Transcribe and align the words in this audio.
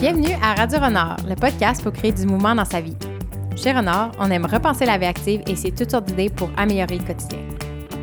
Bienvenue 0.00 0.32
à 0.40 0.54
Radio 0.54 0.78
Renard, 0.78 1.18
le 1.28 1.34
podcast 1.34 1.82
pour 1.82 1.92
créer 1.92 2.10
du 2.10 2.24
mouvement 2.24 2.54
dans 2.54 2.64
sa 2.64 2.80
vie. 2.80 2.96
Chez 3.54 3.70
Renard, 3.70 4.12
on 4.18 4.30
aime 4.30 4.46
repenser 4.46 4.86
la 4.86 4.96
vie 4.96 5.04
active 5.04 5.42
et 5.46 5.54
c'est 5.56 5.72
toutes 5.72 5.90
sortes 5.90 6.06
d'idées 6.06 6.30
pour 6.30 6.50
améliorer 6.56 6.96
le 6.96 7.04
quotidien. 7.04 7.38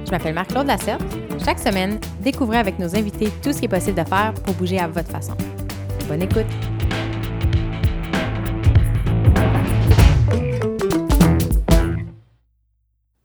Je 0.06 0.12
m'appelle 0.12 0.36
Marc-Claude 0.36 0.68
Lasserte. 0.68 1.02
Chaque 1.44 1.58
semaine, 1.58 2.00
découvrez 2.22 2.60
avec 2.60 2.78
nos 2.78 2.96
invités 2.96 3.30
tout 3.42 3.52
ce 3.52 3.58
qui 3.58 3.66
est 3.66 3.68
possible 3.68 3.98
de 3.98 4.08
faire 4.08 4.32
pour 4.46 4.54
bouger 4.54 4.78
à 4.78 4.88
votre 4.88 5.10
façon. 5.10 5.34
Bonne 6.08 6.22
écoute! 6.22 6.46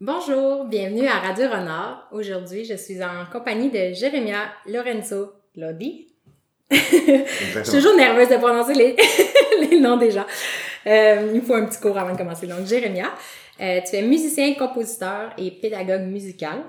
Bonjour, 0.01 0.65
bienvenue 0.65 1.09
à 1.09 1.19
Radio 1.19 1.45
Renard. 1.51 2.09
Aujourd'hui, 2.11 2.65
je 2.65 2.75
suis 2.77 3.05
en 3.05 3.27
compagnie 3.31 3.69
de 3.69 3.93
Jérémia 3.93 4.39
Lorenzo 4.67 5.33
Lodi. 5.57 6.12
Je 6.73 7.63
suis 7.63 7.73
toujours 7.73 7.97
nerveuse 7.97 8.29
de 8.29 8.37
prononcer 8.37 8.75
les, 8.75 8.97
les 9.71 9.81
noms 9.81 9.97
des 9.97 10.11
gens. 10.11 10.27
Euh, 10.87 11.33
il 11.35 11.43
faut 11.43 11.55
un 11.55 11.67
petit 11.67 11.81
cours 11.81 11.99
avant 11.99 12.13
de 12.13 12.19
commencer. 12.19 12.47
Donc, 12.47 12.67
Jérémia, 12.67 13.13
euh, 13.61 13.81
tu 13.89 13.97
es 13.97 14.03
musicien, 14.03 14.55
compositeur 14.55 15.33
et 15.39 15.51
pédagogue 15.51 16.03
musical. 16.03 16.63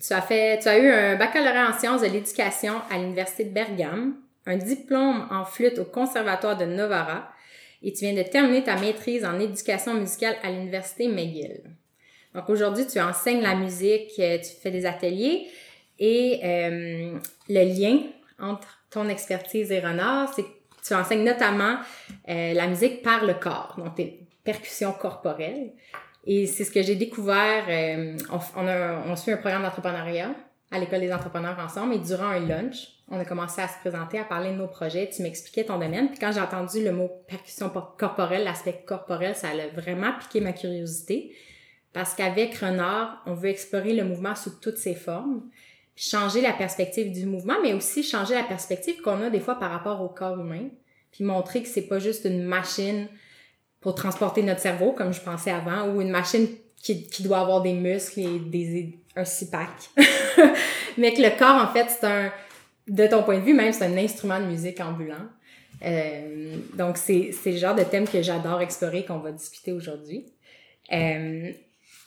Tu 0.00 0.12
as 0.12 0.22
fait, 0.22 0.60
tu 0.60 0.68
as 0.68 0.78
eu 0.78 0.88
un 0.90 1.16
baccalauréat 1.16 1.70
en 1.70 1.78
sciences 1.78 2.02
de 2.02 2.06
l'éducation 2.06 2.74
à 2.90 2.98
l'Université 2.98 3.44
de 3.44 3.50
Bergame, 3.50 4.14
un 4.46 4.56
diplôme 4.56 5.26
en 5.30 5.44
flûte 5.44 5.78
au 5.78 5.84
Conservatoire 5.84 6.56
de 6.56 6.64
Novara 6.64 7.28
et 7.82 7.92
tu 7.92 8.04
viens 8.04 8.14
de 8.14 8.22
terminer 8.28 8.62
ta 8.62 8.76
maîtrise 8.76 9.24
en 9.24 9.38
éducation 9.40 9.94
musicale 9.94 10.36
à 10.42 10.50
l'Université 10.50 11.08
McGill. 11.08 11.62
Donc 12.34 12.48
aujourd'hui, 12.48 12.86
tu 12.86 13.00
enseignes 13.00 13.40
la 13.40 13.56
musique, 13.56 14.12
euh, 14.20 14.38
tu 14.38 14.50
fais 14.62 14.70
des 14.70 14.86
ateliers 14.86 15.48
et 15.98 16.40
le 17.48 17.64
lien 17.64 17.98
entre 18.38 18.68
ton 18.90 19.08
expertise 19.08 19.70
et 19.72 19.80
renard, 19.80 20.32
c'est 20.34 20.42
que 20.42 20.48
tu 20.86 20.94
enseignes 20.94 21.24
notamment 21.24 21.78
euh, 22.28 22.54
la 22.54 22.66
musique 22.66 23.02
par 23.02 23.24
le 23.24 23.34
corps, 23.34 23.74
donc 23.78 23.96
tes 23.96 24.26
percussions 24.44 24.92
corporelles. 24.92 25.72
Et 26.24 26.46
c'est 26.46 26.64
ce 26.64 26.70
que 26.70 26.82
j'ai 26.82 26.94
découvert. 26.94 27.64
Euh, 27.68 28.16
on, 28.30 28.38
on, 28.56 28.66
a, 28.66 29.02
on 29.06 29.16
suit 29.16 29.32
un 29.32 29.36
programme 29.36 29.62
d'entrepreneuriat 29.62 30.34
à 30.70 30.78
l'école 30.78 31.00
des 31.00 31.12
entrepreneurs 31.12 31.58
ensemble 31.58 31.94
et 31.94 31.98
durant 31.98 32.26
un 32.26 32.40
lunch, 32.40 32.88
on 33.10 33.18
a 33.18 33.24
commencé 33.24 33.62
à 33.62 33.68
se 33.68 33.78
présenter, 33.78 34.18
à 34.18 34.24
parler 34.24 34.50
de 34.50 34.56
nos 34.56 34.66
projets. 34.66 35.08
Tu 35.08 35.22
m'expliquais 35.22 35.64
ton 35.64 35.78
domaine. 35.78 36.10
Puis 36.10 36.18
quand 36.18 36.30
j'ai 36.32 36.40
entendu 36.40 36.84
le 36.84 36.92
mot 36.92 37.10
percussion 37.26 37.70
corporelle, 37.70 38.44
l'aspect 38.44 38.84
corporel, 38.86 39.34
ça 39.34 39.48
a 39.48 39.80
vraiment 39.80 40.12
piqué 40.18 40.40
ma 40.40 40.52
curiosité. 40.52 41.34
Parce 41.94 42.14
qu'avec 42.14 42.54
Renard, 42.58 43.22
on 43.24 43.32
veut 43.32 43.48
explorer 43.48 43.94
le 43.94 44.04
mouvement 44.04 44.34
sous 44.34 44.60
toutes 44.60 44.76
ses 44.76 44.94
formes, 44.94 45.42
changer 45.98 46.40
la 46.40 46.52
perspective 46.52 47.12
du 47.12 47.26
mouvement, 47.26 47.56
mais 47.62 47.74
aussi 47.74 48.04
changer 48.04 48.34
la 48.34 48.44
perspective 48.44 49.00
qu'on 49.02 49.20
a 49.20 49.30
des 49.30 49.40
fois 49.40 49.56
par 49.56 49.72
rapport 49.72 50.00
au 50.00 50.08
corps 50.08 50.38
humain, 50.38 50.68
puis 51.10 51.24
montrer 51.24 51.62
que 51.62 51.68
c'est 51.68 51.88
pas 51.88 51.98
juste 51.98 52.24
une 52.24 52.44
machine 52.44 53.08
pour 53.80 53.96
transporter 53.96 54.42
notre 54.42 54.60
cerveau, 54.60 54.92
comme 54.92 55.12
je 55.12 55.20
pensais 55.20 55.50
avant, 55.50 55.88
ou 55.88 56.00
une 56.00 56.10
machine 56.10 56.46
qui, 56.76 57.08
qui 57.08 57.22
doit 57.24 57.40
avoir 57.40 57.62
des 57.62 57.72
muscles 57.72 58.20
et 58.20 58.38
des, 58.38 58.98
un 59.16 59.24
six-pack. 59.24 59.90
mais 60.98 61.12
que 61.14 61.20
le 61.20 61.36
corps, 61.36 61.60
en 61.60 61.72
fait, 61.72 61.88
c'est 61.88 62.06
un, 62.06 62.32
de 62.86 63.06
ton 63.08 63.24
point 63.24 63.38
de 63.38 63.44
vue, 63.44 63.54
même, 63.54 63.72
c'est 63.72 63.84
un 63.84 63.96
instrument 63.96 64.38
de 64.38 64.46
musique 64.46 64.80
ambulant. 64.80 65.26
Euh, 65.84 66.56
donc, 66.74 66.96
c'est, 66.96 67.30
c'est 67.32 67.52
le 67.52 67.58
genre 67.58 67.74
de 67.74 67.82
thème 67.82 68.06
que 68.06 68.22
j'adore 68.22 68.60
explorer, 68.60 69.04
qu'on 69.04 69.18
va 69.18 69.32
discuter 69.32 69.72
aujourd'hui. 69.72 70.26
Euh, 70.92 71.50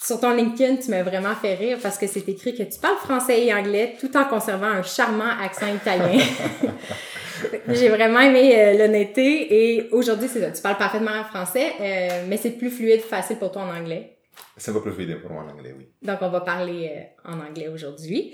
sur 0.01 0.19
ton 0.19 0.31
LinkedIn, 0.31 0.77
tu 0.77 0.89
m'as 0.89 1.03
vraiment 1.03 1.35
fait 1.35 1.53
rire 1.55 1.77
parce 1.81 1.97
que 1.97 2.07
c'est 2.07 2.27
écrit 2.27 2.55
que 2.55 2.63
tu 2.63 2.79
parles 2.79 2.97
français 2.97 3.45
et 3.45 3.53
anglais 3.53 3.95
tout 3.99 4.15
en 4.17 4.25
conservant 4.25 4.67
un 4.67 4.83
charmant 4.83 5.29
accent 5.41 5.67
italien. 5.67 6.19
J'ai 7.69 7.89
vraiment 7.89 8.19
aimé 8.19 8.53
euh, 8.55 8.77
l'honnêteté 8.77 9.75
et 9.75 9.89
aujourd'hui, 9.91 10.27
c'est 10.27 10.41
ça. 10.41 10.51
Tu 10.51 10.61
parles 10.61 10.77
parfaitement 10.77 11.23
français, 11.25 11.73
euh, 11.79 12.25
mais 12.27 12.37
c'est 12.37 12.51
plus 12.51 12.69
fluide, 12.69 13.01
facile 13.01 13.37
pour 13.37 13.51
toi 13.51 13.63
en 13.63 13.75
anglais. 13.75 14.17
C'est 14.57 14.73
peu 14.73 14.81
plus 14.81 14.91
fluide 14.91 15.21
pour 15.21 15.31
moi 15.31 15.43
en 15.43 15.49
anglais, 15.51 15.73
oui. 15.77 15.87
Donc, 16.01 16.17
on 16.21 16.29
va 16.29 16.41
parler 16.41 16.91
euh, 16.95 17.31
en 17.31 17.39
anglais 17.39 17.67
aujourd'hui. 17.67 18.33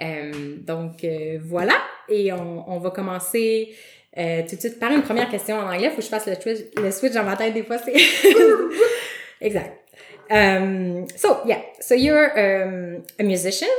Euh, 0.00 0.56
donc, 0.58 1.04
euh, 1.04 1.38
voilà. 1.42 1.74
Et 2.08 2.32
on, 2.32 2.70
on 2.70 2.78
va 2.78 2.90
commencer 2.90 3.74
tout 4.16 4.54
de 4.54 4.60
suite 4.60 4.78
par 4.78 4.92
une 4.92 5.02
première 5.02 5.28
question 5.28 5.56
en 5.56 5.72
anglais. 5.72 5.90
Faut 5.90 5.96
que 5.96 6.02
je 6.02 6.08
fasse 6.08 6.26
le, 6.26 6.34
switch, 6.34 6.60
le 6.76 6.90
switch 6.92 7.12
dans 7.12 7.24
ma 7.24 7.36
tête 7.36 7.52
des 7.52 7.64
fois. 7.64 7.78
C'est 7.78 7.94
exact. 9.40 9.83
Um, 10.30 11.08
so 11.16 11.42
yeah, 11.44 11.62
so 11.80 11.94
you're 11.94 12.30
um, 12.32 13.04
a 13.18 13.22
musician 13.22 13.70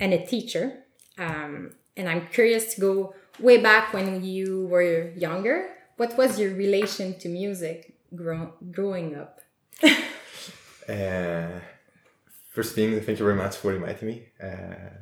and 0.00 0.12
a 0.12 0.24
teacher, 0.24 0.84
um, 1.18 1.72
and 1.96 2.08
I'm 2.08 2.26
curious 2.28 2.74
to 2.74 2.80
go 2.80 3.14
way 3.40 3.58
back 3.58 3.92
when 3.92 4.24
you 4.24 4.66
were 4.66 5.10
younger. 5.16 5.70
What 5.96 6.16
was 6.16 6.38
your 6.38 6.54
relation 6.54 7.18
to 7.20 7.28
music 7.28 7.94
grow, 8.14 8.52
growing 8.70 9.16
up? 9.16 9.40
uh, 9.82 11.60
first 12.50 12.74
thing, 12.74 13.00
thank 13.00 13.18
you 13.18 13.24
very 13.24 13.36
much 13.36 13.56
for 13.56 13.74
inviting 13.74 14.08
me 14.08 14.28
uh, 14.40 14.46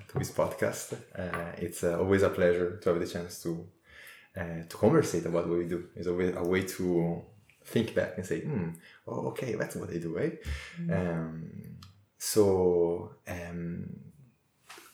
to 0.09 0.19
this 0.19 0.31
podcast. 0.31 0.95
Uh, 1.15 1.53
it's 1.59 1.85
uh, 1.85 1.99
always 1.99 2.23
a 2.23 2.31
pleasure 2.31 2.79
to 2.79 2.89
have 2.91 3.01
the 3.01 3.07
chance 3.07 3.43
to 3.43 3.67
uh, 4.37 4.63
to 4.69 4.77
conversate 4.77 5.25
about 5.27 5.49
what 5.49 5.59
we 5.59 5.67
do. 5.67 5.89
It's 5.95 6.09
always 6.09 6.35
a 6.37 6.43
way 6.43 6.63
to 6.63 7.23
think 7.67 7.95
back 7.95 8.17
and 8.17 8.25
say, 8.25 8.41
hmm, 8.41 8.71
oh, 9.07 9.29
okay, 9.29 9.55
that's 9.55 9.77
what 9.77 9.91
they 9.91 9.99
do, 9.99 10.17
right? 10.17 10.39
Mm-hmm. 10.81 10.93
Um, 10.93 11.51
so, 12.19 13.13
um, 13.29 13.89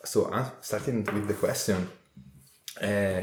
so 0.05 0.31
I'm 0.33 0.47
starting 0.61 1.05
with 1.05 1.29
the 1.29 1.35
question. 1.35 1.89
Uh, 2.81 3.23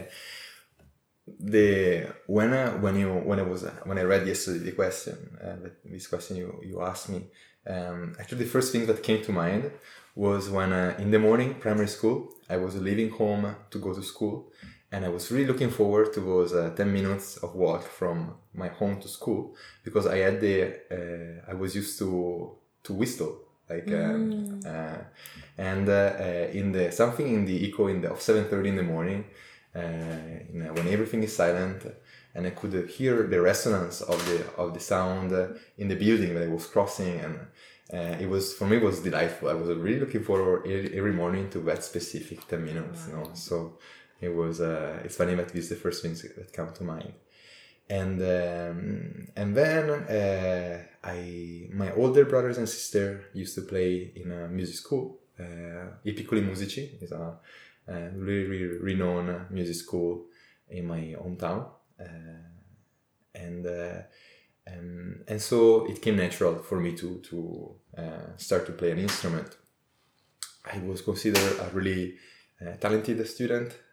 the 1.40 2.08
when 2.26 2.54
I, 2.54 2.70
when 2.76 2.98
you 2.98 3.14
when 3.14 3.40
I 3.40 3.44
was 3.44 3.64
when 3.84 3.98
I 4.00 4.04
read 4.04 4.26
yesterday 4.28 4.60
the 4.60 4.72
question 4.72 5.38
uh, 5.44 5.70
this 5.86 6.08
question 6.08 6.38
you 6.38 6.60
you 6.66 6.82
asked 6.82 7.10
me 7.10 7.28
um, 7.68 8.16
actually 8.20 8.40
the 8.40 8.50
first 8.50 8.72
thing 8.72 8.88
that 8.88 9.04
came 9.04 9.24
to 9.26 9.32
mind 9.32 9.72
was 10.16 10.50
when 10.50 10.74
uh, 10.74 10.96
in 10.98 11.12
the 11.12 11.20
morning 11.20 11.54
primary 11.56 11.88
school 11.88 12.34
I 12.50 12.58
was 12.58 12.76
leaving 12.76 13.12
home 13.12 13.56
to 13.70 13.78
go 13.78 13.94
to 13.94 14.02
school 14.02 14.52
and 14.92 15.06
I 15.06 15.10
was 15.10 15.32
really 15.32 15.46
looking 15.46 15.70
forward 15.70 16.14
to 16.14 16.20
those 16.20 16.54
uh, 16.54 16.72
10 16.76 16.92
minutes 16.92 17.38
of 17.38 17.56
walk 17.56 17.84
from 17.84 18.36
my 18.54 18.68
home 18.70 19.00
to 19.02 19.08
school 19.08 19.56
because 19.84 20.08
I 20.08 20.18
had 20.18 20.42
the 20.42 20.56
uh, 20.92 21.52
I 21.52 21.54
was 21.54 21.76
used 21.76 21.98
to 22.00 22.52
to 22.84 22.94
whistle 22.94 23.34
like 23.70 23.92
um, 23.92 24.34
Mm. 24.64 24.66
uh, 24.66 25.04
and 25.58 25.88
uh, 25.88 25.94
uh, 26.20 26.60
in 26.60 26.72
the 26.72 26.92
something 26.92 27.28
in 27.38 27.46
the 27.46 27.58
echo 27.68 27.88
in 27.88 28.02
the 28.02 28.10
of 28.12 28.20
7:30 28.22 28.70
in 28.70 28.76
the 28.76 28.84
morning 28.84 29.26
uh, 29.76 29.80
when 30.76 30.88
everything 30.88 31.24
is 31.24 31.36
silent 31.36 31.84
and 32.36 32.46
I 32.48 32.52
could 32.52 32.90
hear 32.90 33.24
the 33.24 33.42
resonance 33.42 34.02
of 34.02 34.18
the 34.30 34.40
of 34.58 34.74
the 34.74 34.80
sound 34.80 35.32
in 35.78 35.88
the 35.88 35.96
building 35.96 36.34
that 36.36 36.44
I 36.44 36.48
was 36.48 36.66
crossing. 36.68 37.20
And 37.20 37.36
uh, 37.94 38.18
it 38.24 38.30
was 38.30 38.54
for 38.54 38.66
me 38.66 38.78
it 38.78 38.84
was 38.84 39.00
delightful. 39.02 39.50
I 39.50 39.54
was 39.54 39.70
really 39.70 40.00
looking 40.00 40.24
forward 40.24 40.66
every 40.66 40.98
every 40.98 41.14
morning 41.14 41.50
to 41.52 41.60
that 41.62 41.84
specific 41.84 42.48
10 42.48 42.64
minutes 42.66 43.08
you 43.08 43.14
know 43.16 43.30
so 43.34 43.78
it 44.22 44.30
was 44.30 44.62
uh, 44.62 45.00
it's 45.04 45.16
funny 45.16 45.36
but 45.36 45.56
is 45.56 45.70
the 45.70 45.76
first 45.76 46.02
things 46.02 46.22
that 46.22 46.54
come 46.54 46.74
to 46.74 46.84
mind. 46.84 47.14
And 47.90 48.22
um, 48.22 49.28
and 49.36 49.56
then 49.56 49.90
uh, 49.90 50.84
I 51.04 51.70
my 51.74 51.92
older 51.94 52.26
brothers 52.26 52.58
and 52.58 52.70
sister 52.70 53.26
used 53.34 53.56
to 53.56 53.62
play 53.62 54.12
in 54.16 54.32
a 54.32 54.48
music 54.48 54.76
school 54.76 55.20
uh, 55.40 55.88
I 56.04 56.10
Piccoli 56.12 56.42
Musici 56.42 57.02
is 57.02 57.12
a, 57.12 57.40
a 57.88 58.10
really, 58.16 58.46
really 58.46 58.78
renowned 58.78 59.50
music 59.52 59.76
school 59.76 60.26
in 60.70 60.86
my 60.86 61.16
hometown 61.20 61.66
uh, 62.00 62.04
and 63.34 63.66
uh, 63.66 64.02
um, 64.68 65.22
and 65.28 65.42
so 65.42 65.86
it 65.86 66.02
came 66.02 66.18
natural 66.18 66.56
for 66.58 66.80
me 66.80 66.94
to 66.94 67.20
to 67.30 67.76
uh, 67.98 68.38
start 68.38 68.66
to 68.68 68.74
play 68.74 68.92
an 68.92 69.00
instrument. 69.00 69.56
I 70.66 70.80
was 70.80 71.02
considered 71.02 71.60
a 71.60 71.70
really 71.74 72.16
uh, 72.62 72.74
talented 72.74 73.26
student 73.28 73.72
uh, 73.72 73.89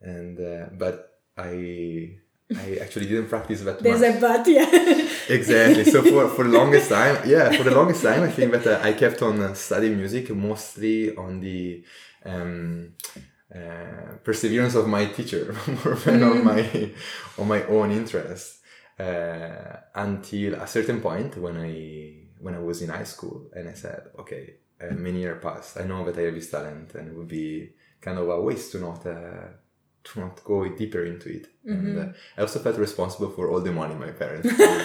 and 0.00 0.40
uh, 0.40 0.66
but 0.72 1.20
I 1.36 2.16
I 2.54 2.78
actually 2.80 3.06
didn't 3.06 3.28
practice 3.28 3.62
that 3.62 3.82
There's 3.82 4.00
much. 4.00 4.16
a 4.16 4.20
but, 4.20 4.46
yeah. 4.46 5.08
exactly. 5.28 5.84
So 5.84 6.02
for, 6.02 6.28
for 6.28 6.44
the 6.44 6.50
longest 6.58 6.90
time, 6.90 7.16
yeah, 7.26 7.50
for 7.52 7.62
the 7.62 7.74
longest 7.74 8.02
time, 8.02 8.22
I 8.22 8.30
think 8.30 8.52
that 8.52 8.66
uh, 8.66 8.86
I 8.86 8.92
kept 8.92 9.22
on 9.22 9.40
uh, 9.40 9.54
studying 9.54 9.96
music 9.96 10.28
mostly 10.30 11.16
on 11.16 11.40
the 11.40 11.82
um, 12.24 12.92
uh, 13.54 14.18
perseverance 14.22 14.74
of 14.74 14.86
my 14.88 15.06
teacher 15.06 15.56
more 15.84 15.94
than 15.94 16.22
on 16.22 16.44
my 16.44 16.90
on 17.38 17.48
my 17.48 17.62
own 17.64 17.90
interest. 17.90 18.60
Uh, 18.96 19.76
until 19.96 20.54
a 20.54 20.66
certain 20.68 21.00
point 21.00 21.36
when 21.36 21.56
I 21.56 22.28
when 22.38 22.54
I 22.54 22.60
was 22.60 22.80
in 22.80 22.90
high 22.90 23.04
school, 23.04 23.50
and 23.52 23.68
I 23.68 23.72
said, 23.72 24.02
okay, 24.20 24.54
uh, 24.80 24.94
many 24.94 25.20
years 25.22 25.42
passed. 25.42 25.78
I 25.80 25.84
know 25.84 26.04
that 26.04 26.16
I 26.16 26.26
have 26.26 26.34
this 26.34 26.50
talent, 26.50 26.94
and 26.94 27.08
it 27.08 27.14
would 27.16 27.26
be 27.26 27.70
kind 28.04 28.18
of 28.18 28.28
a 28.28 28.40
waste 28.40 28.72
to 28.72 28.78
not 28.78 29.00
uh, 29.06 29.46
to 30.04 30.20
not 30.20 30.44
go 30.44 30.56
deeper 30.80 31.04
into 31.04 31.28
it. 31.38 31.46
And 31.64 31.98
uh, 31.98 32.06
I 32.36 32.42
also 32.42 32.58
felt 32.58 32.76
responsible 32.76 33.30
for 33.30 33.50
all 33.50 33.60
the 33.60 33.72
money 33.72 33.94
my 33.94 34.12
parents 34.22 34.48
paid 34.58 34.80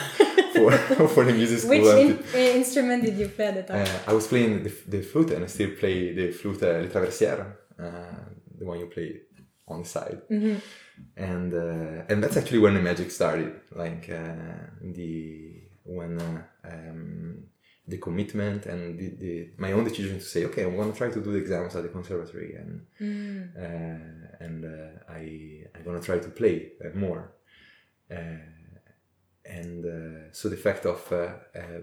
for 0.55 0.71
for 1.13 1.23
the 1.25 1.33
music 1.33 1.59
school. 1.59 1.71
Which 1.71 2.05
in, 2.05 2.11
uh, 2.33 2.37
instrument 2.61 3.03
did 3.03 3.17
you 3.17 3.27
play 3.27 3.47
at 3.47 3.55
the 3.55 3.63
time? 3.63 3.85
uh, 3.85 4.11
I 4.11 4.13
was 4.13 4.27
playing 4.27 4.63
the, 4.63 4.73
the 4.87 5.01
flute 5.01 5.31
and 5.31 5.43
I 5.43 5.47
still 5.47 5.71
play 5.81 6.13
the 6.13 6.31
flute 6.31 6.63
uh, 6.63 6.79
Le 6.83 6.87
Traversière, 6.87 7.41
uh, 7.79 8.19
the 8.57 8.65
one 8.65 8.79
you 8.79 8.87
play 8.87 9.21
on 9.67 9.83
the 9.83 9.87
side. 9.87 10.21
Mm-hmm. 10.31 10.55
And 11.15 11.53
uh, 11.53 12.05
and 12.09 12.23
that's 12.23 12.37
actually 12.37 12.59
when 12.59 12.73
the 12.73 12.81
magic 12.81 13.11
started. 13.11 13.53
Like 13.83 14.09
uh, 14.09 14.65
the 14.81 15.61
when 15.85 16.19
uh, 16.19 16.69
um, 16.71 17.43
the 17.89 17.97
commitment 17.97 18.65
and 18.71 18.81
the, 18.99 19.07
the 19.23 19.33
my 19.57 19.71
own 19.75 19.83
decision 19.89 20.15
to 20.19 20.27
say, 20.33 20.41
okay, 20.45 20.63
I'm 20.65 20.75
gonna 20.77 20.93
try 21.01 21.09
to 21.09 21.21
do 21.25 21.31
the 21.35 21.41
exams 21.45 21.75
at 21.75 21.83
the 21.83 21.89
conservatory, 21.97 22.51
and 22.61 22.71
Mm. 23.01 23.41
uh, 23.65 24.45
and 24.45 24.59
uh, 24.65 25.13
I 25.19 25.21
I'm 25.73 25.83
gonna 25.87 26.05
try 26.09 26.19
to 26.27 26.29
play 26.41 26.55
uh, 26.83 26.95
more. 27.05 27.23
Uh, 28.17 28.45
and 29.61 29.85
uh, 29.85 30.31
so 30.31 30.43
the 30.55 30.61
fact 30.67 30.83
of 30.85 30.99
uh, 31.11 31.59
uh, 31.61 31.81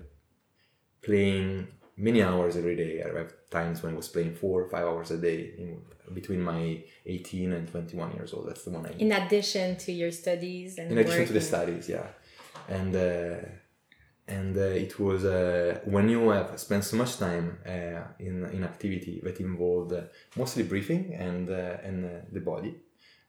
playing 1.03 1.69
many 1.97 2.23
hours 2.23 2.57
every 2.57 2.77
day. 2.77 3.03
I 3.03 3.09
have 3.19 3.33
times 3.51 3.83
when 3.83 3.95
I 3.95 3.97
was 3.97 4.09
playing 4.09 4.35
four 4.35 4.63
or 4.63 4.69
five 4.69 4.85
hours 4.91 5.11
a 5.11 5.17
day 5.19 5.55
in, 5.59 5.83
between 6.13 6.41
my 6.41 6.83
18 7.07 7.53
and 7.53 7.69
21 7.69 8.13
years 8.17 8.33
old. 8.35 8.49
That's 8.49 8.65
the 8.65 8.71
one 8.71 8.87
I 8.87 8.93
In 8.99 9.13
addition 9.13 9.77
to 9.85 9.93
your 9.93 10.13
studies 10.13 10.79
and 10.79 10.93
in 10.93 10.99
addition 10.99 11.27
to 11.27 11.33
the 11.33 11.41
studies 11.41 11.89
yeah 11.89 12.07
and 12.69 12.95
uh, 12.95 13.37
and 14.29 14.57
uh, 14.57 14.61
it 14.61 14.99
was 14.99 15.25
uh, 15.25 15.79
when 15.85 16.09
you 16.09 16.29
have 16.31 16.59
spent 16.59 16.85
so 16.85 16.97
much 16.97 17.19
time 17.19 17.59
uh, 17.67 18.03
in 18.19 18.45
in 18.53 18.65
activity 18.65 19.21
that 19.23 19.41
involved 19.41 19.93
uh, 19.93 20.03
mostly 20.37 20.65
breathing 20.65 21.15
and 21.15 21.49
uh, 21.49 21.77
and 21.85 22.05
uh, 22.05 22.09
the 22.33 22.41
body 22.41 22.75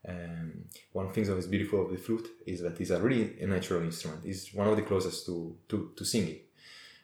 um, 0.08 0.66
one 0.94 1.12
thing 1.12 1.26
that 1.26 1.38
is 1.38 1.48
beautiful 1.48 1.84
of 1.84 1.92
the 1.92 1.98
flute 1.98 2.28
is 2.46 2.62
that 2.62 2.80
it's 2.80 2.92
a 2.92 3.02
really 3.02 3.40
a 3.42 3.48
natural 3.48 3.82
instrument. 3.84 4.22
It's 4.24 4.54
one 4.54 4.68
of 4.68 4.76
the 4.76 4.84
closest 4.84 5.26
to 5.26 5.56
to, 5.70 5.92
to 5.96 6.06
singing 6.06 6.40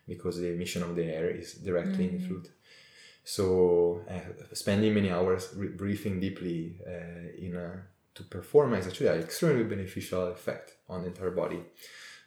because 0.08 0.40
the 0.40 0.54
emission 0.54 0.84
of 0.84 0.96
the 0.96 1.06
air 1.06 1.30
is 1.30 1.54
directly 1.56 2.10
in 2.10 2.18
the 2.18 2.28
flute. 2.28 2.50
So 3.24 4.02
uh, 4.10 4.54
spending 4.54 4.94
many 4.94 5.10
hours 5.10 5.50
re- 5.56 5.70
breathing 5.70 6.20
deeply 6.20 6.78
uh, 6.86 7.30
in 7.38 7.56
a, 7.56 7.84
to 8.16 8.24
perform 8.24 8.74
is 8.74 8.88
actually 8.88 9.08
an 9.08 9.20
extremely 9.20 9.64
beneficial 9.64 10.28
effect 10.28 10.74
on 10.90 11.02
the 11.02 11.08
entire 11.08 11.32
body. 11.32 11.62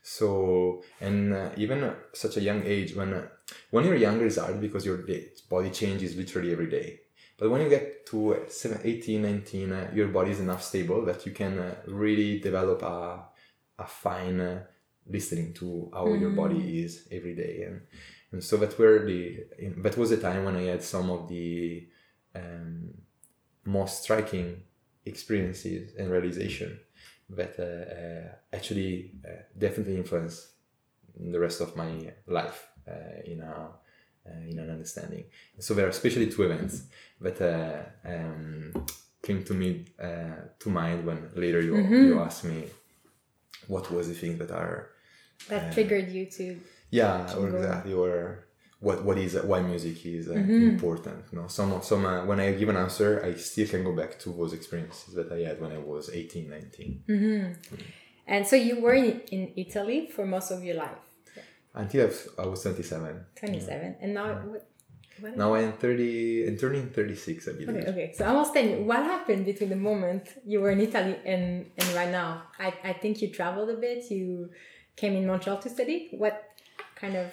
So 0.08 0.84
and 1.00 1.34
uh, 1.34 1.50
even 1.56 1.82
at 1.82 1.96
such 2.12 2.36
a 2.36 2.40
young 2.40 2.62
age, 2.64 2.94
when 2.94 3.12
uh, 3.12 3.26
when 3.72 3.84
you're 3.84 3.96
younger, 3.96 4.24
it's 4.24 4.38
hard 4.38 4.60
because 4.60 4.86
your 4.86 4.98
body 5.50 5.70
changes 5.70 6.14
literally 6.14 6.52
every 6.52 6.70
day. 6.70 7.00
But 7.36 7.50
when 7.50 7.62
you 7.62 7.68
get 7.68 8.06
to 8.06 8.36
uh, 8.36 8.48
7, 8.48 8.82
18, 8.84 9.20
19, 9.20 9.72
uh, 9.72 9.90
your 9.92 10.06
body 10.06 10.30
is 10.30 10.38
enough 10.38 10.62
stable 10.62 11.04
that 11.06 11.26
you 11.26 11.32
can 11.32 11.58
uh, 11.58 11.74
really 11.88 12.38
develop 12.38 12.82
a, 12.82 13.24
a 13.80 13.86
fine 13.86 14.40
uh, 14.40 14.62
listening 15.08 15.52
to 15.54 15.90
how 15.92 16.14
your 16.14 16.30
body 16.30 16.84
is 16.84 17.08
every 17.10 17.34
day. 17.34 17.64
And, 17.66 17.80
and 18.30 18.44
so 18.44 18.56
that 18.58 18.78
were 18.78 19.04
the 19.04 19.44
that 19.78 19.96
was 19.96 20.10
the 20.10 20.18
time 20.18 20.44
when 20.44 20.54
I 20.54 20.66
had 20.66 20.84
some 20.84 21.10
of 21.10 21.28
the 21.28 21.88
um, 22.32 22.94
most 23.64 24.04
striking 24.04 24.62
experiences 25.04 25.96
and 25.98 26.12
realization 26.12 26.78
that 27.30 27.58
uh, 27.58 27.64
uh, 27.64 28.56
actually 28.56 29.12
uh, 29.26 29.42
definitely 29.58 29.96
influenced 29.96 30.48
the 31.18 31.40
rest 31.40 31.60
of 31.60 31.76
my 31.76 32.12
life 32.26 32.68
uh, 32.88 33.22
in 33.24 33.40
a 33.40 33.70
uh, 34.26 34.50
in 34.50 34.58
an 34.58 34.70
understanding. 34.70 35.24
So 35.58 35.74
there 35.74 35.86
are 35.86 35.90
especially 35.90 36.30
two 36.30 36.42
events 36.42 36.84
that 37.20 37.40
uh, 37.40 38.08
um, 38.08 38.72
came 39.22 39.44
to 39.44 39.54
me 39.54 39.84
uh, 40.02 40.50
to 40.58 40.68
mind 40.68 41.06
when 41.06 41.30
later 41.34 41.60
you 41.60 41.76
you 41.76 42.20
asked 42.20 42.44
me 42.44 42.64
what 43.68 43.90
was 43.90 44.08
the 44.08 44.14
things 44.14 44.38
that 44.38 44.50
are 44.50 44.90
that 45.48 45.72
triggered 45.72 46.10
you 46.10 46.26
to 46.26 46.60
yeah 46.90 47.34
or 47.36 47.48
exactly 47.48 47.92
or 47.92 48.45
what 48.80 49.04
what 49.04 49.16
is 49.18 49.34
why 49.50 49.60
music 49.60 50.04
is 50.06 50.28
uh, 50.28 50.32
Mm-hmm. 50.34 50.68
important 50.74 51.24
you 51.32 51.38
know 51.38 51.46
some 51.48 51.80
some 51.82 52.04
uh, 52.04 52.24
when 52.26 52.38
i 52.40 52.52
give 52.52 52.68
an 52.68 52.76
answer 52.76 53.22
i 53.24 53.32
still 53.34 53.66
can 53.66 53.82
go 53.82 53.92
back 53.94 54.18
to 54.18 54.28
those 54.30 54.52
experiences 54.52 55.14
that 55.14 55.32
i 55.32 55.38
had 55.48 55.60
when 55.60 55.72
i 55.72 55.78
was 55.78 56.10
18 56.10 56.50
19 56.50 57.02
Mm-hmm. 57.08 57.74
and 58.26 58.46
so 58.46 58.54
you 58.56 58.80
were 58.80 58.94
in, 58.94 59.20
in 59.32 59.52
italy 59.56 60.06
for 60.14 60.26
most 60.26 60.50
of 60.50 60.62
your 60.62 60.76
life 60.76 60.98
until 61.74 62.02
I 62.02 62.06
was, 62.06 62.28
I 62.38 62.46
was 62.46 62.62
27 62.62 63.24
27 63.36 63.96
and 64.02 64.14
now 64.14 64.26
what, 64.52 64.68
what 65.20 65.36
now 65.36 65.54
i'm 65.54 65.72
30 65.72 66.46
and 66.48 66.58
turning 66.60 66.90
36 66.90 67.48
i 67.48 67.52
believe 67.52 67.68
Okay, 67.70 67.90
okay. 67.90 68.12
So 68.16 68.26
almost 68.26 68.52
ten. 68.54 68.86
What 68.86 69.02
happened 69.02 69.44
between 69.46 69.70
the 69.70 69.76
moment 69.90 70.28
you 70.44 70.60
were 70.60 70.70
in 70.70 70.80
Italy 70.80 71.16
and 71.24 71.44
and 71.78 71.88
right 71.94 72.10
now? 72.10 72.42
I, 72.58 72.68
I 72.84 72.92
think 72.92 73.22
you 73.22 73.28
traveled 73.30 73.70
a 73.70 73.78
bit. 73.86 74.10
You 74.10 74.50
came 75.00 75.14
in 75.16 75.26
Montreal 75.26 75.58
to 75.64 75.68
study. 75.70 75.98
What 76.22 76.34
kind 77.02 77.16
of 77.16 77.28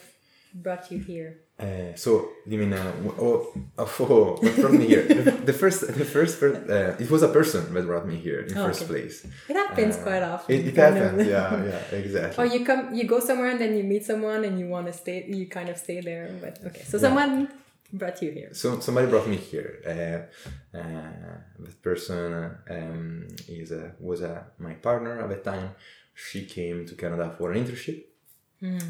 brought 0.54 0.92
you 0.92 1.00
here? 1.00 1.40
Uh, 1.60 1.94
so 1.96 2.30
you 2.48 2.58
mean 2.58 2.74
uh, 2.74 2.92
oh, 3.20 3.54
oh, 3.78 3.90
oh 4.00 4.38
what 4.42 4.56
brought 4.58 4.74
me 4.74 4.86
here? 4.88 5.04
the, 5.08 5.32
the 5.32 5.54
first, 5.54 5.82
the 5.82 6.06
first, 6.06 6.40
per- 6.40 6.56
uh, 6.98 7.02
it 7.04 7.10
was 7.12 7.22
a 7.24 7.28
person 7.28 7.74
that 7.74 7.86
brought 7.86 8.08
me 8.08 8.16
here 8.16 8.42
in 8.42 8.58
Oh, 8.58 8.66
first 8.68 8.84
okay. 8.84 8.92
place. 8.92 9.26
It 9.50 9.56
happens 9.56 9.98
Uh, 9.98 10.04
quite 10.04 10.24
often. 10.24 10.56
It, 10.56 10.68
it 10.68 10.76
happens, 10.76 11.28
yeah, 11.28 11.64
yeah, 11.92 11.98
exactly. 12.00 12.44
Or 12.44 12.48
you 12.48 12.66
come, 12.66 12.94
you 12.94 13.06
go 13.06 13.20
somewhere 13.20 13.50
and 13.52 13.60
then 13.60 13.78
you 13.78 13.84
meet 13.84 14.04
someone 14.06 14.44
and 14.46 14.60
you 14.60 14.68
want 14.68 14.88
to 14.88 14.94
stay. 14.94 15.26
You 15.28 15.48
kind 15.48 15.70
of 15.70 15.78
stay 15.78 16.02
there. 16.02 16.30
But 16.42 16.60
okay, 16.68 16.84
so 16.84 16.98
someone 16.98 17.50
brought 17.94 18.22
you 18.24 18.32
here. 18.32 18.50
So 18.54 18.80
somebody 18.80 19.08
brought 19.08 19.28
me 19.28 19.38
here. 19.38 19.72
Uh, 19.86 20.78
uh, 20.78 21.38
that 21.60 21.82
person 21.84 22.34
uh, 22.34 22.50
um, 22.70 23.28
is 23.48 23.72
uh, 23.72 23.92
was 24.00 24.22
uh, 24.24 24.42
my 24.58 24.74
partner 24.74 25.22
at 25.22 25.30
the 25.30 25.38
time. 25.52 25.70
She 26.16 26.46
came 26.46 26.86
to 26.88 26.96
Canada 26.96 27.34
for 27.38 27.52
an 27.52 27.64
internship, 27.64 28.04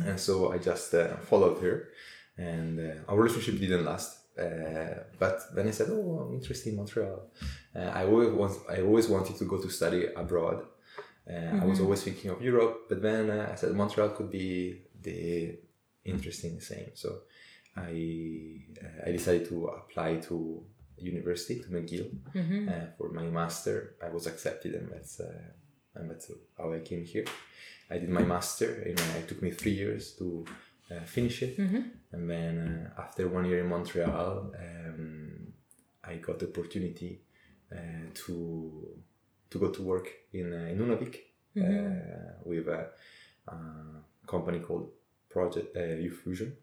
and 0.07 0.19
so 0.19 0.51
I 0.53 0.57
just 0.57 0.93
uh, 0.93 1.15
followed 1.17 1.61
her, 1.61 1.89
and 2.37 2.79
uh, 2.79 3.09
our 3.11 3.17
relationship 3.17 3.59
didn't 3.59 3.85
last. 3.85 4.19
Uh, 4.37 5.03
but 5.19 5.39
then 5.55 5.67
I 5.67 5.71
said, 5.71 5.87
"Oh, 5.91 6.19
I'm 6.21 6.33
interested 6.33 6.69
in 6.71 6.77
Montreal." 6.77 7.29
Uh, 7.75 7.79
I 7.79 8.05
always 8.05 8.29
want, 8.29 8.53
I 8.69 8.81
always 8.81 9.07
wanted 9.07 9.35
to 9.37 9.45
go 9.45 9.57
to 9.61 9.69
study 9.69 10.07
abroad. 10.15 10.65
Uh, 11.29 11.61
I 11.61 11.65
was 11.65 11.79
always 11.79 12.03
thinking 12.03 12.31
of 12.31 12.41
Europe, 12.41 12.85
but 12.89 13.01
then 13.01 13.29
uh, 13.29 13.49
I 13.51 13.55
said 13.55 13.71
Montreal 13.73 14.09
could 14.09 14.29
be 14.31 14.81
the 15.01 15.57
interesting 16.03 16.59
thing. 16.59 16.91
So 16.95 17.09
I 17.77 18.59
uh, 18.83 19.07
I 19.07 19.11
decided 19.11 19.47
to 19.49 19.67
apply 19.67 20.17
to 20.27 20.63
university 20.97 21.59
to 21.61 21.67
McGill 21.69 22.09
uh, 22.69 22.87
for 22.97 23.11
my 23.11 23.23
master. 23.23 23.95
I 24.03 24.09
was 24.09 24.27
accepted, 24.27 24.75
and 24.75 24.89
that's 24.91 25.19
uh, 25.19 25.31
and 25.95 26.09
that's 26.09 26.31
how 26.57 26.73
I 26.73 26.79
came 26.79 27.05
here. 27.05 27.25
I 27.93 27.99
did 27.99 28.09
my 28.09 28.23
master, 28.35 28.71
and 28.87 28.99
uh, 28.99 29.19
it 29.19 29.27
took 29.27 29.41
me 29.41 29.51
three 29.51 29.75
years 29.83 30.03
to 30.19 30.45
uh, 30.91 31.03
finish 31.05 31.43
it. 31.43 31.57
And 32.11 32.29
then 32.29 32.55
uh, 32.97 33.01
after 33.01 33.27
one 33.27 33.45
year 33.45 33.59
in 33.63 33.69
Montreal, 33.69 34.51
um, 34.65 35.53
I 36.03 36.15
got 36.15 36.39
the 36.39 36.47
opportunity 36.47 37.21
uh, 37.71 38.05
to 38.25 38.35
to 39.51 39.59
go 39.59 39.69
to 39.69 39.81
work 39.83 40.07
in 40.33 40.53
uh, 40.53 40.71
in 40.71 40.77
Nunavik 40.79 41.15
uh, 41.57 42.41
with 42.43 42.67
a, 42.67 42.89
a 43.47 43.55
company 44.27 44.59
called 44.59 44.89
Project 45.29 45.77
uh, 45.77 45.95
Youth 46.03 46.19
Fusion 46.23 46.57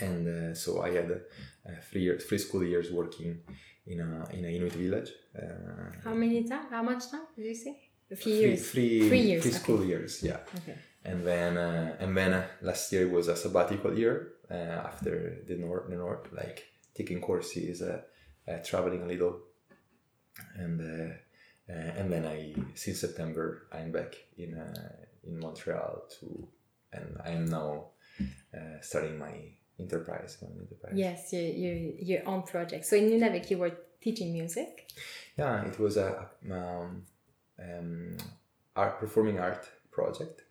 and 0.00 0.26
uh, 0.28 0.54
so 0.54 0.82
I 0.82 0.90
had 0.90 1.10
uh, 1.10 1.70
three 1.90 2.02
years, 2.02 2.24
three 2.24 2.38
school 2.38 2.64
years 2.64 2.90
working 2.90 3.40
in 3.86 4.00
a 4.00 4.26
in 4.32 4.44
a 4.44 4.48
Inuit 4.48 4.72
village. 4.72 5.10
Uh, 5.36 5.92
How 6.04 6.14
many 6.14 6.44
time? 6.44 6.66
How 6.70 6.82
much 6.82 7.10
time 7.10 7.26
did 7.36 7.46
you 7.46 7.54
say? 7.54 7.89
A 8.12 8.16
few 8.16 8.34
three, 8.34 8.40
years. 8.48 8.70
three, 8.70 9.08
Three 9.08 9.20
years, 9.20 9.42
three 9.42 9.52
okay. 9.52 9.60
school 9.60 9.84
years, 9.84 10.22
yeah. 10.22 10.38
Okay. 10.58 10.76
And 11.04 11.26
then 11.26 11.56
uh, 11.56 11.96
and 12.00 12.16
then 12.16 12.32
uh, 12.34 12.46
last 12.62 12.92
year 12.92 13.08
was 13.08 13.28
a 13.28 13.36
sabbatical 13.36 13.96
year 13.96 14.32
uh, 14.50 14.54
after 14.90 15.38
the 15.46 15.56
north, 15.56 15.88
the 15.88 15.96
north, 15.96 16.26
like 16.32 16.64
taking 16.94 17.20
courses, 17.20 17.80
uh, 17.82 18.02
uh, 18.48 18.58
traveling 18.64 19.02
a 19.02 19.06
little, 19.06 19.38
and 20.56 20.80
uh, 20.80 21.14
uh, 21.72 21.90
and 21.98 22.12
then 22.12 22.26
I 22.26 22.54
since 22.74 23.00
September 23.00 23.68
I'm 23.72 23.92
back 23.92 24.14
in 24.36 24.58
uh, 24.58 24.96
in 25.24 25.38
Montreal 25.38 26.02
to, 26.18 26.48
and 26.92 27.16
I 27.24 27.30
am 27.30 27.46
now 27.46 27.86
uh, 28.52 28.80
starting 28.82 29.18
my 29.18 29.32
enterprise. 29.78 30.36
my 30.42 30.48
enterprise. 30.48 30.92
Yes, 30.94 31.32
your, 31.32 31.42
your, 31.42 31.74
your 31.98 32.28
own 32.28 32.42
project. 32.42 32.84
So 32.84 32.96
in 32.96 33.08
Nunavik, 33.08 33.50
you 33.50 33.58
were 33.58 33.72
teaching 34.02 34.32
music. 34.32 34.90
Yeah, 35.38 35.64
it 35.64 35.78
was 35.78 35.96
a 35.96 36.28
um, 36.50 37.06
um, 37.60 38.16
art 38.76 38.98
performing 38.98 39.38
art 39.38 39.68
project. 39.90 40.42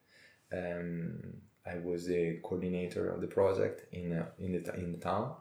Um, 0.51 1.19
I 1.65 1.77
was 1.77 2.07
the 2.07 2.39
coordinator 2.43 3.09
of 3.09 3.21
the 3.21 3.27
project 3.27 3.93
in 3.93 4.13
uh, 4.13 4.25
in 4.39 4.51
the 4.53 4.75
in 4.75 4.91
the 4.91 4.97
town, 4.97 5.35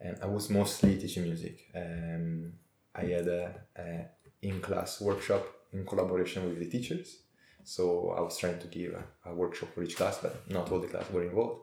and 0.00 0.16
I 0.22 0.26
was 0.26 0.50
mostly 0.50 0.96
teaching 0.96 1.24
music. 1.24 1.70
Um, 1.74 2.52
I 2.94 3.04
had 3.04 3.28
a, 3.28 3.54
a 3.76 4.06
in 4.42 4.60
class 4.60 5.00
workshop 5.00 5.44
in 5.72 5.84
collaboration 5.84 6.44
with 6.44 6.58
the 6.58 6.66
teachers. 6.66 7.18
So 7.64 8.14
I 8.16 8.20
was 8.20 8.38
trying 8.38 8.60
to 8.60 8.68
give 8.68 8.94
a, 8.94 9.30
a 9.30 9.34
workshop 9.34 9.70
for 9.74 9.82
each 9.82 9.96
class, 9.96 10.18
but 10.22 10.48
not 10.48 10.70
all 10.70 10.78
the 10.78 10.86
classes 10.86 11.12
were 11.12 11.24
involved. 11.24 11.62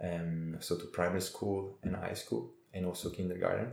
Um, 0.00 0.56
so 0.60 0.76
to 0.76 0.84
primary 0.86 1.20
school 1.20 1.78
and 1.82 1.96
high 1.96 2.14
school, 2.14 2.52
and 2.72 2.86
also 2.86 3.10
kindergarten 3.10 3.72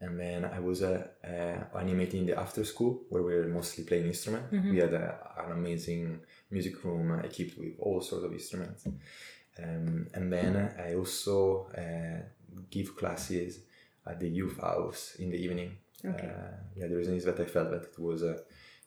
and 0.00 0.18
then 0.18 0.44
I 0.44 0.60
was 0.60 0.82
uh, 0.82 1.06
uh, 1.24 1.78
animating 1.78 2.26
the 2.26 2.38
after 2.38 2.64
school 2.64 3.02
where 3.08 3.22
we 3.22 3.34
were 3.34 3.48
mostly 3.48 3.84
playing 3.84 4.06
instrument. 4.06 4.44
We 4.52 4.78
had 4.78 4.92
a, 4.92 5.18
an 5.44 5.52
amazing 5.52 6.20
music 6.50 6.82
room 6.84 7.12
uh, 7.12 7.18
equipped 7.18 7.58
with 7.58 7.74
all 7.78 8.00
sorts 8.00 8.24
of 8.24 8.32
instruments. 8.32 8.86
Um, 9.62 10.08
and 10.12 10.32
then 10.32 10.74
I 10.78 10.94
also 10.94 11.68
uh, 11.78 12.22
give 12.70 12.96
classes 12.96 13.60
at 14.06 14.20
the 14.20 14.28
youth 14.28 14.60
house 14.60 15.16
in 15.18 15.30
the 15.30 15.38
evening. 15.38 15.76
Okay. 16.04 16.26
Uh, 16.26 16.56
yeah, 16.76 16.86
the 16.88 16.96
reason 16.96 17.14
is 17.14 17.24
that 17.24 17.40
I 17.40 17.44
felt 17.44 17.70
that 17.70 17.84
it 17.84 17.98
was 17.98 18.22
uh, 18.22 18.38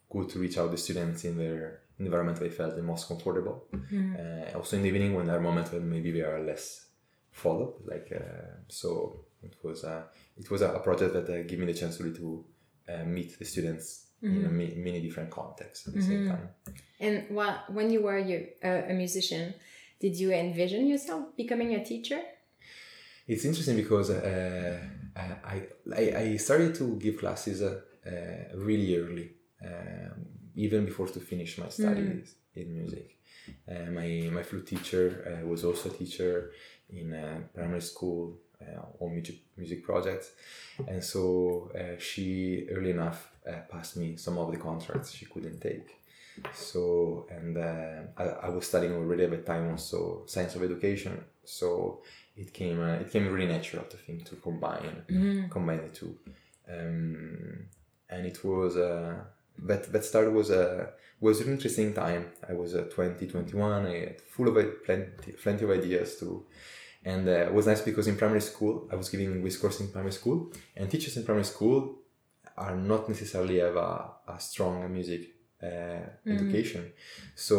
good 0.10 0.30
to 0.30 0.40
reach 0.40 0.58
out 0.58 0.72
the 0.72 0.78
students 0.78 1.26
in 1.26 1.38
their 1.38 1.82
environment 2.00 2.40
they 2.40 2.50
felt 2.50 2.76
the 2.76 2.84
most 2.84 3.08
comfortable. 3.08 3.66
Mm-hmm. 3.74 4.16
Uh, 4.16 4.58
also 4.58 4.78
in 4.78 4.84
the 4.84 4.90
evening 4.90 5.16
when 5.16 5.26
there 5.26 5.38
are 5.38 5.42
moments 5.42 5.72
when 5.72 5.90
maybe 5.90 6.12
they 6.12 6.22
are 6.22 6.40
less 6.40 6.88
followed. 7.32 7.74
Like 7.86 8.12
uh, 8.16 8.58
so, 8.68 9.26
it 9.42 9.56
was 9.64 9.84
uh, 9.84 10.04
it 10.40 10.50
was 10.52 10.62
a, 10.62 10.80
project 10.80 11.14
that 11.14 11.30
uh, 11.30 11.44
gave 11.44 11.60
me 11.60 11.66
the 11.66 11.74
chance 11.74 12.00
really 12.00 12.16
to 12.18 12.46
uh, 12.90 13.04
meet 13.04 13.38
the 13.38 13.46
students 13.46 14.08
in 14.22 14.46
a 14.46 14.50
many 14.50 15.00
different 15.00 15.30
contexts 15.30 15.88
at 15.88 15.94
the 15.94 16.02
same 16.02 16.28
time. 16.28 16.50
And 17.00 17.26
while, 17.30 17.64
when 17.70 17.92
you 17.92 18.02
were 18.02 18.18
you, 18.18 18.48
uh, 18.64 18.82
a 18.90 18.94
musician, 18.94 19.54
did 20.00 20.16
you 20.16 20.32
envision 20.32 20.88
yourself 20.88 21.36
becoming 21.36 21.76
a 21.76 21.86
teacher? 21.86 22.20
It's 23.28 23.46
interesting 23.46 23.76
because 23.76 24.10
uh, 24.10 24.80
I, 25.16 25.64
I 25.96 26.02
I 26.24 26.38
started 26.38 26.74
to 26.76 26.96
give 26.96 27.18
classes 27.18 27.62
uh, 27.62 27.82
uh, 28.06 28.56
really 28.56 28.98
early, 28.98 29.32
um, 29.64 30.26
even 30.56 30.86
before 30.86 31.08
to 31.08 31.20
finish 31.20 31.58
my 31.58 31.70
studies 31.70 32.36
in 32.56 32.74
music. 32.74 33.18
Uh, 33.70 33.92
my 33.92 34.30
my 34.32 34.44
flute 34.44 34.68
teacher 34.68 35.06
uh, 35.28 35.46
was 35.46 35.64
also 35.64 35.90
a 35.90 35.94
teacher 35.94 36.52
in 36.90 37.14
uh, 37.14 37.40
primary 37.54 37.82
school 37.82 38.24
uh, 38.34 38.47
on 39.00 39.14
music 39.14 39.38
music 39.56 39.84
projects, 39.84 40.32
and 40.88 41.04
so 41.04 41.72
uh, 41.76 42.00
she 42.00 42.68
early 42.72 42.92
enough 42.92 43.30
uh, 43.48 43.62
passed 43.70 43.98
me 43.98 44.16
some 44.16 44.38
of 44.38 44.52
the 44.52 44.58
contracts 44.58 45.12
she 45.12 45.26
couldn't 45.26 45.60
take. 45.60 45.96
So 46.54 47.28
and 47.32 47.58
uh, 47.58 48.02
I, 48.16 48.24
I 48.48 48.50
was 48.50 48.68
studying 48.68 48.94
already 48.94 49.24
at 49.24 49.32
the 49.32 49.38
time 49.38 49.72
also 49.72 50.24
science 50.28 50.56
of 50.56 50.64
education. 50.64 51.24
So 51.44 52.02
it 52.36 52.54
came 52.54 52.80
uh, 52.80 52.94
it 52.96 53.12
came 53.12 53.28
really 53.28 53.48
natural 53.48 53.86
to 53.86 53.98
think 53.98 54.26
to 54.26 54.36
combine 54.36 55.04
combine 55.50 55.82
the 55.82 55.90
two, 55.90 56.18
um, 56.72 57.66
and 58.10 58.26
it 58.26 58.44
was 58.44 58.78
uh, 58.78 59.16
that 59.60 59.92
that 59.92 60.04
start 60.06 60.32
was 60.32 60.52
a 60.52 60.90
was 61.20 61.42
an 61.42 61.52
interesting 61.52 61.94
time. 61.94 62.28
I 62.48 62.54
was 62.54 62.76
uh, 62.76 62.88
20, 62.94 63.26
21, 63.26 63.86
I 63.88 63.94
had 64.02 64.22
full 64.22 64.48
of 64.50 64.84
plenty 64.86 65.32
plenty 65.32 65.64
of 65.66 65.72
ideas 65.72 66.18
to. 66.20 66.46
And 67.12 67.24
uh, 67.28 67.48
it 67.50 67.54
was 67.54 67.66
nice 67.72 67.82
because 67.90 68.06
in 68.12 68.18
primary 68.24 68.42
school, 68.52 68.74
I 68.92 68.96
was 69.02 69.08
giving 69.14 69.30
English 69.38 69.58
course 69.62 69.80
in 69.82 69.88
primary 69.96 70.16
school, 70.22 70.38
and 70.76 70.84
teachers 70.90 71.16
in 71.18 71.24
primary 71.30 71.46
school 71.46 71.78
are 72.66 72.76
not 72.76 73.08
necessarily 73.08 73.58
have 73.66 73.78
a, 73.78 73.94
a 74.36 74.40
strong 74.40 74.74
music 74.98 75.22
uh, 75.64 76.02
education. 76.36 76.84
So 77.36 77.56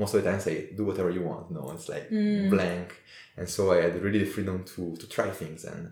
most 0.00 0.14
of 0.14 0.22
the 0.22 0.30
time, 0.30 0.40
say 0.40 0.56
do 0.78 0.84
whatever 0.84 1.10
you 1.10 1.22
want. 1.30 1.50
No, 1.50 1.70
it's 1.74 1.88
like 1.94 2.06
blank. 2.54 2.88
And 3.36 3.48
so 3.48 3.60
I 3.72 3.82
had 3.84 4.02
really 4.02 4.20
the 4.24 4.30
freedom 4.36 4.64
to 4.72 4.82
to 5.00 5.06
try 5.16 5.30
things 5.30 5.60
and 5.72 5.82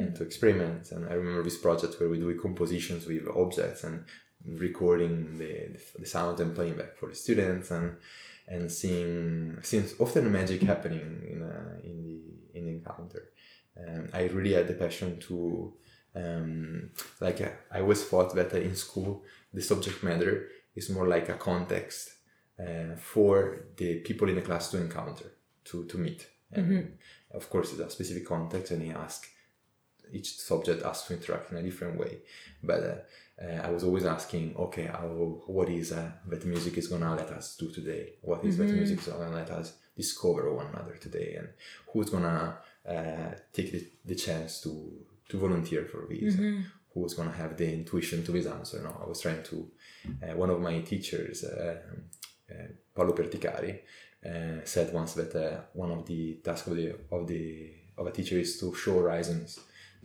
and 0.00 0.08
to 0.16 0.22
experiment. 0.28 0.82
And 0.92 1.02
I 1.08 1.14
remember 1.14 1.42
this 1.42 1.58
project 1.66 1.92
where 1.98 2.10
we 2.12 2.18
do 2.18 2.28
compositions 2.46 3.06
with 3.06 3.24
objects 3.44 3.84
and 3.84 4.04
recording 4.66 5.38
the 5.38 5.52
the 5.98 6.06
sound 6.14 6.40
and 6.40 6.54
playing 6.54 6.76
back 6.80 6.92
for 6.98 7.08
the 7.08 7.14
students 7.14 7.70
and 7.70 7.88
and 8.54 8.70
seeing 8.70 9.58
seeing 9.62 9.86
often 10.04 10.30
magic 10.32 10.60
happening 10.62 11.08
in 11.32 11.38
a, 11.42 11.54
in 11.88 11.96
the 12.08 12.20
in 12.54 12.68
encounter. 12.68 13.30
Um, 13.78 14.08
I 14.12 14.24
really 14.24 14.52
had 14.52 14.68
the 14.68 14.74
passion 14.74 15.18
to 15.20 15.74
um, 16.14 16.90
like 17.20 17.40
uh, 17.40 17.50
I 17.70 17.80
always 17.80 18.04
thought 18.04 18.34
that 18.34 18.52
uh, 18.52 18.58
in 18.58 18.74
school 18.74 19.22
the 19.52 19.62
subject 19.62 20.02
matter 20.02 20.48
is 20.74 20.90
more 20.90 21.06
like 21.06 21.28
a 21.28 21.34
context 21.34 22.10
uh, 22.58 22.96
for 22.96 23.66
the 23.76 24.00
people 24.00 24.28
in 24.28 24.34
the 24.34 24.42
class 24.42 24.70
to 24.70 24.78
encounter 24.78 25.32
to 25.64 25.84
to 25.84 25.98
meet. 25.98 26.26
And 26.52 26.66
Of 27.30 27.48
course, 27.48 27.70
it's 27.72 27.80
a 27.80 27.90
specific 27.90 28.26
context, 28.26 28.72
and 28.72 28.82
he 28.82 28.90
ask 28.90 29.28
each 30.12 30.36
subject 30.40 30.82
asks 30.82 31.06
to 31.08 31.14
interact 31.14 31.52
in 31.52 31.58
a 31.58 31.62
different 31.62 31.96
way. 31.98 32.18
But 32.62 32.82
uh, 32.82 33.44
uh, 33.44 33.60
I 33.66 33.70
was 33.70 33.84
always 33.84 34.04
asking, 34.04 34.56
okay, 34.56 34.86
how, 34.86 35.06
what 35.46 35.68
is 35.68 35.92
uh, 35.92 36.10
that 36.26 36.44
music 36.44 36.76
is 36.76 36.88
gonna 36.88 37.14
let 37.14 37.30
us 37.30 37.56
do 37.56 37.70
today? 37.70 38.14
What 38.20 38.44
is 38.44 38.56
that 38.58 38.68
music 38.68 38.98
is 38.98 39.06
gonna 39.06 39.30
let 39.30 39.50
us 39.50 39.74
discover 40.02 40.44
one 40.60 40.68
another 40.72 40.96
today? 41.06 41.30
And 41.38 41.48
who's 41.90 42.10
gonna 42.14 42.58
uh, 42.94 43.30
take 43.56 43.68
the, 43.74 43.82
the 44.10 44.16
chance 44.26 44.52
to 44.64 44.72
to 45.30 45.34
volunteer 45.44 45.82
for 45.92 46.02
this? 46.10 46.34
Who's 46.92 47.14
gonna 47.18 47.38
have 47.42 47.52
the 47.60 47.68
intuition 47.80 48.18
to 48.26 48.32
this 48.36 48.46
answer? 48.46 48.78
No, 48.86 48.92
I 49.02 49.06
was 49.12 49.20
trying 49.24 49.42
to. 49.50 49.56
Uh, 50.22 50.34
one 50.42 50.50
of 50.54 50.60
my 50.68 50.76
teachers, 50.92 51.44
uh, 51.44 51.76
uh, 52.52 52.68
Paolo 52.94 53.12
Perticari, 53.18 53.72
uh, 54.30 54.58
said 54.64 54.92
once 55.00 55.12
that 55.14 55.32
uh, 55.46 55.60
one 55.84 55.90
of 55.96 56.00
the 56.10 56.22
tasks 56.44 56.66
of 56.70 56.74
the 56.80 56.88
of 57.16 57.22
the 57.32 57.44
of 57.98 58.04
a 58.06 58.12
teacher 58.18 58.38
is 58.44 58.58
to 58.60 58.66
show 58.82 58.94
horizons 59.02 59.50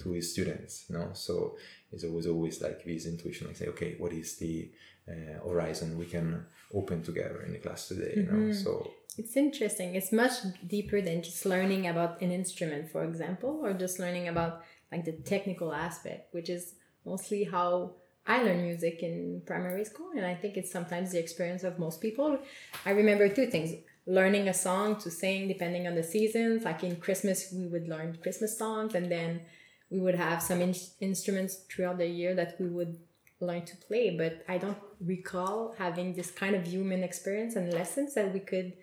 to 0.02 0.08
his 0.12 0.26
students. 0.34 0.74
You 0.90 0.98
know, 0.98 1.10
so 1.14 1.58
it's 1.92 2.04
always 2.04 2.28
always 2.28 2.62
like 2.62 2.80
this 2.86 3.06
intuition, 3.14 3.48
like 3.48 3.58
say, 3.58 3.68
okay, 3.74 3.92
what 3.98 4.14
is 4.14 4.38
the 4.38 4.70
uh, 5.10 5.48
horizon 5.48 5.98
we 5.98 6.06
can 6.06 6.46
open 6.74 7.04
together 7.04 7.44
in 7.46 7.54
the 7.54 7.60
class 7.60 7.88
today? 7.88 8.14
You 8.16 8.24
know, 8.24 8.52
so 8.54 8.92
It's 9.18 9.38
interesting. 9.38 9.96
It's 9.96 10.12
much 10.12 10.34
deeper 10.68 11.00
than 11.02 11.24
just 11.24 11.46
learning 11.46 11.88
about 11.88 12.22
an 12.22 12.32
instrument, 12.32 12.92
for 12.92 13.04
example, 13.04 13.62
or 13.64 13.74
just 13.74 14.00
learning 14.00 14.28
about 14.28 14.64
like 14.92 15.06
the 15.06 15.14
technical 15.14 15.74
aspect, 15.74 16.34
which 16.34 16.50
is 16.50 16.74
mostly 17.06 17.44
how 17.44 17.94
I 18.28 18.42
learned 18.44 18.64
music 18.64 19.04
in 19.04 19.42
primary 19.46 19.86
school. 19.86 20.10
And 20.16 20.26
I 20.26 20.36
think 20.36 20.58
it's 20.58 20.72
sometimes 20.72 21.12
the 21.12 21.20
experience 21.20 21.64
of 21.64 21.80
most 21.80 22.02
people. 22.02 22.40
I 22.86 22.92
remember 22.92 23.30
two 23.30 23.48
things 23.48 23.72
learning 24.08 24.48
a 24.48 24.54
song 24.54 24.98
to 24.98 25.10
sing 25.10 25.48
depending 25.48 25.88
on 25.88 25.96
the 25.96 26.04
seasons. 26.04 26.64
Like 26.64 26.84
in 26.84 26.96
Christmas, 26.98 27.54
we 27.54 27.68
would 27.68 27.88
learn 27.88 28.18
Christmas 28.22 28.58
songs, 28.58 28.96
and 28.96 29.12
then 29.12 29.42
we 29.90 30.00
would 30.00 30.16
have 30.16 30.42
some 30.42 30.62
in- 30.62 30.76
instruments 31.00 31.56
throughout 31.70 31.98
the 31.98 32.08
year 32.08 32.36
that 32.36 32.60
we 32.60 32.68
would 32.68 32.98
learn 33.40 33.64
to 33.66 33.76
play. 33.88 34.16
But 34.18 34.44
I 34.48 34.58
don't 34.58 34.78
recall 35.00 35.76
having 35.78 36.14
this 36.14 36.32
kind 36.32 36.56
of 36.56 36.66
human 36.66 37.04
experience 37.04 37.56
and 37.56 37.74
lessons 37.74 38.14
that 38.16 38.34
we 38.34 38.40
could 38.40 38.74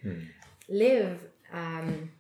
live 0.69 1.21
um, 1.53 2.11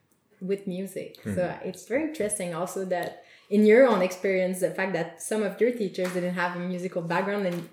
with 0.40 0.66
music. 0.66 1.18
So 1.25 1.54
it's 1.64 1.87
very 1.87 2.04
interesting 2.08 2.54
also 2.54 2.84
that 2.87 3.25
in 3.50 3.66
your 3.66 3.87
own 3.87 4.02
experience, 4.02 4.61
the 4.61 4.70
fact 4.70 4.92
that 4.94 5.22
some 5.22 5.42
of 5.42 5.61
your 5.61 5.72
teachers 5.72 6.12
didn't 6.14 6.34
have 6.34 6.56
a 6.56 6.61
musical 6.61 7.02
background 7.02 7.46
and 7.46 7.68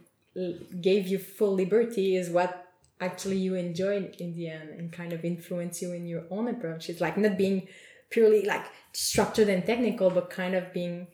gave 0.81 1.07
you 1.07 1.19
full 1.19 1.53
liberty 1.53 2.15
is 2.15 2.29
what 2.29 2.67
actually 3.01 3.38
you 3.38 3.55
enjoyed 3.55 4.15
in 4.19 4.35
the 4.35 4.49
end 4.49 4.69
and 4.69 4.91
kind 4.91 5.13
of 5.13 5.23
influence 5.23 5.81
you 5.81 5.93
in 5.93 6.05
your 6.05 6.23
own 6.29 6.47
approach. 6.47 6.89
It's 6.89 7.01
like 7.01 7.17
not 7.17 7.38
being 7.38 7.67
purely 8.09 8.43
like 8.45 8.65
structured 8.93 9.49
and 9.49 9.65
technical, 9.65 10.09
but 10.09 10.29
kind 10.29 10.55
of 10.55 10.73
being 10.73 11.07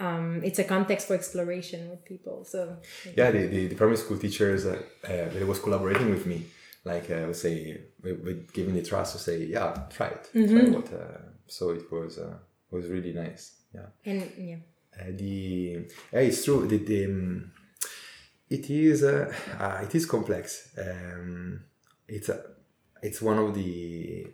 um, 0.00 0.42
it's 0.44 0.58
a 0.58 0.64
context 0.64 1.06
for 1.08 1.14
exploration 1.14 1.90
with 1.90 2.04
people. 2.04 2.44
So 2.44 2.76
yeah, 3.16 3.30
the, 3.30 3.46
the, 3.46 3.66
the 3.68 3.74
primary 3.74 3.96
school 3.96 4.18
teachers 4.18 4.66
uh, 4.66 4.82
uh, 5.04 5.28
they 5.30 5.44
was 5.44 5.58
collaborating 5.58 6.10
with 6.10 6.26
me. 6.26 6.46
Like 6.84 7.10
uh, 7.10 7.14
I 7.14 7.26
would 7.26 7.36
say, 7.36 7.80
with, 8.02 8.20
with 8.20 8.52
giving 8.52 8.74
the 8.74 8.82
trust 8.82 9.14
to 9.14 9.18
say, 9.18 9.44
yeah, 9.46 9.74
try 9.90 10.08
it. 10.08 10.28
Try 10.32 10.68
what. 10.70 10.92
Uh, 10.92 11.18
so 11.46 11.70
it 11.70 11.90
was 11.90 12.18
uh, 12.18 12.34
was 12.70 12.88
really 12.88 13.12
nice. 13.12 13.52
Yeah. 13.74 13.86
and 14.04 14.30
yeah. 14.38 14.56
Uh, 15.00 15.10
the 15.10 15.86
yeah, 16.12 16.20
it's 16.20 16.44
true. 16.44 16.66
The, 16.66 16.78
the 16.78 17.06
um, 17.06 17.52
it 18.50 18.68
is 18.70 19.02
uh, 19.02 19.32
uh, 19.58 19.80
it 19.82 19.94
is 19.94 20.06
complex. 20.06 20.70
Um, 20.78 21.64
it's 22.06 22.28
a 22.28 22.42
it's 23.02 23.20
one 23.22 23.38
of 23.38 23.54
the 23.54 24.26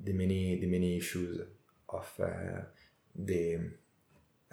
the 0.00 0.12
many 0.12 0.60
the 0.60 0.66
many 0.66 0.96
issues 0.96 1.40
of 1.88 2.08
uh, 2.22 2.62
the 3.14 3.72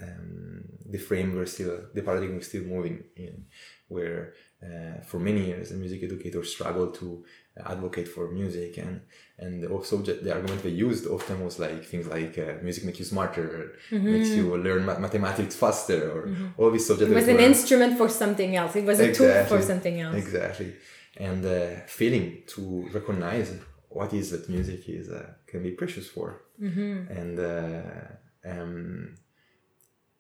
um, 0.01 0.63
the 0.93 0.97
frame 0.97 1.35
we're 1.35 1.45
still 1.45 1.75
the 1.93 2.01
paradigm 2.01 2.37
is 2.39 2.47
still 2.47 2.63
moving 2.63 3.03
in 3.15 3.45
where 3.87 4.33
uh, 4.63 5.01
for 5.09 5.19
many 5.19 5.45
years 5.45 5.69
the 5.69 5.75
music 5.75 6.03
educators 6.03 6.51
struggled 6.51 6.93
to 6.95 7.23
advocate 7.65 8.07
for 8.07 8.29
music 8.31 8.77
and 8.77 9.01
and 9.37 9.63
the 9.63 9.83
subject 9.83 10.23
the 10.25 10.33
argument 10.33 10.61
they 10.63 10.69
used 10.87 11.07
often 11.07 11.43
was 11.45 11.59
like 11.59 11.83
things 11.85 12.07
like 12.07 12.37
uh, 12.37 12.53
music 12.61 12.83
makes 12.83 12.99
you 12.99 13.05
smarter 13.05 13.73
makes 13.91 14.29
you 14.29 14.45
learn 14.57 14.83
ma- 14.85 14.99
mathematics 14.99 15.55
faster 15.55 16.11
or 16.11 16.21
all 16.57 16.69
these 16.71 16.85
subjects 16.85 17.11
It 17.11 17.15
was 17.15 17.27
an 17.29 17.35
were- 17.37 17.41
instrument 17.51 17.97
for 17.97 18.09
something 18.09 18.55
else. 18.55 18.75
It 18.75 18.85
was 18.85 18.99
a 18.99 19.13
tool 19.13 19.33
for 19.45 19.61
something 19.61 20.01
else. 20.01 20.15
Exactly. 20.15 20.73
And 21.17 21.45
uh, 21.45 21.81
failing 21.87 22.43
to 22.53 22.61
recognize 22.93 23.53
what 23.89 24.11
is 24.13 24.31
that 24.31 24.49
music 24.49 24.81
is 24.89 25.09
uh, 25.09 25.25
can 25.47 25.63
be 25.63 25.71
precious 25.71 26.07
for. 26.15 26.27
Mm-hmm. 26.61 26.95
And 27.19 27.39
uh, 27.39 28.51
um, 28.51 29.15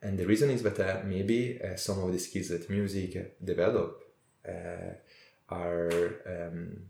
and 0.01 0.17
the 0.17 0.25
reason 0.25 0.49
is 0.49 0.63
that 0.63 0.79
uh, 0.79 1.01
maybe 1.05 1.59
uh, 1.61 1.75
some 1.75 2.03
of 2.03 2.11
the 2.11 2.19
skills 2.19 2.49
that 2.49 2.69
music 2.69 3.37
develop 3.43 4.03
uh, 4.47 4.93
are 5.49 6.15
um, 6.27 6.81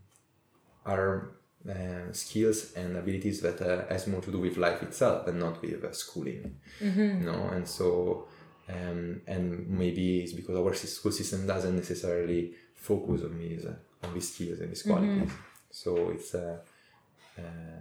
are 0.84 1.30
uh, 1.68 2.12
skills 2.12 2.72
and 2.74 2.96
abilities 2.96 3.40
that 3.40 3.60
uh, 3.60 3.86
has 3.88 4.06
more 4.06 4.20
to 4.20 4.30
do 4.30 4.38
with 4.38 4.56
life 4.56 4.82
itself 4.82 5.26
and 5.26 5.40
not 5.40 5.60
with 5.62 5.84
uh, 5.84 5.92
schooling. 5.92 6.56
Mm-hmm. 6.80 7.20
You 7.20 7.26
know, 7.26 7.48
and 7.52 7.66
so 7.66 8.28
um, 8.68 9.22
and 9.26 9.68
maybe 9.68 10.20
it's 10.20 10.32
because 10.32 10.56
our 10.56 10.74
school 10.74 11.12
system 11.12 11.46
doesn't 11.46 11.76
necessarily 11.76 12.52
focus 12.74 13.22
on 13.22 13.38
these 13.38 13.66
on 13.66 14.14
these 14.14 14.32
skills 14.32 14.60
and 14.60 14.70
these 14.70 14.82
qualities. 14.82 15.30
So 15.70 16.10
it's 16.10 16.34
uh, 16.34 16.58
uh, 17.38 17.80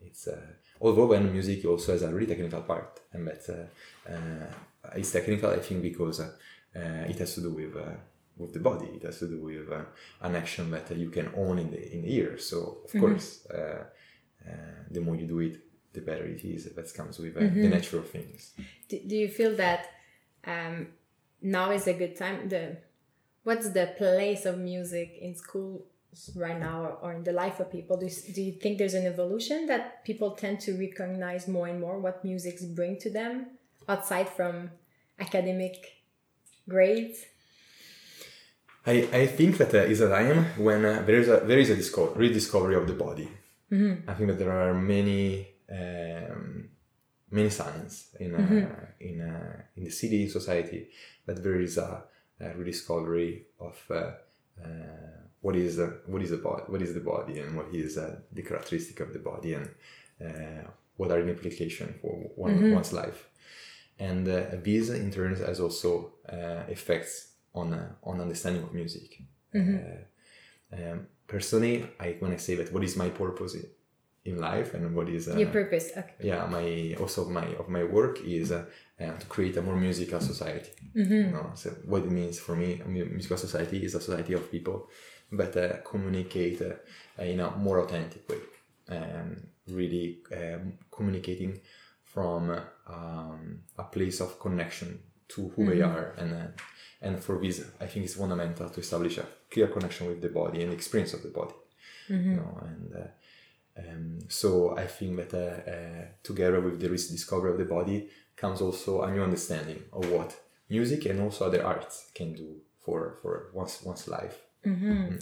it's 0.00 0.28
uh, 0.28 0.40
although 0.82 1.06
when 1.06 1.32
music 1.32 1.64
also 1.64 1.92
has 1.92 2.02
a 2.02 2.12
really 2.12 2.26
technical 2.26 2.62
part, 2.62 3.00
and 3.12 3.26
that 3.26 3.42
uh, 3.48 4.12
uh, 4.12 4.94
it's 4.96 5.12
technical, 5.12 5.50
I 5.50 5.60
think, 5.60 5.82
because 5.82 6.20
uh, 6.20 6.30
uh, 6.76 7.08
it 7.08 7.18
has 7.18 7.34
to 7.36 7.40
do 7.40 7.50
with 7.50 7.76
uh, 7.76 7.96
with 8.36 8.52
the 8.52 8.60
body. 8.60 8.88
It 8.96 9.04
has 9.04 9.18
to 9.20 9.28
do 9.28 9.38
with 9.38 9.70
uh, 9.70 9.84
an 10.22 10.36
action 10.36 10.70
that 10.70 10.90
you 10.96 11.10
can 11.10 11.30
own 11.36 11.58
in 11.58 11.70
the 11.70 11.94
in 11.94 12.02
the 12.02 12.14
ear. 12.14 12.38
So 12.38 12.78
of 12.84 13.00
course, 13.00 13.46
uh, 13.46 13.84
uh, 14.46 14.52
the 14.90 15.00
more 15.00 15.16
you 15.16 15.26
do 15.26 15.38
it, 15.40 15.60
the 15.92 16.00
better 16.00 16.24
it 16.24 16.44
is. 16.44 16.64
That 16.74 16.92
comes 16.94 17.18
with 17.18 17.36
uh, 17.36 17.40
the 17.40 17.68
natural 17.68 18.02
things. 18.02 18.52
Do, 18.88 18.98
do 19.06 19.16
you 19.16 19.28
feel 19.28 19.54
that 19.56 19.86
um, 20.44 20.88
now 21.40 21.70
is 21.70 21.86
a 21.86 21.94
good 21.94 22.16
time? 22.16 22.48
The 22.48 22.78
what's 23.44 23.70
the 23.70 23.94
place 23.98 24.46
of 24.46 24.58
music 24.58 25.18
in 25.20 25.34
school 25.36 25.86
right 26.36 26.58
now 26.58 26.82
or, 26.82 26.90
or 27.02 27.12
in 27.12 27.24
the 27.24 27.32
life 27.32 27.60
of 27.60 27.70
people? 27.70 27.96
Do 27.96 28.06
you, 28.06 28.34
do 28.34 28.42
you 28.42 28.52
think 28.52 28.78
there's 28.78 28.94
an 28.94 29.06
evolution 29.06 29.66
that 29.66 30.04
people 30.04 30.32
tend 30.32 30.60
to 30.60 30.78
recognize 30.78 31.48
more 31.48 31.68
and 31.68 31.80
more 31.80 31.98
what 31.98 32.24
musics 32.24 32.64
bring 32.64 32.98
to 33.00 33.10
them 33.10 33.46
outside 33.88 34.28
from 34.28 34.70
academic 35.18 36.02
grades? 36.68 37.24
I, 38.84 39.08
I 39.12 39.26
think 39.26 39.58
that 39.58 39.72
uh, 39.74 39.78
is 39.78 40.00
a 40.00 40.08
time 40.08 40.44
when 40.58 40.84
uh, 40.84 41.02
there 41.06 41.16
is 41.16 41.28
a 41.28 41.40
there 41.40 41.58
is 41.58 41.70
a 41.70 41.76
disco- 41.76 42.12
rediscovery 42.14 42.74
of 42.74 42.86
the 42.88 42.94
body. 42.94 43.28
I 44.08 44.14
think 44.14 44.28
that 44.28 44.38
there 44.38 44.52
are 44.52 44.74
many 44.74 45.48
um, 45.70 46.68
many 47.30 47.48
signs 47.48 48.08
in 48.18 48.34
uh, 48.34 48.86
in 49.00 49.20
uh, 49.20 49.62
in 49.76 49.84
the 49.84 49.90
city 49.90 50.28
society 50.28 50.88
that 51.26 51.42
there 51.42 51.60
is 51.60 51.78
a, 51.78 52.04
a 52.40 52.48
rediscovery 52.56 53.46
of 53.60 53.80
uh, 53.90 53.94
uh, 54.62 55.21
what 55.42 55.54
is 55.56 55.78
uh, 55.78 55.90
what 56.06 56.22
is 56.22 56.30
the 56.30 56.42
body 56.48 56.62
what 56.72 56.82
is 56.82 56.92
the 56.94 57.00
body 57.14 57.38
and 57.40 57.56
what 57.56 57.68
is 57.72 57.98
uh, 57.98 58.16
the 58.32 58.42
characteristic 58.42 59.00
of 59.00 59.12
the 59.12 59.18
body 59.18 59.54
and 59.58 59.68
uh, 60.24 60.64
what 60.96 61.10
are 61.10 61.22
the 61.22 61.28
implications 61.28 61.94
for 62.00 62.12
one, 62.36 62.72
one's 62.72 62.92
life 62.92 63.28
and 63.98 64.26
uh, 64.28 64.44
this 64.62 64.88
in 64.90 65.10
turn 65.10 65.34
has 65.36 65.60
also 65.60 66.12
uh, 66.28 66.62
effects 66.68 67.14
on 67.54 67.74
uh, 67.74 67.88
on 68.02 68.20
understanding 68.20 68.62
of 68.62 68.72
music. 68.72 69.22
Uh, 70.74 70.80
um, 70.92 71.06
personally, 71.26 71.86
I 72.00 72.16
when 72.18 72.32
I 72.32 72.36
say 72.36 72.54
that, 72.56 72.72
what 72.72 72.84
is 72.84 72.96
my 72.96 73.10
purpose 73.10 73.56
in 74.24 74.40
life 74.40 74.74
and 74.74 74.94
what 74.94 75.08
is 75.08 75.28
uh, 75.28 75.36
Your 75.36 75.50
purpose. 75.50 75.90
Okay. 75.96 76.14
yeah 76.20 76.46
my 76.46 76.96
also 77.00 77.28
my 77.28 77.46
of 77.56 77.68
my 77.68 77.84
work 77.84 78.20
is 78.24 78.52
uh, 78.52 78.64
to 78.98 79.26
create 79.28 79.56
a 79.56 79.62
more 79.62 79.76
musical 79.76 80.20
society. 80.20 80.70
You 81.26 81.32
know, 81.32 81.50
so 81.54 81.70
what 81.84 82.02
it 82.04 82.10
means 82.10 82.38
for 82.38 82.54
me, 82.56 82.80
a 82.84 82.88
musical 82.88 83.36
society 83.36 83.84
is 83.84 83.94
a 83.94 84.00
society 84.00 84.32
of 84.34 84.50
people 84.50 84.88
uh, 85.56 85.76
communicate 85.84 86.60
uh, 86.62 87.22
in 87.22 87.40
a 87.40 87.50
more 87.56 87.78
authentic 87.80 88.28
way, 88.28 88.38
and 88.88 89.46
really 89.68 90.18
um, 90.32 90.74
communicating 90.90 91.60
from 92.04 92.50
um, 92.86 93.60
a 93.78 93.84
place 93.84 94.20
of 94.20 94.38
connection 94.38 94.98
to 95.28 95.48
who 95.56 95.66
they 95.66 95.80
are, 95.80 96.14
and 96.18 96.34
uh, 96.34 96.46
and 97.00 97.22
for 97.22 97.38
this, 97.40 97.64
I 97.80 97.86
think 97.86 98.04
it's 98.04 98.14
fundamental 98.14 98.68
to 98.68 98.80
establish 98.80 99.18
a 99.18 99.26
clear 99.50 99.68
connection 99.68 100.06
with 100.06 100.20
the 100.20 100.28
body 100.28 100.62
and 100.62 100.70
the 100.70 100.76
experience 100.76 101.14
of 101.14 101.22
the 101.22 101.30
body. 101.30 101.54
You 102.26 102.36
know, 102.36 102.58
and 102.62 102.94
uh, 102.94 103.08
um, 103.78 104.18
so 104.28 104.76
I 104.76 104.86
think 104.86 105.16
that 105.16 105.34
uh, 105.34 105.70
uh, 105.70 106.04
together 106.22 106.60
with 106.60 106.80
the 106.80 106.88
discovery 106.88 107.52
of 107.52 107.58
the 107.58 107.64
body 107.64 108.08
comes 108.36 108.60
also 108.60 109.02
a 109.02 109.10
new 109.10 109.22
understanding 109.22 109.82
of 109.92 110.10
what 110.10 110.36
music 110.68 111.06
and 111.06 111.20
also 111.20 111.46
other 111.46 111.64
arts 111.64 112.10
can 112.14 112.34
do 112.34 112.56
for 112.80 113.16
for 113.22 113.50
one's 113.54 113.82
one's 113.82 114.08
life. 114.08 114.38
Mm-hmm. 114.66 114.92
Mm-hmm. 114.92 115.16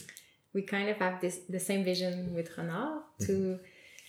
we 0.53 0.63
kind 0.63 0.89
of 0.91 0.97
have 0.99 1.21
this 1.21 1.41
the 1.49 1.61
same 1.61 1.85
vision 1.85 2.35
with 2.35 2.57
Renard 2.57 3.03
mm-hmm. 3.03 3.27
to 3.27 3.59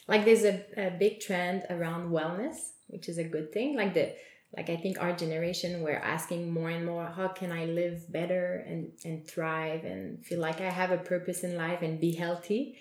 like 0.07 0.25
there's 0.25 0.43
a, 0.43 0.65
a 0.77 0.91
big 0.91 1.21
trend 1.21 1.63
around 1.69 2.11
wellness, 2.11 2.71
which 2.87 3.07
is 3.07 3.17
a 3.17 3.23
good 3.23 3.53
thing. 3.53 3.75
Like 3.77 3.93
the 3.93 4.13
like 4.55 4.69
I 4.69 4.75
think 4.75 5.01
our 5.01 5.13
generation 5.13 5.81
we're 5.81 6.03
asking 6.15 6.51
more 6.51 6.69
and 6.69 6.85
more 6.85 7.05
how 7.05 7.29
can 7.29 7.51
I 7.51 7.65
live 7.65 8.11
better 8.11 8.65
and 8.67 8.91
and 9.05 9.25
thrive 9.25 9.85
and 9.85 10.25
feel 10.25 10.39
like 10.39 10.59
I 10.59 10.69
have 10.69 10.91
a 10.91 10.97
purpose 10.97 11.43
in 11.43 11.55
life 11.55 11.81
and 11.81 11.99
be 11.99 12.13
healthy. 12.13 12.77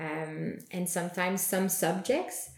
Um, 0.00 0.58
and 0.72 0.88
sometimes 0.88 1.42
some 1.42 1.68
subjects 1.68 2.50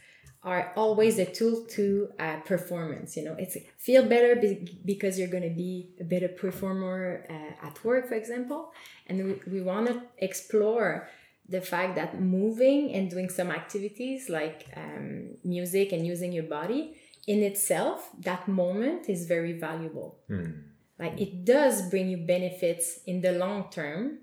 are 0.44 0.72
always 0.76 1.18
a 1.18 1.24
tool 1.24 1.64
to 1.70 2.10
uh, 2.18 2.36
performance. 2.40 3.16
You 3.16 3.24
know, 3.24 3.36
it's 3.38 3.56
feel 3.78 4.04
better 4.04 4.36
be- 4.36 4.78
because 4.84 5.18
you're 5.18 5.28
going 5.28 5.48
to 5.48 5.56
be 5.56 5.94
a 6.00 6.04
better 6.04 6.28
performer 6.28 7.24
uh, 7.30 7.66
at 7.66 7.82
work, 7.82 8.08
for 8.08 8.14
example. 8.14 8.72
And 9.06 9.40
we, 9.46 9.52
we 9.52 9.60
want 9.62 9.86
to 9.88 10.02
explore 10.18 11.08
the 11.48 11.60
fact 11.60 11.96
that 11.96 12.20
moving 12.20 12.92
and 12.94 13.10
doing 13.10 13.28
some 13.28 13.50
activities 13.50 14.28
like 14.28 14.66
um, 14.76 15.36
music 15.44 15.92
and 15.92 16.06
using 16.06 16.32
your 16.32 16.44
body 16.44 16.96
in 17.26 17.42
itself, 17.42 18.10
that 18.20 18.46
moment 18.48 19.08
is 19.08 19.26
very 19.26 19.58
valuable. 19.58 20.18
Like 20.98 21.20
it 21.20 21.44
does 21.44 21.88
bring 21.90 22.08
you 22.08 22.18
benefits 22.18 23.00
in 23.06 23.20
the 23.20 23.32
long 23.32 23.70
term. 23.70 24.18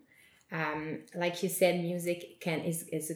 Um, 0.52 1.00
like 1.16 1.42
you 1.44 1.50
said, 1.50 1.82
music 1.82 2.40
can 2.42 2.60
is 2.62 2.84
is 2.92 3.12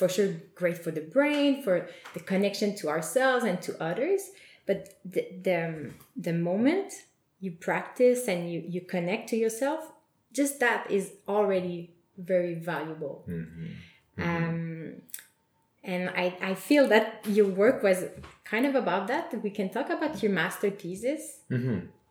for 0.00 0.08
sure 0.16 0.30
great 0.60 0.78
for 0.84 0.92
the 0.98 1.06
brain, 1.16 1.62
for 1.66 1.76
the 2.14 2.22
connection 2.32 2.68
to 2.80 2.84
ourselves 2.94 3.42
and 3.48 3.56
to 3.66 3.70
others. 3.90 4.22
But 4.68 4.78
the 5.14 5.22
the, 5.46 5.56
um, 5.66 5.76
the 6.26 6.32
moment 6.50 6.88
you 7.44 7.50
practice 7.68 8.20
and 8.32 8.40
you, 8.52 8.58
you 8.74 8.80
connect 8.94 9.24
to 9.32 9.36
yourself, 9.44 9.80
just 10.38 10.54
that 10.64 10.80
is 10.98 11.04
already 11.36 11.78
very 12.32 12.54
valuable. 12.54 13.24
Um, 14.28 15.02
and 15.92 16.02
I, 16.10 16.26
I 16.50 16.54
feel 16.68 16.84
that 16.88 17.06
your 17.38 17.48
work 17.64 17.82
was 17.82 17.98
kind 18.44 18.64
of 18.70 18.74
about 18.74 19.06
that. 19.12 19.24
We 19.42 19.50
can 19.58 19.68
talk 19.76 19.88
about 19.96 20.22
your 20.22 20.32
master 20.42 20.70
thesis. 20.80 21.22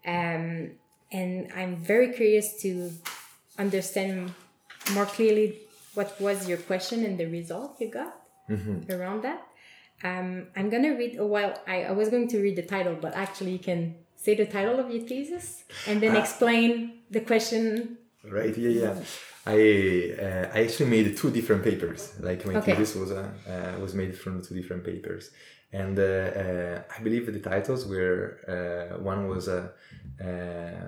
Um, 0.06 0.72
and 1.12 1.32
I'm 1.60 1.74
very 1.78 2.10
curious 2.20 2.48
to 2.64 2.92
understand 3.58 4.34
more 4.96 5.06
clearly 5.06 5.48
what 5.94 6.20
was 6.20 6.48
your 6.48 6.58
question 6.58 7.04
and 7.06 7.18
the 7.18 7.26
result 7.26 7.78
you 7.80 7.90
got 7.90 8.16
around 8.90 9.24
that. 9.24 9.42
Um, 10.04 10.48
I'm 10.56 10.70
gonna 10.70 10.96
read. 10.96 11.18
Oh, 11.20 11.28
well, 11.28 11.54
I, 11.68 11.84
I 11.84 11.92
was 11.92 12.10
going 12.10 12.28
to 12.30 12.40
read 12.42 12.56
the 12.56 12.64
title, 12.64 12.96
but 13.00 13.14
actually, 13.16 13.52
you 13.52 13.60
can 13.60 13.96
say 14.16 14.34
the 14.36 14.46
title 14.46 14.80
of 14.80 14.90
your 14.92 15.04
thesis 15.06 15.64
and 15.88 16.02
then 16.02 16.16
explain 16.16 17.00
the 17.12 17.22
question. 17.22 17.98
Right? 18.24 18.56
Yeah, 18.58 18.70
yeah. 18.70 18.96
I 19.46 20.16
uh, 20.22 20.52
I 20.54 20.64
actually 20.64 20.90
made 20.90 21.18
two 21.18 21.32
different 21.32 21.64
papers. 21.64 22.14
Like 22.20 22.46
my 22.46 22.56
Okay. 22.56 22.76
thesis 22.76 22.96
was 22.96 23.12
uh, 23.12 23.30
uh, 23.48 23.80
was 23.82 23.94
made 23.94 24.18
from 24.18 24.42
two 24.42 24.56
different 24.56 24.84
papers, 24.86 25.32
and 25.74 25.98
uh, 26.00 26.04
uh, 26.04 26.82
I 26.96 27.02
believe 27.04 27.26
the 27.32 27.40
titles 27.40 27.86
were 27.86 28.40
uh, 28.48 29.02
one 29.02 29.28
was 29.28 29.48
uh, 29.48 29.70
uh, 30.24 30.86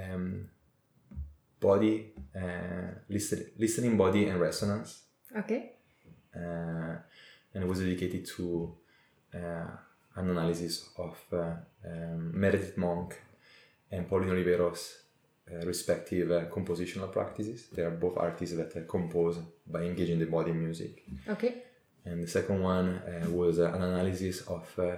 um, 0.00 0.48
body 1.60 2.12
uh, 2.36 2.88
listen, 3.08 3.46
listening 3.58 3.96
body 3.96 4.26
and 4.28 4.40
resonance, 4.40 5.02
Okay. 5.36 5.72
uh, 6.34 6.94
and 7.54 7.64
it 7.64 7.66
was 7.66 7.80
dedicated 7.80 8.26
to 8.36 8.74
uh, 9.34 9.66
an 10.16 10.30
analysis 10.30 10.90
of 10.98 11.16
uh, 11.32 11.54
um, 11.86 12.32
Meredith 12.40 12.76
Monk 12.76 13.20
and 13.90 14.08
Pauline 14.08 14.30
Oliveros' 14.30 14.94
uh, 15.50 15.64
respective 15.66 16.30
uh, 16.30 16.44
compositional 16.46 17.10
practices. 17.12 17.68
They 17.72 17.82
are 17.82 17.90
both 17.90 18.16
artists 18.18 18.56
that 18.56 18.88
compose 18.88 19.38
by 19.66 19.82
engaging 19.82 20.18
the 20.18 20.26
body 20.26 20.50
in 20.50 20.60
music. 20.62 21.04
Okay. 21.28 21.62
And 22.04 22.22
the 22.22 22.28
second 22.28 22.62
one 22.62 23.00
was 23.32 23.58
an 23.58 23.74
analysis 23.82 24.42
of 24.42 24.64
uh, 24.78 24.96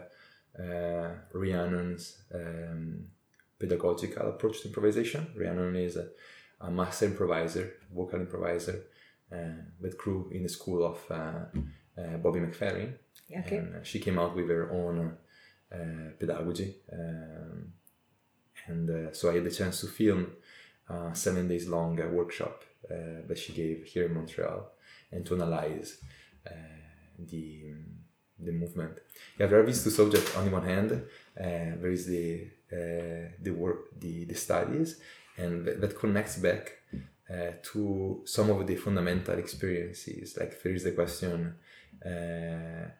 uh, 0.63 1.11
Rhiannon's 1.33 2.19
um, 2.35 3.07
pedagogical 3.59 4.29
approach 4.29 4.61
to 4.63 4.69
improvisation. 4.69 5.27
Rhiannon 5.37 5.77
is 5.77 5.97
a, 5.97 6.09
a 6.61 6.71
master 6.71 7.07
improviser, 7.07 7.75
vocal 7.95 8.21
improviser, 8.21 8.85
uh, 9.33 9.63
that 9.81 9.99
grew 9.99 10.31
in 10.33 10.43
the 10.43 10.49
school 10.49 10.85
of 10.85 10.99
uh, 11.11 11.45
uh, 12.01 12.17
Bobby 12.19 12.41
McFerrin. 12.41 12.95
Okay. 13.31 13.57
And 13.57 13.87
she 13.87 13.99
came 13.99 14.19
out 14.19 14.35
with 14.35 14.49
her 14.49 14.71
own 14.73 15.17
uh, 15.73 16.11
pedagogy. 16.19 16.77
Um, 16.93 17.73
and 18.67 18.91
uh, 18.91 19.13
so 19.13 19.31
I 19.31 19.35
had 19.35 19.45
the 19.45 19.51
chance 19.51 19.81
to 19.81 19.87
film 19.87 20.33
a 20.89 21.15
seven 21.15 21.49
days 21.49 21.69
long 21.69 22.01
uh, 22.01 22.07
workshop 22.07 22.65
uh, 22.91 23.27
that 23.27 23.39
she 23.39 23.53
gave 23.53 23.85
here 23.85 24.07
in 24.07 24.15
Montreal 24.15 24.71
and 25.13 25.25
to 25.27 25.35
analyze 25.35 25.99
uh, 26.47 26.51
the 27.19 27.75
the 28.39 28.53
movement. 28.53 28.99
Yeah, 29.39 29.47
there 29.47 29.61
are 29.61 29.67
these 29.67 29.83
two 29.83 29.91
subjects. 29.91 30.37
On 30.37 30.45
the 30.45 30.51
one 30.51 30.65
hand, 30.65 30.93
uh, 30.93 31.03
there 31.81 31.91
is 31.91 32.07
the 32.07 32.49
uh, 32.73 33.33
the 33.43 33.51
work, 33.51 33.99
the 33.99 34.25
the 34.25 34.35
studies, 34.35 35.01
and 35.39 35.65
th- 35.65 35.79
that 35.81 35.99
connects 35.99 36.37
back 36.39 36.65
uh, 37.31 37.53
to 37.73 38.23
some 38.25 38.51
of 38.51 38.67
the 38.67 38.77
fundamental 38.77 39.39
experiences. 39.39 40.37
Like 40.39 40.63
there 40.63 40.73
is 40.75 40.85
the 40.85 40.93
question, 40.93 41.55
uh, 42.05 42.91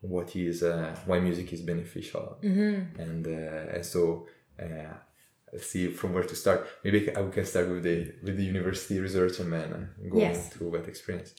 what 0.00 0.34
is 0.36 0.62
uh, 0.62 0.94
why 1.06 1.18
music 1.20 1.52
is 1.52 1.62
beneficial, 1.62 2.38
and 2.42 3.26
uh, 3.26 3.74
and 3.74 3.84
so. 3.84 4.26
Uh, 4.58 4.94
let's 5.52 5.66
see 5.70 5.86
from 5.88 6.12
where 6.14 6.24
to 6.24 6.34
start. 6.34 6.66
Maybe 6.82 7.08
I 7.10 7.22
can 7.30 7.44
start 7.44 7.68
with 7.68 7.82
the 7.84 8.14
with 8.24 8.36
the 8.36 8.42
university 8.44 8.98
research 8.98 9.38
and 9.40 9.52
then 9.52 9.72
uh, 9.72 10.08
go 10.08 10.18
Yes. 10.18 10.48
through 10.48 10.70
that 10.72 10.88
experience. 10.88 11.34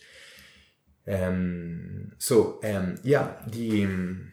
Um, 1.07 2.11
so 2.17 2.59
um, 2.63 2.97
yeah, 3.03 3.33
the 3.47 3.85
um, 3.85 4.31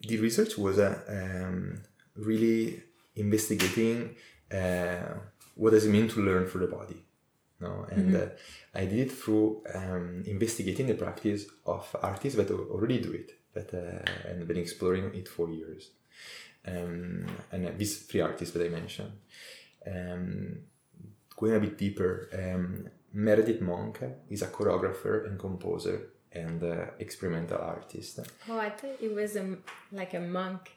the 0.00 0.18
research 0.18 0.58
was 0.58 0.78
uh, 0.78 0.98
um, 1.08 1.80
really 2.16 2.82
investigating 3.16 4.14
uh, 4.52 5.14
what 5.54 5.70
does 5.70 5.86
it 5.86 5.90
mean 5.90 6.08
to 6.08 6.20
learn 6.20 6.46
for 6.46 6.58
the 6.58 6.66
body. 6.66 6.96
No? 7.60 7.86
And 7.90 8.16
uh, 8.16 8.26
I 8.74 8.86
did 8.86 8.98
it 9.06 9.12
through 9.12 9.62
um, 9.72 10.24
investigating 10.26 10.88
the 10.88 10.94
practice 10.94 11.46
of 11.64 11.94
artists 12.02 12.36
that 12.36 12.50
already 12.50 13.00
do 13.00 13.12
it, 13.12 13.32
that 13.54 13.72
uh, 13.72 14.28
and 14.28 14.46
been 14.48 14.56
exploring 14.56 15.14
it 15.14 15.28
for 15.28 15.48
years. 15.48 15.90
Um, 16.66 17.26
and 17.52 17.66
uh, 17.66 17.70
these 17.76 18.02
three 18.02 18.20
artists 18.20 18.54
that 18.54 18.64
I 18.66 18.68
mentioned. 18.68 19.12
Um, 19.86 20.58
going 21.36 21.54
a 21.54 21.60
bit 21.60 21.76
deeper, 21.76 22.28
um, 22.32 22.88
Meredith 23.12 23.60
Monk 23.60 24.00
is 24.30 24.42
a 24.42 24.46
choreographer 24.46 25.26
and 25.26 25.38
composer 25.38 26.12
and 26.32 26.62
uh, 26.62 26.86
experimental 26.98 27.58
artist. 27.58 28.20
Oh, 28.48 28.58
I 28.58 28.70
thought 28.70 28.96
it 29.00 29.14
was 29.14 29.36
a 29.36 29.56
like 29.90 30.14
a 30.14 30.20
monk, 30.20 30.70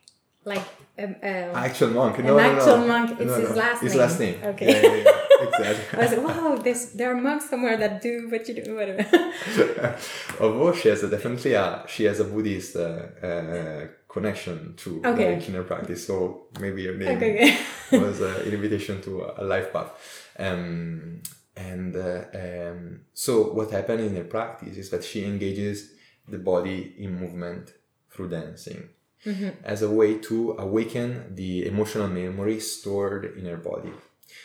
like 0.45 0.65
a, 0.97 1.03
a 1.23 1.53
Actual 1.55 1.89
monk, 1.89 2.19
An 2.19 2.25
no, 2.25 2.37
no, 2.37 2.43
no. 2.43 2.57
actual 2.57 2.77
monk, 2.87 3.11
it's 3.19 3.31
No, 3.31 3.39
his 3.39 3.49
no. 3.49 3.55
last 3.55 3.81
His 3.81 3.91
name. 3.93 4.01
last 4.01 4.19
name. 4.19 4.35
Okay. 4.51 4.67
Yeah, 4.67 4.81
yeah, 4.81 5.03
yeah. 5.03 5.47
exactly. 5.47 5.99
I 5.99 6.01
was 6.03 6.11
like, 6.13 6.27
wow, 6.27 6.55
this 6.67 6.85
there 6.97 7.11
are 7.13 7.21
monks 7.29 7.49
somewhere 7.49 7.77
that 7.77 8.01
do 8.01 8.29
what 8.31 8.47
you 8.47 8.53
do, 8.63 8.75
whatever. 8.75 9.05
Although 10.39 10.73
she 10.73 10.89
has 10.89 11.03
a, 11.03 11.09
definitely 11.09 11.53
a 11.53 11.83
she 11.87 12.03
has 12.05 12.19
a 12.19 12.23
Buddhist 12.25 12.75
uh, 12.75 12.81
uh, 13.29 13.87
connection 14.07 14.75
to 14.77 15.01
Okay. 15.05 15.35
like, 15.35 15.47
in 15.49 15.55
her 15.55 15.63
practice, 15.63 16.05
so 16.07 16.47
maybe 16.59 16.85
her 16.85 16.95
name 16.95 17.17
okay, 17.17 17.31
okay. 17.89 17.99
was 18.05 18.21
uh, 18.21 18.41
an 18.45 18.53
invitation 18.53 19.01
to 19.01 19.21
a, 19.23 19.43
a 19.43 19.43
life 19.43 19.73
path. 19.73 19.91
Um, 20.37 21.21
and 21.57 21.95
uh, 21.95 22.23
um, 22.33 23.01
so 23.13 23.51
what 23.53 23.71
happened 23.71 24.01
in 24.01 24.15
her 24.15 24.25
practice 24.25 24.77
is 24.77 24.89
that 24.89 25.03
she 25.03 25.23
engages 25.25 25.91
the 26.27 26.37
body 26.37 26.95
in 26.99 27.17
movement 27.19 27.73
through 28.11 28.29
dancing 28.29 28.89
as 29.63 29.81
a 29.81 29.89
way 29.89 30.17
to 30.19 30.55
awaken 30.59 31.35
the 31.35 31.65
emotional 31.65 32.07
memory 32.07 32.59
stored 32.59 33.37
in 33.37 33.45
her 33.45 33.57
body. 33.57 33.91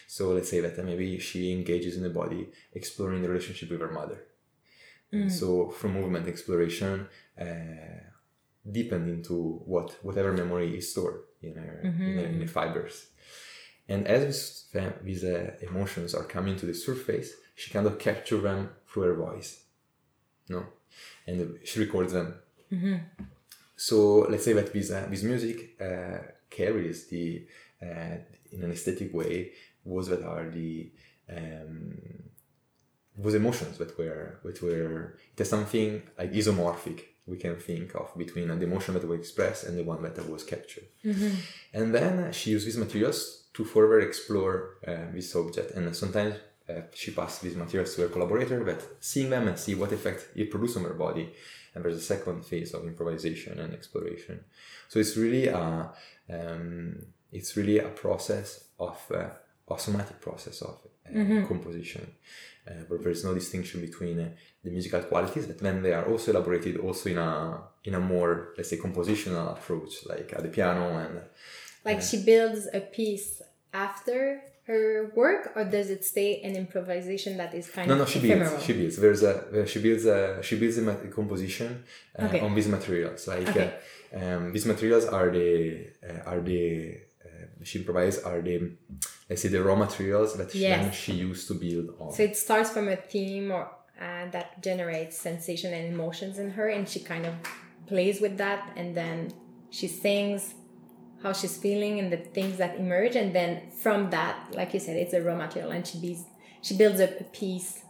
So 0.06 0.32
let's 0.32 0.50
say 0.50 0.60
that 0.60 0.84
maybe 0.84 1.18
she 1.18 1.52
engages 1.52 1.96
in 1.96 2.02
the 2.02 2.10
body 2.10 2.48
exploring 2.72 3.22
the 3.22 3.28
relationship 3.28 3.70
with 3.70 3.80
her 3.80 3.90
mother. 3.90 4.18
And 5.12 5.32
so 5.32 5.70
from 5.70 5.94
movement 5.94 6.28
exploration, 6.28 7.08
uh, 7.40 7.44
deepened 8.70 9.08
into 9.08 9.62
what 9.64 9.96
whatever 10.04 10.32
memory 10.32 10.76
is 10.76 10.92
stored 10.92 11.20
in 11.42 11.54
her, 11.56 11.80
in, 11.82 12.16
her 12.18 12.26
in 12.26 12.38
the 12.40 12.46
fibers. 12.46 13.06
And 13.88 14.06
as 14.06 14.20
these, 14.24 14.84
these 15.02 15.24
uh, 15.24 15.52
emotions 15.62 16.14
are 16.14 16.24
coming 16.24 16.56
to 16.56 16.66
the 16.66 16.74
surface, 16.74 17.32
she 17.56 17.70
kind 17.72 17.86
of 17.86 17.98
captures 17.98 18.42
them 18.42 18.70
through 18.86 19.02
her 19.04 19.14
voice. 19.14 19.64
No, 20.48 20.64
and 21.26 21.58
she 21.64 21.80
records 21.80 22.12
them. 22.12 22.34
So 23.88 24.26
let's 24.30 24.44
say 24.44 24.52
that 24.52 24.72
this 24.74 24.90
uh, 24.90 25.06
this 25.08 25.22
music 25.22 25.58
uh, 25.80 26.18
carries 26.50 27.06
the 27.06 27.46
uh, 27.80 28.16
in 28.52 28.62
an 28.62 28.72
aesthetic 28.72 29.10
way 29.14 29.52
was 29.84 30.08
that 30.08 30.22
are 30.22 30.50
the 30.50 30.92
um, 31.36 31.96
was 33.16 33.34
emotions 33.34 33.78
that 33.78 33.96
were 33.98 34.38
that 34.44 34.60
were 34.62 35.16
it 35.32 35.38
has 35.38 35.48
something 35.48 36.02
like 36.18 36.30
isomorphic 36.40 36.98
we 37.26 37.38
can 37.38 37.56
think 37.56 37.94
of 37.94 38.08
between 38.18 38.48
the 38.48 38.66
emotion 38.70 38.92
that 38.94 39.08
was 39.08 39.18
expressed 39.18 39.64
and 39.64 39.78
the 39.78 39.84
one 39.92 40.02
that 40.02 40.28
was 40.28 40.42
captured. 40.44 40.88
And 41.72 41.94
then 41.94 42.32
she 42.32 42.50
used 42.50 42.66
these 42.66 42.76
materials 42.86 43.44
to 43.54 43.64
further 43.64 44.00
explore 44.00 44.78
uh, 44.86 45.06
this 45.14 45.32
subject. 45.32 45.70
And 45.76 45.84
sometimes 45.96 46.34
uh, 46.68 46.82
she 46.92 47.12
passed 47.12 47.40
these 47.40 47.56
materials 47.56 47.94
to 47.94 48.02
her 48.02 48.08
collaborator, 48.08 48.62
but 48.64 48.80
seeing 49.00 49.30
them 49.30 49.48
and 49.48 49.58
see 49.58 49.74
what 49.74 49.92
effect 49.92 50.28
it 50.34 50.50
produced 50.50 50.76
on 50.76 50.84
her 50.84 50.98
body. 51.06 51.32
And 51.74 51.84
there's 51.84 51.96
a 51.96 52.00
second 52.00 52.44
phase 52.44 52.74
of 52.74 52.84
improvisation 52.84 53.58
and 53.60 53.72
exploration. 53.72 54.44
So 54.88 54.98
it's 54.98 55.16
really 55.16 55.46
a, 55.48 55.90
um, 56.32 56.98
it's 57.32 57.56
really 57.56 57.78
a 57.78 57.88
process 57.88 58.64
of 58.78 58.98
uh, 59.14 59.28
a 59.70 59.78
somatic 59.78 60.20
process 60.20 60.62
of 60.62 60.80
uh, 61.06 61.46
composition, 61.46 62.12
uh, 62.68 62.72
where 62.88 62.98
there's 62.98 63.24
no 63.24 63.34
distinction 63.34 63.80
between 63.80 64.18
uh, 64.18 64.30
the 64.64 64.70
musical 64.70 65.00
qualities, 65.02 65.46
but 65.46 65.58
then 65.58 65.82
they 65.82 65.92
are 65.92 66.06
also 66.06 66.32
elaborated 66.32 66.76
also 66.78 67.08
in 67.08 67.18
a 67.18 67.62
in 67.84 67.94
a 67.94 68.00
more 68.00 68.52
let's 68.56 68.70
say 68.70 68.76
compositional 68.76 69.52
approach, 69.52 70.06
like 70.06 70.32
at 70.32 70.42
the 70.42 70.48
piano 70.48 70.98
and 70.98 71.20
Like 71.84 72.02
she 72.02 72.22
builds 72.22 72.68
a 72.72 72.80
piece 72.80 73.40
after 73.72 74.42
her 74.70 75.12
work, 75.22 75.42
or 75.56 75.64
does 75.76 75.88
it 75.94 76.02
stay 76.12 76.30
an 76.48 76.54
improvisation 76.64 77.32
that 77.42 77.52
is 77.60 77.66
kind 77.76 77.86
No, 77.88 77.94
of 77.94 78.00
no, 78.00 78.06
she 78.12 78.18
ephemeral? 78.20 78.50
builds. 78.50 78.64
She 78.66 78.72
builds. 78.78 78.96
There's 79.04 79.22
a 79.32 79.34
she 79.72 79.78
builds 79.86 80.04
a 80.16 80.18
she 80.48 80.54
builds 80.60 80.76
a 80.78 80.84
composition 81.20 81.70
uh, 82.18 82.26
Okay. 82.26 82.40
on 82.46 82.50
these 82.58 82.68
materials. 82.76 83.20
Like 83.32 83.48
Okay. 83.50 83.68
uh, 84.14 84.18
um, 84.20 84.42
these 84.54 84.66
materials 84.72 85.04
are 85.18 85.28
the 85.38 85.50
uh, 86.08 86.30
are 86.30 86.40
the 86.50 86.62
uh, 87.26 87.46
she 87.68 87.74
improvises 87.80 88.22
are 88.30 88.40
the 88.48 88.56
let's 89.28 89.42
say 89.42 89.48
the 89.56 89.62
raw 89.68 89.76
materials 89.86 90.30
that 90.38 90.48
she, 90.52 90.60
Yes. 90.60 90.76
then 90.82 90.92
she 91.02 91.12
used 91.28 91.44
to 91.50 91.54
build 91.64 91.86
on. 92.00 92.08
So 92.16 92.22
it 92.30 92.36
starts 92.46 92.70
from 92.74 92.86
a 92.96 92.98
theme 93.12 93.46
or 93.56 93.64
uh, 94.06 94.24
that 94.36 94.48
generates 94.68 95.14
sensation 95.28 95.70
and 95.78 95.84
emotions 95.94 96.34
in 96.38 96.48
her, 96.58 96.68
and 96.76 96.88
she 96.92 97.00
kind 97.12 97.24
of 97.30 97.34
plays 97.92 98.16
with 98.24 98.34
that, 98.44 98.60
and 98.80 98.88
then 99.00 99.16
she 99.76 99.86
sings 100.04 100.54
how 101.22 101.32
she's 101.32 101.56
feeling 101.56 101.98
and 102.00 102.12
the 102.12 102.16
things 102.16 102.56
that 102.58 102.76
emerge, 102.78 103.14
and 103.16 103.34
then 103.34 103.70
from 103.82 104.10
that, 104.10 104.36
like 104.54 104.72
you 104.74 104.80
said, 104.80 104.96
it's 104.96 105.12
a 105.14 105.20
raw 105.22 105.36
material, 105.36 105.70
and 105.70 105.86
she 105.86 105.98
builds 105.98 106.24
she 106.62 106.76
builds 106.76 107.00
a, 107.00 107.08
a 107.20 107.24
piece 107.24 107.82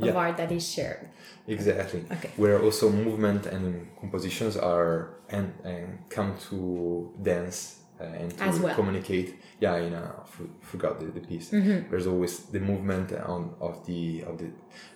of 0.00 0.04
Yeah. 0.08 0.12
art 0.14 0.36
that 0.38 0.50
is 0.52 0.66
shared. 0.74 1.08
Exactly. 1.48 2.04
Okay. 2.12 2.30
Where 2.36 2.62
also 2.62 2.90
movement 2.90 3.46
and 3.46 3.88
compositions 4.00 4.56
are 4.56 5.14
and, 5.28 5.52
and 5.64 5.86
come 6.08 6.36
to 6.50 7.12
dance 7.22 7.80
uh, 8.00 8.04
and 8.04 8.30
to 8.36 8.44
As 8.44 8.60
well. 8.60 8.74
communicate. 8.74 9.36
Yeah, 9.60 9.76
in 9.76 9.94
a 9.94 10.04
f- 10.22 10.40
forgot 10.60 11.00
the, 11.00 11.06
the 11.06 11.20
piece. 11.20 11.48
There's 11.90 12.06
always 12.06 12.40
the 12.56 12.60
movement 12.60 13.12
on 13.12 13.54
of 13.60 13.86
the 13.86 14.22
of 14.24 14.34
the 14.38 14.48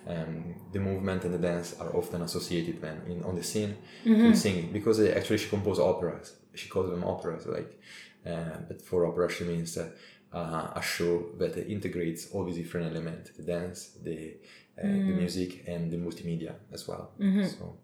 um, 0.07 0.53
the 0.71 0.79
movement 0.79 1.23
and 1.25 1.33
the 1.33 1.39
dance 1.39 1.75
are 1.79 1.95
often 1.95 2.21
associated 2.21 2.79
then 2.81 3.01
in 3.07 3.23
on 3.23 3.35
the 3.35 3.43
scene 3.43 3.75
with 4.05 4.37
singing 4.37 4.71
because 4.71 4.99
uh, 4.99 5.13
actually 5.17 5.37
she 5.39 5.49
composed 5.49 5.81
operas. 5.81 6.35
She 6.55 6.67
calls 6.69 6.89
them 6.89 7.03
operas 7.03 7.45
like, 7.45 7.71
uh, 8.25 8.57
but 8.67 8.81
for 8.81 9.05
opera 9.05 9.29
she 9.31 9.43
means. 9.45 9.77
Uh, 9.77 9.89
uh, 10.33 10.71
a 10.75 10.81
show 10.81 11.25
that 11.37 11.57
integrates 11.69 12.31
all 12.31 12.45
these 12.45 12.55
different 12.55 12.85
elements 12.95 13.31
the 13.31 13.43
dance 13.43 13.79
the 14.01 14.37
uh, 14.81 14.87
the 15.07 15.13
music 15.21 15.65
and 15.67 15.91
the 15.91 15.97
multimedia 15.97 16.53
as 16.71 16.87
well. 16.87 17.11
So 17.59 17.77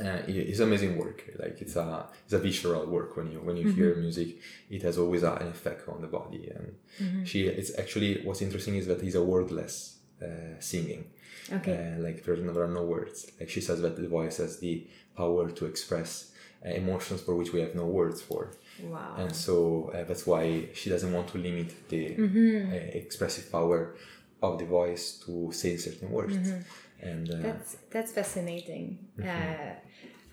uh, 0.00 0.18
it- 0.26 0.48
it's 0.50 0.58
amazing 0.60 0.96
work. 0.98 1.22
Like 1.38 1.60
it's 1.60 1.76
a 1.76 2.06
it's 2.24 2.32
a 2.32 2.38
visceral 2.40 2.86
work. 2.86 3.16
When 3.16 3.30
you 3.30 3.38
when 3.40 3.56
you 3.56 3.68
hear 3.70 3.94
music 3.94 4.28
it 4.68 4.82
has 4.82 4.98
always 4.98 5.22
a, 5.22 5.32
an 5.34 5.48
effect 5.48 5.88
on 5.88 6.00
the 6.00 6.08
body. 6.08 6.50
And 6.56 7.26
she 7.26 7.46
it's 7.46 7.72
actually 7.78 8.20
what's 8.24 8.42
interesting 8.42 8.74
is 8.76 8.86
that 8.88 9.00
it's 9.02 9.14
a 9.14 9.22
wordless 9.22 9.98
uh, 10.20 10.58
singing. 10.58 11.04
Okay. 11.52 11.94
like 11.98 12.24
there 12.24 12.64
are 12.64 12.74
no 12.80 12.84
words. 12.84 13.30
Like 13.38 13.50
she 13.50 13.60
says 13.60 13.80
that 13.82 13.94
the 13.96 14.08
voice 14.08 14.38
has 14.38 14.58
the 14.58 14.86
power 15.16 15.48
to 15.58 15.66
express 15.66 16.32
emotions 16.70 17.20
for 17.20 17.34
which 17.34 17.52
we 17.52 17.60
have 17.60 17.74
no 17.74 17.86
words 17.86 18.20
for 18.22 18.50
Wow. 18.82 19.14
and 19.18 19.34
so 19.34 19.90
uh, 19.94 20.04
that's 20.04 20.26
why 20.26 20.68
she 20.74 20.90
doesn't 20.90 21.12
want 21.12 21.28
to 21.28 21.38
limit 21.38 21.68
the 21.88 22.02
Mm-hmm. 22.16 22.72
uh, 22.72 22.74
expressive 23.02 23.50
power 23.52 23.94
of 24.42 24.58
the 24.58 24.64
voice 24.66 25.22
to 25.26 25.50
say 25.52 25.76
certain 25.76 26.10
words 26.10 26.36
Mm-hmm. 26.36 27.08
and 27.10 27.30
uh, 27.30 27.36
That's 27.46 27.76
that's 27.90 28.12
fascinating. 28.12 28.84
Mm-hmm. 29.18 29.28
Uh, 29.28 29.72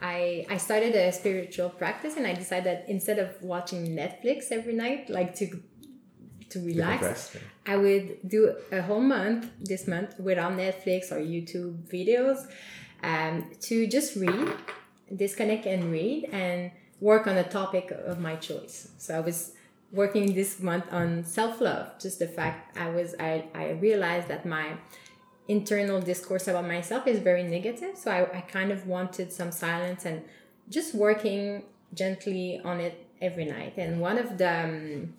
I 0.03 0.45
I 0.49 0.57
started 0.57 0.95
a 0.95 1.11
spiritual 1.11 1.69
practice, 1.69 2.13
and 2.17 2.25
I 2.25 2.33
decided 2.33 2.65
that 2.71 2.79
instead 2.95 3.19
of 3.19 3.29
watching 3.53 3.81
Netflix 4.01 4.37
every 4.51 4.73
night, 4.73 5.09
like 5.09 5.35
to 5.35 5.45
to 6.51 6.59
relax. 6.65 7.37
I 7.65 7.75
would 7.77 8.05
do 8.27 8.41
a 8.71 8.81
whole 8.81 8.99
month 9.17 9.41
this 9.71 9.87
month 9.87 10.19
without 10.19 10.53
Netflix 10.53 11.11
or 11.11 11.19
YouTube 11.35 11.73
videos, 11.95 12.39
um, 13.03 13.51
to 13.67 13.75
just 13.87 14.15
read, 14.15 14.49
disconnect 15.15 15.65
and 15.65 15.91
read, 15.91 16.29
and 16.31 16.71
work 16.99 17.27
on 17.27 17.37
a 17.37 17.43
topic 17.43 17.91
of 17.91 18.19
my 18.19 18.35
choice. 18.35 18.89
So 18.97 19.15
I 19.17 19.19
was 19.19 19.53
working 19.91 20.33
this 20.33 20.59
month 20.59 20.85
on 20.91 21.23
self 21.23 21.61
love. 21.61 21.99
Just 21.99 22.19
the 22.19 22.27
fact 22.27 22.77
I 22.77 22.89
was 22.89 23.15
I 23.19 23.45
I 23.53 23.71
realized 23.71 24.27
that 24.29 24.45
my 24.45 24.77
internal 25.47 25.99
discourse 25.99 26.47
about 26.47 26.65
myself 26.65 27.07
is 27.07 27.19
very 27.19 27.43
negative. 27.43 27.97
So 27.97 28.11
I, 28.11 28.37
I 28.37 28.41
kind 28.41 28.71
of 28.71 28.87
wanted 28.87 29.33
some 29.33 29.51
silence 29.51 30.05
and 30.05 30.23
just 30.69 30.95
working 30.95 31.63
gently 31.93 32.61
on 32.63 32.79
it 32.79 33.05
every 33.21 33.45
night. 33.45 33.73
And 33.77 33.99
one 33.99 34.17
of 34.17 34.37
the 34.37 34.63
um, 34.63 35.13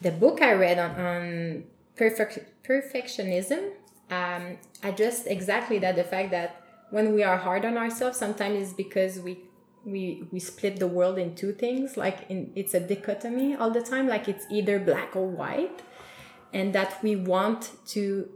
the 0.00 0.10
book 0.10 0.42
I 0.42 0.52
read 0.52 0.78
on, 0.78 0.90
on 1.00 1.64
perfect 1.96 2.38
perfectionism 2.62 3.70
um, 4.10 4.58
addressed 4.82 5.26
exactly 5.26 5.78
that 5.78 5.96
the 5.96 6.04
fact 6.04 6.30
that 6.30 6.65
when 6.90 7.14
we 7.14 7.22
are 7.22 7.36
hard 7.36 7.64
on 7.64 7.76
ourselves, 7.76 8.18
sometimes 8.18 8.60
it's 8.62 8.72
because 8.72 9.18
we 9.20 9.40
we 9.84 10.24
we 10.32 10.40
split 10.40 10.78
the 10.78 10.86
world 10.86 11.18
in 11.18 11.34
two 11.34 11.52
things. 11.52 11.96
Like 11.96 12.26
in 12.28 12.52
it's 12.54 12.74
a 12.74 12.80
dichotomy 12.80 13.54
all 13.54 13.70
the 13.70 13.82
time. 13.82 14.08
Like 14.08 14.28
it's 14.28 14.46
either 14.50 14.78
black 14.78 15.16
or 15.16 15.26
white, 15.26 15.82
and 16.52 16.72
that 16.74 17.02
we 17.02 17.16
want 17.16 17.72
to 17.88 18.28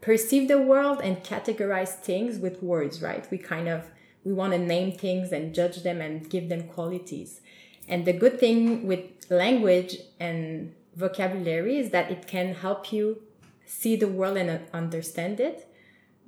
perceive 0.00 0.48
the 0.48 0.58
world 0.58 1.00
and 1.02 1.22
categorize 1.22 1.94
things 1.94 2.38
with 2.38 2.62
words, 2.62 3.00
right? 3.00 3.30
We 3.30 3.38
kind 3.38 3.68
of 3.68 3.90
we 4.24 4.32
want 4.32 4.52
to 4.52 4.58
name 4.58 4.92
things 4.92 5.32
and 5.32 5.54
judge 5.54 5.82
them 5.82 6.00
and 6.00 6.28
give 6.28 6.48
them 6.48 6.64
qualities. 6.64 7.40
And 7.88 8.04
the 8.04 8.12
good 8.12 8.38
thing 8.38 8.86
with 8.86 9.00
language 9.30 9.96
and 10.20 10.74
vocabulary 10.94 11.78
is 11.78 11.90
that 11.90 12.10
it 12.10 12.26
can 12.26 12.54
help 12.54 12.92
you 12.92 13.22
see 13.66 13.96
the 13.96 14.08
world 14.08 14.36
and 14.36 14.60
understand 14.72 15.40
it. 15.40 15.71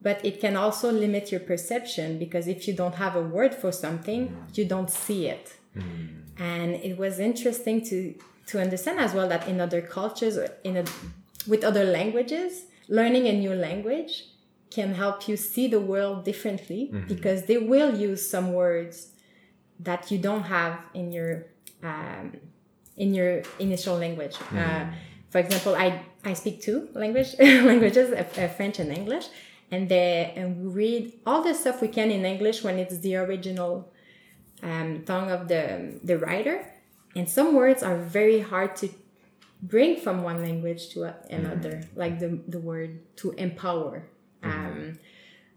But 0.05 0.25
it 0.25 0.41
can 0.41 0.55
also 0.55 0.93
limit 0.93 1.33
your 1.33 1.41
perception 1.41 2.19
because 2.19 2.47
if 2.47 2.69
you 2.69 2.75
don't 2.75 2.97
have 3.05 3.17
a 3.17 3.23
word 3.23 3.53
for 3.55 3.73
something, 3.73 4.37
you 4.55 4.65
don't 4.67 4.91
see 4.91 5.27
it. 5.27 5.55
Mm. 5.77 6.09
And 6.39 6.75
it 6.77 6.97
was 6.97 7.19
interesting 7.19 7.85
to 7.87 8.15
to 8.47 8.61
understand 8.61 9.01
as 9.01 9.15
well 9.15 9.29
that 9.29 9.49
in 9.49 9.61
other 9.61 9.81
cultures 9.81 10.39
in 10.63 10.77
a, 10.77 10.85
with 11.49 11.65
other 11.65 11.85
languages, 11.85 12.67
learning 12.89 13.27
a 13.27 13.33
new 13.33 13.55
language 13.55 14.25
can 14.71 14.95
help 14.95 15.29
you 15.29 15.37
see 15.37 15.67
the 15.69 15.81
world 15.81 16.25
differently 16.25 16.91
mm-hmm. 16.93 17.07
because 17.07 17.45
they 17.45 17.57
will 17.57 17.99
use 17.99 18.29
some 18.29 18.53
words 18.53 19.13
that 19.81 20.11
you 20.11 20.19
don't 20.19 20.45
have 20.45 20.79
in 20.93 21.13
your 21.13 21.47
um, 21.83 22.33
in 22.97 23.15
your 23.15 23.43
initial 23.59 23.97
language. 23.97 24.35
Mm-hmm. 24.37 24.59
Uh, 24.59 24.85
for 25.31 25.39
example, 25.39 25.75
I 25.75 26.03
I 26.25 26.35
speak 26.35 26.61
two 26.61 26.89
language 26.95 27.35
languages, 27.71 28.13
uh, 28.13 28.49
French 28.57 28.79
and 28.79 28.91
English, 28.93 29.27
and 29.71 29.89
they 29.89 30.33
and 30.37 30.63
we 30.63 30.69
read 30.69 31.13
all 31.27 31.43
the 31.43 31.55
stuff 31.55 31.81
we 31.81 31.89
can 31.89 32.11
in 32.11 32.25
English 32.25 32.63
when 32.63 32.79
it's 32.79 32.99
the 32.99 33.17
original 33.17 33.91
um, 34.63 35.03
tongue 35.05 35.31
of 35.31 35.49
the 35.49 35.99
the 36.03 36.19
writer, 36.19 36.67
and 37.17 37.29
some 37.29 37.55
words 37.55 37.83
are 37.83 37.99
very 37.99 38.41
hard 38.41 38.77
to 38.77 38.89
bring 39.63 39.97
from 39.97 40.23
one 40.23 40.43
language 40.43 40.91
to 40.91 41.15
another, 41.31 41.71
mm. 41.71 41.87
like 41.97 42.19
the, 42.19 42.39
the 42.47 42.59
word 42.59 43.01
to 43.17 43.33
empower. 43.33 44.05
Mm. 44.43 44.51
Um, 44.51 44.99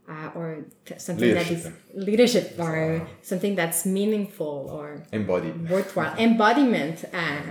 uh, 0.09 0.31
or 0.35 0.65
something 0.97 1.27
leadership. 1.27 1.63
that 1.63 1.73
is 1.97 2.05
leadership 2.07 2.55
or 2.57 3.05
something 3.21 3.55
that's 3.55 3.85
meaningful 3.85 4.69
or 4.71 5.03
embodied 5.11 5.69
worthwhile 5.69 6.15
embodiment 6.17 7.03
uh, 7.13 7.41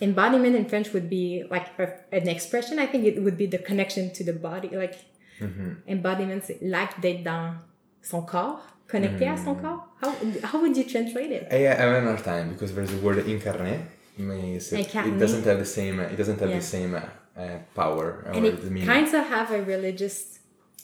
embodiment 0.00 0.56
in 0.56 0.64
french 0.64 0.92
would 0.92 1.08
be 1.08 1.44
like 1.48 1.68
a, 1.78 1.94
an 2.10 2.28
expression 2.28 2.80
i 2.80 2.86
think 2.86 3.04
it 3.04 3.22
would 3.22 3.38
be 3.38 3.46
the 3.46 3.58
connection 3.58 4.12
to 4.12 4.24
the 4.24 4.32
body 4.32 4.68
like 4.76 4.98
mm-hmm. 5.42 5.92
embodiment 5.92 6.44
l'acte 6.60 7.00
d'être 7.00 7.22
dans 7.22 7.54
son 8.02 8.22
corps 8.22 8.62
connecté 8.88 9.26
mm. 9.26 9.32
à 9.32 9.36
son 9.36 9.54
mm. 9.54 9.62
corps 9.62 9.88
how, 10.02 10.10
how 10.44 10.60
would 10.60 10.76
you 10.76 10.84
translate 10.84 11.30
it 11.30 11.46
I, 11.50 11.66
I 11.66 11.74
have 11.74 12.02
another 12.02 12.22
time 12.22 12.50
because 12.50 12.74
there's 12.74 12.92
a 12.92 12.98
word 12.98 13.18
incarné 13.26 13.80
it, 14.18 14.72
it 14.72 15.18
doesn't 15.18 15.44
have 15.44 15.58
the 15.58 15.64
same 15.64 16.00
it 16.00 16.16
doesn't 16.16 16.40
have 16.40 16.50
yeah. 16.50 16.56
the 16.56 16.62
same 16.62 16.94
uh, 16.94 17.58
power 17.74 18.24
and 18.26 18.44
it 18.44 18.86
kind 18.86 19.06
of 19.06 19.26
have 19.26 19.50
a 19.50 19.62
religious 19.62 20.40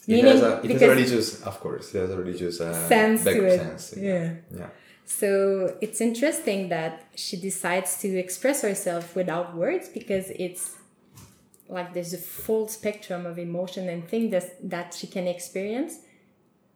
meaning 0.07 0.25
it 0.25 0.31
has 0.31 0.41
a, 0.41 0.61
it 0.63 0.71
has 0.71 0.81
a 0.81 0.89
religious 0.89 1.43
of 1.43 1.59
course 1.59 1.93
it 1.93 1.99
has 1.99 2.09
a 2.09 2.17
religious 2.17 2.59
uh, 2.59 2.87
sense 2.87 3.23
to 3.23 3.45
it 3.45 3.59
sense, 3.59 3.93
yeah. 3.97 4.13
yeah 4.13 4.33
yeah 4.57 4.69
so 5.05 5.75
it's 5.81 6.01
interesting 6.01 6.69
that 6.69 7.03
she 7.15 7.35
decides 7.37 7.99
to 8.01 8.07
express 8.17 8.61
herself 8.61 9.15
without 9.15 9.55
words 9.55 9.89
because 9.89 10.31
it's 10.31 10.75
like 11.69 11.93
there's 11.93 12.13
a 12.13 12.17
full 12.17 12.67
spectrum 12.67 13.25
of 13.25 13.37
emotion 13.37 13.87
and 13.87 14.07
things 14.07 14.31
that, 14.31 14.69
that 14.69 14.93
she 14.93 15.07
can 15.07 15.27
experience 15.27 15.99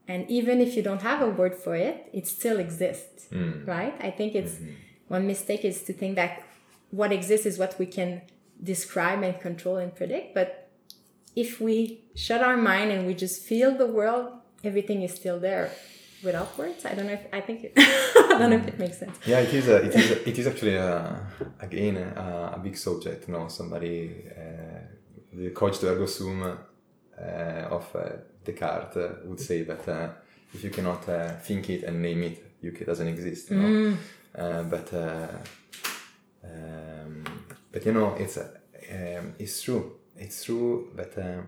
and 0.08 0.30
even 0.30 0.62
if 0.62 0.76
you 0.76 0.84
don't 0.84 1.02
have 1.02 1.22
a 1.22 1.30
word 1.30 1.56
for 1.56 1.76
it 1.76 2.08
it 2.14 2.28
still 2.28 2.60
exists 2.60 3.28
mm. 3.32 3.68
right 3.68 3.96
i 4.00 4.10
think 4.10 4.36
it's 4.36 4.54
mm-hmm. 4.54 4.74
one 5.08 5.26
mistake 5.28 5.66
is 5.66 5.82
to 5.82 5.94
think 5.94 6.16
that 6.16 6.44
what 6.92 7.12
exists 7.12 7.46
is 7.46 7.58
what 7.58 7.78
we 7.80 7.86
can 7.86 8.22
describe 8.62 9.24
and 9.24 9.40
control 9.42 9.78
and 9.78 9.96
predict 9.96 10.34
but 10.34 10.70
if 11.36 11.60
we 11.60 12.02
shut 12.16 12.42
our 12.42 12.56
mind 12.56 12.92
and 12.92 13.08
we 13.08 13.14
just 13.14 13.42
feel 13.42 13.76
the 13.76 13.88
world 13.88 14.32
everything 14.64 15.02
is 15.02 15.14
still 15.14 15.40
there 15.40 15.72
without 16.24 16.58
words 16.58 16.86
i 16.86 16.94
don't 16.94 17.08
know 17.08 17.14
if 17.14 17.26
i 17.34 17.42
think 17.42 17.64
it, 17.64 17.74
i 17.78 18.38
don't 18.40 18.50
know 18.50 18.56
if 18.56 18.68
it 18.68 18.80
makes 18.80 18.98
sense 18.98 19.18
yeah 19.26 19.40
it 19.40 19.54
is 19.54 19.68
a, 19.68 19.78
it 19.78 19.96
is 19.96 20.12
a, 20.12 20.30
it 20.30 20.38
is 20.40 20.48
actually 20.48 20.76
a, 20.76 21.28
again 21.60 21.98
a, 21.98 22.54
a 22.56 22.60
big 22.60 22.78
subject 22.78 23.28
you 23.28 23.34
know 23.34 23.48
somebody 23.48 24.26
uh, 24.38 24.80
the 25.34 25.50
cogito 25.52 25.88
ergo 25.88 26.06
sum 26.06 26.58
uh, 27.24 27.68
of 27.70 27.96
uh, 27.96 28.10
Descartes 28.44 29.24
would 29.26 29.40
say 29.40 29.64
that 29.64 29.88
uh, 29.88 30.10
if 30.54 30.64
you 30.64 30.70
cannot 30.70 31.08
uh, 31.08 31.34
think 31.38 31.70
it 31.70 31.84
and 31.84 32.02
name 32.02 32.24
it, 32.24 32.44
it 32.62 32.86
doesn't 32.86 33.08
exist. 33.08 33.52
You 33.52 33.58
know? 33.58 33.68
mm. 33.68 33.98
Uh, 34.36 34.64
but 34.64 34.94
um, 36.44 37.24
but 37.72 37.86
you 37.86 37.94
know 37.94 38.16
it's 38.16 38.38
um, 38.38 39.36
it's 39.38 39.62
true. 39.62 40.00
It's 40.18 40.44
true 40.44 40.92
that 40.96 41.18
um, 41.18 41.48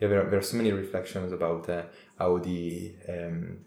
yeah, 0.00 0.08
there 0.08 0.26
are, 0.26 0.30
there 0.30 0.38
are 0.38 0.42
so 0.42 0.56
many 0.56 0.72
reflections 0.72 1.32
about 1.32 1.68
how 2.18 2.38
the 2.38 2.92
um, 3.08 3.58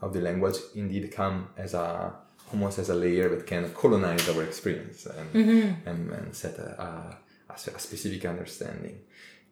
how 0.00 0.08
the 0.08 0.20
language 0.20 0.56
indeed 0.74 1.10
come 1.12 1.48
as 1.56 1.74
a 1.74 2.12
almost 2.52 2.78
as 2.78 2.88
a 2.88 2.94
layer 2.94 3.28
that 3.28 3.46
can 3.46 3.72
colonize 3.74 4.28
our 4.28 4.42
experience 4.42 5.06
and, 5.06 5.32
mm-hmm. 5.32 5.88
and, 5.88 6.10
and, 6.10 6.34
set 6.34 6.58
a, 6.58 7.20
a, 7.50 7.54
a, 7.54 7.58
specific 7.58 8.24
understanding 8.24 9.00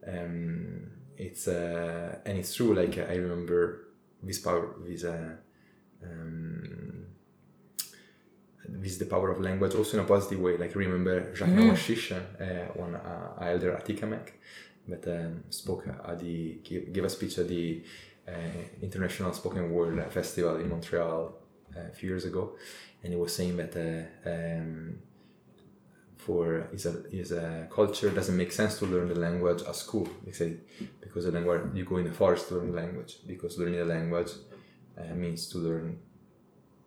um, 0.07 0.91
it's 1.19 1.47
uh, 1.47 2.19
and 2.25 2.39
it's 2.39 2.55
true 2.55 2.75
like 2.75 2.99
i 2.99 3.17
remember 3.17 3.89
this 4.23 4.39
power 4.39 4.77
this 4.87 5.05
uh, 5.05 5.35
um, 6.03 7.07
this 8.69 8.97
the 8.97 9.07
power 9.07 9.31
of 9.31 9.41
language 9.41 9.75
also 9.75 9.99
in 9.99 10.05
a 10.05 10.07
positive 10.07 10.41
way 10.41 10.57
like 10.57 10.75
remember 10.75 11.35
Jacques 11.35 11.51
mm. 11.51 11.71
Newashish, 11.71 12.13
uh, 12.13 12.73
one 12.75 12.95
uh, 12.95 13.35
elder 13.41 13.77
at 13.77 13.85
Atikamekw 13.85 14.31
that 14.89 15.07
um, 15.09 15.45
spoke 15.51 15.87
at 15.87 16.19
the 16.19 16.59
gave, 16.63 16.93
gave 16.93 17.05
a 17.05 17.11
speech 17.11 17.39
at 17.39 17.49
the 17.49 17.83
uh, 18.29 18.33
international 18.83 19.33
spoken 19.33 19.71
word 19.71 20.13
festival 20.13 20.57
in 20.57 20.69
montreal 20.69 21.35
uh, 21.77 21.81
a 21.93 21.95
few 21.95 22.09
years 22.09 22.25
ago 22.25 22.55
and 23.03 23.13
he 23.13 23.19
was 23.19 23.35
saying 23.35 23.57
that 23.57 23.75
uh, 23.77 24.31
um, 24.31 24.99
for 26.27 26.69
is 26.73 26.87
a 26.87 26.95
is 27.15 27.31
a 27.31 27.69
culture 27.71 28.11
doesn't 28.11 28.37
make 28.37 28.51
sense 28.51 28.79
to 28.81 28.85
learn 28.85 29.09
the 29.09 29.15
language 29.15 29.63
at 29.63 29.77
school. 29.77 30.09
They 30.25 30.33
say 30.33 30.57
because 31.01 31.25
the 31.25 31.31
language 31.31 31.63
you 31.75 31.85
go 31.85 31.99
in 31.99 32.05
the 32.05 32.13
forest 32.13 32.49
to 32.49 32.57
learn 32.57 32.73
the 32.73 32.77
language 32.83 33.19
because 33.27 33.59
learning 33.59 33.79
the 33.79 33.85
language 33.85 34.33
uh, 34.99 35.15
means 35.15 35.47
to 35.51 35.59
learn 35.59 35.99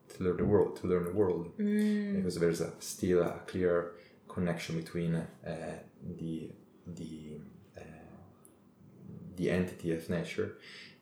to 0.09 0.23
learn 0.23 0.37
the 0.37 0.45
world 0.45 0.75
to 0.81 0.87
learn 0.87 1.05
the 1.05 1.15
world 1.21 1.57
mm. 1.57 2.15
because 2.17 2.35
there's 2.35 2.61
a, 2.61 2.71
still 2.79 3.21
a 3.21 3.39
clear 3.47 3.93
connection 4.27 4.75
between 4.75 5.15
uh, 5.15 5.25
the 6.19 6.51
the 6.85 7.39
the 9.39 9.49
entity 9.49 9.89
of 9.97 10.09
nature 10.09 10.49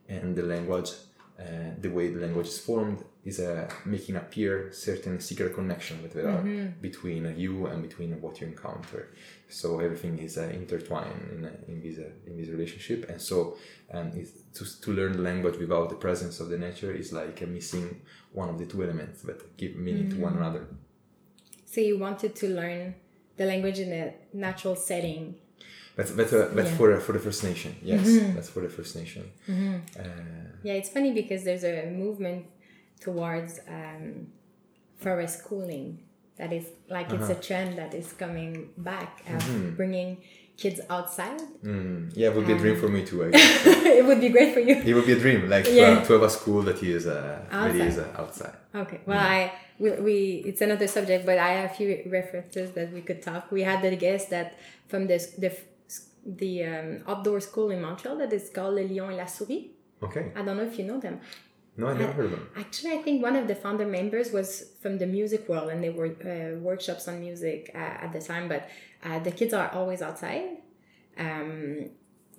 and 0.07 0.35
the 0.35 0.43
language 0.43 0.91
uh, 1.39 1.69
the 1.79 1.89
way 1.89 2.09
the 2.09 2.19
language 2.19 2.47
is 2.47 2.57
formed 2.57 3.03
is 3.23 3.39
uh, 3.39 3.69
making 3.85 4.15
appear 4.15 4.71
certain 4.71 5.19
secret 5.19 5.53
connection 5.53 6.01
that 6.01 6.11
there 6.11 6.25
mm-hmm. 6.25 6.59
are 6.59 6.67
between 6.81 7.31
you 7.37 7.67
and 7.67 7.83
between 7.83 8.19
what 8.21 8.41
you 8.41 8.47
encounter. 8.47 9.13
So 9.47 9.79
everything 9.79 10.17
is 10.17 10.39
uh, 10.39 10.49
intertwined 10.61 11.29
in, 11.31 11.45
uh, 11.45 11.51
in 11.67 11.79
this 11.79 11.99
uh, 11.99 12.09
in 12.25 12.37
this 12.37 12.49
relationship, 12.49 13.07
and 13.07 13.21
so 13.21 13.57
um, 13.93 14.11
to 14.55 14.81
to 14.81 14.91
learn 14.91 15.13
the 15.13 15.21
language 15.21 15.57
without 15.59 15.89
the 15.89 15.95
presence 15.95 16.39
of 16.39 16.49
the 16.49 16.57
nature 16.57 16.91
is 16.91 17.13
like 17.13 17.39
a 17.41 17.45
missing 17.45 18.01
one 18.33 18.49
of 18.49 18.57
the 18.57 18.65
two 18.65 18.81
elements 18.83 19.21
that 19.21 19.55
give 19.57 19.75
meaning 19.75 20.07
mm-hmm. 20.07 20.17
to 20.17 20.23
one 20.23 20.33
mm-hmm. 20.33 20.41
another. 20.41 20.67
So 21.65 21.81
you 21.81 21.99
wanted 21.99 22.35
to 22.37 22.47
learn 22.47 22.95
the 23.35 23.45
language 23.45 23.77
in 23.77 23.93
a 23.93 24.15
natural 24.33 24.75
setting 24.75 25.35
that's 25.97 26.11
that's, 26.11 26.31
uh, 26.31 26.51
that's 26.53 26.69
yeah. 26.69 26.77
for 26.77 26.99
for 26.99 27.13
the 27.13 27.19
First 27.19 27.43
Nation. 27.43 27.75
Yes, 27.81 28.07
mm-hmm. 28.07 28.35
that's 28.35 28.49
for 28.49 28.61
the 28.61 28.69
First 28.69 28.95
Nation. 28.95 29.23
Mm-hmm. 29.49 29.99
Uh, 29.99 30.03
yeah, 30.63 30.73
it's 30.73 30.89
funny 30.89 31.11
because 31.11 31.43
there's 31.43 31.63
a 31.63 31.89
movement 31.89 32.45
towards 32.99 33.59
um, 33.67 34.27
forest 34.97 35.39
schooling 35.39 36.03
that 36.37 36.53
is 36.53 36.67
like 36.87 37.07
uh-huh. 37.07 37.15
it's 37.15 37.29
a 37.29 37.33
uh-huh. 37.33 37.41
trend 37.41 37.77
that 37.79 37.95
is 37.95 38.13
coming 38.13 38.69
back, 38.77 39.23
uh, 39.27 39.31
mm-hmm. 39.31 39.75
bringing 39.75 40.17
kids 40.55 40.81
outside. 40.87 41.41
Mm. 41.63 42.11
Yeah, 42.15 42.29
it 42.29 42.35
would 42.35 42.45
be 42.45 42.53
a 42.53 42.57
dream 42.59 42.79
for 42.79 42.89
me 42.89 43.03
too. 43.03 43.31
it 43.33 44.05
would 44.05 44.21
be 44.21 44.29
great 44.29 44.53
for 44.53 44.59
you. 44.59 44.75
It 44.75 44.93
would 44.93 45.05
be 45.07 45.13
a 45.13 45.19
dream, 45.19 45.49
like 45.49 45.65
yeah. 45.67 46.03
to, 46.03 46.13
have 46.13 46.23
a 46.23 46.29
school 46.29 46.61
that 46.63 46.81
is 46.83 47.07
uh, 47.07 47.43
outside. 47.51 47.81
is 47.81 47.97
uh, 47.97 48.15
outside. 48.17 48.55
Okay, 48.75 49.01
well, 49.07 49.19
mm. 49.19 49.25
I 49.25 49.53
we, 49.79 49.91
we 49.91 50.15
it's 50.45 50.61
another 50.61 50.87
subject, 50.87 51.25
but 51.25 51.39
I 51.39 51.49
have 51.53 51.71
a 51.71 51.73
few 51.73 52.03
references 52.05 52.71
that 52.73 52.93
we 52.93 53.01
could 53.01 53.23
talk. 53.23 53.51
We 53.51 53.63
had 53.63 53.81
the 53.81 53.95
guest 53.95 54.29
that 54.29 54.59
from 54.87 55.07
this 55.07 55.31
the 55.31 55.57
the 56.27 56.65
um, 56.65 57.03
outdoor 57.07 57.39
school 57.39 57.71
in 57.71 57.81
Montreal 57.81 58.17
that 58.17 58.33
is 58.33 58.49
called 58.53 58.75
Le 58.75 58.81
Lion 58.81 59.11
et 59.11 59.15
la 59.15 59.25
Souris. 59.25 59.71
Okay. 60.03 60.31
I 60.35 60.41
don't 60.43 60.57
know 60.57 60.63
if 60.63 60.77
you 60.77 60.85
know 60.85 60.99
them. 60.99 61.19
No, 61.77 61.87
I 61.87 61.93
never 61.93 62.11
heard 62.11 62.25
of 62.25 62.31
them. 62.31 62.49
Actually, 62.57 62.93
I 62.93 62.97
think 62.97 63.21
one 63.21 63.35
of 63.35 63.47
the 63.47 63.55
founder 63.55 63.85
members 63.85 64.31
was 64.31 64.73
from 64.81 64.97
the 64.97 65.05
music 65.05 65.47
world, 65.47 65.69
and 65.69 65.83
they 65.83 65.91
were 65.91 66.07
uh, 66.07 66.59
workshops 66.59 67.07
on 67.07 67.19
music 67.19 67.71
uh, 67.73 67.77
at 67.77 68.13
the 68.13 68.19
time. 68.19 68.49
But 68.49 68.67
uh, 69.03 69.19
the 69.19 69.31
kids 69.31 69.53
are 69.53 69.69
always 69.69 70.01
outside, 70.01 70.57
um, 71.17 71.89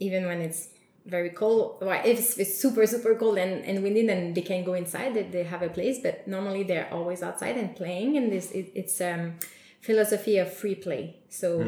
even 0.00 0.26
when 0.26 0.40
it's 0.40 0.70
very 1.06 1.30
cold. 1.30 1.78
Well, 1.80 2.00
if 2.04 2.38
it's, 2.38 2.60
super 2.60 2.84
super 2.86 3.14
cold 3.14 3.38
and, 3.38 3.64
and 3.64 3.82
windy, 3.82 4.04
then 4.06 4.34
they 4.34 4.42
can 4.42 4.64
go 4.64 4.74
inside. 4.74 5.14
They, 5.14 5.22
they 5.22 5.44
have 5.44 5.62
a 5.62 5.68
place, 5.68 6.00
but 6.02 6.26
normally 6.26 6.64
they're 6.64 6.92
always 6.92 7.22
outside 7.22 7.56
and 7.56 7.76
playing. 7.76 8.16
And 8.16 8.32
this 8.32 8.50
it, 8.50 8.72
it's 8.74 9.00
um, 9.00 9.34
philosophy 9.80 10.38
of 10.38 10.52
free 10.52 10.74
play. 10.74 11.20
So 11.28 11.60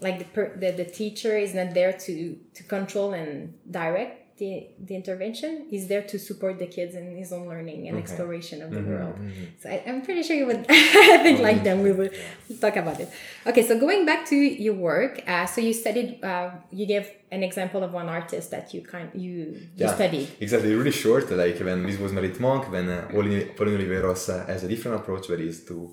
like 0.00 0.18
the, 0.18 0.24
per, 0.24 0.56
the 0.56 0.70
the 0.72 0.84
teacher 0.84 1.36
is 1.36 1.54
not 1.54 1.74
there 1.74 1.92
to 1.92 2.38
to 2.54 2.62
control 2.64 3.12
and 3.12 3.54
direct 3.70 4.20
the, 4.40 4.66
the 4.88 4.96
intervention 4.96 5.66
is 5.70 5.86
there 5.86 6.02
to 6.02 6.18
support 6.18 6.58
the 6.58 6.66
kids 6.66 6.94
in 6.94 7.14
his 7.14 7.30
own 7.30 7.46
learning 7.46 7.86
and 7.88 7.98
exploration 7.98 8.62
of 8.62 8.70
the 8.72 8.80
world. 8.80 9.14
So 9.60 9.68
I, 9.68 9.84
I'm 9.86 10.00
pretty 10.00 10.22
sure 10.22 10.34
you 10.34 10.46
would, 10.46 10.64
I 10.70 11.18
think, 11.22 11.40
like 11.40 11.62
them. 11.62 11.82
We 11.82 11.92
would 11.92 12.14
talk 12.58 12.76
about 12.76 12.98
it. 13.00 13.10
Okay, 13.46 13.64
so 13.68 13.78
going 13.78 14.06
back 14.06 14.26
to 14.30 14.36
your 14.36 14.74
work, 14.74 15.22
uh, 15.28 15.44
so 15.44 15.60
you 15.60 15.74
studied, 15.74 16.24
uh, 16.24 16.52
you 16.72 16.86
gave 16.86 17.06
an 17.30 17.42
example 17.42 17.84
of 17.84 17.92
one 17.92 18.08
artist 18.08 18.50
that 18.50 18.72
you 18.72 18.80
kind 18.80 19.10
you 19.14 19.34
you 19.76 19.84
Yeah, 19.84 19.94
studied. 19.94 20.26
Exactly, 20.40 20.74
really 20.74 20.96
short. 21.04 21.30
Like 21.30 21.58
when 21.60 21.86
this 21.86 21.98
was 21.98 22.10
Meredith 22.12 22.40
Monk, 22.40 22.72
when 22.72 22.88
uh, 22.88 23.08
Pauline 23.10 23.78
Oliveros 23.78 24.22
uh, 24.30 24.46
has 24.46 24.64
a 24.64 24.68
different 24.68 24.96
approach 25.00 25.28
where 25.28 25.38
is 25.38 25.64
to 25.66 25.92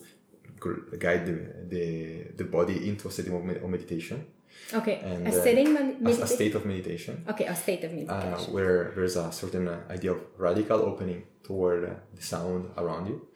guide 0.98 1.26
the, 1.26 1.38
the, 1.67 2.24
the 2.36 2.43
body 2.43 2.89
into 2.89 3.08
a 3.08 3.12
state 3.12 3.28
of, 3.28 3.43
med- 3.43 3.63
meditation. 3.70 4.26
Okay, 4.74 5.00
And, 5.04 5.28
a 5.28 5.30
uh, 5.30 5.43
setting 5.43 5.78
a-. 5.78 6.10
A, 6.10 6.28
state 6.28 6.56
of 6.56 6.65
meditation. 6.65 7.24
Okay, 7.30 7.46
a 7.46 7.56
state 7.56 7.84
of 7.84 7.91
uh, 7.91 7.96
meditation. 7.96 8.54
where 8.54 8.91
there's 8.96 9.15
a 9.15 9.32
certain 9.32 9.67
uh, 9.67 9.80
idea 9.89 10.12
of 10.12 10.22
radical 10.38 10.80
opening 10.82 11.24
toward 11.43 11.86
uh, 11.86 11.93
the 12.15 12.22
sound 12.22 12.72
around 12.78 13.08
you, 13.08 13.28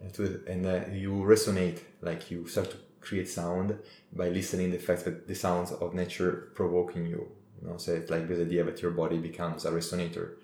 and, 0.00 0.12
to, 0.14 0.42
and 0.46 0.66
uh, 0.66 0.80
you 0.92 1.12
resonate, 1.12 1.80
like 2.02 2.30
you 2.30 2.46
start 2.46 2.70
to 2.70 2.76
create 3.00 3.28
sound 3.28 3.78
by 4.12 4.28
listening 4.28 4.70
the 4.70 4.78
fact 4.78 5.04
that 5.04 5.26
the 5.26 5.34
sounds 5.34 5.72
of 5.72 5.94
nature 5.94 6.50
provoking 6.54 7.06
you. 7.06 7.28
You 7.60 7.68
know, 7.68 7.76
so 7.78 7.94
it's 7.94 8.10
like 8.10 8.28
this 8.28 8.40
idea 8.40 8.64
that 8.64 8.82
your 8.82 8.90
body 8.90 9.18
becomes 9.18 9.64
a 9.64 9.70
resonator 9.70 10.34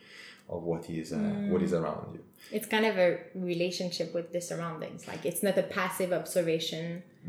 of 0.55 0.61
what 0.71 0.83
is 0.91 1.09
uh, 1.13 1.17
what 1.53 1.63
is 1.67 1.73
around 1.81 2.07
you. 2.17 2.23
it's 2.57 2.69
kind 2.75 2.87
of 2.91 2.95
a 3.07 3.09
relationship 3.53 4.09
with 4.17 4.27
the 4.35 4.41
surroundings. 4.51 5.01
Like 5.11 5.23
it's 5.31 5.43
not 5.49 5.57
a 5.65 5.67
passive 5.79 6.11
observation. 6.21 6.83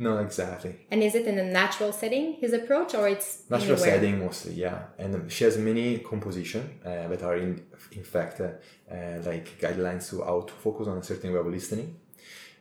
No, 0.07 0.13
exactly. 0.27 0.73
And 0.91 0.99
is 1.07 1.13
it 1.19 1.25
in 1.31 1.37
a 1.45 1.47
natural 1.61 1.91
setting, 2.01 2.25
his 2.43 2.51
approach, 2.61 2.91
or 2.99 3.03
it's 3.15 3.29
Natural 3.49 3.73
anywhere? 3.73 3.91
setting 3.91 4.15
mostly, 4.25 4.53
yeah. 4.65 4.77
And 5.01 5.11
she 5.35 5.43
has 5.47 5.55
many 5.71 5.85
composition 6.11 6.63
uh, 6.83 7.07
that 7.11 7.21
are 7.29 7.37
in, 7.45 7.51
in 7.99 8.03
fact 8.15 8.35
uh, 8.41 8.45
uh, 8.91 9.21
like 9.29 9.45
guidelines 9.63 10.03
to 10.09 10.15
how 10.29 10.41
to 10.49 10.53
focus 10.65 10.85
on 10.91 10.97
a 10.97 11.05
certain 11.11 11.29
way 11.33 11.39
of 11.39 11.47
listening, 11.59 11.89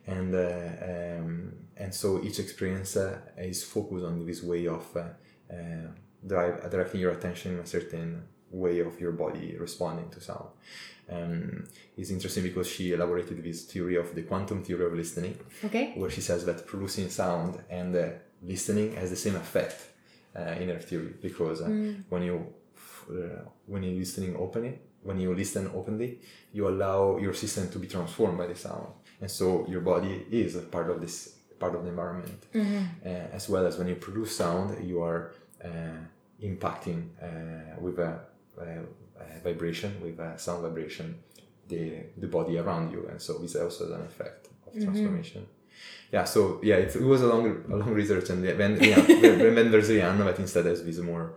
and 0.07 0.31
uh, 0.35 0.49
um, 0.91 1.53
and 1.83 1.91
so 2.01 2.09
each 2.27 2.39
experience 2.39 2.93
uh, 2.97 3.19
is 3.39 3.65
focused 3.65 4.05
on 4.11 4.15
this 4.29 4.41
way 4.51 4.63
of 4.67 4.85
uh, 4.97 5.01
uh, 5.01 5.87
drive, 6.31 6.55
directing 6.71 7.01
your 7.01 7.13
attention 7.19 7.49
in 7.55 7.61
a 7.61 7.67
certain 7.67 8.09
way 8.53 8.81
of 8.81 9.01
your 9.01 9.13
body 9.13 9.57
responding 9.59 10.09
to 10.11 10.21
sound. 10.21 10.49
Um, 11.11 11.65
it's 11.97 12.11
interesting 12.11 12.43
because 12.45 12.69
she 12.69 12.93
elaborated 12.93 13.43
this 13.43 13.65
theory 13.65 13.97
of 13.97 14.15
the 14.15 14.23
quantum 14.23 14.63
theory 14.63 14.85
of 14.87 14.93
listening, 14.95 15.37
Okay. 15.65 15.93
where 15.97 16.11
she 16.11 16.21
says 16.21 16.45
that 16.47 16.67
producing 16.67 17.09
sound 17.11 17.59
and 17.69 17.95
uh, 17.97 18.09
listening 18.43 18.95
has 18.97 19.11
the 19.11 19.17
same 19.17 19.37
effect 19.37 19.89
uh, 20.37 20.55
in 20.61 20.69
her 20.69 20.79
theory 20.79 21.15
because 21.21 21.61
uh, 21.61 21.69
when 22.09 22.23
you 22.23 22.47
uh, 23.11 23.43
when 23.67 23.83
you're 23.83 23.99
listening 23.99 24.37
openly 24.37 24.79
when 25.03 25.19
you 25.21 25.35
listen 25.35 25.69
openly 25.75 26.19
you 26.53 26.69
allow 26.69 27.19
your 27.19 27.35
system 27.35 27.69
to 27.69 27.79
be 27.79 27.87
transformed 27.89 28.39
by 28.39 28.47
the 28.47 28.55
sound 28.55 28.87
and 29.21 29.29
so 29.31 29.67
your 29.69 29.81
body 29.81 30.25
is 30.31 30.55
a 30.57 30.61
part 30.63 30.89
of 30.89 31.01
this 31.01 31.37
part 31.59 31.75
of 31.75 31.83
the 31.83 31.89
environment 31.91 32.41
uh, 32.55 33.09
as 33.39 33.49
well 33.49 33.67
as 33.67 33.77
when 33.79 33.89
you 33.89 33.97
produce 33.97 34.37
sound 34.37 34.83
you 34.89 35.03
are 35.03 35.33
uh, 35.65 35.69
impacting 36.43 37.09
uh, 37.23 37.81
with 37.81 37.99
a 37.99 38.21
vibration 39.43 40.01
with 40.03 40.19
a 40.19 40.39
sound 40.39 40.63
vibration 40.63 41.19
the 41.69 42.05
the 42.19 42.27
body 42.27 42.59
around 42.59 42.93
you 42.93 43.07
and 43.11 43.21
so 43.21 43.39
this 43.39 43.57
also 43.57 43.85
has 43.85 43.93
an 43.95 44.03
effect 44.03 44.49
of 44.67 44.73
transformation. 44.73 45.47
Yeah 46.11 46.25
so 46.25 46.61
yeah 46.63 46.77
it, 46.77 46.95
it 46.95 47.03
was 47.03 47.23
a 47.23 47.27
long 47.27 47.65
a 47.71 47.77
long 47.77 47.93
research 47.93 48.31
and 48.31 48.45
then 48.45 48.79
yeah 48.81 49.01
then, 49.57 49.71
there's 49.71 49.91
Rihanna 49.91 50.25
that 50.25 50.39
instead 50.39 50.67
has 50.67 50.85
this 50.85 50.99
more 50.99 51.35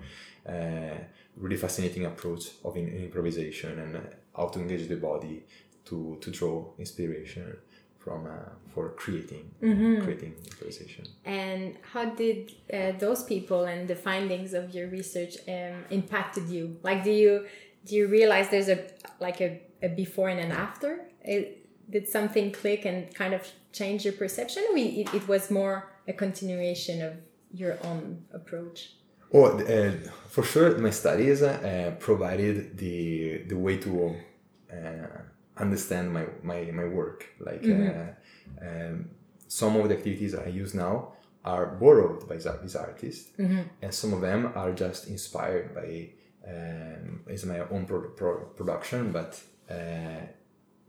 uh, 0.47 0.97
really 1.37 1.57
fascinating 1.57 2.05
approach 2.05 2.43
of 2.63 2.75
in, 2.75 2.87
improvisation 2.87 3.79
and 3.79 3.91
how 4.35 4.47
to 4.47 4.59
engage 4.59 4.87
the 4.87 4.97
body 4.97 5.45
to 5.85 6.17
to 6.21 6.31
draw 6.31 6.65
inspiration 6.77 7.57
from 8.05 8.27
uh, 8.27 8.31
for 8.73 8.85
creating 9.01 9.45
creating 10.03 10.33
improvisation 10.49 11.05
And 11.25 11.75
how 11.91 12.05
did 12.23 12.37
uh, 12.71 12.91
those 13.05 13.21
people 13.23 13.61
and 13.71 13.87
the 13.87 13.99
findings 14.09 14.53
of 14.53 14.63
your 14.75 14.87
research 14.99 15.33
um, 15.47 15.77
impacted 15.89 16.45
you? 16.55 16.63
Like, 16.83 17.03
do 17.03 17.11
you 17.23 17.33
do 17.87 17.91
you 17.99 18.05
realize 18.19 18.45
there's 18.49 18.69
a 18.77 18.79
like 19.19 19.39
a, 19.41 19.49
a 19.81 19.89
before 20.03 20.29
and 20.29 20.39
an 20.47 20.51
after? 20.51 20.91
It, 21.21 21.45
did 21.95 22.07
something 22.07 22.51
click 22.51 22.81
and 22.85 23.13
kind 23.21 23.33
of 23.33 23.41
change 23.79 23.99
your 24.05 24.13
perception? 24.23 24.63
We 24.77 24.83
it, 25.01 25.07
it 25.19 25.27
was 25.27 25.43
more 25.59 25.75
a 26.07 26.13
continuation 26.13 26.97
of 27.01 27.13
your 27.61 27.77
own 27.89 28.25
approach. 28.39 28.77
Oh, 29.33 29.45
uh, 29.45 29.91
for 30.29 30.43
sure, 30.43 30.77
my 30.77 30.91
studies 30.91 31.41
uh, 31.41 31.95
provided 31.99 32.77
the 32.77 33.43
the 33.51 33.57
way 33.65 33.77
to 33.85 34.15
uh, 34.71 34.75
understand 35.57 36.11
my, 36.13 36.25
my, 36.43 36.59
my 36.71 36.85
work. 36.85 37.25
Like 37.39 37.63
uh, 37.63 38.67
um, 38.67 39.09
some 39.47 39.75
of 39.77 39.87
the 39.89 39.95
activities 39.97 40.33
I 40.35 40.47
use 40.47 40.73
now 40.73 41.13
are 41.43 41.67
borrowed 41.67 42.27
by 42.27 42.35
these- 42.37 42.75
artists, 42.75 43.29
and 43.81 43.93
some 43.93 44.13
of 44.13 44.21
them 44.21 44.51
are 44.55 44.71
just 44.73 45.07
inspired 45.07 45.73
by 45.75 46.09
um, 46.47 47.21
is 47.27 47.45
my 47.45 47.59
own 47.73 47.85
pro- 47.85 48.09
pro- 48.09 48.45
production, 48.57 49.11
but. 49.11 49.39
Uh, 49.69 50.21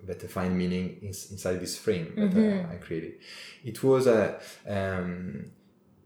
but 0.06 0.20
to 0.20 0.28
find 0.28 0.56
meaning 0.56 0.98
in, 1.00 1.08
inside 1.08 1.58
this 1.58 1.76
frame 1.78 2.12
that 2.16 2.34
uh, 2.68 2.72
I 2.74 2.76
created. 2.76 3.14
It 3.64 3.82
was 3.82 4.06
a 4.06 4.38
um, 4.68 5.50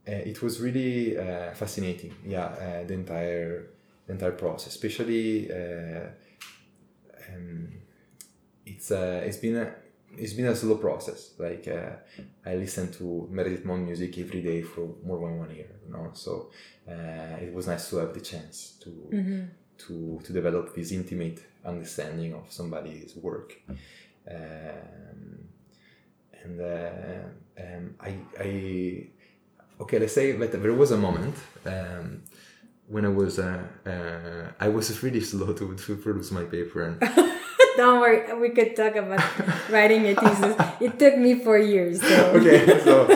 uh, 0.08 0.12
it 0.12 0.40
was 0.40 0.60
really 0.60 1.18
uh, 1.18 1.52
fascinating. 1.54 2.14
Yeah, 2.24 2.44
uh, 2.46 2.84
the 2.86 2.94
entire 2.94 3.66
the 4.06 4.12
entire 4.12 4.32
process, 4.32 4.68
especially 4.76 5.50
uh, 5.50 6.06
um, 7.34 7.68
it's 8.70 8.90
uh, 8.90 9.22
it's 9.24 9.36
been 9.38 9.56
a 9.56 9.74
it's 10.16 10.32
been 10.32 10.46
a 10.46 10.56
slow 10.56 10.76
process. 10.76 11.32
Like 11.38 11.68
uh, 11.68 11.92
I 12.44 12.54
listened 12.56 12.92
to 12.94 13.28
Meredith 13.30 13.64
Monk 13.64 13.86
music 13.86 14.18
every 14.18 14.42
day 14.42 14.62
for 14.62 14.94
more 15.04 15.18
than 15.20 15.38
one 15.38 15.50
year. 15.54 15.70
You 15.86 15.92
know, 15.92 16.10
so 16.14 16.50
uh, 16.88 17.36
it 17.40 17.52
was 17.52 17.66
nice 17.66 17.90
to 17.90 17.96
have 17.96 18.12
the 18.14 18.20
chance 18.20 18.78
to 18.82 18.90
to 19.78 20.20
to 20.24 20.32
develop 20.32 20.74
this 20.74 20.92
intimate 20.92 21.40
understanding 21.64 22.34
of 22.34 22.44
somebody's 22.50 23.14
work. 23.16 23.60
Um, 24.30 25.48
and 26.42 26.60
uh, 26.60 27.62
um, 27.62 27.94
I, 28.00 28.16
I 28.38 29.06
okay 29.80 29.98
let's 29.98 30.14
say 30.14 30.32
that 30.32 30.52
there 30.52 30.74
was 30.74 30.90
a 30.90 30.96
moment 30.96 31.34
um, 31.66 32.22
when 32.90 33.04
I 33.04 33.08
was 33.08 33.38
uh, 33.38 33.62
uh, 33.86 34.50
I 34.58 34.68
was 34.68 35.02
really 35.02 35.20
slow 35.20 35.52
to, 35.52 35.74
to 35.74 35.96
produce 35.96 36.30
my 36.30 36.44
paper 36.44 36.82
and 36.82 37.00
Don't 37.76 38.00
worry, 38.00 38.34
we 38.34 38.50
could 38.50 38.74
talk 38.74 38.96
about 38.96 39.22
writing 39.70 40.04
a 40.06 40.14
thesis. 40.14 40.56
It 40.80 40.98
took 40.98 41.16
me 41.16 41.36
four 41.36 41.56
years. 41.56 42.02
So 42.02 42.32
okay 42.36 42.66
so 42.80 43.06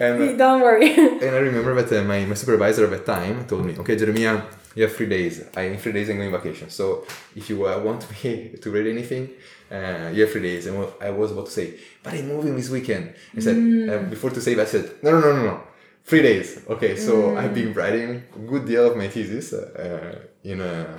and, 0.00 0.38
don't 0.38 0.62
worry. 0.62 0.90
and 0.96 1.30
I 1.38 1.40
remember 1.50 1.80
that 1.82 2.00
uh, 2.00 2.04
my, 2.04 2.24
my 2.24 2.34
supervisor 2.34 2.84
at 2.84 2.90
that 2.90 3.06
time 3.06 3.44
told 3.46 3.66
me 3.66 3.76
okay 3.78 3.94
Geremia 3.96 4.42
you 4.74 4.84
have 4.84 4.96
three 4.96 5.08
days 5.08 5.44
I 5.54 5.62
in 5.72 5.78
three 5.78 5.92
days 5.92 6.08
I'm 6.08 6.16
going 6.16 6.34
on 6.34 6.40
vacation 6.40 6.70
so 6.70 7.04
if 7.36 7.50
you 7.50 7.66
uh, 7.66 7.78
want 7.78 8.00
me 8.24 8.56
to 8.60 8.70
read 8.70 8.86
anything 8.86 9.28
uh, 9.70 10.10
you 10.12 10.22
have 10.22 10.32
three 10.32 10.42
days 10.42 10.66
and 10.66 10.86
I 11.00 11.10
was 11.10 11.30
about 11.32 11.46
to 11.46 11.52
say 11.52 11.74
but 12.02 12.14
I'm 12.14 12.28
moving 12.28 12.56
this 12.56 12.70
weekend 12.70 13.14
I 13.36 13.40
said 13.40 13.56
uh, 13.90 13.98
before 14.08 14.30
to 14.30 14.40
save 14.40 14.58
I 14.58 14.64
said 14.64 14.84
no 15.02 15.10
no 15.12 15.20
no 15.20 15.36
no 15.36 15.42
no 15.44 15.60
three 16.04 16.22
days 16.22 16.60
okay 16.68 16.96
so 16.96 17.36
I've 17.36 17.54
been 17.54 17.72
writing 17.74 18.22
a 18.34 18.38
good 18.38 18.64
deal 18.66 18.90
of 18.90 18.96
my 18.96 19.08
thesis 19.08 19.52
uh, 19.52 20.18
in 20.44 20.60
a 20.60 20.96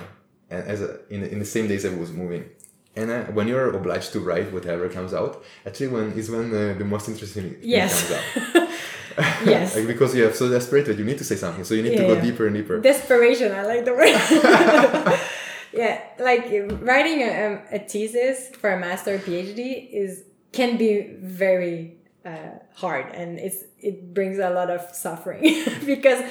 as 0.50 0.80
a, 0.82 1.00
in, 1.10 1.22
in 1.24 1.38
the 1.38 1.44
same 1.44 1.66
days 1.68 1.84
I 1.84 1.90
was 1.94 2.10
moving 2.12 2.44
and 2.96 3.10
uh, 3.10 3.24
when 3.36 3.48
you're 3.48 3.70
obliged 3.74 4.12
to 4.12 4.20
write 4.20 4.52
whatever 4.52 4.88
comes 4.88 5.12
out 5.12 5.42
actually 5.66 5.88
when 5.88 6.12
is 6.12 6.30
when 6.30 6.46
uh, 6.54 6.74
the 6.78 6.84
most 6.84 7.08
interesting 7.08 7.50
thing 7.50 7.58
Yes. 7.62 8.08
comes 8.08 8.56
out 8.56 8.68
yes. 9.46 9.76
like 9.76 9.86
because 9.86 10.14
you 10.14 10.26
are 10.28 10.32
so 10.32 10.48
desperate 10.48 10.86
that 10.86 10.98
you 10.98 11.04
need 11.04 11.18
to 11.18 11.24
say 11.24 11.36
something 11.36 11.64
so 11.64 11.74
you 11.74 11.82
need 11.82 11.96
to 11.96 12.06
go 12.06 12.14
yeah. 12.14 12.20
deeper 12.20 12.46
and 12.46 12.56
deeper 12.56 12.80
Desperation, 12.80 13.52
I 13.52 13.62
like 13.62 13.84
the 13.84 13.92
word. 13.92 14.08
yeah, 15.72 16.00
like 16.18 16.44
writing 16.82 17.22
a, 17.22 17.62
a 17.72 17.78
thesis 17.78 18.48
for 18.60 18.70
a 18.72 18.78
master 18.78 19.14
or 19.16 19.18
PhD 19.18 19.88
is 19.92 20.24
can 20.52 20.76
be 20.76 20.92
very 21.20 21.96
uh, 22.24 22.58
hard, 22.74 23.12
and 23.14 23.38
it's 23.38 23.64
it 23.80 24.14
brings 24.14 24.38
a 24.38 24.50
lot 24.50 24.70
of 24.70 24.80
suffering 24.94 25.42
because 25.86 26.22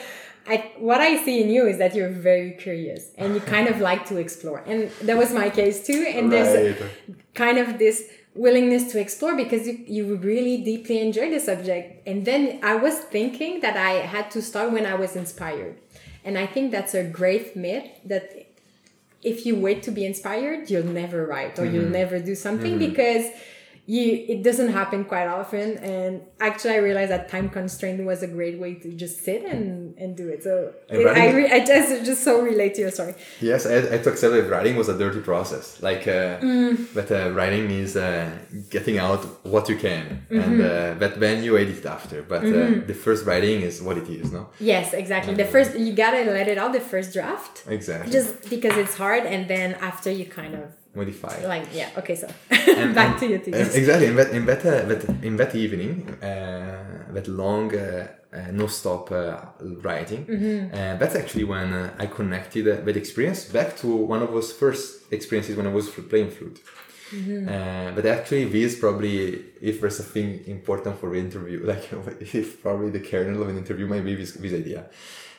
I 0.48 0.72
what 0.78 1.02
I 1.02 1.24
see 1.24 1.42
in 1.42 1.50
you 1.50 1.68
is 1.68 1.78
that 1.78 1.96
you're 1.96 2.10
very 2.10 2.52
curious 2.52 3.12
and 3.18 3.34
you 3.36 3.42
kind 3.42 3.68
of 3.68 3.80
like 3.80 4.06
to 4.08 4.18
explore, 4.18 4.64
and 4.66 4.90
that 5.04 5.18
was 5.18 5.32
my 5.34 5.50
case 5.50 5.86
too. 5.86 6.06
And 6.08 6.32
there's 6.32 6.82
kind 7.34 7.58
of 7.58 7.80
this 7.80 8.04
willingness 8.36 8.92
to 8.92 9.00
explore 9.00 9.36
because 9.36 9.68
you, 9.68 9.84
you 9.86 10.16
really 10.16 10.58
deeply 10.64 11.00
enjoy 11.00 11.30
the 11.30 11.40
subject. 11.40 12.08
And 12.08 12.26
then 12.26 12.60
I 12.64 12.76
was 12.76 13.00
thinking 13.00 13.62
that 13.62 13.78
I 13.78 13.92
had 13.92 14.32
to 14.32 14.42
start 14.42 14.72
when 14.72 14.86
I 14.86 14.96
was 14.96 15.16
inspired. 15.16 15.78
And 16.26 16.38
I 16.38 16.48
think 16.48 16.72
that's 16.72 16.94
a 16.94 17.04
great 17.04 17.56
myth 17.56 17.86
that 18.06 18.48
if 19.22 19.46
you 19.46 19.56
wait 19.56 19.84
to 19.84 19.92
be 19.92 20.06
inspired, 20.06 20.70
you'll 20.70 20.86
never 20.86 21.26
write 21.26 21.60
or 21.60 21.66
you'll 21.66 21.90
never 21.90 22.20
do 22.20 22.36
something 22.36 22.78
because 22.78 23.28
you 23.86 24.26
it 24.30 24.44
doesn't 24.44 24.70
happen 24.70 25.04
quite 25.04 25.28
often. 25.28 25.78
And 25.78 26.22
actually 26.40 26.74
i 26.76 26.78
realized 26.78 27.12
that 27.12 27.30
time 27.30 27.50
constraint 27.50 28.04
was 28.06 28.24
a 28.24 28.28
great 28.28 28.60
way 28.60 28.76
to 28.76 28.94
just 28.94 29.24
sit 29.24 29.44
and 29.44 29.98
and 29.98 30.16
do 30.16 30.30
it. 30.30 30.44
So 30.44 30.74
it, 30.90 31.06
i 31.06 31.32
re- 31.32 31.52
i 31.52 31.66
just 31.66 32.06
just 32.06 32.24
so 32.24 32.42
relate 32.42 32.76
to 32.76 32.82
your 32.82 32.92
story. 32.92 33.16
Yes 33.42 33.66
i, 33.66 33.78
I 33.78 33.98
to 33.98 34.10
accept 34.10 34.34
that 34.34 34.50
writing 34.50 34.76
was 34.78 34.90
a 34.90 34.98
dirty 34.98 35.20
process. 35.20 35.82
Like 35.82 36.08
uh, 36.08 36.40
mm. 36.40 36.88
but 36.94 37.12
uh, 37.12 37.32
writing 37.32 37.70
is 37.72 37.98
uh, 37.98 38.32
getting 38.70 38.98
out 39.00 39.22
what 39.46 39.68
you 39.68 39.78
can. 39.78 40.26
Mm-hmm. 40.30 40.40
and 40.40 40.62
uh, 40.62 40.96
but 41.00 41.20
then 41.20 41.44
you 41.44 41.58
edit 41.58 41.86
after. 41.86 42.24
But 42.24 42.44
uh, 42.44 42.46
mm-hmm. 42.46 42.88
the 42.88 42.94
first 42.94 43.26
writing 43.26 43.62
is 43.62 43.82
what 43.82 43.98
it 43.98 44.08
is 44.08 44.32
no? 44.32 44.50
Yes 44.60 44.94
exactly. 44.94 45.34
The 45.34 45.46
first 45.46 45.78
you 45.78 45.94
gotta 45.94 46.24
let 46.32 46.48
it 46.48 46.58
out 46.58 46.72
the 46.72 46.80
first 46.80 47.14
draft. 47.14 47.64
Exactly. 47.68 48.12
Just 48.12 48.50
because 48.50 48.78
it's 48.78 48.96
hard. 48.96 49.24
And 49.26 49.50
then 49.50 49.76
after 49.82 50.10
you 50.10 50.26
kind 50.26 50.56
of 50.56 50.72
modify. 50.96 51.46
Like 51.46 51.68
yeah, 51.74 51.90
okay, 51.98 52.16
so 52.16 52.28
and, 52.50 52.96
back 53.00 53.12
and, 53.12 53.20
to 53.20 53.28
your 53.28 53.40
thesis. 53.40 53.76
Exactly. 53.76 54.08
In 54.08 54.16
that 54.16 54.30
in 54.32 54.46
that, 54.46 54.66
uh, 54.66 54.86
that 54.86 55.10
in 55.24 55.38
that 55.38 55.56
evening, 55.56 56.10
uh, 56.22 57.12
that 57.14 57.28
long 57.28 57.76
uh, 57.76 58.08
uh 58.34 58.52
no 58.52 58.68
stop 58.68 59.12
uh, 59.12 59.38
writing, 59.82 60.26
mm-hmm. 60.26 60.74
Uh, 60.74 60.96
that's 60.98 61.16
actually 61.16 61.44
when 61.44 61.74
I 62.00 62.06
connected 62.06 62.66
that 62.66 62.98
experience 62.98 63.46
back 63.46 63.78
to 63.78 63.88
one 63.88 64.22
of 64.22 64.32
those 64.32 64.52
first 64.52 65.12
experiences 65.12 65.56
when 65.56 65.68
I 65.68 65.74
was 65.74 65.90
playing 65.90 66.32
flute. 66.32 66.60
Mm-hmm. 67.12 67.94
but 67.96 68.08
actually, 68.08 68.46
this 68.46 68.80
probably, 68.80 69.40
if 69.62 69.82
there's 69.82 70.00
a 70.00 70.04
thing 70.04 70.44
important 70.48 71.00
for 71.00 71.12
the 71.12 71.20
interview, 71.20 71.64
like 71.72 71.84
if 72.34 72.64
probably 72.64 72.90
the 72.90 73.02
kernel 73.02 73.44
of 73.44 73.50
an 73.50 73.58
interview 73.58 73.86
might 73.86 74.04
be 74.04 74.16
this, 74.16 74.32
this 74.32 74.54
idea. 74.54 74.86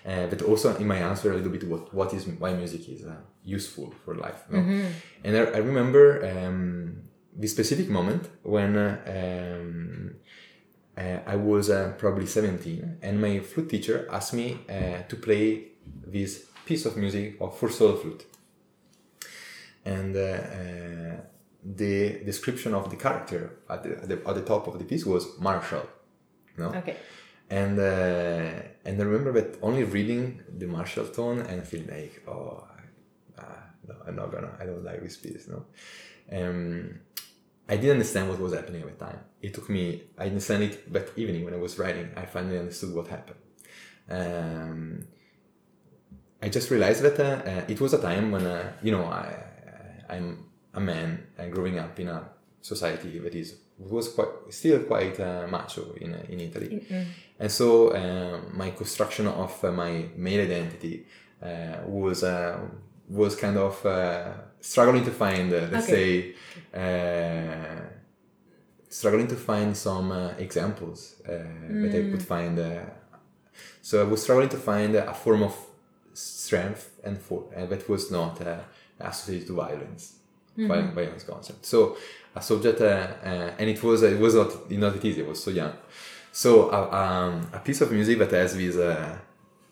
Uh, 0.06 0.26
but 0.26 0.42
also 0.42 0.76
in 0.76 0.86
my 0.86 0.98
answer 0.98 1.32
a 1.32 1.34
little 1.34 1.50
bit 1.50 1.66
what 1.66 1.94
what 1.94 2.12
is 2.12 2.26
why 2.26 2.52
music 2.52 2.86
is 2.90 3.06
uh, 3.06 3.16
useful 3.44 3.94
for 4.04 4.14
life 4.14 4.44
no? 4.50 4.58
mm-hmm. 4.58 4.86
and 5.22 5.36
I, 5.36 5.40
I 5.40 5.58
remember 5.58 6.26
um, 6.26 7.04
this 7.36 7.52
specific 7.52 7.88
moment 7.88 8.28
when 8.42 8.76
uh, 8.76 9.58
um, 9.60 10.14
uh, 10.96 11.18
I 11.26 11.36
was 11.36 11.70
uh, 11.70 11.94
probably 11.98 12.26
17 12.26 12.98
and 13.02 13.20
my 13.20 13.40
flute 13.40 13.68
teacher 13.68 14.08
asked 14.10 14.34
me 14.34 14.58
uh, 14.68 15.02
to 15.08 15.16
play 15.16 15.68
this 16.06 16.46
piece 16.64 16.86
of 16.86 16.96
music 16.96 17.36
of 17.40 17.58
for 17.58 17.68
solo 17.68 17.96
flute 17.96 18.24
and 19.84 20.14
the 20.14 21.20
description 22.24 22.74
of 22.74 22.90
the 22.90 22.96
character 22.96 23.58
at 23.70 23.82
the, 23.82 23.90
at 23.90 24.08
the, 24.08 24.28
at 24.28 24.34
the 24.34 24.42
top 24.42 24.66
of 24.66 24.78
the 24.78 24.84
piece 24.84 25.04
was 25.04 25.38
martial 25.38 25.86
no 26.56 26.66
okay 26.66 26.96
and 27.50 27.78
uh, 27.78 28.62
and 28.84 29.00
I 29.00 29.04
remember 29.04 29.32
that 29.32 29.58
only 29.62 29.84
reading 29.84 30.40
the 30.58 30.66
martial 30.66 31.06
tone 31.06 31.40
and 31.40 31.66
feeling 31.66 31.88
like 31.88 32.22
oh 32.26 32.66
uh, 32.70 32.73
no 33.88 33.94
I'm 34.06 34.16
not 34.16 34.30
gonna 34.32 34.52
I 34.60 34.64
don't 34.66 34.84
like 34.84 35.02
this 35.02 35.16
piece 35.16 35.48
no. 35.48 35.64
Um, 36.32 37.00
I 37.68 37.76
didn't 37.76 37.92
understand 37.92 38.28
what 38.28 38.38
was 38.38 38.52
happening 38.52 38.82
at 38.82 38.98
the 38.98 39.04
time. 39.04 39.20
It 39.40 39.54
took 39.54 39.68
me 39.70 40.02
I 40.18 40.26
understand 40.26 40.62
it 40.64 40.92
that 40.92 41.16
evening 41.16 41.44
when 41.44 41.54
I 41.54 41.58
was 41.58 41.78
writing 41.78 42.10
I 42.16 42.26
finally 42.26 42.58
understood 42.58 42.94
what 42.94 43.08
happened. 43.08 43.40
Um, 44.08 45.06
I 46.42 46.48
just 46.50 46.70
realized 46.70 47.02
that 47.02 47.18
uh, 47.18 47.50
uh 47.50 47.64
it 47.68 47.80
was 47.80 47.94
a 47.94 48.00
time 48.00 48.30
when 48.30 48.46
uh, 48.46 48.72
you 48.82 48.92
know 48.92 49.04
I 49.04 49.26
I'm 50.08 50.46
a 50.74 50.80
man 50.80 51.26
and 51.38 51.52
growing 51.52 51.78
up 51.78 51.98
in 51.98 52.08
a 52.08 52.28
society 52.60 53.18
that 53.18 53.34
is 53.34 53.56
was 53.78 54.08
quite 54.08 54.28
still 54.50 54.80
quite 54.80 55.18
uh, 55.20 55.46
macho 55.50 55.94
in 56.00 56.14
in 56.28 56.40
Italy, 56.40 56.68
mm-hmm. 56.68 57.02
and 57.40 57.50
so 57.50 57.88
uh, 57.88 58.40
my 58.52 58.70
construction 58.70 59.26
of 59.26 59.52
uh, 59.64 59.72
my 59.72 60.06
male 60.16 60.42
identity 60.42 61.06
uh, 61.42 61.78
was 61.86 62.22
uh, 62.22 62.58
was 63.08 63.36
kind 63.36 63.56
of 63.56 63.84
uh, 63.84 64.32
struggling 64.60 65.04
to 65.04 65.10
find 65.10 65.50
let's 65.50 65.88
okay. 65.88 66.34
say 66.72 67.90
struggling 68.88 69.26
to 69.26 69.36
find 69.36 69.76
some 69.76 70.12
examples 70.38 71.16
mm. 71.28 71.82
that 71.82 71.90
I 71.90 72.10
could 72.10 72.20
mm. 72.20 72.22
find. 72.22 72.56
so 73.82 74.00
I 74.00 74.04
was 74.04 74.22
struggling 74.22 74.48
to 74.50 74.56
find 74.56 74.94
a 74.94 75.14
form 75.14 75.42
of 75.42 75.54
strength 76.12 77.00
and 77.02 77.18
for 77.20 77.44
that 77.56 77.88
was 77.88 78.10
not 78.10 78.40
associated 79.00 79.48
to 79.48 79.54
violence, 79.54 80.18
mm-hmm. 80.56 80.94
violence 80.94 81.24
concept. 81.24 81.66
So 81.66 81.96
a 82.34 82.42
subject, 82.42 82.80
uh, 82.80 82.84
uh, 82.84 83.50
and 83.58 83.70
it 83.70 83.82
was 83.82 84.02
it 84.02 84.18
was 84.18 84.34
not 84.34 84.70
not 84.70 85.04
easy. 85.04 85.22
I 85.22 85.28
was 85.28 85.42
so 85.42 85.50
young. 85.50 85.72
So 86.32 86.70
uh, 86.70 86.88
um, 86.90 87.48
a 87.52 87.60
piece 87.60 87.80
of 87.80 87.92
music 87.92 88.18
that 88.18 88.32
has 88.32 88.56
this 88.56 88.76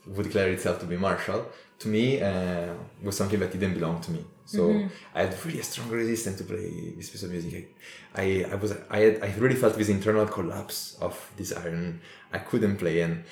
would 0.07 0.25
declare 0.25 0.51
itself 0.51 0.81
to 0.81 0.87
be 0.87 0.97
martial 0.97 1.47
to 1.83 1.89
me 1.89 2.21
uh, 2.21 2.73
was 3.03 3.17
something 3.17 3.39
that 3.41 3.53
didn't 3.53 3.75
belong 3.75 4.01
to 4.01 4.11
me. 4.11 4.25
So 4.45 4.69
mm-hmm. 4.69 4.87
I 5.15 5.23
had 5.23 5.45
really 5.45 5.61
a 5.61 5.63
strong 5.63 5.89
resistance 5.91 6.39
to 6.39 6.45
play 6.45 6.95
this 6.97 7.11
piece 7.11 7.23
of 7.23 7.31
music. 7.31 7.77
I, 8.15 8.45
I, 8.51 8.55
was 8.57 8.75
I 8.91 8.99
had, 8.99 9.23
I 9.23 9.35
really 9.39 9.57
felt 9.57 9.77
this 9.77 9.89
internal 9.89 10.27
collapse 10.27 10.97
of 11.01 11.15
this 11.37 11.53
iron. 11.53 12.01
I 12.33 12.39
couldn't 12.39 12.77
play 12.77 13.01
and 13.01 13.25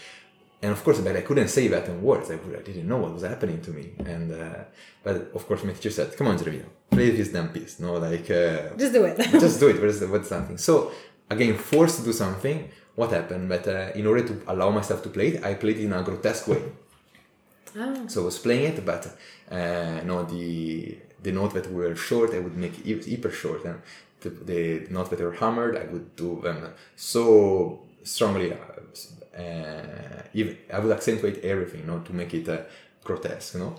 and 0.63 0.73
of 0.73 0.85
course, 0.85 1.01
but 1.01 1.17
I 1.17 1.23
couldn't 1.23 1.49
say 1.49 1.69
that 1.69 1.89
in 1.89 2.03
words. 2.03 2.31
I, 2.31 2.35
I 2.35 2.63
didn't 2.63 2.87
know 2.87 2.99
what 2.99 3.15
was 3.15 3.23
happening 3.23 3.63
to 3.63 3.71
me. 3.71 3.93
And 4.05 4.31
uh, 4.31 4.65
but 5.03 5.17
of 5.35 5.47
course, 5.47 5.65
my 5.65 5.73
teacher 5.73 5.91
said, 5.91 6.15
"Come 6.17 6.27
on, 6.27 6.37
Geremia, 6.39 6.67
play 6.91 7.11
this 7.11 7.29
damn 7.29 7.49
piece." 7.49 7.81
No, 7.81 7.95
like 7.95 8.31
uh, 8.31 8.77
just 8.77 8.93
do 8.93 9.05
it. 9.05 9.17
just 9.45 9.59
do 9.59 9.69
it. 9.69 9.81
What's, 9.81 10.01
what's 10.03 10.29
something? 10.29 10.59
So 10.59 10.93
again, 11.31 11.57
forced 11.57 12.01
to 12.01 12.05
do 12.05 12.13
something. 12.13 12.71
What 12.95 13.11
happened? 13.11 13.49
But 13.49 13.67
uh, 13.69 13.93
in 13.95 14.07
order 14.07 14.23
to 14.29 14.43
allow 14.49 14.69
myself 14.69 15.03
to 15.05 15.09
play 15.09 15.29
it, 15.29 15.45
I 15.45 15.55
played 15.55 15.79
it 15.79 15.85
in 15.85 15.95
a 15.95 16.03
grotesque 16.03 16.47
way. 16.49 16.63
Oh. 17.77 18.07
So 18.09 18.23
I 18.23 18.25
was 18.25 18.39
playing 18.39 18.65
it, 18.73 18.85
but 18.85 19.07
uh, 19.51 20.01
no, 20.05 20.25
the 20.25 20.99
the 21.23 21.33
note 21.33 21.55
that 21.55 21.71
were 21.71 21.95
short, 21.95 22.35
I 22.35 22.39
would 22.39 22.57
make 22.57 22.85
hyper 23.07 23.31
short, 23.31 23.65
and 23.65 23.81
the, 24.21 24.31
the 24.31 24.87
notes 24.91 25.11
that 25.11 25.21
were 25.21 25.33
hammered, 25.33 25.77
I 25.77 25.85
would 25.85 26.17
do 26.17 26.41
them 26.43 26.73
so 26.97 27.81
strongly 28.03 28.53
uh, 28.53 28.57
uh, 29.39 30.23
even 30.35 30.57
I 30.73 30.79
would 30.79 30.93
accentuate 30.93 31.45
everything, 31.45 31.81
you 31.81 31.87
know, 31.87 32.01
to 32.01 32.13
make 32.13 32.35
it 32.35 32.49
uh, 32.49 32.59
grotesque, 33.05 33.55
you 33.55 33.61
know. 33.61 33.75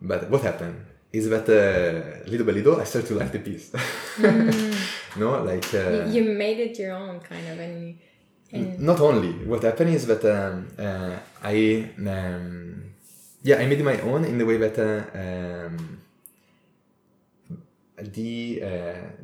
But 0.00 0.30
what 0.30 0.42
happened 0.42 0.84
is 1.12 1.28
that 1.30 1.48
uh, 1.48 2.28
little 2.30 2.46
by 2.46 2.52
little 2.52 2.80
I 2.80 2.84
started 2.84 3.08
to 3.08 3.14
like 3.14 3.32
the 3.32 3.40
piece. 3.40 3.70
mm. 3.70 5.16
no, 5.16 5.42
like 5.42 5.72
uh, 5.74 6.06
you, 6.06 6.22
you, 6.22 6.34
made 6.36 6.58
it 6.58 6.78
your 6.78 6.92
own, 6.92 7.20
kind 7.20 7.48
of, 7.48 7.58
and, 7.58 7.98
and... 8.52 8.80
not 8.80 9.00
only. 9.00 9.32
What 9.46 9.62
happened 9.62 9.94
is 9.94 10.06
that 10.06 10.24
um, 10.24 10.68
uh, 10.78 11.16
I 11.42 11.90
um, 11.98 12.77
yeah 13.42 13.56
I 13.56 13.66
made 13.66 13.82
my 13.84 14.00
own 14.00 14.24
in 14.24 14.38
the 14.38 14.46
way 14.46 14.56
that. 14.56 14.78
Uh, 14.78 15.18
um, 15.18 15.98
the, 18.00 18.62
uh, 18.62 18.68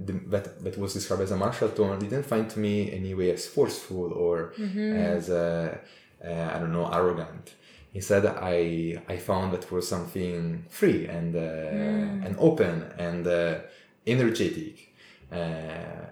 the, 0.05 0.13
that 0.27 0.65
that 0.65 0.79
was 0.79 0.95
described 0.95 1.23
as 1.23 1.31
a 1.31 1.37
martial 1.37 1.69
tone 1.69 1.99
didn't 1.99 2.25
find 2.25 2.51
to 2.51 2.59
me 2.59 2.93
any 2.93 3.15
way 3.15 3.31
as 3.31 3.47
forceful 3.47 4.13
or 4.13 4.53
mm-hmm. 4.59 4.97
as 4.97 5.31
uh, 5.31 5.79
uh, 6.25 6.51
I 6.55 6.59
don't 6.59 6.73
know 6.73 6.91
arrogant. 6.93 7.55
Instead, 7.93 8.27
I 8.27 9.01
I 9.09 9.17
found 9.19 9.53
that 9.53 9.71
was 9.71 9.87
something 9.87 10.65
free 10.69 11.07
and 11.07 11.37
uh, 11.37 11.39
mm. 11.39 12.27
and 12.27 12.37
open 12.39 12.91
and 12.99 13.27
uh, 13.27 13.59
energetic, 14.07 14.93
uh, 15.31 15.37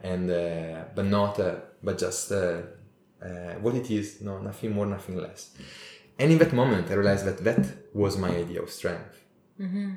and 0.05 0.29
but 0.95 1.07
not 1.07 1.41
but 1.83 1.99
just 1.99 2.31
what 2.31 3.75
it 3.75 3.91
is. 3.91 4.21
No, 4.21 4.39
nothing 4.39 4.73
more, 4.73 4.87
nothing 4.87 5.17
less. 5.17 5.51
And 6.19 6.31
in 6.33 6.39
that 6.39 6.53
moment, 6.53 6.91
I 6.91 6.95
realized 6.95 7.25
that 7.25 7.39
that 7.45 7.95
was 7.95 8.17
my 8.17 8.29
idea 8.29 8.63
of 8.63 8.71
strength. 8.71 9.25
Mm-hmm 9.61 9.95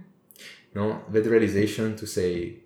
no 0.76 1.02
that 1.10 1.26
realization 1.26 1.96
to 1.96 2.06
say 2.06 2.60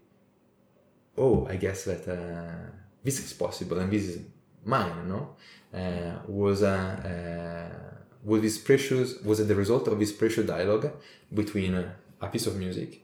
oh 1.18 1.48
i 1.48 1.56
guess 1.56 1.86
that 1.86 2.06
uh, 2.08 2.70
this 3.04 3.20
is 3.24 3.32
possible 3.34 3.78
and 3.80 3.92
this 3.92 4.04
is 4.04 4.20
mine 4.66 5.08
no 5.08 5.36
uh, 5.74 6.18
was 6.28 6.64
uh, 6.64 6.68
uh 6.68 7.96
was 8.24 8.42
this 8.42 8.58
precious 8.58 9.22
was 9.22 9.40
it 9.40 9.48
the 9.48 9.56
result 9.56 9.88
of 9.88 9.98
this 10.00 10.12
precious 10.12 10.46
dialogue 10.46 10.92
between 11.34 11.74
a 12.22 12.28
piece 12.28 12.48
of 12.48 12.58
music 12.58 13.02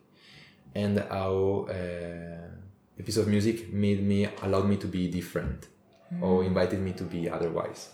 and 0.73 0.99
how 1.09 1.67
uh, 1.69 2.99
a 2.99 3.03
piece 3.03 3.15
of 3.15 3.27
music 3.27 3.71
made 3.71 4.03
me 4.03 4.27
allowed 4.41 4.67
me 4.67 4.75
to 4.75 4.87
be 4.87 5.07
different 5.09 5.67
mm. 6.13 6.21
or 6.21 6.43
invited 6.43 6.79
me 6.79 6.91
to 6.91 7.03
be 7.03 7.29
otherwise 7.29 7.91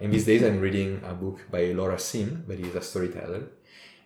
in 0.00 0.10
these 0.10 0.24
days 0.24 0.42
i'm 0.42 0.60
reading 0.60 1.00
a 1.06 1.14
book 1.14 1.40
by 1.50 1.72
laura 1.72 1.98
simms 1.98 2.46
that 2.46 2.58
is 2.58 2.74
a 2.74 2.80
storyteller 2.80 3.42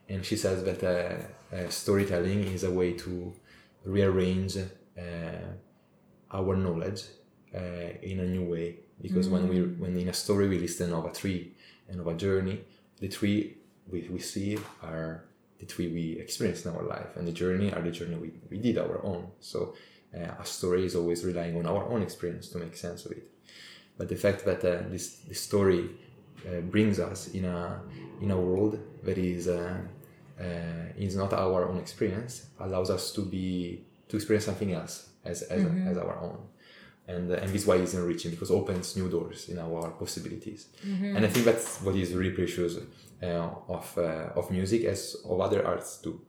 and 0.09 0.24
she 0.24 0.36
says 0.36 0.62
that 0.64 0.82
uh, 0.82 1.55
uh, 1.55 1.68
storytelling 1.68 2.45
is 2.45 2.64
a 2.64 2.70
way 2.70 2.92
to 2.92 3.32
rearrange 3.84 4.57
uh, 4.57 5.01
our 6.32 6.57
knowledge 6.57 7.05
uh, 7.55 7.59
in 8.03 8.20
a 8.20 8.26
new 8.26 8.45
way 8.45 8.76
because 9.01 9.26
mm-hmm. 9.26 9.47
when 9.47 9.49
we 9.49 9.57
mm. 9.57 9.78
when 9.78 9.97
in 9.97 10.09
a 10.09 10.12
story 10.12 10.49
we 10.49 10.59
listen 10.59 10.92
of 10.92 11.05
a 11.05 11.12
tree 11.12 11.53
and 11.88 12.01
of 12.01 12.07
a 12.07 12.14
journey 12.14 12.61
the 12.99 13.09
tree 13.09 13.57
we, 13.88 14.09
we 14.11 14.18
see 14.18 14.59
are 14.82 15.24
the 15.59 15.66
tree 15.66 15.88
we 15.88 16.18
experience 16.18 16.64
in 16.64 16.74
our 16.74 16.82
life 16.82 17.16
and 17.16 17.26
the 17.26 17.32
journey 17.32 17.72
are 17.72 17.82
the 17.82 17.90
journey 17.90 18.16
we, 18.16 18.32
we 18.51 18.59
did 18.59 18.78
our 18.78 19.05
own 19.05 19.28
so 19.40 19.74
uh, 20.16 20.30
a 20.40 20.45
story 20.45 20.84
is 20.84 20.95
always 20.95 21.24
relying 21.24 21.57
on 21.57 21.66
our 21.66 21.84
own 21.88 22.03
experience 22.03 22.49
to 22.49 22.59
make 22.59 22.76
sense 22.76 23.05
of 23.07 23.12
it 23.12 23.30
but 23.97 24.09
the 24.09 24.16
fact 24.16 24.45
that 24.45 24.64
uh, 24.64 24.88
this, 24.88 25.18
this 25.28 25.40
story 25.40 25.90
uh, 26.47 26.61
brings 26.61 26.99
us 26.99 27.28
in 27.28 27.45
a 27.45 27.80
in 28.20 28.30
a 28.30 28.40
world 28.40 28.78
that 29.03 29.18
is 29.18 29.49
uh, 29.49 29.78
uh, 30.40 30.45
is 30.97 31.16
not 31.16 31.32
our 31.32 31.68
own 31.68 31.78
experience 31.78 32.47
allows 32.61 32.90
us 32.90 33.12
to 33.12 33.22
be 33.22 33.84
to 34.09 34.16
experience 34.16 34.45
something 34.45 34.72
else 34.72 35.11
as 35.24 35.42
as, 35.42 35.62
mm-hmm. 35.62 35.88
as 35.88 35.97
our 35.99 36.18
own 36.18 36.38
and 37.07 37.30
and 37.32 37.51
this 37.53 37.66
why 37.66 37.76
is 37.76 37.95
enriching 37.95 38.30
because 38.30 38.51
opens 38.51 38.97
new 38.97 39.09
doors 39.09 39.49
in 39.49 39.59
our 39.59 39.90
possibilities 39.92 40.66
Mm-hmm. 40.86 41.16
and 41.16 41.24
i 41.24 41.28
think 41.28 41.45
that's 41.45 41.80
what 41.82 41.95
is 41.97 42.12
really 42.14 42.34
precious 42.34 42.76
uh, 43.22 43.26
of 43.68 43.86
uh, 43.99 44.38
of 44.38 44.51
music 44.51 44.84
as 44.84 45.16
of 45.24 45.40
other 45.40 45.66
arts 45.66 45.99
too 45.99 46.20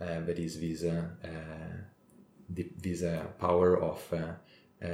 uh, 0.00 0.20
that 0.26 0.38
is 0.38 0.60
this 0.60 0.84
uh, 0.84 1.02
uh, 1.24 1.76
this 2.84 3.02
uh, 3.02 3.24
power 3.38 3.78
of 3.80 4.00
uh, 4.12 4.86
uh, 4.86 4.88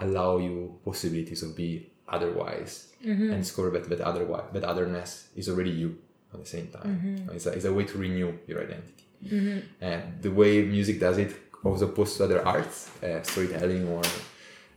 allow 0.00 0.38
you 0.38 0.78
possibilities 0.84 1.42
of 1.42 1.56
be 1.56 1.90
otherwise 2.08 2.92
and 3.32 3.42
discover 3.42 3.70
that 3.70 3.88
that 3.88 4.00
otherwise 4.00 4.44
that 4.52 4.64
otherness 4.64 5.28
is 5.36 5.48
already 5.48 5.70
you 5.70 5.96
at 6.32 6.40
the 6.40 6.46
same 6.46 6.68
time. 6.68 6.88
It's, 7.32 7.46
a, 7.46 7.52
it's 7.52 7.64
a 7.64 7.72
way 7.72 7.84
to 7.84 7.98
renew 7.98 8.30
your 8.46 8.60
identity. 8.62 9.04
And 9.80 10.02
the 10.22 10.30
way 10.30 10.62
music 10.62 11.00
does 11.00 11.18
it 11.18 11.32
as 11.74 11.82
opposed 11.82 12.16
to 12.18 12.24
other 12.24 12.46
arts 12.46 12.90
uh, 13.02 13.22
storytelling 13.22 13.88
or 13.88 14.02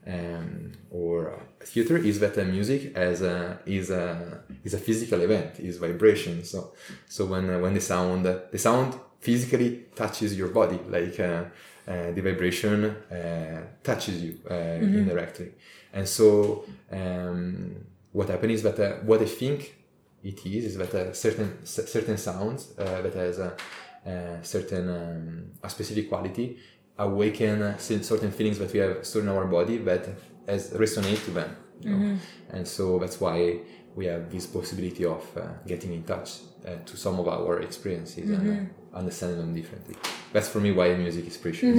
um, 0.07 0.71
or 0.89 1.39
theater 1.61 1.97
is 1.97 2.19
that 2.19 2.35
uh, 2.37 2.43
music 2.45 2.95
as 2.95 3.21
a, 3.21 3.59
is 3.65 3.89
a 3.91 4.41
is 4.63 4.73
a 4.73 4.77
physical 4.79 5.19
event 5.21 5.59
is 5.59 5.77
vibration. 5.77 6.43
So 6.43 6.73
so 7.07 7.25
when 7.25 7.49
uh, 7.49 7.59
when 7.59 7.73
the 7.73 7.81
sound 7.81 8.25
the 8.25 8.57
sound 8.57 8.95
physically 9.19 9.85
touches 9.95 10.37
your 10.37 10.47
body 10.47 10.79
like 10.87 11.19
uh, 11.89 12.11
the 12.15 12.21
vibration 12.21 12.85
uh, 12.85 13.61
touches 13.83 14.21
you 14.23 14.33
uh, 14.49 14.53
indirectly. 14.99 15.49
And 15.93 16.07
so 16.07 16.63
um, 16.91 17.75
what 18.11 18.27
happens 18.29 18.53
is 18.53 18.63
that 18.63 18.79
uh, 18.79 18.97
what 19.09 19.21
I 19.21 19.25
think 19.25 19.75
it 20.23 20.45
is 20.45 20.65
is 20.65 20.77
that 20.77 20.93
uh, 20.93 21.13
certain 21.13 21.49
c- 21.65 21.85
certain 21.95 22.17
sounds 22.17 22.61
uh, 22.77 23.01
that 23.01 23.13
has 23.15 23.39
a, 23.39 23.55
a 24.05 24.39
certain 24.43 24.85
um, 24.89 25.51
a 25.63 25.69
specific 25.69 26.09
quality 26.09 26.57
awaken 26.97 27.75
certain 27.79 28.31
feelings 28.31 28.59
that 28.59 28.71
we 28.73 28.79
have 28.79 29.05
stored 29.05 29.23
in 29.25 29.29
our 29.29 29.45
body 29.45 29.77
that 29.77 30.03
as 30.47 30.71
resonate 30.71 31.23
to 31.25 31.31
them 31.31 31.55
you 31.81 31.89
know? 31.91 31.99
and 32.55 32.67
so 32.67 32.99
that's 32.99 33.21
why 33.21 33.57
we 33.95 34.05
have 34.05 34.29
this 34.29 34.45
possibility 34.45 35.05
of 35.05 35.23
uh, 35.37 35.41
getting 35.65 35.93
in 35.93 36.03
touch 36.03 36.29
uh, 36.65 36.75
to 36.85 36.97
some 36.97 37.17
of 37.19 37.27
our 37.27 37.61
experiences 37.61 38.29
and 38.29 38.47
uh, 38.49 38.53
understanding 38.93 39.39
them 39.39 39.53
differently 39.53 39.95
that's 40.33 40.47
for 40.47 40.59
me 40.59 40.71
why 40.71 40.93
music 40.95 41.25
is 41.27 41.37
precious 41.37 41.75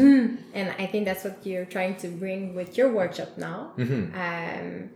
And 0.55 0.75
I 0.79 0.87
think 0.87 1.05
that's 1.05 1.25
what 1.25 1.45
you're 1.45 1.67
trying 1.67 1.97
to 1.97 2.09
bring 2.09 2.55
with 2.55 2.77
your 2.77 2.93
workshop 2.93 3.37
now. 3.37 3.73
Um, 4.15 4.91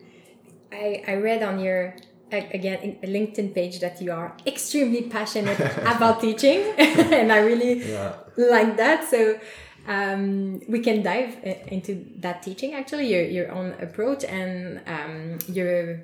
I, 0.72 1.04
I 1.06 1.14
read 1.14 1.42
on 1.44 1.60
your, 1.60 1.94
again, 2.32 2.98
a 3.00 3.06
LinkedIn 3.06 3.54
page 3.54 3.78
that 3.78 4.02
you 4.02 4.10
are 4.10 4.36
extremely 4.44 5.02
passionate 5.02 5.60
about 5.94 6.20
teaching. 6.20 6.62
and 6.78 7.32
I 7.32 7.38
really 7.38 7.88
yeah 7.88 8.14
like 8.36 8.76
that. 8.76 9.08
So 9.08 9.38
um, 9.86 10.60
we 10.68 10.80
can 10.80 11.02
dive 11.02 11.36
into 11.68 12.06
that 12.18 12.42
teaching, 12.42 12.74
actually, 12.74 13.12
your, 13.12 13.22
your 13.22 13.52
own 13.52 13.74
approach 13.80 14.24
and 14.24 14.80
um, 14.86 15.38
your 15.48 16.02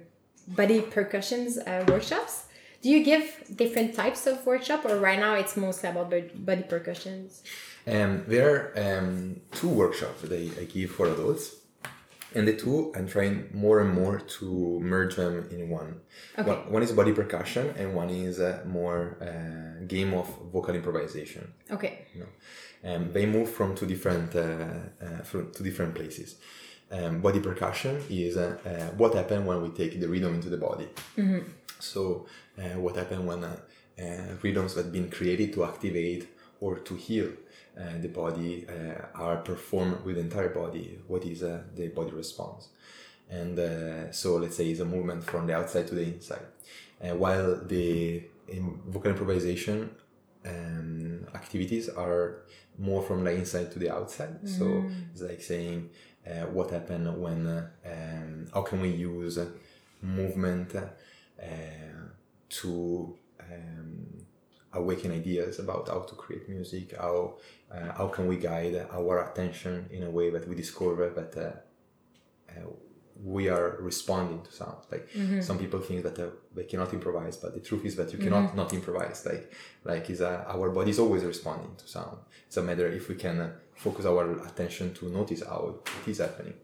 body 0.48 0.80
percussions 0.80 1.58
uh, 1.58 1.84
workshops. 1.88 2.44
Do 2.82 2.88
you 2.88 3.04
give 3.04 3.44
different 3.54 3.94
types 3.94 4.26
of 4.26 4.44
workshop 4.46 4.84
or 4.86 4.96
right 4.98 5.18
now 5.18 5.34
it's 5.34 5.56
mostly 5.56 5.90
about 5.90 6.10
body 6.46 6.62
percussions? 6.62 7.42
Um, 7.86 8.24
there 8.26 8.48
are 8.76 8.98
um, 8.98 9.40
two 9.52 9.68
workshops 9.68 10.22
that 10.22 10.32
I, 10.32 10.60
I 10.60 10.64
give 10.64 10.90
for 10.90 11.06
adults, 11.06 11.56
and 12.34 12.48
the 12.48 12.56
two 12.56 12.92
I'm 12.96 13.06
trying 13.06 13.50
more 13.52 13.80
and 13.80 13.92
more 13.92 14.20
to 14.20 14.80
merge 14.80 15.16
them 15.16 15.48
in 15.50 15.68
one. 15.68 16.00
Okay. 16.38 16.48
One, 16.48 16.72
one 16.72 16.82
is 16.82 16.92
body 16.92 17.12
percussion, 17.12 17.74
and 17.76 17.94
one 17.94 18.08
is 18.08 18.40
uh, 18.40 18.62
more 18.66 19.18
uh, 19.20 19.84
game 19.86 20.14
of 20.14 20.26
vocal 20.52 20.74
improvisation. 20.74 21.52
Okay. 21.70 22.06
You 22.14 22.20
know, 22.20 22.94
um, 22.94 23.12
they 23.12 23.26
move 23.26 23.50
from 23.50 23.74
two 23.74 23.86
different 23.86 24.34
uh, 24.34 24.40
uh, 25.04 25.22
from 25.22 25.52
two 25.52 25.64
different 25.64 25.94
places. 25.94 26.36
Um, 26.92 27.20
body 27.20 27.40
percussion 27.40 28.02
is 28.08 28.36
uh, 28.36 28.90
what 28.96 29.14
happens 29.14 29.46
when 29.46 29.60
we 29.62 29.68
take 29.68 30.00
the 30.00 30.08
rhythm 30.08 30.34
into 30.34 30.48
the 30.48 30.56
body. 30.56 30.88
So, 31.80 32.02
uh, 32.04 32.49
what 32.76 32.96
happens 32.96 33.24
when 33.24 33.44
uh, 33.44 33.56
uh, 34.00 34.34
rhythms 34.42 34.74
that 34.74 34.84
have 34.84 34.92
been 34.92 35.10
created 35.10 35.52
to 35.54 35.64
activate 35.64 36.28
or 36.60 36.78
to 36.78 36.94
heal 36.94 37.30
uh, 37.78 37.98
the 38.00 38.08
body 38.08 38.66
uh, 38.68 39.06
are 39.14 39.38
performed 39.38 40.04
with 40.04 40.16
the 40.16 40.22
entire 40.22 40.48
body? 40.50 40.98
What 41.06 41.24
is 41.24 41.42
uh, 41.42 41.62
the 41.74 41.88
body 41.88 42.10
response? 42.10 42.68
And 43.30 43.58
uh, 43.58 44.10
so, 44.12 44.36
let's 44.36 44.56
say 44.56 44.70
it's 44.70 44.80
a 44.80 44.84
movement 44.84 45.22
from 45.24 45.46
the 45.46 45.54
outside 45.54 45.86
to 45.88 45.94
the 45.94 46.02
inside. 46.02 46.46
Uh, 47.02 47.14
while 47.14 47.56
the 47.64 48.22
in 48.48 48.80
vocal 48.88 49.12
improvisation 49.12 49.90
um, 50.44 51.26
activities 51.34 51.88
are 51.88 52.42
more 52.78 53.02
from 53.02 53.24
the 53.24 53.30
inside 53.30 53.70
to 53.72 53.78
the 53.78 53.90
outside. 53.90 54.36
So 54.48 54.84
it's 55.12 55.22
like 55.22 55.42
saying 55.42 55.90
uh, 56.26 56.46
what 56.46 56.70
happened 56.70 57.20
when, 57.20 57.46
uh, 57.46 57.68
um, 57.86 58.46
how 58.52 58.62
can 58.62 58.80
we 58.80 58.90
use 58.90 59.38
uh, 59.38 59.46
movement 60.02 60.74
uh, 60.74 60.86
to 62.50 63.16
um, 63.40 64.26
awaken 64.72 65.12
ideas 65.12 65.58
about 65.58 65.88
how 65.88 66.00
to 66.00 66.14
create 66.14 66.48
music, 66.48 66.94
how, 66.96 67.36
uh, 67.72 67.92
how 67.92 68.08
can 68.08 68.26
we 68.26 68.36
guide 68.36 68.86
our 68.92 69.30
attention 69.30 69.88
in 69.90 70.02
a 70.04 70.10
way 70.10 70.30
that 70.30 70.46
we 70.48 70.54
discover 70.54 71.10
that 71.10 71.36
uh, 71.36 71.52
uh, 72.50 72.66
we 73.22 73.48
are 73.48 73.76
responding 73.80 74.42
to 74.42 74.52
sound. 74.52 74.78
Like 74.90 75.08
some 75.42 75.58
people 75.58 75.80
think 75.80 76.02
that 76.04 76.18
uh, 76.18 76.30
they 76.54 76.64
cannot 76.64 76.92
improvise, 76.94 77.36
but 77.36 77.52
the 77.54 77.60
truth 77.60 77.84
is 77.84 77.96
that 77.96 78.12
you 78.12 78.18
cannot 78.18 78.56
not 78.56 78.72
improvise. 78.72 79.26
Like 79.26 79.52
like 79.84 80.08
is 80.08 80.20
uh, 80.20 80.44
our 80.48 80.70
body 80.70 80.90
is 80.90 80.98
always 80.98 81.24
responding 81.24 81.74
to 81.76 81.86
sound. 81.86 82.18
It's 82.46 82.56
a 82.56 82.62
matter 82.62 82.86
if 82.88 83.08
we 83.08 83.16
can 83.16 83.40
uh, 83.40 83.50
focus 83.74 84.06
our 84.06 84.24
attention 84.46 84.94
to 84.94 85.08
notice 85.10 85.42
how 85.44 85.80
it 86.02 86.10
is 86.10 86.18
happening. 86.18 86.54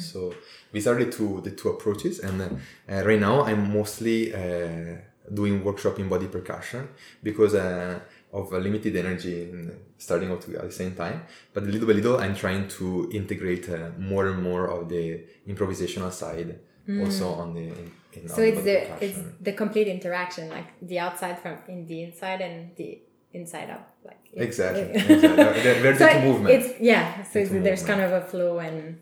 So 0.00 0.34
these 0.72 0.86
are 0.86 0.94
the 1.02 1.10
two 1.10 1.40
the 1.42 1.50
two 1.50 1.68
approaches, 1.70 2.20
and 2.20 2.40
uh, 2.42 3.04
right 3.04 3.20
now 3.20 3.42
I'm 3.42 3.72
mostly 3.72 4.34
uh, 4.34 4.96
doing 5.32 5.64
workshop 5.64 5.98
in 5.98 6.08
body 6.08 6.26
percussion 6.26 6.88
because 7.22 7.54
uh, 7.54 8.00
of 8.32 8.52
a 8.52 8.58
limited 8.58 8.94
energy 8.96 9.42
in 9.42 9.76
starting 9.98 10.30
out 10.30 10.48
at 10.48 10.62
the 10.62 10.72
same 10.72 10.94
time. 10.94 11.22
But 11.52 11.64
little 11.64 11.86
by 11.86 11.94
little, 11.94 12.18
I'm 12.18 12.34
trying 12.34 12.68
to 12.78 13.08
integrate 13.12 13.68
uh, 13.68 13.90
more 13.98 14.28
and 14.28 14.42
more 14.42 14.66
of 14.66 14.88
the 14.88 15.24
improvisational 15.48 16.12
side 16.12 16.58
also 17.00 17.34
on 17.34 17.54
the. 17.54 17.60
In, 17.60 17.92
in 18.12 18.28
So 18.28 18.42
it's 18.42 18.62
the 18.62 19.04
it's 19.04 19.18
the 19.40 19.52
complete 19.52 19.88
interaction, 19.88 20.48
like 20.48 20.68
the 20.80 20.98
outside 20.98 21.38
from 21.40 21.58
in 21.68 21.86
the 21.86 22.02
inside 22.02 22.40
and 22.40 22.74
the 22.76 23.00
inside 23.32 23.70
out. 23.70 23.88
Like. 24.04 24.18
Exactly. 24.32 24.82
exactly. 25.14 25.62
They're 25.62 25.96
So 25.96 26.06
the 26.06 26.20
two 26.20 26.46
it's 26.46 26.80
yeah. 26.80 27.22
So 27.24 27.38
it's, 27.38 27.50
there's 27.50 27.82
movement. 27.82 27.86
kind 27.86 28.00
of 28.02 28.12
a 28.12 28.26
flow, 28.26 28.58
and 28.58 28.98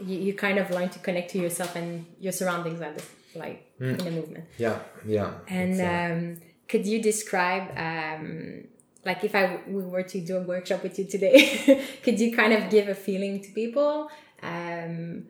you, 0.00 0.18
you 0.18 0.34
kind 0.34 0.58
of 0.58 0.70
learn 0.70 0.88
to 0.90 0.98
connect 0.98 1.30
to 1.32 1.38
yourself 1.38 1.76
and 1.76 2.06
your 2.20 2.32
surroundings 2.32 2.80
at 2.80 2.96
this, 2.96 3.08
like 3.34 3.70
in 3.80 4.00
a 4.00 4.10
movement. 4.10 4.44
Yeah, 4.56 4.78
yeah. 5.06 5.32
And 5.48 5.80
uh, 5.80 6.14
um, 6.14 6.40
could 6.68 6.86
you 6.86 7.02
describe, 7.02 7.76
um, 7.76 8.64
like, 9.04 9.24
if 9.24 9.34
I 9.34 9.60
we 9.66 9.82
were 9.82 10.02
to 10.02 10.20
do 10.20 10.36
a 10.36 10.40
workshop 10.40 10.82
with 10.82 10.98
you 10.98 11.04
today, 11.04 11.84
could 12.02 12.20
you 12.20 12.34
kind 12.34 12.52
of 12.52 12.70
give 12.70 12.88
a 12.88 12.94
feeling 12.94 13.40
to 13.42 13.50
people 13.52 14.10
um, 14.42 15.26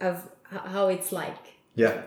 of 0.00 0.28
how 0.42 0.88
it's 0.88 1.12
like? 1.12 1.54
Yeah. 1.74 2.02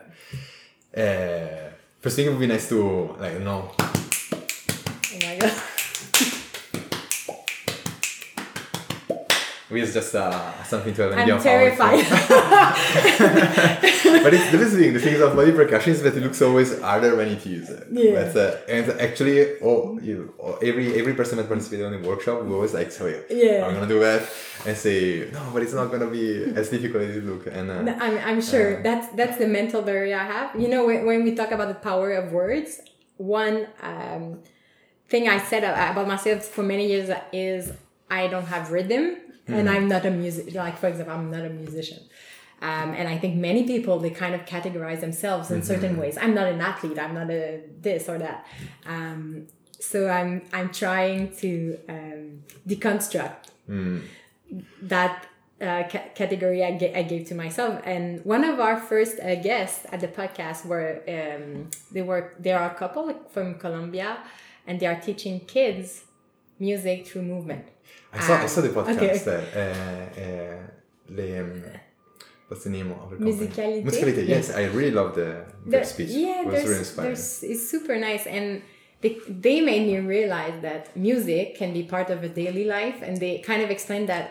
Uh, 0.96 1.72
first 2.00 2.16
thing 2.16 2.28
it 2.28 2.30
would 2.30 2.40
be 2.40 2.48
nice 2.48 2.68
to 2.70 3.16
like 3.20 3.40
know. 3.40 3.72
Oh 3.80 5.20
my 5.22 5.38
god! 5.38 5.62
It's 9.72 9.94
just 9.94 10.16
uh, 10.16 10.64
something 10.64 10.96
to 10.96 11.02
have 11.04 11.12
an 11.12 11.20
I'm 11.20 11.24
idea 11.24 11.36
of 11.36 11.78
how 11.78 11.90
it 11.94 12.04
terrified. 12.04 12.10
but 14.24 14.34
it's 14.34 14.52
the 14.52 14.58
thing. 14.66 14.94
The 14.94 15.00
thing 15.00 15.22
of 15.22 15.36
body 15.36 15.52
percussion 15.52 15.94
is 15.94 16.02
that 16.02 16.18
it 16.18 16.24
looks 16.24 16.42
always 16.42 16.80
harder 16.82 17.16
when 17.16 17.28
it 17.28 17.46
is. 17.46 17.70
Yeah. 17.92 18.24
But, 18.24 18.36
uh, 18.36 18.58
and 18.68 18.90
actually, 19.00 19.60
oh, 19.62 20.00
you, 20.02 20.34
oh, 20.42 20.54
every 20.56 21.00
every 21.00 21.14
person 21.14 21.38
that 21.38 21.48
participated 21.48 21.94
in 21.94 22.02
the 22.02 22.08
workshop, 22.10 22.42
we 22.44 22.52
always 22.52 22.74
like, 22.74 22.92
sorry, 22.92 23.22
Yeah. 23.30 23.66
I'm 23.68 23.76
gonna 23.76 23.88
do 23.88 24.00
that, 24.00 24.28
and 24.66 24.76
say, 24.76 25.30
no, 25.32 25.42
but 25.54 25.62
it's 25.62 25.74
not 25.74 25.92
gonna 25.92 26.10
be 26.10 26.46
as 26.56 26.70
difficult 26.70 27.04
as 27.04 27.18
it 27.18 27.24
look. 27.24 27.46
And 27.46 27.70
uh, 27.70 27.82
No, 27.84 27.94
I'm, 28.00 28.18
I'm 28.18 28.42
sure 28.42 28.82
that's 28.82 29.10
that's 29.10 29.38
the 29.38 29.48
mental 29.48 29.84
barrier 29.84 30.18
I 30.18 30.26
have. 30.26 30.60
You 30.60 30.68
know, 30.68 30.88
when, 30.88 31.06
when 31.06 31.24
we 31.24 31.36
talk 31.36 31.52
about 31.52 31.68
the 31.68 31.76
power 31.76 32.14
of 32.14 32.32
words, 32.32 32.82
one 33.18 33.68
um, 33.84 34.40
thing 35.10 35.30
I 35.30 35.38
said 35.38 35.64
about 35.64 36.08
myself 36.08 36.44
for 36.46 36.64
many 36.64 36.88
years 36.88 37.12
is 37.32 37.72
I 38.10 38.26
don't 38.28 38.48
have 38.48 38.72
rhythm 38.72 39.18
and 39.54 39.70
I'm 39.70 39.88
not 39.88 40.06
a 40.06 40.12
music. 40.12 40.54
Like 40.54 40.78
for 40.78 40.88
example, 40.88 41.14
I'm 41.14 41.32
not 41.32 41.46
a 41.46 41.50
musician. 41.50 42.00
Um, 42.62 42.94
and 42.94 43.08
I 43.08 43.18
think 43.18 43.38
many 43.38 43.64
people 43.64 44.00
they 44.00 44.10
kind 44.10 44.36
of 44.36 44.46
categorize 44.46 45.00
themselves 45.00 45.50
in 45.50 45.64
certain 45.64 45.98
ways. 45.98 46.18
I'm 46.20 46.34
not 46.34 46.48
an 46.48 46.60
athlete. 46.60 47.00
I'm 47.00 47.14
not 47.14 47.30
a 47.30 47.62
this 47.82 48.10
or 48.10 48.18
that. 48.18 48.46
Um, 48.86 49.48
so 49.80 50.10
I'm 50.10 50.42
I'm 50.52 50.70
trying 50.72 51.36
to 51.38 51.78
um, 51.88 52.44
deconstruct 52.68 53.46
that 54.82 55.26
uh, 55.62 55.84
ca- 55.90 56.10
category 56.16 56.64
I, 56.64 56.72
gave 57.04 57.28
to 57.28 57.36
myself. 57.36 57.82
And 57.86 58.24
one 58.26 58.44
of 58.44 58.60
our 58.60 58.80
first 58.80 59.20
uh, 59.20 59.36
guests 59.36 59.86
at 59.92 60.00
the 60.00 60.08
podcast 60.08 60.66
were 60.66 61.02
um, 61.08 61.70
they 61.92 62.02
were 62.02 62.34
they 62.40 62.52
are 62.52 62.72
a 62.72 62.74
couple 62.74 63.14
from 63.30 63.56
Colombia, 63.56 64.18
and 64.68 64.80
they 64.80 64.86
are 64.86 65.00
teaching 65.00 65.42
kids 65.42 66.04
music 66.60 67.08
through 67.08 67.24
movement. 67.24 67.66
I 68.14 68.20
saw 68.20 68.34
I 68.38 68.46
saw 68.48 68.62
the 68.62 68.70
podcast. 68.70 68.98
okay. 68.98 69.18
that, 69.30 69.44
Uh, 69.56 70.22
uh, 70.22 70.58
the 71.18 71.28
um, 71.42 71.64
what's 72.48 72.64
the 72.64 72.70
name 72.78 72.92
of 72.92 73.10
the 73.12 73.18
company? 73.18 73.32
Musicality. 73.32 73.84
Musicality. 73.86 74.28
Yes, 74.28 74.46
I 74.62 74.64
really 74.78 74.92
love 74.92 75.16
the 75.16 75.46
their 75.66 75.84
speech. 75.84 76.10
Yeah, 76.10 76.42
it 76.42 76.48
was 76.48 76.64
really 76.64 76.80
inspiring. 76.80 77.12
it's 77.54 77.70
super 77.74 77.96
nice 77.98 78.26
and. 78.28 78.62
They, 79.02 79.16
they 79.30 79.62
made 79.62 79.88
me 79.88 79.98
realize 80.00 80.62
that 80.62 80.94
music 80.94 81.56
can 81.56 81.72
be 81.72 81.84
part 81.84 82.10
of 82.10 82.22
a 82.22 82.28
daily 82.28 82.66
life 82.66 82.98
and 83.02 83.16
they 83.16 83.38
kind 83.40 83.62
of 83.62 83.70
explained 83.72 84.10
that 84.10 84.28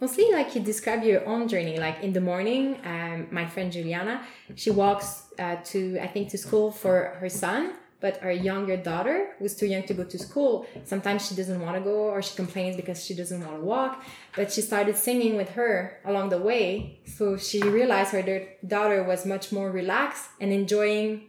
mostly 0.00 0.30
like 0.32 0.54
you 0.54 0.60
describe 0.60 1.02
your 1.02 1.26
own 1.26 1.48
journey 1.48 1.78
like 1.78 2.02
in 2.02 2.12
the 2.12 2.20
morning 2.20 2.78
um, 2.84 3.26
my 3.30 3.46
friend 3.46 3.72
juliana 3.72 4.22
she 4.54 4.70
walks 4.70 5.08
uh, 5.38 5.56
to 5.64 5.98
i 6.00 6.06
think 6.06 6.28
to 6.28 6.38
school 6.38 6.70
for 6.70 7.16
her 7.20 7.28
son 7.28 7.72
but 8.00 8.22
our 8.22 8.30
younger 8.30 8.76
daughter 8.76 9.34
who's 9.38 9.54
too 9.54 9.66
young 9.66 9.82
to 9.82 9.94
go 9.94 10.04
to 10.04 10.18
school 10.18 10.66
sometimes 10.84 11.26
she 11.26 11.34
doesn't 11.34 11.60
want 11.60 11.76
to 11.76 11.82
go 11.82 11.96
or 12.14 12.22
she 12.22 12.34
complains 12.36 12.76
because 12.76 13.04
she 13.04 13.14
doesn't 13.14 13.40
want 13.40 13.54
to 13.54 13.60
walk 13.60 14.04
but 14.36 14.52
she 14.52 14.60
started 14.60 14.96
singing 14.96 15.36
with 15.36 15.50
her 15.50 16.00
along 16.04 16.28
the 16.28 16.38
way 16.38 17.00
so 17.04 17.36
she 17.36 17.60
realized 17.62 18.12
her 18.12 18.46
daughter 18.66 19.02
was 19.02 19.26
much 19.26 19.52
more 19.52 19.70
relaxed 19.70 20.28
and 20.40 20.52
enjoying 20.52 21.28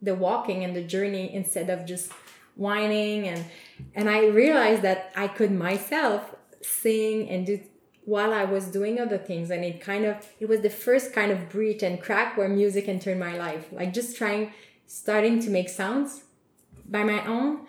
the 0.00 0.14
walking 0.14 0.64
and 0.64 0.76
the 0.76 0.82
journey 0.82 1.32
instead 1.34 1.68
of 1.70 1.84
just 1.84 2.12
whining 2.54 3.26
and 3.28 3.44
and 3.94 4.08
i 4.08 4.26
realized 4.26 4.82
that 4.82 5.12
i 5.16 5.26
could 5.26 5.50
myself 5.52 6.34
sing 6.62 7.28
and 7.28 7.46
do 7.46 7.60
while 8.08 8.32
I 8.32 8.44
was 8.44 8.64
doing 8.68 8.98
other 8.98 9.18
things. 9.18 9.50
And 9.50 9.62
it 9.62 9.82
kind 9.82 10.06
of, 10.06 10.26
it 10.40 10.48
was 10.48 10.62
the 10.62 10.70
first 10.70 11.12
kind 11.12 11.30
of 11.30 11.50
breach 11.50 11.82
and 11.82 12.00
crack 12.00 12.38
where 12.38 12.48
music 12.48 12.88
entered 12.88 13.18
my 13.18 13.36
life. 13.36 13.68
Like 13.70 13.92
just 13.92 14.16
trying, 14.16 14.54
starting 14.88 15.38
to 15.40 15.50
make 15.50 15.68
sounds 15.68 16.24
by 16.88 17.04
my 17.04 17.24
own. 17.26 17.60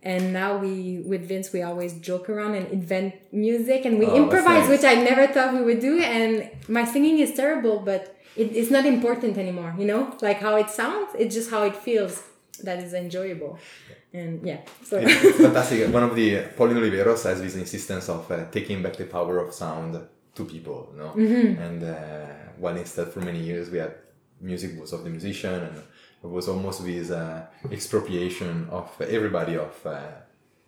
And 0.00 0.32
now 0.32 0.58
we, 0.58 1.02
with 1.04 1.26
Vince, 1.26 1.52
we 1.52 1.62
always 1.62 1.94
joke 1.94 2.30
around 2.30 2.54
and 2.54 2.68
invent 2.68 3.14
music 3.32 3.84
and 3.84 3.98
we 3.98 4.06
oh, 4.06 4.14
improvise, 4.14 4.68
nice. 4.68 4.68
which 4.68 4.84
I 4.84 4.94
never 5.02 5.26
thought 5.26 5.52
we 5.54 5.62
would 5.62 5.80
do. 5.80 5.98
And 5.98 6.48
my 6.68 6.84
singing 6.84 7.18
is 7.18 7.34
terrible, 7.34 7.80
but 7.80 8.16
it, 8.36 8.54
it's 8.54 8.70
not 8.70 8.86
important 8.86 9.36
anymore, 9.36 9.74
you 9.76 9.84
know? 9.84 10.16
Like 10.22 10.38
how 10.38 10.54
it 10.54 10.70
sounds, 10.70 11.08
it's 11.18 11.34
just 11.34 11.50
how 11.50 11.64
it 11.64 11.74
feels 11.74 12.22
that 12.62 12.78
is 12.78 12.92
enjoyable 12.92 13.58
and 14.12 14.44
yeah 14.44 14.58
so 14.82 14.98
it's, 14.98 15.24
it's 15.24 15.38
fantastic 15.46 15.92
one 15.92 16.02
of 16.02 16.14
the 16.14 16.42
pauline 16.56 16.76
oliveros 16.76 17.24
has 17.24 17.40
this 17.40 17.54
insistence 17.56 18.08
of 18.08 18.30
uh, 18.30 18.46
taking 18.50 18.82
back 18.82 18.96
the 18.96 19.04
power 19.04 19.38
of 19.38 19.52
sound 19.52 20.00
to 20.34 20.44
people 20.44 20.90
you 20.92 20.98
know 20.98 21.10
mm-hmm. 21.10 21.60
and 21.60 21.84
uh, 21.84 22.26
while 22.56 22.76
instead 22.76 23.08
for 23.08 23.20
many 23.20 23.38
years 23.38 23.70
we 23.70 23.78
had 23.78 23.94
music 24.40 24.80
was 24.80 24.92
of 24.92 25.04
the 25.04 25.10
musician 25.10 25.62
and 25.62 25.82
it 26.22 26.26
was 26.26 26.48
almost 26.48 26.84
this 26.84 27.10
uh, 27.10 27.46
expropriation 27.70 28.68
of 28.70 28.90
everybody 29.00 29.56
of 29.56 29.86
uh, 29.86 30.00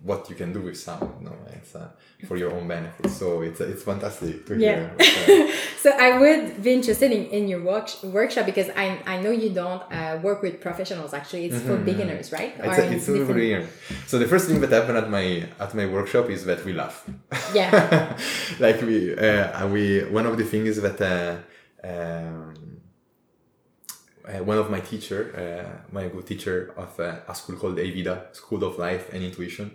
what 0.02 0.30
you 0.30 0.36
can 0.36 0.52
do 0.52 0.60
with 0.60 0.78
sound. 0.78 1.20
No, 1.20 1.32
it's 1.52 1.74
uh, 1.74 1.88
for 2.26 2.36
your 2.36 2.52
own 2.52 2.66
benefit. 2.66 3.10
So 3.10 3.42
it's 3.42 3.60
it's 3.60 3.82
fantastic 3.82 4.46
to 4.46 4.56
yeah. 4.56 4.90
hear. 4.96 5.48
Uh, 5.48 5.52
so 5.78 5.90
I 5.90 6.18
would 6.18 6.62
be 6.62 6.72
interested 6.72 7.12
in, 7.12 7.26
in 7.26 7.48
your 7.48 7.62
work, 7.62 7.90
workshop 8.02 8.46
because 8.46 8.70
I 8.76 8.98
I 9.06 9.20
know 9.20 9.30
you 9.30 9.50
don't 9.50 9.82
uh, 9.92 10.18
work 10.22 10.40
with 10.42 10.60
professionals. 10.60 11.12
Actually, 11.12 11.46
it's 11.46 11.56
mm-hmm. 11.56 11.66
for 11.66 11.76
beginners, 11.76 12.32
right? 12.32 12.54
It's, 12.58 12.78
a, 12.78 12.92
it's 12.92 13.06
beginners. 13.06 13.68
So 14.06 14.18
the 14.18 14.26
first 14.26 14.48
thing 14.48 14.60
that 14.60 14.70
happened 14.70 14.98
at 14.98 15.10
my 15.10 15.48
at 15.58 15.74
my 15.74 15.86
workshop 15.86 16.30
is 16.30 16.44
that 16.46 16.64
we 16.64 16.72
laugh. 16.72 17.04
Yeah. 17.52 18.16
like 18.58 18.80
we 18.82 19.16
uh, 19.16 19.66
we 19.68 20.04
one 20.04 20.26
of 20.26 20.36
the 20.38 20.44
things 20.44 20.80
that. 20.80 21.00
Uh, 21.00 21.36
um, 21.82 22.54
uh, 24.30 24.44
one 24.44 24.58
of 24.58 24.70
my 24.70 24.80
teacher, 24.80 25.20
uh, 25.36 25.92
my 25.92 26.08
good 26.08 26.26
teacher 26.26 26.72
of 26.76 26.98
uh, 27.00 27.16
a 27.28 27.34
school 27.34 27.56
called 27.56 27.76
Evida, 27.76 28.34
School 28.34 28.64
of 28.64 28.78
Life 28.78 29.12
and 29.12 29.22
Intuition 29.22 29.70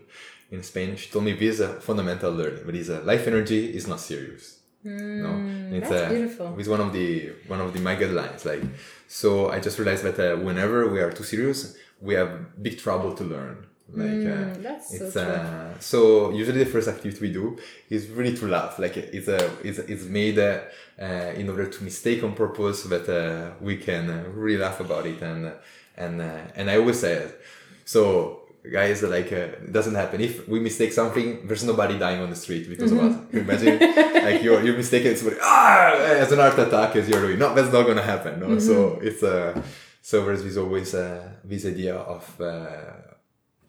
in 0.51 0.63
Spain, 0.63 0.95
she 0.95 1.09
told 1.09 1.25
me 1.25 1.33
this 1.33 1.55
is 1.55 1.59
a 1.59 1.81
fundamental 1.81 2.31
learning, 2.31 2.63
but 2.65 2.75
is 2.75 2.89
a 2.89 3.01
life 3.01 3.27
energy 3.27 3.75
is 3.75 3.87
not 3.87 3.99
serious. 3.99 4.59
Mm, 4.85 5.71
no, 5.71 5.77
it's 5.77 5.89
that's 5.89 6.11
beautiful. 6.11 6.55
It's 6.59 6.69
one 6.69 6.81
of 6.81 6.93
the 6.93 7.33
one 7.47 7.59
of 7.59 7.73
the 7.73 7.79
my 7.79 7.95
guidelines. 7.95 8.45
Like, 8.45 8.61
so 9.07 9.49
I 9.49 9.59
just 9.59 9.79
realized 9.79 10.03
that 10.03 10.19
uh, 10.19 10.37
whenever 10.37 10.87
we 10.87 10.99
are 10.99 11.11
too 11.11 11.23
serious, 11.23 11.75
we 11.99 12.13
have 12.13 12.61
big 12.61 12.77
trouble 12.77 13.13
to 13.15 13.23
learn. 13.23 13.65
Like 13.93 14.09
mm, 14.09 14.57
uh, 14.57 14.61
that's 14.61 14.93
it's 14.93 15.13
so, 15.13 15.21
uh, 15.21 15.79
so 15.79 16.31
usually 16.31 16.63
the 16.63 16.69
first 16.69 16.87
activity 16.87 17.21
we 17.21 17.31
do 17.31 17.57
is 17.89 18.09
really 18.09 18.35
to 18.35 18.47
laugh. 18.47 18.79
Like 18.79 18.97
it's 18.97 19.27
a 19.27 19.51
it's, 19.63 19.77
it's 19.77 20.05
made 20.05 20.39
uh, 20.39 20.61
uh 20.99 21.05
in 21.35 21.49
order 21.49 21.67
to 21.67 21.83
mistake 21.83 22.23
on 22.23 22.33
purpose 22.33 22.83
that 22.83 23.07
uh, 23.07 23.53
we 23.61 23.77
can 23.77 24.09
uh, 24.09 24.23
really 24.33 24.57
laugh 24.57 24.79
about 24.79 25.05
it 25.05 25.21
and 25.21 25.53
and 25.97 26.21
and 26.55 26.71
I 26.71 26.77
always 26.77 26.99
say 26.99 27.13
it. 27.13 27.41
So 27.85 28.41
guys 28.71 29.03
like 29.03 29.31
it 29.31 29.71
doesn't 29.71 29.95
happen 29.95 30.21
if 30.21 30.47
we 30.47 30.59
mistake 30.59 30.91
something 30.91 31.45
there's 31.47 31.63
nobody 31.63 31.99
dying 31.99 32.19
on 32.21 32.29
the 32.29 32.35
street 32.35 32.67
because 32.67 32.91
mm-hmm. 32.91 33.05
of 33.05 33.27
us 33.27 33.33
you 33.33 33.39
imagine 33.41 33.79
like 34.25 34.41
you're 34.41 34.63
you're 34.63 34.75
mistaken 34.75 35.15
somebody 35.15 35.39
ah 35.41 35.93
as 35.93 36.31
an 36.31 36.39
art 36.39 36.57
attack 36.57 36.95
as 36.95 37.07
you're 37.07 37.21
doing 37.21 37.37
no 37.37 37.53
that's 37.53 37.71
not 37.71 37.85
gonna 37.85 38.01
happen 38.01 38.39
no 38.39 38.47
mm-hmm. 38.47 38.59
so 38.59 38.99
it's 39.03 39.21
a 39.21 39.61
so 40.01 40.25
there's 40.25 40.43
this 40.43 40.57
always 40.57 40.93
uh, 40.95 41.29
this 41.43 41.65
idea 41.65 41.95
of 41.95 42.41
uh, 42.41 43.14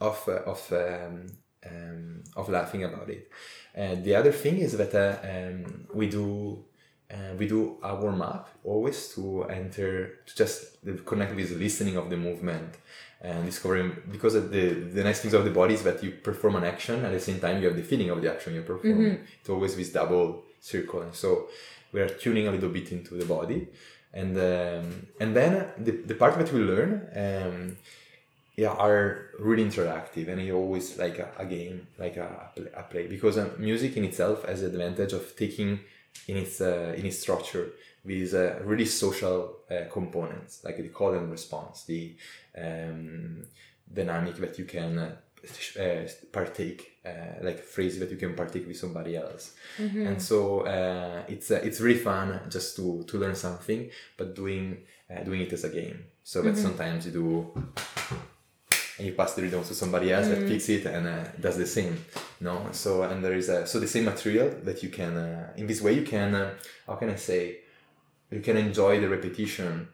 of 0.01 0.23
uh, 0.29 0.51
of 0.51 0.73
um, 0.73 1.27
um, 1.67 2.23
of 2.37 2.49
laughing 2.49 2.85
about 2.85 3.09
it. 3.11 3.31
And 3.75 4.05
the 4.05 4.15
other 4.15 4.33
thing 4.33 4.59
is 4.59 4.77
that 4.77 4.95
uh, 4.95 5.19
um, 5.23 5.87
we 5.93 6.09
do 6.09 6.65
uh, 7.11 7.35
we 7.39 7.47
do 7.47 7.79
a 7.83 7.95
warm 7.95 8.23
up 8.23 8.49
always 8.65 9.15
to 9.15 9.45
enter 9.45 10.21
to 10.27 10.37
just 10.37 10.79
connect 11.05 11.35
with 11.35 11.51
listening 11.53 11.97
of 11.97 12.11
the 12.11 12.17
movement 12.17 12.75
and 13.21 13.47
discovering 13.47 13.97
because 14.11 14.35
the 14.35 14.67
the 14.97 15.05
nice 15.05 15.21
things 15.21 15.35
of 15.35 15.45
the 15.45 15.51
body 15.51 15.75
is 15.75 15.83
that 15.83 16.03
you 16.03 16.11
perform 16.11 16.57
an 16.57 16.65
action 16.65 17.05
at 17.05 17.13
the 17.13 17.21
same 17.21 17.39
time 17.41 17.61
you 17.61 17.69
have 17.69 17.77
the 17.77 17.83
feeling 17.83 18.11
of 18.11 18.21
the 18.23 18.33
action 18.33 18.55
you 18.55 18.63
perform. 18.63 18.99
Mm-hmm. 18.99 19.25
It's 19.41 19.49
always 19.49 19.77
this 19.77 19.93
double 19.93 20.45
circle, 20.61 21.03
and 21.03 21.15
so 21.15 21.49
we 21.93 22.01
are 22.01 22.09
tuning 22.09 22.49
a 22.49 22.51
little 22.51 22.69
bit 22.71 22.93
into 22.93 23.15
the 23.15 23.25
body, 23.25 23.69
and 24.13 24.37
um, 24.37 25.07
and 25.21 25.35
then 25.35 25.69
the, 25.79 25.93
the 25.93 26.15
part 26.15 26.39
that 26.39 26.53
we 26.53 26.61
learn. 26.61 27.09
Um, 27.15 27.77
yeah 28.57 28.71
are 28.71 29.31
really 29.39 29.65
interactive 29.65 30.29
and 30.29 30.41
it 30.41 30.51
always 30.51 30.99
like 30.99 31.19
a, 31.19 31.29
a 31.39 31.45
game 31.45 31.87
like 31.99 32.17
a, 32.17 32.51
a 32.75 32.83
play 32.85 33.07
because 33.07 33.39
um, 33.39 33.51
music 33.59 33.97
in 33.97 34.05
itself 34.05 34.45
has 34.47 34.63
the 34.63 34.67
advantage 34.67 35.13
of 35.13 35.37
taking 35.37 35.79
in 36.29 36.37
its 36.39 36.61
uh, 36.61 36.95
in 36.97 37.05
its 37.05 37.19
structure 37.19 37.73
these 38.05 38.35
uh, 38.35 38.59
really 38.65 38.87
social 38.87 39.59
uh, 39.71 39.85
components 39.91 40.63
like 40.65 40.77
the 40.79 40.89
call 40.89 41.13
and 41.13 41.31
response 41.31 41.85
the 41.85 42.17
um, 42.57 43.45
dynamic 43.93 44.37
that 44.37 44.59
you 44.59 44.65
can 44.65 44.99
uh, 44.99 45.13
uh, 45.79 46.09
partake 46.33 46.99
uh, 47.05 47.43
like 47.43 47.61
phrase 47.61 47.99
that 47.99 48.11
you 48.11 48.17
can 48.17 48.35
partake 48.35 48.67
with 48.67 48.77
somebody 48.77 49.17
else 49.17 49.55
mm-hmm. 49.79 50.07
and 50.07 50.23
so 50.23 50.65
it's 51.29 51.51
it's 51.51 51.81
really 51.81 51.99
fun 51.99 52.41
just 52.49 52.75
to 52.75 53.05
to 53.07 53.19
learn 53.19 53.35
something 53.35 53.91
but 54.17 54.35
doing 54.35 54.79
doing 55.25 55.43
it 55.43 55.53
as 55.53 55.65
a 55.65 55.69
game 55.69 56.05
so 56.25 56.43
that 56.43 56.55
mm-hmm. 56.55 56.63
sometimes 56.63 57.07
you 57.07 57.13
do 57.13 57.53
and 58.99 59.07
you 59.07 59.13
pass 59.13 59.35
the 59.35 59.43
rhythm 59.43 59.63
to 59.63 59.75
somebody 59.75 60.13
else 60.13 60.27
mm. 60.27 60.31
that 60.31 60.49
picks 60.49 60.69
it 60.69 60.87
and 60.87 61.07
uh, 61.07 61.25
does 61.41 61.57
the 61.57 61.67
same 61.67 62.05
no? 62.41 62.69
So 62.73 63.03
and 63.03 63.25
there 63.25 63.35
is 63.35 63.49
a 63.49 63.67
so 63.67 63.79
the 63.79 63.89
same 63.89 64.05
material 64.05 64.51
that 64.65 64.83
you 64.83 64.89
can 64.89 65.17
uh, 65.17 65.53
in 65.57 65.67
this 65.67 65.81
way 65.83 65.93
you 65.93 66.03
can 66.03 66.35
uh, 66.35 66.55
how 66.87 66.97
can 66.97 67.11
i 67.11 67.17
say? 67.17 67.59
You 68.31 68.41
can 68.41 68.57
enjoy 68.57 69.01
the 69.01 69.09
repetition 69.09 69.89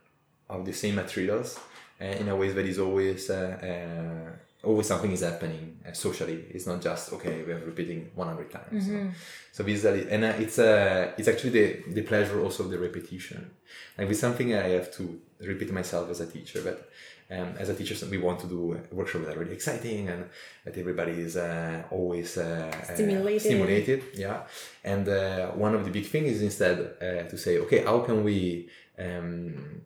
of 0.49 0.65
the 0.65 0.73
same 0.73 0.95
materials 0.95 1.59
uh, 2.01 2.05
in 2.05 2.29
a 2.29 2.37
way 2.37 2.49
that 2.51 2.65
is 2.65 2.79
always 2.79 3.29
uh, 3.29 3.37
uh, 3.71 4.67
always 4.67 4.87
something 4.87 5.13
is 5.13 5.21
happening 5.21 5.77
socially. 5.93 6.47
It's 6.51 6.67
not 6.67 6.81
just 6.81 7.13
okay 7.13 7.43
we 7.43 7.53
are 7.53 7.65
repeating 7.65 8.11
100 8.15 8.51
times 8.51 8.87
mm-hmm. 8.87 9.09
so, 9.09 9.15
so 9.53 9.65
visually 9.65 10.09
and 10.11 10.25
it's 10.25 10.59
uh, 10.59 11.13
it's 11.19 11.29
actually 11.29 11.51
the 11.51 11.93
the 11.93 12.03
pleasure 12.03 12.41
also 12.41 12.65
of 12.65 12.71
the 12.71 12.79
repetition. 12.79 13.51
Like 13.99 14.09
with 14.09 14.19
something 14.19 14.55
i 14.55 14.69
have 14.69 14.93
to 14.95 15.21
repeat 15.41 15.73
myself 15.73 16.09
as 16.11 16.21
a 16.21 16.27
teacher 16.27 16.61
but 16.63 16.89
um, 17.33 17.55
as 17.59 17.69
a 17.69 17.75
teacher, 17.75 17.95
we 18.07 18.19
want 18.19 18.41
to 18.41 18.47
do 18.47 18.75
a 18.75 18.95
workshop 18.95 19.23
that 19.23 19.37
are 19.37 19.41
really 19.41 19.55
exciting 19.55 20.09
and 20.09 20.29
that 20.65 20.77
everybody 20.77 21.13
is 21.13 21.37
uh, 21.37 21.83
always 21.91 22.37
uh, 22.37 22.71
uh 22.71 22.95
stimulated. 22.95 23.41
stimulated. 23.41 24.03
Yeah, 24.15 24.43
and 24.85 25.09
uh, 25.09 25.51
one 25.53 25.75
of 25.75 25.85
the 25.85 25.91
big 25.91 26.07
things 26.07 26.31
is 26.33 26.43
instead 26.43 26.79
uh, 27.01 27.29
to 27.31 27.39
say, 27.39 27.59
okay, 27.59 27.85
how 27.85 28.01
can 28.01 28.23
we 28.23 28.69
um, 28.99 29.83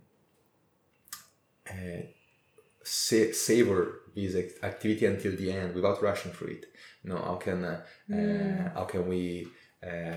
sa- 2.82 3.32
savor 3.32 4.00
this 4.14 4.34
activity 4.62 5.06
until 5.06 5.36
the 5.36 5.52
end 5.52 5.74
without 5.74 6.02
rushing 6.02 6.32
through 6.32 6.48
it? 6.48 6.66
You 7.04 7.10
know, 7.10 7.18
how 7.18 7.36
can 7.36 7.78
mm. 8.10 8.74
how 8.74 8.84
can 8.84 9.06
we 9.06 9.46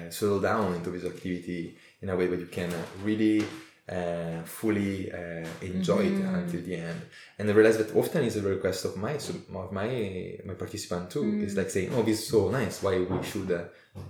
settle 0.10 0.40
down 0.40 0.74
into 0.74 0.90
this 0.90 1.06
activity 1.06 1.78
in 2.02 2.10
a 2.10 2.16
way 2.16 2.26
that 2.26 2.40
you 2.40 2.48
can 2.48 2.74
really 3.04 3.46
uh, 3.90 4.44
fully 4.44 5.12
uh, 5.12 5.48
enjoy 5.62 6.06
mm-hmm. 6.06 6.36
it 6.36 6.44
until 6.44 6.62
the 6.62 6.76
end. 6.76 7.02
And 7.38 7.50
I 7.50 7.54
realize 7.54 7.78
that 7.78 7.96
often 7.96 8.24
is 8.24 8.38
a 8.38 8.42
request 8.42 8.86
of 8.86 8.98
my 8.98 9.14
of 9.14 9.72
my 9.72 10.38
my 10.46 10.54
participant 10.54 11.10
too. 11.10 11.24
Mm. 11.24 11.44
Is 11.44 11.56
like 11.56 11.70
saying, 11.70 11.92
"Oh, 11.94 12.04
this 12.04 12.20
is 12.20 12.28
so 12.28 12.50
nice. 12.50 12.84
Why 12.84 13.00
we 13.00 13.24
should 13.24 13.52
uh, 13.52 13.64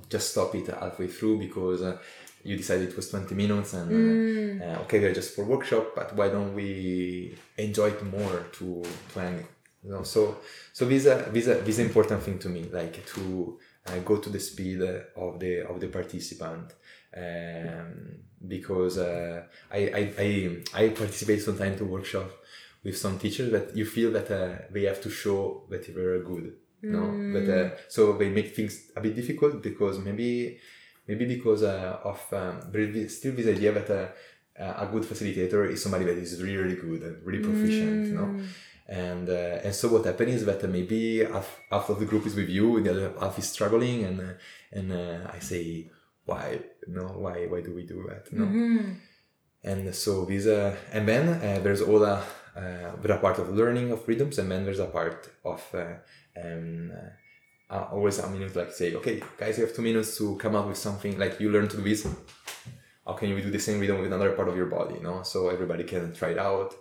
just 0.10 0.32
stop 0.32 0.56
it 0.56 0.68
halfway 0.68 1.08
through 1.08 1.40
because." 1.40 1.82
Uh, 1.82 1.98
you 2.42 2.56
decided 2.56 2.88
it 2.88 2.96
was 2.96 3.10
20 3.10 3.36
minutes 3.36 3.74
and 3.74 3.92
uh, 3.92 3.94
mm. 3.94 4.78
Uh, 4.78 4.82
okay 4.84 5.00
we're 5.00 5.14
just 5.14 5.36
for 5.36 5.44
workshop 5.44 5.92
but 5.94 6.16
why 6.16 6.30
don't 6.30 6.56
we 6.56 7.36
enjoy 7.58 7.88
it 7.88 8.02
more 8.06 8.46
to 8.54 8.82
hang 9.14 9.46
you 9.84 9.92
know 9.92 10.04
so 10.04 10.38
so 10.72 10.86
this 10.86 11.06
uh, 11.06 11.28
this 11.34 11.50
uh, 11.50 11.62
this 11.66 11.80
important 11.80 12.24
thing 12.24 12.40
to 12.40 12.48
me 12.48 12.64
like 12.72 13.06
to 13.06 13.60
uh, 13.88 14.00
go 14.00 14.18
to 14.18 14.30
the 14.30 14.40
speed 14.40 14.82
of 15.18 15.40
the 15.40 15.68
of 15.68 15.82
the 15.82 15.88
participant 15.88 16.74
um, 17.16 18.20
because 18.48 18.98
uh, 18.98 19.44
I, 19.72 19.78
I, 19.78 20.14
I, 20.26 20.84
I 20.86 20.90
participate 20.90 21.42
sometimes 21.42 21.78
to 21.80 21.86
workshop 21.86 22.30
with 22.84 22.98
some 22.98 23.20
teachers 23.20 23.52
that 23.52 23.76
you 23.76 23.86
feel 23.86 24.12
that 24.12 24.32
uh, 24.32 24.64
they 24.72 24.84
have 24.84 25.02
to 25.02 25.10
show 25.10 25.64
that 25.70 25.86
they 25.94 26.02
are 26.02 26.24
good. 26.24 26.54
No, 26.82 27.00
Mm. 27.00 27.34
but 27.34 27.54
uh, 27.54 27.70
so 27.90 28.14
they 28.14 28.30
make 28.30 28.56
things 28.56 28.92
a 28.96 29.02
bit 29.02 29.14
difficult 29.14 29.62
because 29.62 30.00
maybe 30.00 30.58
maybe 31.10 31.26
because 31.26 31.62
uh, 31.64 32.00
of 32.06 32.22
um, 32.32 32.62
still 33.10 33.34
this 33.36 33.48
idea 33.48 33.74
that 33.74 33.90
uh, 33.92 34.84
a 34.84 34.88
good 34.90 35.04
facilitator 35.04 35.70
is 35.70 35.84
somebody 35.84 36.06
that 36.06 36.18
is 36.18 36.42
really 36.42 36.56
really 36.56 36.76
good 36.78 37.02
and 37.04 37.16
really 37.26 37.44
proficient. 37.44 38.16
Mm. 38.16 38.48
and 38.88 39.30
uh, 39.30 39.66
and 39.66 39.76
so 39.76 39.90
what 39.90 40.06
happens 40.06 40.36
is 40.36 40.46
that 40.46 40.64
maybe 40.70 41.24
half, 41.26 41.60
half 41.70 41.90
of 41.90 42.00
the 42.00 42.06
group 42.06 42.26
is 42.26 42.36
with 42.36 42.48
you 42.50 42.78
and 42.78 42.86
the 42.86 42.92
other 42.92 43.14
half 43.20 43.38
is 43.38 43.50
struggling 43.50 44.06
and 44.06 44.22
uh, 44.22 44.34
and 44.72 44.94
uh, 44.94 45.30
I 45.36 45.40
say 45.40 45.92
why 46.26 46.60
no 46.98 47.04
why 47.24 47.36
why 47.52 47.60
do 47.68 47.72
we 47.80 47.84
do 47.94 47.98
that 48.10 48.24
no? 48.40 48.46
Mhm. 48.46 48.96
and 49.72 49.82
so 50.04 50.12
these 50.32 50.48
uh, 50.48 50.76
and 50.96 51.04
then 51.12 51.24
uh, 51.30 51.60
there's 51.64 51.82
all 51.88 52.00
the 52.08 52.16
uh, 52.62 52.92
there's 53.02 53.18
a 53.20 53.22
part 53.26 53.38
of 53.42 53.46
learning 53.62 53.88
of 53.96 54.00
rhythms 54.08 54.36
and 54.40 54.48
then 54.52 54.62
there's 54.66 54.80
a 54.90 54.92
part 55.00 55.20
of 55.54 55.62
uh, 55.74 55.80
um, 56.44 56.92
uh, 57.00 57.74
uh, 57.76 57.86
always 57.96 58.18
a 58.20 58.30
minute 58.30 58.56
like 58.56 58.72
say 58.72 58.90
okay 59.00 59.16
guys 59.42 59.58
you 59.58 59.66
have 59.66 59.76
two 59.76 59.82
minutes 59.90 60.18
to 60.18 60.36
come 60.44 60.56
up 60.60 60.66
with 60.68 60.78
something 60.88 61.14
like 61.24 61.34
you 61.42 61.50
learn 61.56 61.68
to 61.68 61.78
do 61.78 61.84
this. 61.84 62.02
How 63.06 63.14
can 63.20 63.30
you 63.30 63.42
do 63.42 63.50
the 63.58 63.60
same 63.68 63.80
rhythm 63.80 63.98
with 63.98 64.08
another 64.14 64.32
part 64.38 64.48
of 64.52 64.56
your 64.62 64.68
body 64.78 64.96
you 65.00 65.04
know 65.08 65.18
so 65.24 65.38
everybody 65.56 65.84
can 65.84 66.04
try 66.20 66.30
it 66.36 66.38
out 66.52 66.72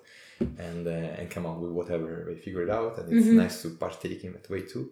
and 0.67 0.87
uh, 0.87 1.19
and 1.19 1.25
come 1.35 1.47
up 1.51 1.59
with 1.63 1.73
whatever 1.79 2.09
they 2.29 2.37
figure 2.47 2.63
it 2.67 2.71
out 2.79 2.93
and 2.99 3.07
it's 3.13 3.27
Mhm. 3.29 3.35
nice 3.45 3.57
to 3.63 3.69
partake 3.85 4.23
in 4.25 4.33
that 4.35 4.49
way 4.55 4.63
too. 4.73 4.85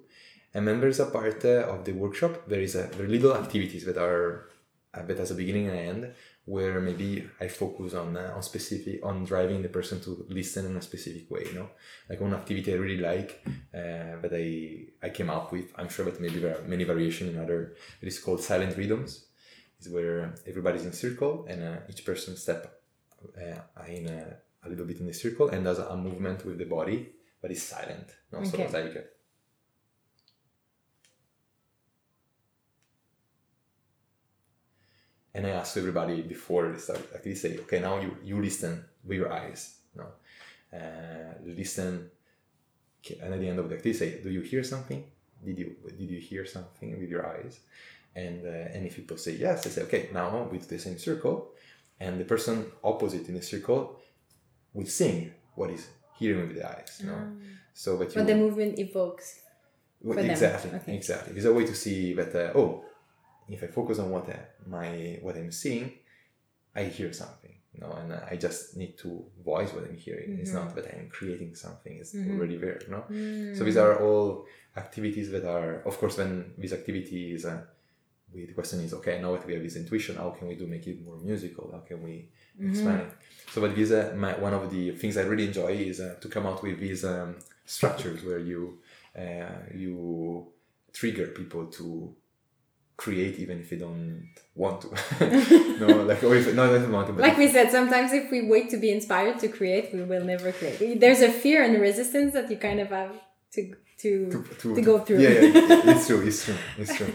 And 0.54 0.62
then 0.66 0.76
there's 0.80 1.00
a 1.00 1.06
part 1.18 1.40
uh, 1.44 1.72
of 1.72 1.78
the 1.86 1.92
workshop. 1.92 2.32
There 2.52 2.62
is 2.68 2.74
a 2.74 2.84
there 2.96 3.04
are 3.06 3.14
little 3.16 3.34
activities 3.42 3.84
that 3.88 3.98
are 4.08 4.48
a 4.96 5.02
bit 5.02 5.18
as 5.18 5.30
a 5.30 5.34
beginning 5.34 5.68
and 5.68 5.78
end 5.78 6.14
where 6.44 6.80
maybe 6.80 7.28
I 7.40 7.48
focus 7.48 7.94
on 7.94 8.16
uh, 8.16 8.32
on 8.36 8.42
specific 8.42 9.04
on 9.04 9.24
driving 9.24 9.62
the 9.62 9.68
person 9.68 10.00
to 10.02 10.10
listen 10.28 10.66
in 10.66 10.76
a 10.76 10.82
specific 10.82 11.30
way. 11.30 11.44
You 11.46 11.54
know, 11.54 11.68
like 12.08 12.20
one 12.20 12.34
activity 12.34 12.72
I 12.72 12.76
really 12.76 12.98
like 13.12 13.44
uh, 13.74 14.20
that 14.22 14.32
I 14.32 15.06
I 15.06 15.10
came 15.10 15.30
up 15.30 15.52
with. 15.52 15.66
I'm 15.76 15.88
sure 15.88 16.04
that 16.04 16.20
maybe 16.20 16.38
there 16.40 16.56
are 16.58 16.62
many 16.62 16.84
variations 16.84 17.34
in 17.34 17.40
other. 17.40 17.74
It 18.02 18.08
is 18.08 18.18
called 18.18 18.40
silent 18.42 18.76
rhythms. 18.76 19.24
Is 19.80 19.88
where 19.90 20.34
everybody's 20.46 20.86
in 20.86 20.92
circle 20.92 21.44
and 21.50 21.62
uh, 21.62 21.76
each 21.90 22.02
person 22.04 22.34
step 22.36 22.80
uh, 23.36 23.82
in 23.88 24.06
a, 24.06 24.36
a 24.64 24.68
little 24.70 24.86
bit 24.86 25.00
in 25.00 25.06
the 25.06 25.12
circle 25.12 25.48
and 25.50 25.64
does 25.64 25.78
a 25.78 25.96
movement 25.96 26.46
with 26.46 26.56
the 26.58 26.64
body, 26.64 26.98
but 27.42 27.50
it's 27.50 27.62
silent. 27.62 28.08
No? 28.32 28.42
So 28.44 28.54
Okay. 28.54 28.62
it's 28.64 28.72
like. 28.72 29.12
And 35.36 35.46
I 35.46 35.50
asked 35.60 35.76
everybody 35.82 36.16
before 36.34 36.62
they 36.72 36.78
start 36.86 37.00
actually 37.14 37.34
say, 37.44 37.50
okay, 37.64 37.80
now 37.88 37.94
you, 38.04 38.10
you 38.28 38.36
listen 38.48 38.72
with 39.08 39.18
your 39.22 39.32
eyes. 39.42 39.60
No, 40.00 40.06
uh, 40.78 41.32
listen, 41.60 41.92
and 43.22 43.30
at 43.34 43.40
the 43.42 43.48
end 43.52 43.58
of 43.62 43.66
the 43.68 43.76
activity, 43.76 43.98
say, 44.02 44.10
do 44.24 44.30
you 44.36 44.42
hear 44.52 44.62
something? 44.74 45.00
Did 45.46 45.56
you 45.62 45.68
did 46.00 46.08
you 46.14 46.20
hear 46.30 46.44
something 46.56 46.88
with 47.00 47.10
your 47.14 47.24
eyes? 47.34 47.54
And 48.22 48.38
uh, 48.46 48.72
and 48.74 48.80
if 48.88 48.92
people 49.00 49.18
say 49.26 49.32
yes, 49.46 49.66
I 49.66 49.70
say, 49.74 49.82
okay, 49.86 50.02
now 50.12 50.28
we 50.50 50.58
do 50.58 50.66
the 50.66 50.78
same 50.86 50.98
circle, 50.98 51.36
and 52.04 52.12
the 52.22 52.24
person 52.34 52.56
opposite 52.82 53.24
in 53.30 53.34
the 53.40 53.42
circle 53.54 53.80
will 54.74 54.90
sing 55.00 55.18
what 55.58 55.70
is 55.76 55.84
hearing 56.18 56.42
with 56.48 56.56
the 56.58 56.64
eyes. 56.74 56.92
No, 57.04 57.16
so 57.74 57.88
that 57.98 58.08
you 58.14 58.20
What 58.20 58.26
the 58.26 58.34
movement 58.44 58.78
evokes. 58.86 59.26
well, 60.00 60.16
for 60.16 60.22
them. 60.22 60.30
exactly, 60.30 60.70
Okay. 60.78 60.94
exactly. 61.00 61.32
It's 61.36 61.44
a 61.52 61.52
way 61.58 61.64
to 61.72 61.74
see 61.84 62.14
that. 62.18 62.34
Uh, 62.34 62.58
oh, 62.60 62.68
if 63.48 63.62
I 63.62 63.66
focus 63.68 63.98
on 63.98 64.10
what 64.10 64.28
I, 64.28 64.38
my 64.66 65.18
what 65.22 65.36
I'm 65.36 65.52
seeing, 65.52 65.92
I 66.74 66.84
hear 66.84 67.12
something. 67.12 67.52
You 67.74 67.80
know, 67.82 67.92
and 67.92 68.10
I 68.32 68.36
just 68.36 68.76
need 68.76 68.96
to 68.98 69.22
voice 69.44 69.70
what 69.74 69.84
I'm 69.84 69.96
hearing. 69.98 70.38
It's 70.40 70.54
not 70.54 70.74
that 70.76 70.86
I'm 70.94 71.08
creating 71.10 71.54
something. 71.54 71.94
It's 72.00 72.14
Mhm. 72.14 72.30
already 72.32 72.56
there. 72.56 72.78
You 72.84 72.90
know. 72.94 73.04
Mm. 73.10 73.54
So 73.56 73.64
these 73.64 73.76
are 73.76 73.94
all 74.02 74.46
activities 74.76 75.30
that 75.30 75.44
are, 75.44 75.82
of 75.90 75.98
course, 75.98 76.16
when 76.18 76.54
these 76.58 76.72
activities. 76.72 77.44
Uh, 77.44 77.62
we, 78.32 78.46
the 78.46 78.54
question 78.54 78.80
is, 78.80 78.92
okay, 78.94 79.20
now 79.22 79.32
that 79.32 79.46
we 79.46 79.52
have 79.54 79.62
this 79.62 79.76
intuition, 79.76 80.16
how 80.16 80.30
can 80.30 80.48
we 80.48 80.54
do 80.56 80.66
make 80.66 80.86
it 80.86 81.04
more 81.04 81.16
musical? 81.18 81.70
How 81.72 81.80
can 81.80 82.02
we 82.02 82.14
Mm-hmm. 82.58 82.68
expand 82.70 83.00
it? 83.02 83.12
So, 83.52 83.60
but 83.60 83.76
this, 83.76 83.90
uh, 83.92 84.14
my, 84.16 84.32
one 84.38 84.54
of 84.54 84.70
the 84.70 84.90
things 84.92 85.16
I 85.18 85.22
really 85.22 85.46
enjoy 85.46 85.72
is 85.90 86.00
uh, 86.00 86.16
to 86.22 86.28
come 86.28 86.46
out 86.46 86.62
with 86.62 86.80
these 86.80 87.04
um, 87.04 87.36
structures 87.66 88.24
where 88.24 88.38
you 88.50 88.78
uh, 89.16 89.58
you 89.74 90.46
trigger 90.92 91.26
people 91.28 91.66
to 91.78 92.14
create 92.96 93.38
even 93.38 93.60
if 93.60 93.70
you 93.70 93.78
don't 93.78 94.28
want 94.54 94.80
to. 94.82 94.88
no, 95.80 96.02
like 96.02 96.22
or 96.24 96.34
if 96.34 96.54
no, 96.54 96.66
don't 96.66 96.92
want 96.92 97.06
to. 97.08 97.12
Like 97.14 97.36
we 97.36 97.48
said, 97.48 97.70
sometimes 97.70 98.12
if 98.12 98.30
we 98.30 98.48
wait 98.48 98.70
to 98.70 98.76
be 98.76 98.90
inspired 98.90 99.38
to 99.40 99.48
create, 99.48 99.92
we 99.92 100.02
will 100.02 100.24
never 100.24 100.52
create. 100.52 101.00
There's 101.00 101.20
a 101.20 101.30
fear 101.30 101.62
and 101.62 101.80
resistance 101.80 102.32
that 102.34 102.50
you 102.50 102.56
kind 102.56 102.80
of 102.80 102.88
have 102.88 103.14
to 103.52 103.74
to 103.98 104.44
to, 104.60 104.74
to 104.74 104.82
go 104.82 104.98
through. 104.98 105.20
Yeah, 105.20 105.30
yeah, 105.30 105.50
it's 105.92 106.06
true, 106.06 106.20
it's 106.26 106.44
true, 106.44 106.56
it's 106.78 106.94
true. 106.96 107.12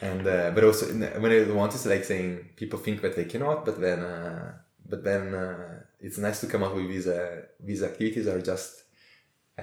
And 0.00 0.26
uh, 0.26 0.50
but 0.54 0.64
also 0.64 0.86
when 0.86 1.32
I 1.32 1.50
want 1.52 1.72
to 1.72 1.88
like 1.88 2.04
saying 2.04 2.50
people 2.56 2.78
think 2.78 3.02
that 3.02 3.16
they 3.16 3.24
cannot, 3.24 3.64
but 3.64 3.80
then 3.80 4.00
uh, 4.00 4.52
but 4.88 5.04
then 5.04 5.34
uh, 5.34 5.80
it's 6.00 6.18
nice 6.18 6.40
to 6.40 6.46
come 6.46 6.62
up 6.62 6.74
with 6.74 6.88
these 6.88 7.06
uh, 7.06 7.42
these 7.60 7.82
activities 7.82 8.26
are 8.26 8.40
just 8.40 8.84
uh, 9.58 9.62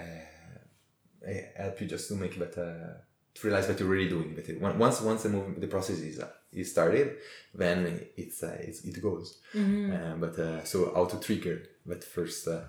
eh, 1.27 1.41
help 1.57 1.81
you 1.81 1.87
just 1.87 2.07
to 2.09 2.15
make 2.15 2.37
uh, 2.39 3.01
to 3.39 3.47
realize 3.47 3.67
that 3.67 3.79
you're 3.79 3.89
really 3.95 4.09
doing 4.09 4.35
that. 4.35 4.47
it- 4.49 4.59
Once 4.61 5.01
once 5.01 5.23
the 5.23 5.29
movement 5.29 5.59
the 5.61 5.67
process 5.75 5.99
is 5.99 6.19
uh, 6.19 6.29
is 6.61 6.71
started, 6.71 7.07
then 7.53 7.77
it's, 8.15 8.41
uh, 8.43 8.57
it's 8.67 8.79
it 8.85 9.01
goes. 9.01 9.27
Mm-hmm. 9.53 9.93
Uh, 9.95 10.15
but 10.23 10.33
uh, 10.39 10.63
so 10.71 10.77
how 10.95 11.05
to 11.05 11.17
trigger 11.27 11.57
that 11.85 12.03
first 12.03 12.47
uh, 12.47 12.61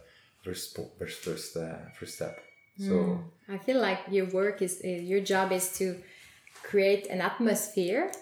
first 0.44 0.76
first 0.98 1.18
first 1.26 1.56
uh, 1.56 1.76
first 1.98 2.14
step. 2.18 2.36
So. 2.88 2.94
Mm. 2.94 3.24
I 3.56 3.58
feel 3.66 3.80
like 3.80 4.00
your 4.16 4.26
work 4.40 4.62
is, 4.62 4.74
is 4.82 5.02
your 5.12 5.20
job 5.32 5.50
is 5.52 5.66
to 5.78 5.86
create 6.62 7.06
an 7.14 7.20
atmosphere 7.20 8.12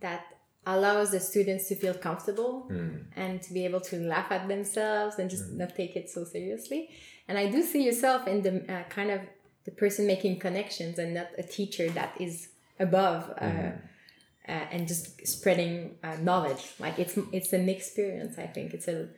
that 0.00 0.22
allows 0.66 1.10
the 1.10 1.20
students 1.20 1.68
to 1.68 1.74
feel 1.82 1.94
comfortable 1.94 2.52
Mm. 2.70 3.04
and 3.16 3.42
to 3.42 3.52
be 3.52 3.64
able 3.68 3.80
to 3.90 3.96
laugh 4.14 4.30
at 4.32 4.48
themselves 4.48 5.18
and 5.18 5.30
just 5.30 5.46
not 5.52 5.70
take 5.76 5.94
it 6.00 6.06
so 6.10 6.24
seriously. 6.24 6.80
And 7.28 7.38
I 7.38 7.44
do 7.54 7.62
see 7.62 7.82
yourself 7.88 8.26
in 8.26 8.42
the 8.46 8.52
uh, 8.74 8.82
kind 8.88 9.10
of 9.16 9.20
the 9.64 9.70
person 9.70 10.06
making 10.06 10.38
connections 10.38 10.98
and 10.98 11.14
not 11.14 11.28
a 11.38 11.42
teacher 11.42 11.88
that 11.90 12.14
is 12.20 12.48
above 12.78 13.30
uh, 13.40 13.72
uh, 14.48 14.66
and 14.72 14.88
just 14.88 15.26
spreading 15.26 15.96
uh, 16.02 16.16
knowledge. 16.16 16.72
Like 16.78 16.98
it's 16.98 17.18
it's 17.32 17.52
an 17.52 17.68
experience. 17.68 18.38
I 18.38 18.46
think 18.46 18.74
it's 18.74 18.88
a 18.88 19.08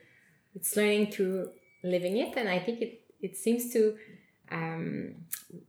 it's 0.55 0.75
learning 0.75 1.11
through 1.11 1.49
living 1.83 2.17
it, 2.17 2.35
and 2.37 2.49
I 2.49 2.59
think 2.59 2.81
it 2.81 3.01
it 3.21 3.37
seems 3.37 3.71
to 3.73 3.97
um, 4.51 5.15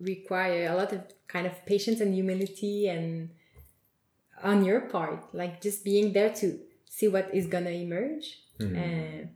require 0.00 0.68
a 0.70 0.74
lot 0.74 0.92
of 0.92 1.02
kind 1.28 1.46
of 1.46 1.64
patience 1.66 2.00
and 2.00 2.12
humility 2.14 2.88
and 2.88 3.30
on 4.42 4.64
your 4.64 4.82
part, 4.82 5.34
like 5.34 5.62
just 5.62 5.84
being 5.84 6.12
there 6.12 6.30
to 6.30 6.58
see 6.88 7.08
what 7.08 7.34
is 7.34 7.46
gonna 7.46 7.70
emerge. 7.70 8.40
And 8.60 9.30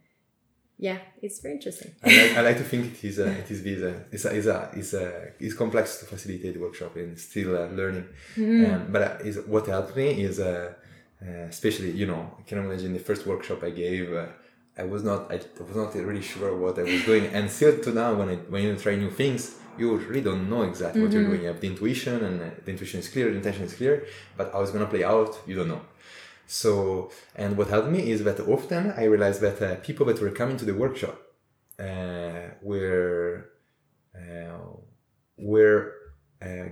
yeah, 0.78 0.98
it's 1.20 1.40
very 1.40 1.54
interesting. 1.54 1.92
I 2.04 2.06
like, 2.06 2.36
I 2.38 2.40
like 2.42 2.58
to 2.58 2.64
think 2.64 2.84
it 2.94 3.04
is 3.04 3.18
a, 3.18 3.26
it 3.42 3.50
is 3.50 3.62
this, 3.62 3.82
uh, 3.82 4.04
it's 4.12 4.24
a, 4.24 4.36
it's 4.36 4.46
a, 4.46 4.70
it's 4.74 4.92
a, 4.94 5.32
it's 5.40 5.54
complex 5.54 5.98
to 6.00 6.06
facilitate 6.06 6.54
the 6.54 6.60
workshop 6.60 6.94
and 6.96 7.18
still 7.18 7.56
uh, 7.56 7.66
learning. 7.80 8.06
Um, 8.74 8.86
but 8.92 9.02
uh, 9.02 9.28
is 9.28 9.38
what 9.46 9.66
helped 9.66 9.96
me 9.96 10.08
is, 10.22 10.38
uh, 10.40 10.74
uh, 11.20 11.26
especially 11.54 11.90
you 11.90 12.06
know, 12.06 12.22
I 12.38 12.42
can 12.48 12.58
imagine 12.58 12.92
the 12.92 13.00
first 13.00 13.26
workshop 13.26 13.62
I 13.64 13.70
gave. 13.70 14.12
Uh, 14.12 14.26
I 14.76 14.84
was 14.84 15.02
not, 15.02 15.20
I 15.32 15.40
was 15.68 15.74
not 15.74 15.92
really 15.96 16.22
sure 16.22 16.56
what 16.56 16.78
I 16.78 16.84
was 16.84 17.04
doing, 17.04 17.26
and 17.34 17.50
still 17.50 17.76
to 17.84 17.90
now, 17.92 18.14
when 18.14 18.28
I, 18.28 18.36
when 18.52 18.62
you 18.62 18.76
try 18.76 18.94
new 18.94 19.10
things, 19.10 19.56
you 19.76 19.96
really 19.96 20.20
don't 20.20 20.48
know 20.48 20.62
exactly 20.62 21.02
what 21.02 21.10
you're 21.12 21.24
doing. 21.30 21.40
You 21.42 21.48
have 21.48 21.60
the 21.60 21.66
intuition, 21.66 22.24
and 22.24 22.40
uh, 22.40 22.50
the 22.64 22.70
intuition 22.70 23.00
is 23.00 23.08
clear, 23.08 23.30
the 23.30 23.36
intention 23.36 23.64
is 23.64 23.74
clear, 23.74 24.06
but 24.36 24.52
how 24.52 24.60
it's 24.62 24.70
gonna 24.70 24.86
play 24.86 25.02
out, 25.02 25.36
you 25.48 25.56
don't 25.56 25.66
know. 25.68 25.82
So, 26.48 27.10
and 27.36 27.58
what 27.58 27.68
helped 27.68 27.90
me 27.90 28.10
is 28.10 28.24
that 28.24 28.40
often 28.40 28.92
I 28.92 29.04
realized 29.04 29.42
that 29.42 29.60
uh, 29.60 29.76
people 29.76 30.06
that 30.06 30.20
were 30.20 30.30
coming 30.30 30.56
to 30.56 30.64
the 30.64 30.74
workshop 30.74 31.20
uh, 31.78 32.54
were 32.62 33.50
uh, 34.16 34.56
were 35.36 35.92
uh, 36.40 36.70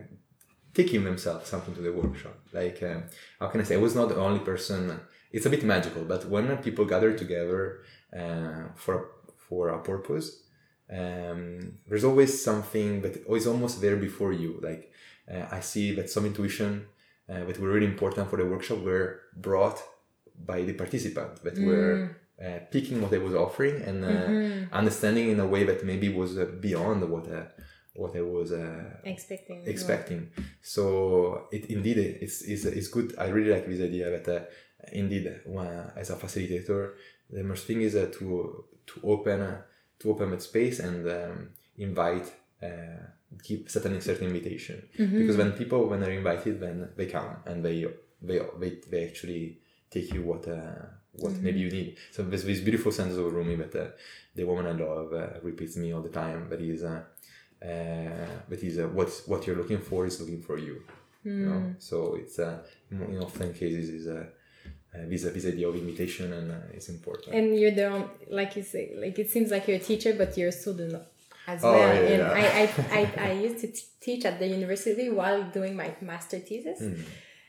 taking 0.72 1.05
themselves 1.05 1.51
something 1.51 1.74
to 1.74 1.83
the 1.83 1.93
workshop. 1.93 2.39
Like, 2.55 2.83
um, 2.83 3.05
how 3.39 3.49
can 3.49 3.61
I 3.61 3.64
say? 3.64 3.74
I 3.74 3.79
was 3.79 3.95
not 3.95 4.09
the 4.09 4.16
only 4.16 4.41
person. 4.41 4.99
It's 5.31 5.45
a 5.45 5.51
bit 5.51 5.62
magical, 5.62 6.05
but 6.05 6.24
when 6.24 6.57
people 6.59 6.87
gather 6.87 7.12
together 7.12 7.83
uh, 8.18 8.68
for 8.77 9.11
for 9.37 9.68
a 9.68 9.83
purpose, 9.83 10.43
um, 10.91 11.74
there's 11.87 12.05
always 12.05 12.43
something 12.43 13.03
that 13.03 13.14
is 13.29 13.47
almost 13.47 13.83
there 13.83 13.97
before 13.97 14.33
you. 14.33 14.59
Like, 14.62 14.91
uh, 15.31 15.45
I 15.51 15.61
see 15.61 15.95
that 15.97 16.09
some 16.09 16.24
intuition 16.24 16.87
uh, 17.29 17.45
that 17.45 17.59
were 17.61 17.68
really 17.70 17.87
important 17.87 18.29
for 18.31 18.37
the 18.37 18.45
workshop 18.45 18.79
were 18.79 19.20
brought 19.37 19.79
by 20.45 20.62
the 20.62 20.72
participant 20.74 21.43
that 21.45 21.57
were 21.59 22.16
uh, 22.45 22.59
picking 22.70 23.01
what 23.03 23.12
I 23.14 23.18
was 23.18 23.35
offering 23.35 23.81
and 23.83 24.05
uh, 24.05 24.77
understanding 24.77 25.31
in 25.31 25.41
a 25.41 25.47
way 25.47 25.64
that 25.64 25.85
maybe 25.85 26.09
was 26.11 26.37
uh, 26.39 26.45
beyond 26.61 27.09
what 27.11 27.27
uh, 27.33 27.45
what 27.95 28.14
I 28.14 28.20
was 28.20 28.53
uh, 28.53 28.85
Expecting. 29.05 29.62
expecting. 29.66 30.31
So 30.61 31.49
it 31.51 31.64
indeed 31.70 31.99
it's, 31.99 32.43
it's 32.43 32.64
it's 32.66 32.89
good. 32.89 33.14
I 33.18 33.29
really 33.29 33.51
like 33.51 33.66
this 33.66 33.81
idea 33.81 34.11
that 34.11 34.29
uh, 34.29 34.45
indeed, 34.93 35.41
when, 35.47 35.91
as 35.97 36.11
a 36.11 36.16
facilitator, 36.16 36.93
the 37.31 37.43
most 37.43 37.66
thing 37.66 37.81
is 37.81 37.95
uh, 37.97 38.11
to 38.18 38.64
to 38.87 39.01
open 39.03 39.41
uh, 39.41 39.62
to 40.01 40.11
open 40.11 40.31
that 40.31 40.43
space 40.43 40.79
and 40.81 41.09
um, 41.09 41.49
invite. 41.79 42.31
Uh, 43.37 43.43
keep 43.43 43.70
set 43.70 43.84
a 43.87 44.01
certain 44.01 44.26
invitation 44.28 44.82
Mm-hmm. 44.99 45.18
because 45.18 45.37
when 45.37 45.53
people 45.53 45.87
when 45.89 46.01
they're 46.01 46.12
invited 46.12 46.61
then 46.61 46.89
they 46.97 47.07
come 47.07 47.37
and 47.47 47.64
they 47.64 47.87
they 48.22 48.41
they, 48.61 48.70
they 48.91 49.05
actually 49.09 49.59
take 49.91 50.12
you 50.14 50.22
what 50.22 50.47
uh, 50.49 50.57
what 51.12 51.32
Mm-hmm. 51.32 51.45
maybe 51.45 51.61
you 51.61 51.70
need. 51.70 51.97
So 52.12 52.22
there's 52.22 52.45
this 52.45 52.61
beautiful 52.61 52.93
sense 52.93 53.14
of 53.16 53.32
Rumi 53.32 53.57
that 53.57 53.74
uh, 53.74 53.89
the 54.34 54.45
woman 54.45 54.66
I 54.66 54.72
love 54.72 55.12
uh, 55.14 55.28
repeats 55.43 55.76
me 55.76 55.93
all 55.95 56.03
the 56.03 56.11
time 56.11 56.49
that 56.51 56.61
is 56.61 56.82
uh, 56.84 57.03
uh, 57.62 57.66
that 58.51 58.62
is 58.62 58.78
uh, 58.78 58.89
what 58.89 59.11
what 59.26 59.47
you're 59.47 59.57
looking 59.57 59.80
for 59.80 60.07
is 60.07 60.20
looking 60.20 60.43
for 60.43 60.59
you. 60.59 60.82
You 61.24 61.47
know? 61.47 61.74
So 61.78 61.97
it's 62.14 62.39
uh, 62.39 62.59
in 62.91 63.18
often 63.18 63.53
cases 63.53 63.89
is 63.89 64.07
uh, 64.07 64.26
uh, 64.95 64.99
this, 65.09 65.22
this 65.22 65.47
idea 65.47 65.68
of 65.68 65.74
invitation 65.74 66.32
and 66.32 66.53
uh, 66.53 66.76
it's 66.76 66.89
important. 66.89 67.34
And 67.34 67.59
you're 67.59 67.72
the 67.82 68.09
like 68.30 68.55
you 68.57 68.62
say, 68.62 68.93
like 68.97 69.18
it 69.18 69.30
seems 69.30 69.51
like 69.51 69.66
you're 69.66 69.78
a 69.78 69.80
teacher, 69.91 70.12
but 70.14 70.37
you're 70.37 70.49
a 70.51 70.53
student 70.53 70.95
as 71.47 71.63
Oh, 71.65 71.73
well. 71.73 71.95
yeah, 71.95 72.01
and 72.13 72.23
yeah. 72.23 72.33
I, 72.43 72.99
I, 72.99 73.01
I, 73.23 73.29
I 73.29 73.33
used 73.33 73.59
to 73.61 73.69
t- 73.69 73.83
teach 74.01 74.25
at 74.25 74.39
the 74.39 74.47
university 74.49 75.09
while 75.11 75.43
doing 75.45 75.77
my 75.77 75.95
master 76.01 76.39
thesis, 76.39 76.79
Hmm. 76.81 77.03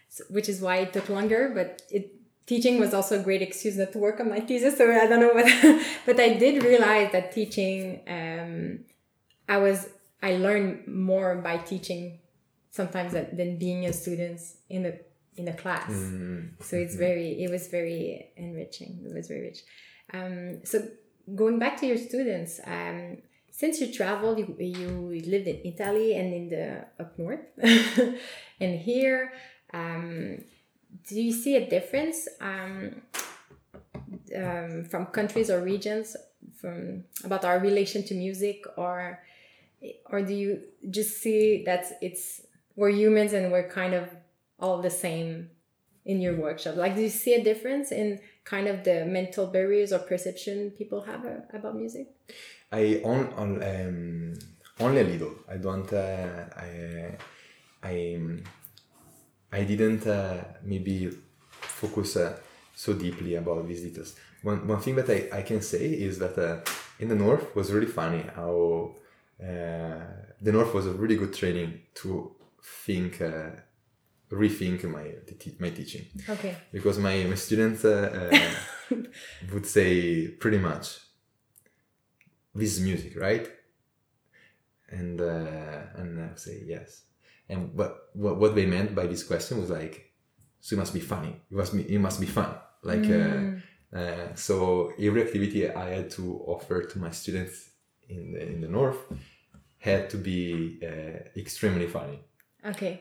so, 0.09 0.23
which 0.29 0.47
is 0.49 0.61
why 0.61 0.77
it 0.77 0.93
took 0.93 1.09
longer. 1.09 1.51
But 1.53 1.81
it 1.89 2.13
teaching 2.45 2.79
was 2.79 2.93
also 2.93 3.19
a 3.19 3.23
great 3.23 3.41
excuse 3.41 3.75
not 3.77 3.91
to 3.93 3.99
work 3.99 4.19
on 4.19 4.29
my 4.29 4.39
thesis. 4.39 4.77
So 4.77 4.89
I 4.89 5.07
don't 5.07 5.19
know 5.19 5.33
what, 5.33 5.47
but 6.05 6.19
I 6.19 6.29
did 6.43 6.63
realize 6.63 7.11
that 7.11 7.31
teaching, 7.33 8.01
um, 8.07 8.79
I 9.49 9.57
was 9.57 9.89
I 10.23 10.37
learned 10.37 10.87
more 10.87 11.35
by 11.35 11.57
teaching 11.57 12.19
sometimes 12.71 13.13
than, 13.13 13.35
than 13.35 13.57
being 13.57 13.85
a 13.85 13.93
student 13.93 14.39
in 14.69 14.85
a 14.85 14.93
in 15.35 15.47
a 15.47 15.53
class. 15.53 15.91
Mm. 15.91 16.51
So 16.63 16.77
it's 16.77 16.95
very, 16.95 17.43
it 17.43 17.51
was 17.51 17.67
very 17.67 18.31
enriching. 18.37 19.03
It 19.05 19.13
was 19.13 19.27
very 19.27 19.41
rich. 19.41 19.59
Um, 20.11 20.65
so 20.65 20.83
going 21.35 21.59
back 21.59 21.79
to 21.81 21.85
your 21.85 21.97
students, 21.97 22.59
um, 22.65 23.17
since 23.57 23.81
you 23.81 23.91
traveled, 23.91 24.37
you, 24.37 24.55
you 24.59 25.23
lived 25.25 25.47
in 25.47 25.59
Italy 25.65 26.15
and 26.15 26.31
in 26.31 26.47
the 26.47 26.85
up 26.99 27.17
north, 27.17 27.39
and 28.61 28.79
here, 28.79 29.33
um, 29.73 30.43
do 31.07 31.19
you 31.19 31.33
see 31.33 31.55
a 31.55 31.67
difference 31.67 32.27
um, 32.39 33.01
um, 34.35 34.85
from 34.85 35.07
countries 35.07 35.49
or 35.49 35.61
regions 35.61 36.15
from 36.55 37.03
about 37.23 37.45
our 37.45 37.57
relation 37.57 38.03
to 38.03 38.13
music, 38.13 38.63
or 38.77 39.23
or 40.05 40.21
do 40.21 40.35
you 40.35 40.61
just 40.91 41.17
see 41.17 41.63
that 41.65 41.97
it's 41.99 42.41
we're 42.75 42.91
humans 42.91 43.33
and 43.33 43.51
we're 43.51 43.67
kind 43.67 43.95
of 43.95 44.07
all 44.59 44.83
the 44.83 44.91
same 44.91 45.49
in 46.05 46.21
your 46.21 46.35
workshop? 46.35 46.75
Like, 46.75 46.93
do 46.93 47.01
you 47.01 47.09
see 47.09 47.33
a 47.33 47.43
difference 47.43 47.91
in 47.91 48.19
kind 48.43 48.67
of 48.67 48.83
the 48.83 49.03
mental 49.05 49.47
barriers 49.47 49.91
or 49.91 49.97
perception 49.97 50.69
people 50.77 51.01
have 51.01 51.25
uh, 51.25 51.39
about 51.53 51.75
music? 51.75 52.13
I 52.71 53.01
on, 53.03 53.33
on 53.33 53.63
um, 53.63 54.33
only 54.79 55.01
a 55.01 55.03
little. 55.03 55.35
I 55.49 55.57
don't. 55.57 55.91
Uh, 55.91 56.45
I 56.55 57.17
I 57.83 58.19
I 59.51 59.63
didn't 59.63 60.05
uh, 60.07 60.43
maybe 60.63 61.09
focus 61.49 62.17
uh, 62.17 62.37
so 62.75 62.93
deeply 62.93 63.35
about 63.35 63.67
these 63.67 63.81
details. 63.83 64.15
One 64.43 64.67
one 64.67 64.79
thing 64.81 64.95
that 64.95 65.09
I, 65.09 65.39
I 65.39 65.41
can 65.43 65.61
say 65.61 65.85
is 65.85 66.19
that 66.19 66.37
uh, 66.37 66.59
in 66.99 67.07
the 67.07 67.15
north 67.15 67.55
was 67.55 67.71
really 67.71 67.87
funny 67.87 68.23
how 68.35 68.95
uh, 69.41 70.05
the 70.41 70.51
north 70.51 70.73
was 70.73 70.85
a 70.87 70.91
really 70.91 71.15
good 71.15 71.33
training 71.33 71.81
to 71.95 72.35
think. 72.85 73.21
Uh, 73.21 73.49
rethink 74.29 74.83
my 74.83 75.05
my 75.57 75.69
teaching 75.69 76.05
Okay. 76.27 76.53
because 76.73 76.97
my, 76.99 77.23
my 77.23 77.35
students 77.35 77.85
uh, 77.85 78.29
would 79.53 79.65
say 79.65 80.27
pretty 80.27 80.57
much 80.57 80.97
this 82.59 82.71
is 82.75 82.79
music 82.89 83.11
right 83.27 83.45
and 84.89 85.19
uh, 85.21 85.79
and 85.95 86.09
I 86.21 86.35
say 86.35 86.63
yes 86.65 86.89
and 87.49 87.73
what, 87.77 87.91
what 88.13 88.37
what 88.41 88.55
they 88.55 88.65
meant 88.65 88.95
by 88.95 89.05
this 89.07 89.23
question 89.23 89.59
was 89.61 89.69
like 89.69 89.95
so 90.59 90.75
it 90.75 90.79
must 90.79 90.93
be 90.93 90.99
funny 91.13 91.33
it 91.51 91.55
must 91.61 91.73
be 91.75 91.81
it 91.95 91.99
must 91.99 92.19
be 92.19 92.25
fun 92.39 92.51
like 92.83 92.99
Mm. 93.07 93.61
uh, 93.93 93.97
uh, 93.99 94.35
so 94.35 94.91
every 95.07 95.21
activity 95.27 95.69
I 95.69 95.89
had 95.97 96.09
to 96.17 96.23
offer 96.45 96.77
to 96.91 96.99
my 96.99 97.11
students 97.11 97.69
in 98.09 98.33
the, 98.33 98.41
in 98.53 98.61
the 98.61 98.67
north 98.67 98.97
had 99.79 100.09
to 100.09 100.17
be 100.17 100.79
uh, 100.83 101.19
extremely 101.43 101.87
funny 101.87 102.19
Okay. 102.65 102.93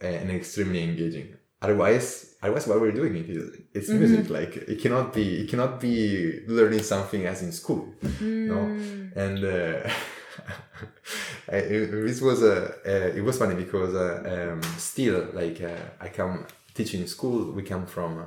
and 0.00 0.30
extremely 0.30 0.82
engaging. 0.82 1.28
Otherwise, 1.62 2.34
otherwise, 2.42 2.66
why 2.66 2.76
we're 2.76 2.92
doing 3.00 3.14
it 3.16 3.28
it's 3.74 3.88
Mm-hmm. 3.90 3.98
music. 3.98 4.30
Like 4.30 4.56
it 4.56 4.80
cannot 4.80 5.12
be, 5.12 5.42
it 5.42 5.48
cannot 5.50 5.80
be 5.80 6.40
learning 6.48 6.82
something 6.82 7.26
as 7.26 7.42
in 7.42 7.52
school, 7.52 7.88
no. 8.02 8.56
Mm. 8.56 9.16
And 9.16 9.44
uh, 9.44 9.90
I, 11.52 11.56
it- 11.56 11.90
this 11.90 12.20
was 12.20 12.42
a, 12.42 12.56
uh, 12.86 13.16
it 13.18 13.22
was 13.24 13.36
funny 13.38 13.54
because 13.54 13.94
uh, 13.94 14.52
um, 14.52 14.62
still, 14.78 15.28
like 15.34 15.60
uh, 15.62 15.76
I 16.00 16.08
come 16.08 16.46
teaching 16.74 17.00
in 17.02 17.08
school, 17.08 17.52
we 17.52 17.62
come 17.62 17.86
from 17.86 18.18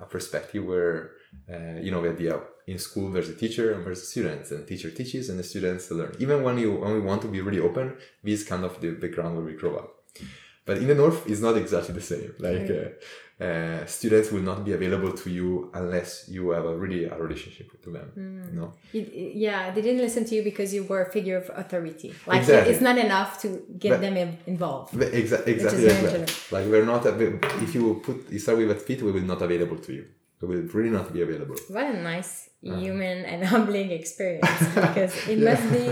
a, 0.00 0.04
perspective 0.10 0.62
where 0.64 1.12
uh, 1.50 1.80
you 1.80 1.90
know 1.90 2.02
the 2.02 2.10
idea 2.10 2.38
in 2.66 2.78
school 2.78 3.10
there's 3.10 3.30
a 3.30 3.34
teacher 3.34 3.72
and 3.72 3.84
there's 3.86 4.06
students 4.06 4.50
and 4.50 4.66
teacher 4.68 4.90
teaches 4.90 5.30
and 5.30 5.38
the 5.38 5.42
students 5.42 5.90
learn. 5.90 6.14
Even 6.18 6.42
when 6.42 6.58
you 6.58 6.72
when 6.82 6.92
we 6.92 7.00
want 7.00 7.22
to 7.22 7.28
be 7.28 7.40
really 7.40 7.60
open, 7.60 7.96
this 8.22 8.40
is 8.42 8.46
kind 8.46 8.64
of 8.64 8.78
the 8.82 8.90
background 8.90 9.34
where 9.36 9.44
we 9.46 9.54
grow 9.54 9.76
up. 9.76 9.88
But 10.66 10.78
in 10.82 10.86
the 10.88 10.94
north, 11.02 11.18
it's 11.30 11.40
not 11.40 11.56
exactly 11.56 11.94
the 11.94 12.06
same. 12.12 12.30
Like 12.46 12.68
uh, 12.70 13.44
uh, 13.46 13.86
students 13.86 14.28
will 14.32 14.42
not 14.50 14.64
be 14.64 14.72
available 14.72 15.12
to 15.22 15.28
you 15.38 15.70
unless 15.80 16.10
you 16.34 16.50
have 16.56 16.64
a 16.64 16.74
really 16.82 17.04
a 17.04 17.16
relationship 17.26 17.66
with 17.72 17.82
them. 17.96 18.08
Mm. 18.18 18.52
You 18.54 18.60
know? 18.60 18.70
It- 18.98 19.12
it- 19.22 19.34
yeah, 19.46 19.70
they 19.74 19.82
didn't 19.86 20.02
listen 20.08 20.24
to 20.28 20.34
you 20.36 20.42
because 20.50 20.68
you 20.76 20.82
were 20.90 21.02
a 21.08 21.10
figure 21.16 21.36
of 21.42 21.46
authority. 21.62 22.10
Like 22.26 22.40
Exactly. 22.40 22.72
it's 22.72 22.82
not 22.88 22.96
enough 22.98 23.30
to 23.42 23.48
get 23.78 23.90
But- 23.92 24.00
them 24.04 24.16
in- 24.22 24.38
involved. 24.54 24.90
Exa- 24.94 25.46
exactly 25.46 25.54
is 25.54 25.62
like 25.64 25.72
very 25.76 26.02
that. 26.02 26.12
generous. 26.12 26.52
Like 26.54 26.66
we're 26.72 26.84
not. 26.94 27.02
If 27.66 27.70
you 27.76 27.82
put 28.06 28.16
you 28.34 28.38
start 28.44 28.58
with 28.58 28.68
that 28.72 28.82
fit, 28.88 28.98
we 29.06 29.12
will 29.16 29.28
not 29.32 29.40
available 29.48 29.78
to 29.86 29.92
you. 29.98 30.04
We 30.42 30.48
will 30.48 30.68
really 30.78 30.90
not 30.98 31.06
be 31.16 31.20
available. 31.28 31.56
What 31.76 31.86
a 31.94 31.98
nice 32.14 32.32
Uh. 32.66 32.76
human 32.84 33.18
and 33.30 33.38
humbling 33.54 33.88
experience 34.00 34.58
because 34.86 35.12
it 35.32 35.38
must 35.48 35.64
be 35.76 35.84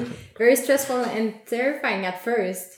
very 0.43 0.57
stressful 0.65 1.01
and 1.17 1.27
terrifying 1.55 2.03
at 2.11 2.17
first 2.29 2.69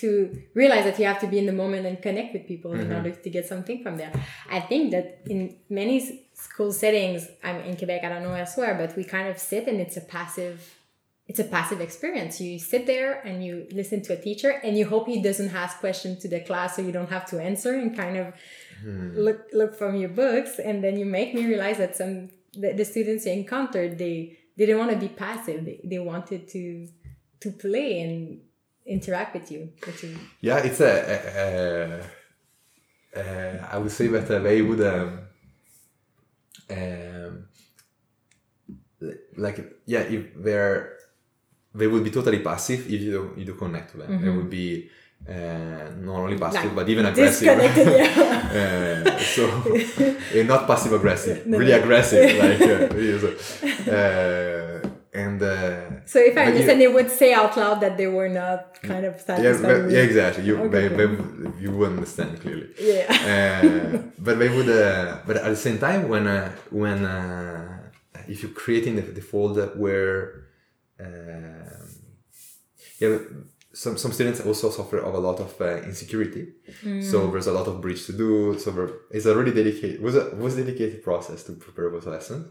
to 0.00 0.42
realize 0.54 0.84
that 0.84 0.98
you 0.98 1.04
have 1.06 1.20
to 1.20 1.26
be 1.26 1.38
in 1.38 1.46
the 1.46 1.52
moment 1.52 1.86
and 1.86 2.00
connect 2.00 2.32
with 2.32 2.46
people 2.46 2.72
in 2.72 2.80
mm-hmm. 2.80 2.94
order 2.96 3.10
to 3.10 3.30
get 3.30 3.46
something 3.46 3.82
from 3.82 3.96
there. 3.96 4.12
I 4.50 4.60
think 4.60 4.92
that 4.92 5.22
in 5.26 5.56
many 5.68 6.26
school 6.34 6.72
settings, 6.72 7.26
I'm 7.42 7.60
in 7.62 7.76
Quebec, 7.76 8.04
I 8.04 8.08
don't 8.08 8.22
know 8.22 8.34
elsewhere, 8.34 8.76
but 8.78 8.96
we 8.96 9.04
kind 9.04 9.28
of 9.28 9.38
sit 9.38 9.66
and 9.66 9.80
it's 9.80 9.96
a 9.96 10.00
passive 10.00 10.74
it's 11.28 11.38
a 11.38 11.44
passive 11.44 11.82
experience. 11.82 12.40
You 12.40 12.58
sit 12.58 12.86
there 12.86 13.20
and 13.20 13.44
you 13.44 13.66
listen 13.70 14.00
to 14.04 14.14
a 14.14 14.16
teacher 14.16 14.48
and 14.64 14.78
you 14.78 14.86
hope 14.86 15.06
he 15.06 15.20
doesn't 15.22 15.54
ask 15.54 15.78
questions 15.78 16.22
to 16.22 16.28
the 16.28 16.40
class 16.40 16.74
so 16.74 16.80
you 16.80 16.90
don't 16.90 17.10
have 17.10 17.26
to 17.26 17.38
answer 17.38 17.74
and 17.74 17.94
kind 17.94 18.16
of 18.16 18.26
mm-hmm. 18.82 19.14
look 19.14 19.46
look 19.52 19.76
from 19.76 19.96
your 19.96 20.08
books 20.08 20.58
and 20.58 20.82
then 20.82 20.98
you 20.98 21.04
make 21.04 21.34
me 21.34 21.44
realize 21.44 21.76
that 21.76 21.94
some 21.94 22.30
the, 22.54 22.72
the 22.72 22.84
students 22.84 23.26
you 23.26 23.32
encountered 23.32 23.98
they 23.98 24.38
they 24.56 24.64
didn't 24.64 24.78
want 24.78 24.90
to 24.90 24.96
be 24.96 25.08
passive 25.08 25.66
they, 25.66 25.78
they 25.84 25.98
wanted 25.98 26.48
to 26.48 26.88
to 27.40 27.52
play 27.52 28.00
and 28.00 28.40
interact 28.88 29.34
with 29.34 29.50
you 29.52 29.62
which 29.86 30.04
is 30.04 30.16
Yeah, 30.40 30.58
it's 30.58 30.80
a. 30.80 30.92
a, 31.14 31.16
a, 31.44 33.20
a 33.20 33.68
I 33.74 33.78
would 33.78 33.92
say 33.92 34.06
that 34.08 34.30
uh, 34.30 34.38
they 34.40 34.62
would. 34.62 34.80
Um, 34.80 35.20
um, 36.70 37.44
like 39.36 39.58
yeah, 39.86 40.00
if 40.00 40.34
they're 40.36 40.96
they 41.74 41.86
would 41.86 42.02
be 42.04 42.10
totally 42.10 42.40
passive 42.40 42.80
if 42.92 43.00
you 43.00 43.12
don't, 43.12 43.38
you 43.38 43.44
don't 43.44 43.58
connect 43.58 43.92
to 43.92 43.98
them. 43.98 44.22
They 44.22 44.30
would 44.30 44.50
be 44.50 44.90
uh, 45.28 45.90
not 46.00 46.16
only 46.24 46.36
passive 46.38 46.64
Like, 46.64 46.74
but 46.74 46.88
even 46.88 47.06
aggressive. 47.06 47.46
yeah 47.46 49.04
uh, 49.06 49.18
so 49.18 49.44
uh, 49.48 50.42
not 50.52 50.66
passive 50.66 50.92
aggressive, 50.92 51.46
No, 51.46 51.58
really 51.58 51.72
no. 51.72 51.78
aggressive. 51.82 52.24
Like 52.38 52.60
uh, 52.62 53.90
uh, 53.92 54.88
and 55.22 55.38
uh, 55.42 55.50
so 56.12 56.18
if 56.30 56.32
i 56.32 56.34
But 56.36 56.40
you- 56.44 56.50
understand 56.50 56.78
they 56.84 56.92
would 56.98 57.10
say 57.20 57.30
out 57.40 57.54
loud 57.62 57.78
that 57.84 57.94
they 58.00 58.08
were 58.18 58.30
not 58.42 58.60
kind 58.90 59.04
of 59.10 59.14
yeah, 59.16 59.26
satisfied 59.30 59.80
but- 59.82 59.90
yeah, 59.94 60.08
exactly. 60.10 60.42
You 60.48 60.54
Okay, 60.64 60.68
they, 60.76 60.86
they, 60.98 61.08
you 61.62 61.70
would 61.76 61.90
understand 61.96 62.30
clearly. 62.42 62.68
yeah. 62.92 63.06
Uh, 63.32 63.98
but 64.26 64.34
they 64.40 64.50
would 64.56 64.70
uh, 64.84 65.18
but 65.28 65.34
at 65.46 65.50
the 65.56 65.62
same 65.66 65.78
time 65.86 66.00
when 66.12 66.24
uh, 66.36 66.38
when 66.82 66.98
uh, 67.16 67.90
if 68.32 68.36
you're 68.42 68.56
creating 68.64 68.94
the, 68.98 69.04
the 69.18 69.24
folder 69.32 69.66
where 69.84 70.16
um, 71.04 71.88
yeah 73.00 73.18
some, 73.82 73.96
some 73.96 74.12
students 74.18 74.40
also 74.48 74.66
suffer 74.70 74.98
of 75.08 75.14
a 75.14 75.22
lot 75.28 75.38
of 75.46 75.50
uh, 75.60 75.66
insecurity. 75.90 76.44
So 77.10 77.16
there's 77.30 77.46
a 77.46 77.52
lot 77.52 77.66
of 77.70 77.74
bridge 77.84 78.02
to 78.06 78.12
do. 78.24 78.58
So 78.58 78.68
it's 79.16 79.26
a 79.26 79.34
really 79.38 79.54
dedicated 79.60 79.96
was 80.06 80.16
a 80.16 80.24
was 80.44 80.52
a 80.58 80.64
dedicated 80.64 80.98
process 81.08 81.38
to 81.46 81.52
prepare 81.66 81.88
those 81.94 82.06
lessons 82.06 82.44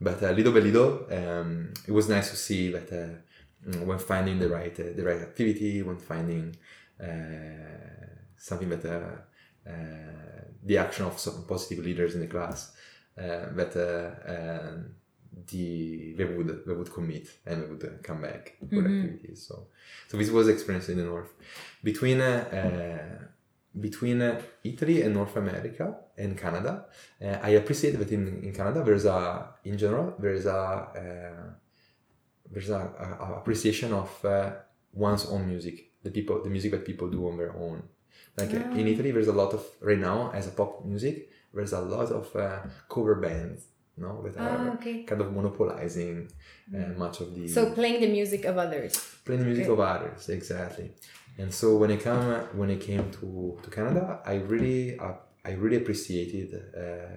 but 0.00 0.22
uh, 0.22 0.30
little 0.30 0.52
by 0.52 0.60
little 0.60 1.06
um, 1.10 1.72
it 1.86 1.92
was 1.92 2.08
nice 2.08 2.30
to 2.30 2.36
see 2.36 2.70
that 2.70 2.92
uh, 2.92 3.78
when 3.84 3.98
finding 3.98 4.38
the 4.38 4.48
right 4.48 4.78
uh, 4.78 4.84
the 4.94 5.02
right 5.02 5.20
activity 5.20 5.82
when 5.82 5.98
finding 5.98 6.54
uh, 7.02 7.06
something 8.36 8.68
that 8.68 8.84
uh, 8.84 9.72
the 10.62 10.78
action 10.78 11.04
of 11.06 11.18
some 11.18 11.44
positive 11.46 11.84
leaders 11.84 12.14
in 12.14 12.20
the 12.20 12.26
class 12.26 12.72
that 13.16 13.74
um, 14.26 14.94
the 15.50 16.14
they 16.14 16.24
would 16.24 16.64
they 16.66 16.72
would 16.72 16.92
commit 16.92 17.28
and 17.46 17.62
they 17.62 17.66
would 17.66 18.02
come 18.02 18.22
back 18.22 18.56
for 18.60 18.76
mm-hmm. 18.76 19.02
activities. 19.02 19.46
So 19.46 19.68
so 20.08 20.16
this 20.16 20.30
was 20.30 20.48
experience 20.48 20.88
in 20.88 20.98
the 20.98 21.04
north 21.04 21.32
between. 21.82 22.20
Uh, 22.20 23.28
between 23.78 24.22
uh, 24.22 24.40
Italy 24.64 25.02
and 25.02 25.14
North 25.14 25.36
America 25.36 25.96
and 26.16 26.36
Canada, 26.36 26.86
uh, 27.22 27.38
I 27.42 27.50
appreciate 27.50 27.98
that 27.98 28.10
in, 28.10 28.42
in 28.42 28.52
Canada 28.52 28.82
there's 28.84 29.04
a 29.04 29.50
in 29.64 29.76
general 29.78 30.14
there 30.18 30.34
is 30.34 30.46
a 30.46 30.56
uh, 30.56 31.50
there's 32.50 32.70
a, 32.70 32.78
a, 32.78 33.24
a, 33.24 33.38
appreciation 33.38 33.92
of 33.92 34.24
uh, 34.24 34.52
one's 34.92 35.26
own 35.26 35.46
music, 35.46 35.92
the 36.02 36.10
people 36.10 36.42
the 36.42 36.50
music 36.50 36.70
that 36.72 36.84
people 36.84 37.08
do 37.10 37.28
on 37.28 37.36
their 37.36 37.54
own. 37.56 37.82
Like 38.36 38.50
in 38.50 38.62
ah. 38.62 38.76
Italy, 38.76 39.10
there's 39.10 39.28
a 39.28 39.32
lot 39.32 39.52
of 39.52 39.64
right 39.80 39.98
now 39.98 40.30
as 40.32 40.46
a 40.46 40.50
pop 40.50 40.84
music. 40.84 41.30
There's 41.52 41.72
a 41.72 41.80
lot 41.80 42.10
of 42.12 42.34
uh, 42.36 42.60
cover 42.88 43.16
bands 43.16 43.66
no 43.98 44.22
that 44.22 44.36
are 44.40 44.68
ah, 44.68 44.74
okay. 44.74 45.02
kind 45.02 45.20
of 45.20 45.32
monopolizing 45.32 46.28
uh, 46.72 46.76
mm. 46.76 46.96
much 46.96 47.20
of 47.20 47.34
the 47.34 47.48
so 47.48 47.72
playing 47.72 48.00
the 48.00 48.08
music 48.08 48.44
of 48.44 48.56
others 48.56 49.16
playing 49.24 49.40
the 49.40 49.46
music 49.46 49.64
okay. 49.64 49.72
of 49.72 49.80
others 49.80 50.28
exactly 50.28 50.92
and 51.38 51.54
so 51.54 51.76
when 51.76 51.92
I 51.92 51.96
come 51.96 52.32
when 52.58 52.70
I 52.70 52.76
came 52.76 53.10
to, 53.12 53.58
to 53.62 53.70
Canada, 53.70 54.20
I 54.26 54.34
really 54.34 54.98
uh, 54.98 55.12
I 55.44 55.52
really 55.52 55.76
appreciated 55.76 56.52
uh, 56.54 57.16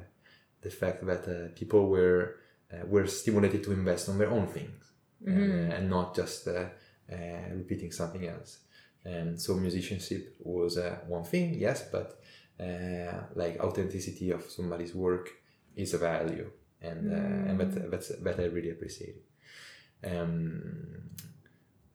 the 0.61 0.69
fact 0.69 1.05
that 1.07 1.27
uh, 1.27 1.49
people 1.55 1.89
were 1.89 2.35
uh, 2.71 2.85
were 2.85 3.07
stimulated 3.07 3.63
to 3.63 3.71
invest 3.71 4.09
on 4.09 4.19
their 4.19 4.29
own 4.29 4.45
things 4.47 4.91
mm-hmm. 5.25 5.71
and 5.71 5.89
not 5.89 6.15
just 6.15 6.47
uh, 6.47 6.65
uh, 7.11 7.15
repeating 7.53 7.91
something 7.91 8.27
else. 8.27 8.59
And 9.03 9.41
so 9.41 9.55
musicianship 9.55 10.35
was 10.39 10.77
one 11.07 11.23
thing, 11.23 11.55
yes, 11.55 11.83
but 11.91 12.21
like 13.33 13.59
authenticity 13.59 14.29
of 14.29 14.43
somebody's 14.43 14.93
work 14.93 15.31
is 15.75 15.95
a 15.95 15.97
value, 15.97 16.51
and 16.79 17.11
mm. 17.11 17.49
and 17.49 17.59
that 17.59 17.89
that's 17.89 18.09
that 18.09 18.39
I 18.39 18.43
really 18.43 18.69
appreciate. 18.69 19.15
Um, 20.03 21.09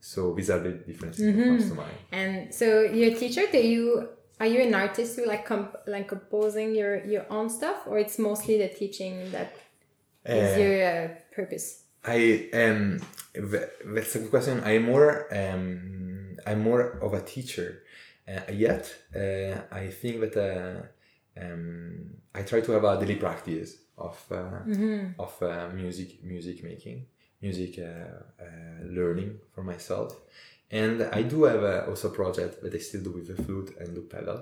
so 0.06 0.32
these 0.34 0.50
are 0.50 0.60
the 0.60 0.70
differences 0.70 1.24
mm-hmm. 1.24 1.38
that 1.38 1.46
comes 1.46 1.68
to 1.68 1.74
mind. 1.74 1.98
And 2.12 2.54
so 2.54 2.82
you're 2.82 3.16
teacher. 3.16 3.42
Do 3.50 3.58
you 3.58 4.08
are 4.38 4.46
you 4.46 4.62
an 4.62 4.72
artist 4.72 5.16
who 5.16 5.26
like 5.26 5.44
comp- 5.44 5.82
like 5.88 6.06
composing 6.06 6.76
your 6.76 7.04
your 7.04 7.26
own 7.28 7.48
stuff, 7.50 7.78
or 7.88 7.98
it's 7.98 8.16
mostly 8.16 8.56
the 8.56 8.68
teaching 8.68 9.32
that 9.32 9.52
is 10.24 10.56
uh, 10.56 10.60
your 10.60 10.74
uh, 10.90 11.08
purpose? 11.34 11.82
I 12.04 12.48
um 12.54 13.00
that's 13.34 14.14
a 14.14 14.20
good 14.20 14.30
question. 14.30 14.62
I'm 14.64 14.84
more 14.84 15.26
um 15.34 16.36
I'm 16.46 16.60
more 16.62 16.82
of 17.06 17.12
a 17.12 17.22
teacher. 17.22 17.82
Uh, 18.28 18.52
yet 18.52 18.84
uh, 19.14 19.54
I 19.72 19.88
think 19.88 20.20
that 20.20 20.36
uh, 20.36 21.42
um, 21.44 22.10
I 22.32 22.42
try 22.42 22.60
to 22.60 22.72
have 22.72 22.84
a 22.84 22.98
daily 23.00 23.16
practice 23.16 23.70
of 23.98 24.16
uh, 24.30 24.62
mm-hmm. 24.66 25.20
of 25.20 25.32
uh, 25.42 25.68
music 25.74 26.22
music 26.22 26.62
making 26.62 27.06
music 27.46 27.72
uh, 27.78 27.84
uh, 28.44 28.46
learning 28.98 29.30
for 29.54 29.62
myself. 29.72 30.10
And 30.70 30.96
I 31.18 31.22
do 31.22 31.44
have 31.44 31.62
a, 31.62 31.76
also 31.88 32.08
a 32.08 32.14
project 32.22 32.62
that 32.62 32.74
I 32.74 32.78
still 32.78 33.02
do 33.08 33.12
with 33.18 33.26
the 33.30 33.36
flute 33.42 33.70
and 33.78 33.86
loop 33.94 34.08
pedal 34.16 34.40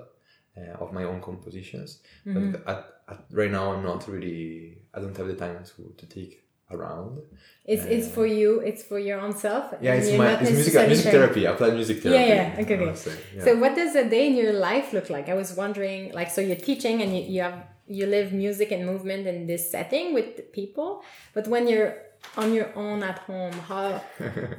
uh, 0.57 0.83
of 0.83 0.91
my 0.97 1.03
own 1.03 1.19
compositions. 1.21 1.89
Mm-hmm. 2.25 2.51
But 2.51 2.67
at, 2.71 2.79
at, 3.11 3.19
right 3.39 3.51
now, 3.51 3.65
I'm 3.73 3.83
not 3.83 4.07
really, 4.07 4.77
I 4.93 4.99
don't 5.01 5.15
have 5.17 5.27
the 5.27 5.35
time 5.45 5.63
to, 5.71 5.93
to 5.99 6.05
take 6.17 6.33
around. 6.71 7.19
It's, 7.63 7.83
uh, 7.83 7.95
it's 7.95 8.09
for 8.09 8.25
you, 8.25 8.59
it's 8.69 8.83
for 8.83 8.97
your 8.97 9.19
own 9.19 9.35
self. 9.35 9.65
Yeah, 9.81 9.93
it's, 9.93 10.17
my, 10.17 10.31
it's 10.41 10.51
music, 10.51 10.87
music 10.87 11.11
therapy. 11.11 11.47
I 11.47 11.51
play 11.53 11.71
music 11.71 12.01
therapy. 12.01 12.29
Yeah, 12.29 12.35
yeah, 12.35 12.61
okay, 12.61 12.77
okay. 12.79 13.11
Yeah. 13.35 13.43
So, 13.45 13.49
what 13.57 13.75
does 13.75 13.93
a 13.95 14.09
day 14.09 14.25
in 14.27 14.35
your 14.35 14.53
life 14.53 14.87
look 14.93 15.09
like? 15.15 15.29
I 15.29 15.35
was 15.35 15.53
wondering, 15.53 16.11
like, 16.19 16.29
so 16.31 16.41
you're 16.41 16.63
teaching 16.71 17.01
and 17.03 17.15
you, 17.15 17.23
you 17.33 17.41
have 17.41 17.59
you 17.87 18.05
live 18.07 18.33
music 18.33 18.71
and 18.71 18.85
movement 18.85 19.27
in 19.27 19.45
this 19.45 19.69
setting 19.69 20.13
with 20.13 20.51
people, 20.51 21.03
but 21.33 21.47
when 21.47 21.67
you're 21.67 21.93
on 22.37 22.53
your 22.53 22.69
own 22.75 23.03
at 23.03 23.19
home 23.19 23.53
how 23.53 24.01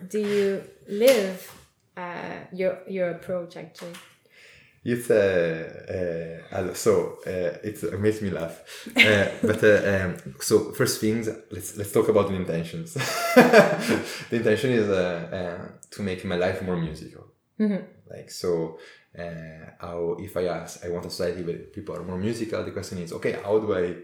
do 0.08 0.18
you 0.18 0.62
live 0.88 1.52
uh, 1.96 2.40
your 2.52 2.78
your 2.88 3.10
approach 3.10 3.56
actually? 3.56 3.94
It's 4.84 5.10
uh, 5.10 6.42
uh, 6.52 6.74
so 6.74 7.18
uh, 7.26 7.58
it 7.64 8.00
makes 8.00 8.22
me 8.22 8.30
laugh. 8.30 8.62
Uh, 8.96 9.26
but 9.42 9.64
uh, 9.64 10.04
um, 10.04 10.34
so 10.40 10.72
first 10.72 11.00
things 11.00 11.28
let's 11.50 11.76
let's 11.76 11.90
talk 11.92 12.08
about 12.08 12.28
the 12.28 12.34
intentions. 12.34 12.94
The 14.30 14.36
intention 14.36 14.70
is 14.70 14.88
uh, 14.88 15.68
to 15.90 16.02
make 16.02 16.24
my 16.24 16.36
life 16.36 16.62
more 16.62 16.76
musical. 16.76 17.24
Mm-hmm. 17.58 17.84
like 18.10 18.30
so 18.30 18.78
uh, 19.18 19.70
how 19.80 20.16
if 20.20 20.36
i 20.36 20.44
ask 20.44 20.84
i 20.84 20.90
want 20.90 21.06
a 21.06 21.10
society 21.10 21.42
where 21.42 21.56
people 21.56 21.96
are 21.96 22.02
more 22.02 22.18
musical 22.18 22.62
the 22.62 22.70
question 22.70 22.98
is 22.98 23.14
okay 23.14 23.32
how 23.42 23.58
do 23.58 23.74
i 23.74 23.94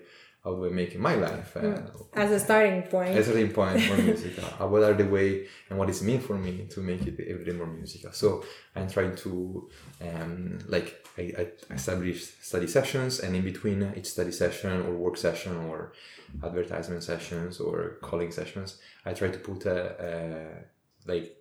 how 0.44 0.54
do 0.54 0.66
I 0.66 0.70
make 0.70 0.98
my 0.98 1.14
life? 1.14 1.54
Mm. 1.54 2.06
as 2.14 2.30
a 2.32 2.40
starting 2.40 2.82
point. 2.82 3.10
As 3.10 3.28
a 3.28 3.30
starting 3.30 3.52
point 3.52 3.80
for 3.82 4.02
music. 4.02 4.32
Uh, 4.60 4.66
what 4.66 4.82
are 4.82 4.94
the 4.94 5.06
way 5.06 5.46
and 5.70 5.78
what 5.78 5.88
is 5.88 6.02
mean 6.02 6.20
for 6.20 6.34
me 6.34 6.66
to 6.70 6.80
make 6.80 7.06
it 7.06 7.14
every 7.28 7.44
day 7.44 7.52
more 7.52 7.66
musical? 7.66 8.12
So 8.12 8.44
I'm 8.74 8.88
trying 8.88 9.14
to 9.16 9.70
um, 10.00 10.58
like 10.66 11.06
I, 11.16 11.46
I 11.70 11.74
establish 11.74 12.24
study 12.40 12.66
sessions 12.66 13.20
and 13.20 13.36
in 13.36 13.42
between 13.42 13.92
each 13.96 14.06
study 14.06 14.32
session 14.32 14.82
or 14.82 14.94
work 14.94 15.16
session 15.16 15.56
or 15.56 15.92
advertisement 16.42 17.04
sessions 17.04 17.60
or 17.60 17.98
calling 18.00 18.32
sessions, 18.32 18.78
I 19.04 19.12
try 19.12 19.28
to 19.28 19.38
put 19.38 19.66
a, 19.66 19.78
a 21.06 21.10
like 21.10 21.36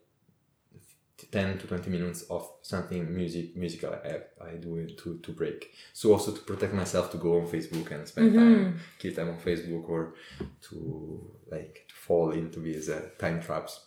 10 1.31 1.59
to 1.59 1.67
20 1.67 1.89
minutes 1.89 2.23
of 2.23 2.49
something 2.61 3.13
music 3.13 3.55
musical 3.55 3.93
I, 3.93 4.45
I 4.45 4.55
do 4.55 4.75
it 4.77 4.97
to, 4.99 5.19
to 5.19 5.31
break. 5.31 5.71
So 5.93 6.13
also 6.13 6.31
to 6.31 6.41
protect 6.41 6.73
myself 6.73 7.11
to 7.11 7.17
go 7.17 7.39
on 7.39 7.47
facebook 7.47 7.91
and 7.91 8.07
spend 8.07 8.33
mm-hmm. 8.33 8.39
time 8.39 8.79
kill 8.99 9.13
time 9.13 9.29
on 9.29 9.39
facebook 9.39 9.87
or 9.89 10.15
to 10.69 11.31
like 11.49 11.85
to 11.87 11.95
fall 11.95 12.31
into 12.31 12.59
these 12.59 12.89
uh, 12.89 13.09
time 13.17 13.41
traps. 13.41 13.85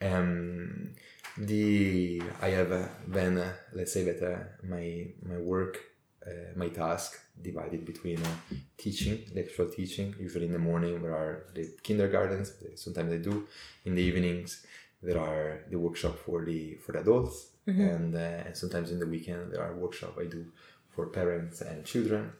Um 0.00 0.94
the 1.38 2.22
i 2.40 2.48
have 2.48 2.72
uh, 2.72 2.88
then 3.06 3.38
uh, 3.38 3.52
let's 3.74 3.92
say 3.92 4.02
that 4.04 4.22
uh, 4.22 4.38
my 4.66 5.06
my 5.22 5.36
work 5.36 5.80
uh, 6.26 6.30
my 6.56 6.68
task 6.68 7.20
divided 7.42 7.84
between 7.84 8.18
uh, 8.18 8.56
teaching 8.78 9.22
actual 9.38 9.68
teaching 9.68 10.14
usually 10.18 10.46
in 10.46 10.52
the 10.52 10.58
morning 10.58 11.02
there 11.02 11.14
are 11.14 11.44
the 11.54 11.68
kindergartens 11.82 12.54
sometimes 12.74 13.12
i 13.12 13.18
do. 13.18 13.46
In 13.84 13.94
the 13.94 14.02
evenings 14.02 14.66
there 15.02 15.20
are 15.20 15.64
the 15.70 15.78
workshop 15.78 16.18
for 16.18 16.44
the 16.44 16.74
for 16.76 16.92
the 16.92 17.00
adults 17.00 17.48
mm-hmm. 17.68 17.80
and, 17.80 18.14
uh, 18.14 18.44
and 18.46 18.56
sometimes 18.56 18.90
in 18.90 18.98
the 18.98 19.06
weekend 19.06 19.52
there 19.52 19.62
are 19.62 19.74
workshop 19.74 20.16
i 20.20 20.24
do 20.24 20.46
for 20.88 21.06
parents 21.06 21.60
and 21.60 21.84
children 21.84 22.32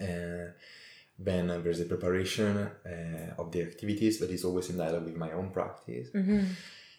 uh, 0.00 0.52
then 1.18 1.50
uh, 1.50 1.58
there's 1.58 1.80
a 1.80 1.84
preparation 1.84 2.56
uh, 2.56 3.40
of 3.40 3.50
the 3.50 3.62
activities 3.62 4.18
that 4.20 4.30
is 4.30 4.44
always 4.44 4.70
in 4.70 4.76
dialogue 4.76 5.04
with 5.04 5.16
my 5.16 5.32
own 5.32 5.50
practice 5.50 6.08
mm-hmm. 6.10 6.44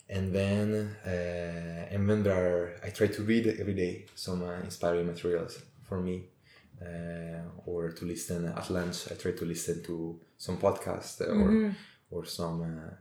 and 0.10 0.34
then 0.34 0.96
uh, 1.06 1.94
and 1.94 2.10
then 2.10 2.24
there 2.24 2.36
are 2.36 2.80
i 2.84 2.90
try 2.90 3.08
to 3.08 3.22
read 3.24 3.48
every 3.60 3.74
day 3.74 4.06
some 4.16 4.44
uh, 4.44 4.60
inspiring 4.62 5.06
materials 5.06 5.62
for 5.84 6.02
me 6.02 6.26
or 7.66 7.92
to 7.92 8.06
listen 8.06 8.46
at 8.46 8.70
lunch 8.70 9.12
i 9.12 9.16
try 9.16 9.32
to 9.32 9.46
listen 9.46 9.84
to 9.84 10.20
some 10.38 10.58
podcast 10.58 11.22
or 11.22 11.26
mm-hmm. 11.26 11.70
or 12.10 12.26
some 12.26 12.62
uh, 12.62 12.96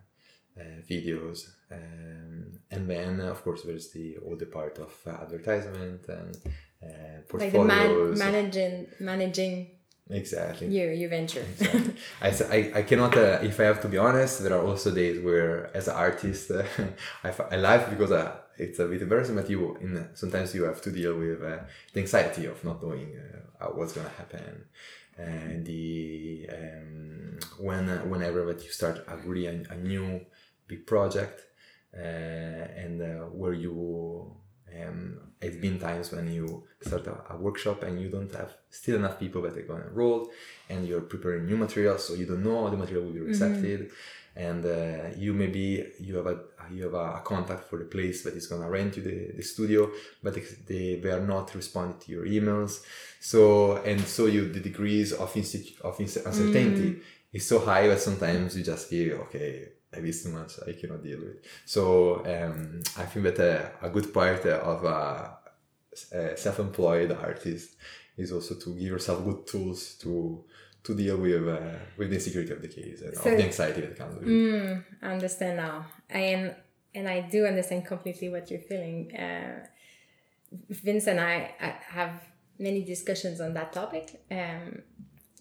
videos 0.88 1.48
um, 1.70 2.58
and 2.70 2.88
then 2.88 3.20
of 3.20 3.42
course 3.44 3.62
there's 3.62 3.90
the 3.90 4.16
all 4.18 4.36
the 4.36 4.46
part 4.46 4.78
of 4.78 4.92
uh, 5.06 5.10
advertisement 5.10 6.06
and 6.08 6.36
uh, 6.82 7.20
portfolios. 7.28 8.18
Like 8.18 8.32
man- 8.32 8.32
managing 8.32 8.86
managing 9.00 9.70
exactly 10.10 10.68
your 10.68 10.92
your 10.92 11.10
venture. 11.10 11.44
exactly. 11.60 11.94
I, 12.22 12.28
I, 12.28 12.78
I 12.78 12.82
cannot 12.82 13.16
uh, 13.16 13.40
if 13.42 13.60
I 13.60 13.64
have 13.64 13.80
to 13.82 13.88
be 13.88 13.98
honest. 13.98 14.42
There 14.42 14.54
are 14.54 14.64
also 14.64 14.94
days 14.94 15.22
where 15.22 15.74
as 15.76 15.88
an 15.88 15.96
artist 15.96 16.50
uh, 16.50 16.62
I, 17.24 17.32
I 17.50 17.56
laugh 17.56 17.90
because 17.90 18.12
uh, 18.12 18.36
it's 18.56 18.78
a 18.78 18.86
bit 18.86 19.02
embarrassing, 19.02 19.34
but 19.34 19.50
you 19.50 19.76
in 19.80 20.08
sometimes 20.14 20.54
you 20.54 20.64
have 20.64 20.80
to 20.82 20.90
deal 20.90 21.14
with 21.16 21.42
uh, 21.42 21.58
the 21.92 22.00
anxiety 22.00 22.46
of 22.46 22.64
not 22.64 22.82
knowing 22.82 23.16
uh, 23.60 23.66
what's 23.66 23.92
gonna 23.92 24.08
happen. 24.10 24.64
And 25.16 25.66
the 25.66 26.48
um, 26.52 27.38
when 27.58 27.88
whenever 28.08 28.44
that 28.46 28.64
you 28.64 28.70
start 28.70 29.04
a 29.08 29.16
really 29.16 29.46
a, 29.46 29.64
a 29.70 29.76
new 29.76 30.20
big 30.68 30.86
project 30.86 31.40
uh, 31.94 31.98
and 31.98 33.02
uh, 33.02 33.24
where 33.40 33.54
you 33.54 34.36
um, 34.76 35.18
it's 35.40 35.56
been 35.56 35.78
times 35.78 36.12
when 36.12 36.32
you 36.32 36.64
start 36.80 37.06
a, 37.06 37.32
a, 37.32 37.36
workshop 37.36 37.82
and 37.82 38.00
you 38.00 38.08
don't 38.08 38.32
have 38.34 38.54
still 38.70 38.96
enough 38.96 39.18
people 39.18 39.42
that 39.42 39.56
are 39.56 39.62
going 39.62 39.82
to 39.82 39.88
enroll 39.88 40.28
and 40.68 40.86
you're 40.86 41.00
preparing 41.00 41.46
new 41.46 41.56
materials 41.56 42.06
so 42.06 42.14
you 42.14 42.26
don't 42.26 42.42
know 42.42 42.64
how 42.64 42.70
the 42.70 42.76
material 42.76 43.06
will 43.06 43.12
be 43.12 43.30
accepted 43.30 43.80
mm-hmm. 43.88 44.40
and 44.40 44.66
uh, 44.66 45.16
you 45.16 45.32
maybe 45.32 45.86
you 46.00 46.16
have 46.16 46.26
a 46.26 46.38
you 46.72 46.82
have 46.82 46.94
a, 46.94 47.20
contact 47.24 47.64
for 47.64 47.78
the 47.78 47.84
place 47.84 48.22
that 48.22 48.34
is 48.34 48.46
going 48.46 48.60
to 48.60 48.68
rent 48.68 48.96
you 48.96 49.02
the, 49.02 49.32
the 49.36 49.42
studio 49.42 49.90
but 50.22 50.36
they, 50.66 50.96
they 50.96 51.10
are 51.10 51.24
not 51.24 51.54
responding 51.54 51.98
to 51.98 52.12
your 52.12 52.26
emails 52.26 52.82
so 53.20 53.76
and 53.78 54.00
so 54.00 54.26
you 54.26 54.52
the 54.52 54.60
degrees 54.60 55.12
of, 55.12 55.32
institu- 55.34 55.80
of 55.82 55.98
uncertainty 55.98 56.90
mm-hmm. 56.90 57.00
is 57.32 57.46
so 57.46 57.60
high 57.60 57.86
that 57.86 58.00
sometimes 58.00 58.56
you 58.56 58.64
just 58.64 58.88
feel 58.88 59.18
okay 59.18 59.68
I 59.96 60.00
miss 60.00 60.22
too 60.22 60.30
much 60.30 60.52
I 60.66 60.72
cannot 60.72 61.02
deal 61.02 61.20
with. 61.20 61.44
So 61.64 62.24
um, 62.26 62.80
I 62.96 63.04
think 63.04 63.24
that 63.24 63.40
uh, 63.40 63.86
a 63.86 63.90
good 63.90 64.12
part 64.12 64.44
of 64.44 64.84
a, 64.84 65.38
uh, 66.14 66.36
self-employed 66.36 67.12
artist 67.12 67.76
is 68.16 68.32
also 68.32 68.54
to 68.54 68.74
give 68.74 68.88
yourself 68.88 69.24
good 69.24 69.46
tools 69.46 69.94
to 70.02 70.44
to 70.84 70.94
deal 70.94 71.16
with 71.16 71.48
uh, 71.48 71.78
with 71.96 72.10
the 72.10 72.16
insecurity 72.16 72.52
of 72.52 72.62
the 72.62 72.68
case 72.68 73.02
and 73.02 73.16
so, 73.16 73.30
of 73.30 73.36
the 73.36 73.44
anxiety 73.44 73.80
that 73.80 73.96
comes 73.96 74.14
with 74.14 74.28
it. 74.28 74.30
Mm, 74.30 74.84
I 75.02 75.06
understand 75.06 75.56
now, 75.56 75.86
and 76.08 76.54
and 76.94 77.08
I 77.08 77.20
do 77.20 77.46
understand 77.46 77.86
completely 77.86 78.28
what 78.28 78.50
you're 78.50 78.60
feeling. 78.60 79.14
Uh, 79.16 79.66
Vince 80.70 81.06
and 81.06 81.20
I, 81.20 81.54
I, 81.60 81.74
have 81.88 82.22
many 82.58 82.82
discussions 82.82 83.38
on 83.38 83.52
that 83.52 83.72
topic. 83.72 84.24
Um, 84.30 84.82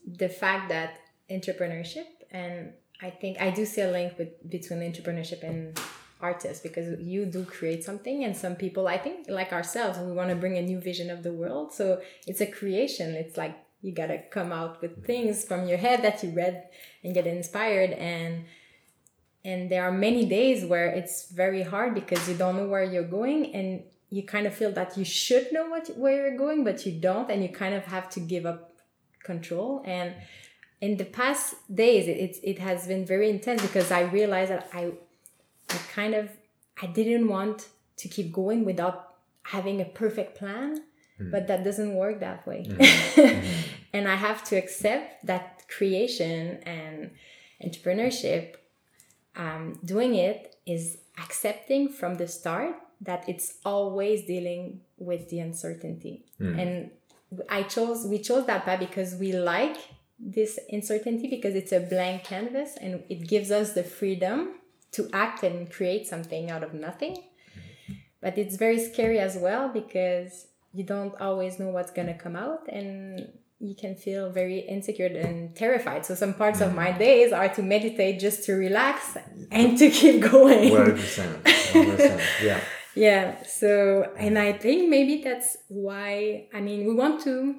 the 0.06 0.28
fact 0.28 0.68
that 0.68 1.00
entrepreneurship 1.30 2.08
and 2.30 2.74
I 3.02 3.10
think 3.10 3.40
I 3.40 3.52
do 3.52 3.66
see 3.66 3.82
a 3.82 3.92
link 3.92 4.18
with 4.18 4.50
between 4.50 4.80
entrepreneurship 4.80 5.44
and 5.44 5.80
artists 6.20 6.64
because 6.64 7.00
you 7.00 7.26
do 7.26 7.46
create 7.46 7.84
something 7.84 8.24
and 8.24 8.36
some 8.36 8.56
people 8.56 8.88
I 8.88 8.98
think 8.98 9.28
like 9.30 9.54
ourselves 9.54 10.00
we 10.00 10.12
want 10.12 10.32
to 10.32 10.36
bring 10.36 10.58
a 10.58 10.62
new 10.64 10.80
vision 10.80 11.10
of 11.10 11.22
the 11.22 11.32
world. 11.32 11.74
So 11.74 12.02
it's 12.26 12.42
a 12.42 12.48
creation. 12.48 13.14
It's 13.14 13.38
like 13.38 13.56
you 13.82 13.92
got 13.92 14.08
to 14.08 14.18
come 14.30 14.52
out 14.52 14.82
with 14.82 15.06
things 15.06 15.46
from 15.46 15.68
your 15.68 15.78
head 15.78 16.02
that 16.04 16.24
you 16.24 16.32
read 16.32 16.64
and 17.04 17.14
get 17.14 17.28
inspired. 17.28 17.92
And 17.92 18.46
and 19.46 19.70
there 19.70 19.84
are 19.84 19.92
many 19.92 20.26
days 20.26 20.66
where 20.66 20.88
it's 20.88 21.32
very 21.32 21.64
hard 21.64 21.94
because 21.94 22.28
you 22.28 22.36
don't 22.36 22.58
know 22.58 22.68
where 22.68 22.84
you're 22.84 23.04
going 23.04 23.54
and 23.54 23.84
you 24.10 24.24
kind 24.24 24.48
of 24.48 24.54
feel 24.54 24.72
that 24.72 24.98
you 24.98 25.06
should 25.06 25.54
know 25.54 25.70
what 25.70 25.88
where 25.98 26.28
you're 26.28 26.38
going 26.38 26.64
but 26.64 26.86
you 26.86 26.94
don't. 26.94 27.30
And 27.30 27.44
you 27.44 27.50
kind 27.50 27.76
of 27.76 27.86
have 27.86 28.10
to 28.12 28.20
give 28.20 28.46
up 28.46 28.74
control. 29.24 29.84
And 29.86 30.16
in 30.82 30.98
the 30.98 31.06
past 31.06 31.56
days 31.74 32.08
it, 32.08 32.18
it, 32.18 32.38
it 32.44 32.60
has 32.60 32.88
been 32.88 33.06
very 33.06 33.30
intense 33.30 33.62
because 33.62 33.92
i 33.92 34.02
realized 34.02 34.52
that 34.52 34.70
i 34.74 34.92
i 35.70 35.78
kind 35.94 36.14
of 36.14 36.30
i 36.82 36.86
didn't 36.86 37.28
want 37.28 37.70
to 37.96 38.08
keep 38.08 38.32
going 38.32 38.64
without 38.64 39.16
having 39.44 39.82
a 39.82 39.86
perfect 39.86 40.38
plan 40.38 40.82
mm. 41.20 41.32
but 41.32 41.48
that 41.48 41.64
doesn't 41.64 41.96
work 41.96 42.20
that 42.20 42.46
way 42.46 42.66
mm. 42.68 43.44
and 43.94 44.08
i 44.08 44.16
have 44.16 44.44
to 44.44 44.56
accept 44.56 45.26
that 45.26 45.64
creation 45.68 46.60
and 46.64 47.12
entrepreneurship 47.64 48.56
um, 49.36 49.80
doing 49.86 50.16
it 50.16 50.56
is 50.66 50.98
accepting 51.20 51.90
from 51.90 52.16
the 52.16 52.28
start 52.28 52.76
that 53.02 53.28
it's 53.30 53.56
always 53.64 54.26
dealing 54.26 54.82
with 54.98 55.30
the 55.30 55.40
uncertainty 55.40 56.26
mm. 56.40 56.60
and 56.60 56.92
i 57.50 57.64
chose 57.64 58.06
we 58.06 58.20
chose 58.20 58.46
that 58.46 58.64
path 58.64 58.80
because 58.80 59.16
we 59.16 59.32
like 59.34 59.78
this 60.20 60.60
uncertainty 60.70 61.28
because 61.28 61.56
it's 61.56 61.72
a 61.72 61.80
blank 61.80 62.24
canvas 62.24 62.76
and 62.82 63.04
it 63.10 63.28
gives 63.28 63.52
us 63.52 63.74
the 63.74 63.84
freedom 63.84 64.56
to 64.92 65.10
act 65.14 65.44
and 65.44 65.72
create 65.72 66.08
something 66.08 66.50
out 66.50 66.64
of 66.64 66.74
nothing. 66.74 67.18
But 68.22 68.38
it's 68.38 68.56
very 68.56 68.80
scary 68.80 69.20
as 69.20 69.38
well 69.38 69.70
because 69.70 70.48
you 70.74 70.84
don't 70.84 71.20
always 71.22 71.60
know 71.60 71.70
what's 71.70 71.92
going 71.92 72.08
to 72.08 72.18
come 72.18 72.36
out 72.36 72.68
and 72.68 73.32
you 73.60 73.76
can 73.76 73.96
feel 73.96 74.30
very 74.30 74.60
insecure 74.60 75.08
and 75.08 75.56
terrified. 75.56 76.06
So 76.06 76.16
some 76.16 76.34
parts 76.34 76.62
of 76.62 76.76
my 76.76 76.92
days 76.92 77.32
are 77.32 77.50
to 77.50 77.64
meditate 77.64 78.20
just 78.20 78.44
to 78.46 78.54
relax 78.54 79.18
and 79.52 79.78
to 79.78 79.90
keep 79.90 80.22
going. 80.32 80.72
100%. 80.72 81.42
100%. 81.44 82.22
Yeah. 82.44 82.60
yeah. 82.96 83.44
So, 83.44 84.14
and 84.18 84.38
I 84.38 84.54
think 84.54 84.90
maybe 84.90 85.24
that's 85.24 85.58
why, 85.68 86.48
I 86.54 86.62
mean, 86.62 86.88
we 86.88 86.94
want 86.94 87.24
to 87.24 87.56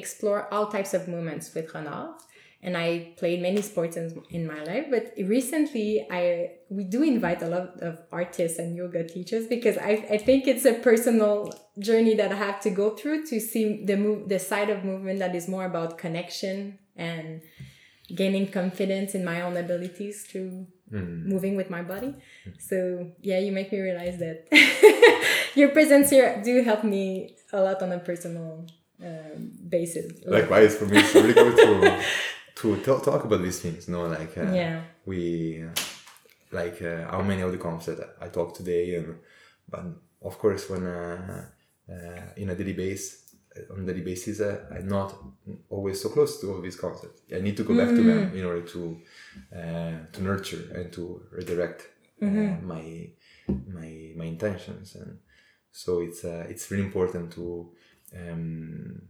explore 0.00 0.52
all 0.52 0.66
types 0.76 0.94
of 0.94 1.08
movements 1.08 1.54
with 1.54 1.74
Renard. 1.74 2.14
And 2.60 2.76
I 2.76 3.12
played 3.16 3.40
many 3.40 3.62
sports 3.62 3.96
in, 3.96 4.20
in 4.30 4.44
my 4.44 4.60
life, 4.64 4.86
but 4.90 5.04
recently 5.16 5.88
I 6.10 6.22
we 6.68 6.82
do 6.82 7.04
invite 7.04 7.40
a 7.42 7.46
lot 7.46 7.80
of 7.88 8.00
artists 8.10 8.58
and 8.58 8.76
yoga 8.76 9.02
teachers 9.06 9.46
because 9.46 9.76
I, 9.78 9.92
I 10.10 10.18
think 10.18 10.48
it's 10.48 10.64
a 10.64 10.74
personal 10.74 11.52
journey 11.78 12.14
that 12.16 12.32
I 12.32 12.34
have 12.34 12.58
to 12.66 12.70
go 12.70 12.86
through 12.98 13.26
to 13.26 13.38
see 13.38 13.84
the 13.84 13.96
move 13.96 14.28
the 14.28 14.40
side 14.40 14.70
of 14.70 14.84
movement 14.84 15.20
that 15.20 15.36
is 15.36 15.46
more 15.46 15.66
about 15.66 15.98
connection 15.98 16.80
and 16.96 17.42
gaining 18.14 18.46
confidence 18.50 19.14
in 19.14 19.24
my 19.24 19.42
own 19.42 19.56
abilities 19.56 20.24
through 20.24 20.66
mm. 20.92 21.24
moving 21.24 21.56
with 21.56 21.70
my 21.70 21.82
body. 21.82 22.14
So 22.58 23.12
yeah, 23.20 23.38
you 23.38 23.52
make 23.52 23.70
me 23.72 23.80
realize 23.80 24.18
that 24.18 24.38
your 25.54 25.70
presence 25.70 26.10
here 26.10 26.40
do 26.44 26.62
help 26.62 26.84
me 26.84 27.36
a 27.52 27.60
lot 27.60 27.82
on 27.82 27.92
a 27.92 27.98
personal 27.98 28.66
basis. 29.68 30.24
Likewise, 30.26 30.76
for 30.76 30.86
me, 30.86 30.98
it's 30.98 31.14
really 31.14 31.34
good 31.34 31.56
to 31.56 32.02
to 32.56 32.76
talk, 32.82 33.04
talk 33.04 33.24
about 33.24 33.42
these 33.42 33.60
things. 33.60 33.86
You 33.88 33.94
know, 33.94 34.06
like 34.06 34.36
uh, 34.36 34.52
yeah, 34.52 34.82
we 35.06 35.64
like 36.50 36.82
uh, 36.82 37.10
how 37.10 37.22
many 37.22 37.42
of 37.42 37.52
the 37.52 37.58
concepts 37.58 38.02
I 38.20 38.28
talk 38.28 38.54
today, 38.54 38.96
and 38.96 39.16
but 39.68 39.84
of 40.22 40.38
course 40.38 40.68
when 40.68 40.86
uh, 40.86 41.44
uh 41.90 42.22
in 42.36 42.50
a 42.50 42.54
daily 42.54 42.72
base 42.72 43.24
on 43.70 43.80
a 43.80 43.86
daily 43.86 44.02
basis, 44.02 44.40
uh, 44.40 44.64
I'm 44.70 44.88
not 44.88 45.14
always 45.68 46.00
so 46.00 46.08
close 46.10 46.40
to 46.40 46.52
all 46.52 46.60
these 46.60 46.76
concepts. 46.76 47.22
I 47.34 47.40
need 47.40 47.56
to 47.56 47.64
go 47.64 47.76
back 47.76 47.88
mm-hmm. 47.88 47.96
to 47.96 48.02
them 48.02 48.30
mm. 48.30 48.34
in 48.34 48.44
order 48.44 48.62
to 48.62 49.00
uh, 49.54 49.98
to 50.12 50.22
nurture 50.22 50.64
and 50.74 50.92
to 50.92 51.22
redirect 51.32 51.88
mm-hmm. 52.22 52.66
my 52.66 53.10
my 53.48 54.12
my 54.16 54.24
intentions, 54.24 54.96
and 54.96 55.18
so 55.72 56.00
it's 56.00 56.24
it's 56.24 56.70
really 56.70 56.84
important 56.84 57.32
to 57.32 57.70
um, 58.16 59.02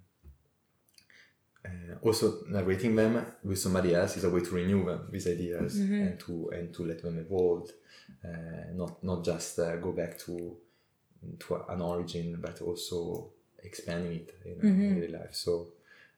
uh, 1.65 1.95
also 2.03 2.45
narrating 2.49 2.95
them 2.97 3.25
with 3.45 3.59
somebody 3.59 3.95
else 3.95 4.17
is 4.17 4.25
a 4.25 4.31
way 4.31 4.41
to 4.41 4.51
renew 4.51 4.85
them 4.85 5.09
these 5.11 5.27
ideas 5.27 5.79
mm-hmm. 5.79 6.03
and 6.03 6.21
to 6.21 6.51
and 6.53 6.73
to 6.75 6.85
let 6.85 7.03
them 7.03 7.19
evolve 7.19 7.71
uh, 8.25 8.73
not 8.75 9.03
not 9.03 9.25
just 9.25 9.59
uh, 9.59 9.77
go 9.77 9.93
back 9.93 10.19
to 10.19 10.57
to 11.39 11.57
an 11.69 11.81
origin 11.81 12.39
but 12.41 12.61
also 12.63 13.31
expanding 13.63 14.13
it 14.13 14.35
in 14.45 14.55
mm-hmm. 14.55 15.01
daily 15.01 15.13
life 15.13 15.35
so 15.35 15.69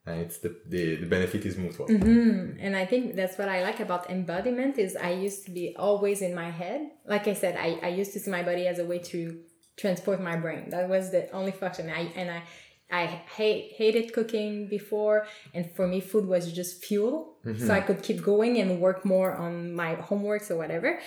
uh, 0.06 0.12
it's 0.12 0.38
the, 0.38 0.54
the 0.66 0.96
the 0.96 1.06
benefit 1.06 1.44
is 1.46 1.56
mutual 1.56 1.86
mm-hmm. 1.86 2.58
and 2.60 2.76
i 2.76 2.84
think 2.84 3.14
that's 3.16 3.38
what 3.38 3.48
i 3.48 3.62
like 3.62 3.80
about 3.80 4.10
embodiment 4.10 4.78
is 4.78 4.96
i 4.96 5.10
used 5.10 5.44
to 5.46 5.50
be 5.50 5.74
always 5.76 6.20
in 6.22 6.34
my 6.34 6.50
head 6.50 6.90
like 7.06 7.26
i 7.28 7.34
said 7.34 7.56
i, 7.56 7.78
I 7.82 7.88
used 7.88 8.12
to 8.12 8.20
see 8.20 8.30
my 8.30 8.42
body 8.42 8.66
as 8.66 8.78
a 8.78 8.84
way 8.84 8.98
to 8.98 9.40
transport 9.76 10.20
my 10.20 10.36
brain 10.36 10.68
that 10.70 10.88
was 10.88 11.10
the 11.10 11.30
only 11.32 11.52
function 11.52 11.88
I, 11.88 12.12
and 12.14 12.30
i 12.30 12.42
I 12.90 13.06
hate, 13.06 13.72
hated 13.76 14.12
cooking 14.12 14.68
before, 14.68 15.26
and 15.54 15.70
for 15.72 15.86
me, 15.86 16.00
food 16.00 16.26
was 16.26 16.52
just 16.52 16.84
fuel. 16.84 17.36
Mm-hmm. 17.44 17.66
So 17.66 17.72
I 17.72 17.80
could 17.80 18.02
keep 18.02 18.22
going 18.22 18.58
and 18.58 18.80
work 18.80 19.04
more 19.04 19.34
on 19.34 19.74
my 19.74 19.94
homeworks 19.96 20.50
or 20.50 20.56
whatever. 20.56 21.00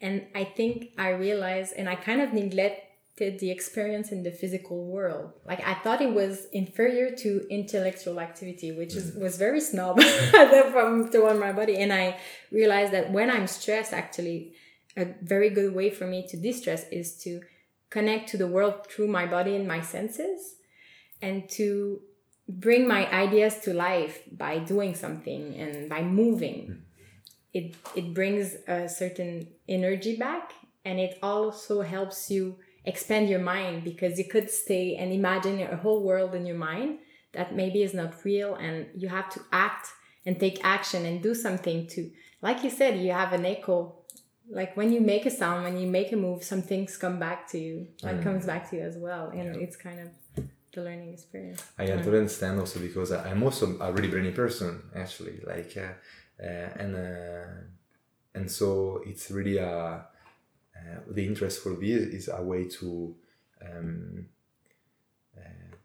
And 0.00 0.26
I 0.34 0.44
think 0.44 0.90
I 0.98 1.10
realized, 1.10 1.74
and 1.76 1.88
I 1.88 1.94
kind 1.94 2.20
of 2.20 2.32
neglected 2.32 3.38
the 3.38 3.50
experience 3.50 4.10
in 4.10 4.22
the 4.22 4.32
physical 4.32 4.84
world. 4.84 5.32
Like 5.46 5.66
I 5.66 5.74
thought 5.74 6.00
it 6.00 6.12
was 6.12 6.46
inferior 6.52 7.14
to 7.16 7.46
intellectual 7.50 8.18
activity, 8.20 8.72
which 8.72 8.94
is, 8.94 9.14
was 9.14 9.36
very 9.36 9.60
snob 9.60 10.02
from 10.72 11.10
toward 11.10 11.38
my 11.38 11.52
body. 11.52 11.76
And 11.76 11.92
I 11.92 12.18
realized 12.50 12.92
that 12.92 13.12
when 13.12 13.30
I'm 13.30 13.46
stressed, 13.46 13.92
actually, 13.92 14.54
a 14.96 15.06
very 15.22 15.50
good 15.50 15.74
way 15.74 15.90
for 15.90 16.06
me 16.06 16.26
to 16.28 16.36
distress 16.36 16.84
is 16.90 17.16
to 17.22 17.40
connect 17.90 18.28
to 18.30 18.36
the 18.36 18.46
world 18.46 18.86
through 18.88 19.08
my 19.08 19.26
body 19.26 19.54
and 19.54 19.68
my 19.68 19.80
senses 19.80 20.56
and 21.22 21.48
to 21.48 22.00
bring 22.48 22.86
my 22.86 23.10
ideas 23.12 23.60
to 23.60 23.72
life 23.72 24.20
by 24.32 24.58
doing 24.58 24.94
something 24.94 25.54
and 25.54 25.88
by 25.88 26.02
moving 26.02 26.66
hmm. 26.66 26.72
it 27.54 27.74
it 27.94 28.12
brings 28.12 28.56
a 28.66 28.88
certain 28.88 29.46
energy 29.68 30.16
back 30.16 30.52
and 30.84 30.98
it 30.98 31.18
also 31.22 31.80
helps 31.82 32.30
you 32.30 32.56
expand 32.84 33.28
your 33.28 33.38
mind 33.38 33.84
because 33.84 34.18
you 34.18 34.24
could 34.24 34.50
stay 34.50 34.96
and 34.96 35.12
imagine 35.12 35.60
a 35.60 35.76
whole 35.76 36.02
world 36.02 36.34
in 36.34 36.44
your 36.44 36.58
mind 36.58 36.98
that 37.32 37.54
maybe 37.54 37.82
is 37.82 37.94
not 37.94 38.24
real 38.24 38.54
and 38.56 38.86
you 38.94 39.08
have 39.08 39.30
to 39.30 39.40
act 39.52 39.88
and 40.26 40.38
take 40.38 40.58
action 40.64 41.06
and 41.06 41.22
do 41.22 41.34
something 41.34 41.86
to 41.86 42.10
like 42.42 42.64
you 42.64 42.70
said 42.70 42.98
you 42.98 43.12
have 43.12 43.32
an 43.32 43.46
echo 43.46 43.94
like 44.50 44.76
when 44.76 44.92
you 44.92 45.00
make 45.00 45.24
a 45.26 45.30
sound 45.30 45.62
when 45.62 45.78
you 45.78 45.86
make 45.86 46.12
a 46.12 46.16
move 46.16 46.42
some 46.42 46.62
things 46.62 46.96
come 46.96 47.18
back 47.18 47.48
to 47.48 47.58
you 47.58 47.86
like 48.02 48.16
mm. 48.16 48.22
comes 48.22 48.46
back 48.46 48.68
to 48.68 48.76
you 48.76 48.82
as 48.82 48.96
well 48.96 49.28
and 49.30 49.56
it's 49.56 49.76
kind 49.76 50.00
of 50.00 50.08
the 50.72 50.82
learning 50.82 51.12
experience. 51.12 51.62
I 51.78 51.84
yeah. 51.84 51.96
totally 51.96 52.18
understand 52.18 52.60
also 52.60 52.80
because 52.80 53.12
I'm 53.12 53.42
also 53.42 53.78
a 53.78 53.92
really 53.92 54.08
brainy 54.08 54.32
person 54.32 54.82
actually, 54.94 55.40
like, 55.46 55.76
uh, 55.76 56.42
uh, 56.42 56.68
and 56.78 56.96
uh, 56.96 57.46
and 58.34 58.50
so 58.50 59.02
it's 59.06 59.30
really 59.30 59.58
a 59.58 59.68
uh, 59.68 61.00
the 61.10 61.26
interest 61.26 61.62
for 61.62 61.70
me 61.70 61.92
is 61.92 62.28
a 62.28 62.42
way 62.42 62.68
to 62.68 63.14
um, 63.64 64.26
uh, 65.36 65.76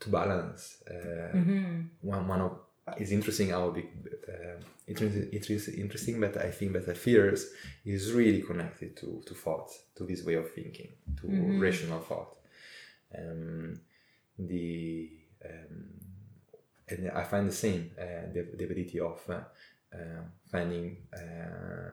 to 0.00 0.08
balance. 0.08 0.82
Uh, 0.88 1.36
mm-hmm. 1.36 1.80
One 2.02 2.28
one 2.28 2.40
of 2.40 2.58
is 2.98 3.10
interesting 3.10 3.50
how 3.50 3.70
big 3.70 3.86
uh, 4.28 4.60
it 4.86 5.50
is 5.50 5.68
interesting 5.68 6.20
but 6.20 6.36
i 6.36 6.50
think 6.50 6.72
that 6.72 6.86
the 6.86 6.94
fears 6.94 7.50
is 7.84 8.12
really 8.12 8.40
connected 8.40 8.96
to 8.96 9.20
to 9.26 9.34
thought 9.34 9.68
to 9.96 10.04
this 10.04 10.24
way 10.24 10.34
of 10.34 10.48
thinking 10.52 10.90
to 11.16 11.26
mm-hmm. 11.26 11.58
rational 11.58 11.98
thought 11.98 12.36
um, 13.18 13.80
the 14.38 15.10
um, 15.44 15.84
and 16.88 17.10
I 17.10 17.24
find 17.24 17.48
the 17.48 17.52
same 17.52 17.90
uh, 17.98 18.32
the, 18.32 18.46
the 18.56 18.64
ability 18.64 19.00
of 19.00 19.20
uh, 19.28 19.40
uh, 19.94 20.22
finding 20.50 20.98
uh, 21.14 21.90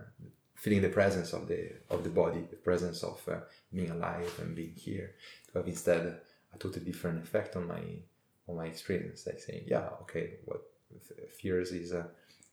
feeling 0.55 0.81
the 0.81 0.89
presence 0.89 1.33
of 1.33 1.47
the 1.47 1.71
of 1.89 2.03
the 2.03 2.09
body, 2.09 2.41
the 2.49 2.55
presence 2.57 3.03
of 3.03 3.21
uh, 3.29 3.37
being 3.73 3.89
alive 3.91 4.31
and 4.41 4.55
being 4.55 4.73
here. 4.75 5.15
To 5.51 5.59
have 5.59 5.67
instead 5.67 6.19
a 6.53 6.57
totally 6.57 6.85
different 6.85 7.23
effect 7.23 7.55
on 7.55 7.67
my 7.67 7.81
on 8.47 8.57
my 8.57 8.65
experience. 8.67 9.25
Like 9.25 9.39
saying, 9.39 9.63
yeah, 9.67 9.89
okay, 10.03 10.35
what 10.45 10.61
fears 11.37 11.71
is 11.71 11.93
uh, 11.93 12.03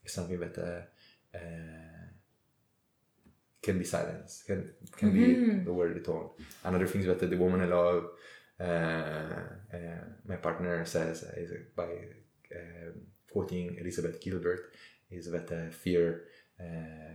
something 0.05 0.39
that 0.39 0.57
uh, 0.57 1.37
uh, 1.37 2.07
can 3.61 3.77
be 3.77 3.85
silenced, 3.85 4.47
can 4.47 4.71
can 4.97 5.11
Mm-hmm. 5.11 5.59
be 5.63 5.69
lowered 5.69 5.95
the 5.95 5.99
tone. 6.01 6.29
Another 6.63 6.87
thing 6.87 7.01
is 7.01 7.07
that 7.07 7.19
the 7.19 7.37
woman 7.37 7.61
I 7.61 7.65
love, 7.65 8.05
my 10.27 10.35
partner 10.37 10.85
says 10.85 11.23
uh, 11.23 11.39
is 11.43 11.51
uh, 11.51 11.55
by 11.75 11.91
um 12.57 12.95
quoting 13.31 13.77
Elizabeth 13.79 14.19
Gilbert, 14.23 14.61
is 15.09 15.31
that 15.31 15.49
uh, 15.51 15.71
fear 15.71 16.05
uh, 16.59 17.13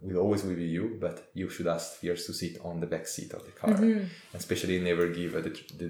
will 0.00 0.16
always 0.24 0.42
be 0.42 0.54
with 0.54 0.70
you, 0.76 0.96
but 1.00 1.16
you 1.34 1.48
should 1.50 1.66
ask 1.66 1.86
fears 2.00 2.26
to 2.26 2.32
sit 2.32 2.54
on 2.64 2.80
the 2.80 2.86
back 2.86 3.06
seat 3.06 3.32
of 3.34 3.44
the 3.44 3.52
car, 3.52 3.74
Mm-hmm. 3.74 4.04
especially 4.34 4.80
never 4.80 5.08
give 5.08 5.34
uh, 5.36 5.40
the, 5.46 5.50
the 5.80 5.88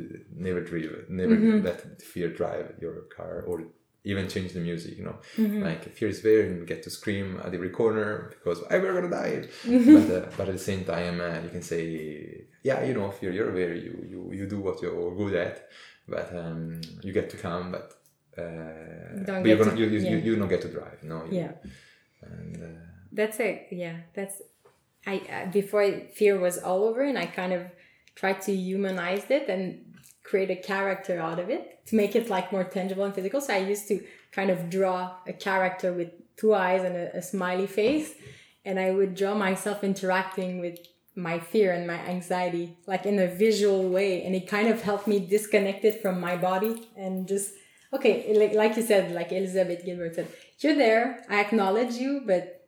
never 0.49 0.61
drive, 0.61 1.07
never 1.09 1.37
Mm-hmm. 1.37 1.65
let 1.65 2.03
fear 2.03 2.29
drive 2.41 2.67
your 2.81 2.97
car 3.17 3.35
or 3.49 3.57
even 4.05 4.29
change 4.29 4.53
the 4.53 4.61
music. 4.61 4.99
You 4.99 5.05
know, 5.05 5.19
Mm-hmm. 5.37 5.63
like 5.63 5.83
fear 5.97 6.09
is 6.09 6.23
there 6.23 6.43
and 6.47 6.59
you 6.59 6.65
get 6.67 6.83
to 6.85 6.91
scream 6.91 7.41
at 7.45 7.55
every 7.55 7.71
corner 7.71 8.31
because 8.35 8.59
I'm 8.71 8.83
gonna 8.83 9.11
die. 9.11 9.47
Mm-hmm. 9.65 9.95
But 9.95 10.07
uh, 10.17 10.27
but 10.37 10.49
at 10.49 10.55
the 10.55 10.67
same 10.71 10.85
time, 10.85 11.21
uh, 11.21 11.41
you 11.45 11.51
can 11.51 11.63
say, 11.63 12.45
yeah, 12.63 12.79
you 12.85 12.95
know, 12.95 13.11
fear, 13.11 13.31
you're 13.33 13.53
there, 13.61 13.75
you 13.75 13.93
you 14.13 14.21
you 14.39 14.45
do 14.55 14.59
what 14.67 14.83
you're 14.83 15.15
good 15.23 15.35
at, 15.47 15.69
but 16.09 16.29
um, 16.37 16.81
you 17.03 17.13
get 17.13 17.31
to 17.31 17.37
come, 17.37 17.73
but. 17.73 17.87
Uh, 18.37 18.43
Don't 19.27 19.43
but 19.43 19.47
you're 19.47 19.59
gonna, 19.59 19.73
to- 19.73 19.77
you, 19.77 19.87
you, 19.87 19.99
you, 19.99 20.17
yeah. 20.17 20.25
you 20.25 20.37
don't 20.37 20.49
get 20.49 20.63
to 20.63 20.69
drive, 20.69 21.03
no. 21.03 21.17
you- 21.27 21.37
Yeah. 21.41 21.53
And 22.23 22.57
uh, 22.63 22.81
That's 23.13 23.39
it. 23.41 23.67
Yeah, 23.71 23.97
that's. 24.15 24.41
I 25.07 25.15
uh, 25.35 25.51
before 25.51 25.85
fear 26.15 26.39
was 26.41 26.57
all 26.59 26.85
over, 26.85 27.03
and 27.03 27.19
I 27.19 27.27
kind 27.27 27.53
of 27.53 27.63
tried 28.15 28.41
to 28.43 28.53
humanize 28.55 29.27
it 29.29 29.49
and 29.51 29.92
create 30.23 30.51
a 30.51 30.57
character 30.57 31.21
out 31.21 31.39
of 31.39 31.51
it 31.51 31.85
to 31.87 31.97
make 31.97 32.15
it 32.15 32.31
like 32.31 32.53
more 32.53 32.65
tangible 32.65 33.05
and 33.05 33.15
physical. 33.15 33.41
So 33.41 33.55
I 33.55 33.59
used 33.59 33.89
to 33.89 34.05
kind 34.31 34.51
of 34.51 34.71
draw 34.71 35.17
a 35.27 35.33
character 35.33 35.93
with 35.93 36.11
two 36.37 36.55
eyes 36.55 36.83
and 36.83 36.97
a, 36.97 37.17
a 37.17 37.23
smiley 37.23 37.67
face, 37.67 38.13
and 38.65 38.79
I 38.79 38.91
would 38.91 39.15
draw 39.15 39.35
myself 39.35 39.83
interacting 39.83 40.61
with 40.61 40.79
my 41.15 41.39
fear 41.39 41.73
and 41.73 41.87
my 41.87 41.99
anxiety 42.09 42.77
like 42.87 43.05
in 43.05 43.19
a 43.19 43.27
visual 43.27 43.89
way 43.91 44.25
and 44.25 44.35
it 44.35 44.49
kind 44.49 44.69
of 44.69 44.81
helped 44.81 45.07
me 45.07 45.21
disconnect 45.21 45.85
it 45.85 46.01
from 46.01 46.19
my 46.19 46.37
body 46.37 46.89
and 46.97 47.29
just 47.29 47.53
okay 47.93 48.35
like, 48.35 48.55
like 48.55 48.77
you 48.77 48.83
said 48.83 49.13
like 49.13 49.31
elizabeth 49.31 49.85
gilbert 49.85 50.15
said 50.15 50.27
you're 50.61 50.75
there 50.75 51.23
i 51.29 51.39
acknowledge 51.41 51.97
you 51.97 52.23
but 52.27 52.67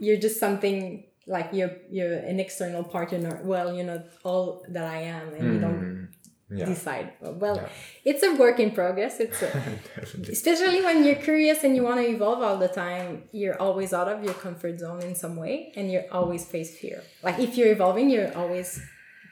you're 0.00 0.16
just 0.16 0.40
something 0.40 1.04
like 1.28 1.50
you're 1.52 1.76
you're 1.90 2.14
an 2.14 2.40
external 2.40 2.82
part 2.82 3.12
you're 3.12 3.20
not 3.20 3.44
well 3.44 3.72
you're 3.72 3.86
not 3.86 4.04
all 4.24 4.64
that 4.68 4.84
i 4.84 4.96
am 5.02 5.32
and 5.34 5.54
you 5.54 5.60
don't 5.60 5.80
mm, 5.80 6.08
yeah, 6.50 6.66
decide 6.66 7.12
well 7.20 7.56
Yeah. 7.56 7.68
it's 8.10 8.22
a 8.22 8.34
work 8.34 8.58
in 8.64 8.70
progress 8.72 9.20
it's 9.20 9.40
a, 9.42 9.46
definitely. 9.96 10.32
especially 10.32 10.80
when 10.82 11.04
you're 11.04 11.22
curious 11.30 11.62
and 11.64 11.76
you 11.76 11.82
want 11.82 11.98
to 12.00 12.06
evolve 12.16 12.40
all 12.42 12.58
the 12.58 12.68
time 12.68 13.24
you're 13.32 13.58
always 13.66 13.92
out 13.92 14.08
of 14.08 14.18
your 14.24 14.34
comfort 14.34 14.78
zone 14.80 15.00
in 15.02 15.14
some 15.14 15.36
way 15.36 15.72
and 15.76 15.84
you're 15.92 16.08
always 16.12 16.44
face 16.44 16.72
fear 16.80 16.98
like 17.22 17.38
if 17.38 17.56
you're 17.56 17.72
evolving 17.72 18.10
you're 18.10 18.32
always 18.36 18.68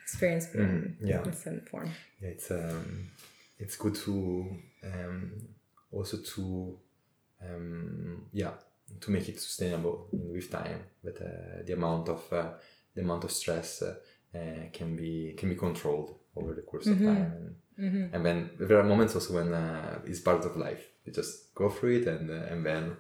experience 0.04 0.46
fear 0.46 0.62
Mm, 0.62 0.94
yeah. 1.10 1.22
in 1.24 1.32
some 1.34 1.60
form 1.70 1.90
Yeah, 2.22 2.30
it's 2.36 2.50
um, 2.50 3.08
it's 3.58 3.76
good 3.76 3.94
to 4.06 4.14
um, 4.90 5.32
also 5.96 6.16
to 6.34 6.42
um, 7.44 8.26
yeah 8.32 8.52
to 9.00 9.10
make 9.10 9.28
it 9.28 9.38
sustainable 9.40 10.08
with 10.12 10.50
time. 10.50 10.80
But 11.04 11.16
uh, 11.20 11.62
the 11.66 11.74
amount 11.74 12.08
of 12.08 12.20
uh, 12.32 12.50
the 12.94 13.02
amount 13.02 13.24
of 13.24 13.30
stress 13.30 13.82
uh, 13.82 13.94
uh, 14.34 14.70
can 14.72 14.96
be 14.96 15.34
can 15.38 15.48
be 15.48 15.54
controlled 15.56 16.14
over 16.40 16.54
the 16.54 16.62
course 16.62 16.86
of 16.86 16.98
time. 16.98 17.54
And, 17.76 18.14
and 18.14 18.26
then 18.26 18.50
there 18.58 18.78
are 18.80 18.84
moments 18.84 19.14
also 19.14 19.34
when 19.34 19.52
uh, 19.54 19.98
it's 20.04 20.20
part 20.20 20.44
of 20.44 20.56
life. 20.56 20.84
You 21.04 21.12
just 21.12 21.54
go 21.54 21.68
through 21.70 21.94
it, 22.00 22.06
and 22.08 22.30
uh, 22.30 22.52
and 22.52 22.60
then 22.68 22.96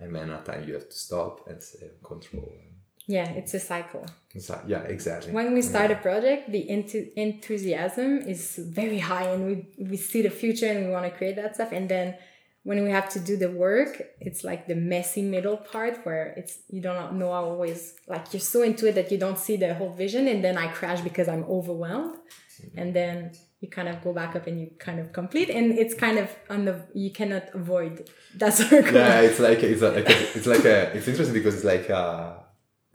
and 0.00 0.14
then 0.14 0.30
at 0.30 0.44
time 0.44 0.62
you 0.66 0.74
have 0.74 0.88
to 0.88 0.98
stop 1.06 1.32
and 1.48 1.62
say, 1.62 1.90
control. 2.02 2.50
yeah 3.06 3.28
it's 3.40 3.52
a 3.54 3.60
cycle 3.72 4.04
So, 4.46 4.54
yeah, 4.72 4.82
exactly. 4.96 5.30
when 5.38 5.48
we 5.56 5.62
start 5.72 5.90
a 5.90 5.98
project 6.08 6.40
the 6.56 6.62
enthu- 6.76 7.10
enthusiasm 7.26 8.10
is 8.34 8.42
very 8.80 8.98
high 9.10 9.26
and 9.34 9.40
we, 9.48 9.54
we 9.90 9.96
see 10.10 10.22
the 10.28 10.34
future 10.42 10.66
and 10.72 10.78
we 10.86 10.90
want 10.96 11.04
to 11.10 11.12
create 11.18 11.36
that 11.42 11.54
stuff 11.58 11.70
and 11.78 11.86
then 11.94 12.06
when 12.68 12.78
we 12.86 12.90
have 12.98 13.08
to 13.14 13.20
do 13.30 13.34
the 13.44 13.50
work 13.66 13.92
it's 14.28 14.42
like 14.50 14.62
the 14.72 14.78
messy 14.92 15.22
middle 15.34 15.58
part 15.72 15.94
where 16.06 16.24
it's 16.40 16.54
you 16.76 16.80
don't 16.88 17.12
know 17.20 17.30
always 17.30 17.80
like 18.14 18.24
you're 18.32 18.48
so 18.54 18.62
into 18.62 18.82
it 18.88 18.94
that 18.98 19.08
you 19.12 19.18
don't 19.24 19.38
see 19.46 19.56
the 19.64 19.70
whole 19.78 19.92
vision 20.04 20.22
and 20.32 20.40
then 20.46 20.56
i 20.64 20.66
crash 20.78 21.00
because 21.10 21.28
i'm 21.32 21.44
overwhelmed 21.58 22.16
and 22.76 22.88
then 22.94 23.30
you 23.60 23.68
kind 23.68 23.88
of 23.88 23.96
go 24.02 24.12
back 24.12 24.36
up 24.36 24.46
and 24.46 24.60
you 24.60 24.68
kind 24.78 24.98
of 25.00 25.06
complete 25.12 25.48
and 25.50 25.66
it's 25.82 25.94
kind 25.94 26.18
of 26.18 26.28
on 26.50 26.64
the 26.68 26.74
you 26.94 27.10
cannot 27.10 27.44
avoid 27.54 27.94
that 28.40 28.52
circle 28.60 28.94
yeah, 28.94 29.20
it's 29.28 29.40
like 29.40 29.60
it's 29.62 29.82
like 29.82 30.08
a, 30.08 30.36
it's 30.36 30.46
like 30.54 30.64
a 30.64 30.78
it's 30.96 31.08
interesting 31.08 31.34
because 31.40 31.54
it's 31.58 31.64
like 31.74 31.88
uh 31.90 32.32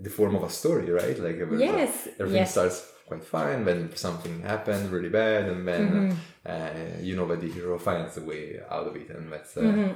the 0.02 0.10
form 0.10 0.34
of 0.36 0.44
a 0.44 0.50
story, 0.50 0.90
right? 1.02 1.18
Like 1.20 1.38
Yes, 1.60 2.08
everything 2.20 2.36
yes. 2.44 2.52
starts 2.52 2.78
quite 3.06 3.24
fine, 3.38 3.66
then 3.66 3.80
something 3.96 4.42
happened 4.54 4.92
really 4.96 5.10
bad, 5.10 5.44
and 5.50 5.68
then 5.68 5.86
Mm-hmm. 5.92 6.16
uh, 6.52 7.02
you 7.08 7.16
know 7.18 7.28
that 7.28 7.42
the 7.42 7.52
hero 7.58 7.78
finds 7.78 8.16
a 8.18 8.24
way 8.32 8.44
out 8.76 8.88
of 8.88 8.96
it, 8.96 9.10
and 9.10 9.26
that's 9.34 9.58
uh, 9.58 9.62
Mm-hmm. 9.62 9.92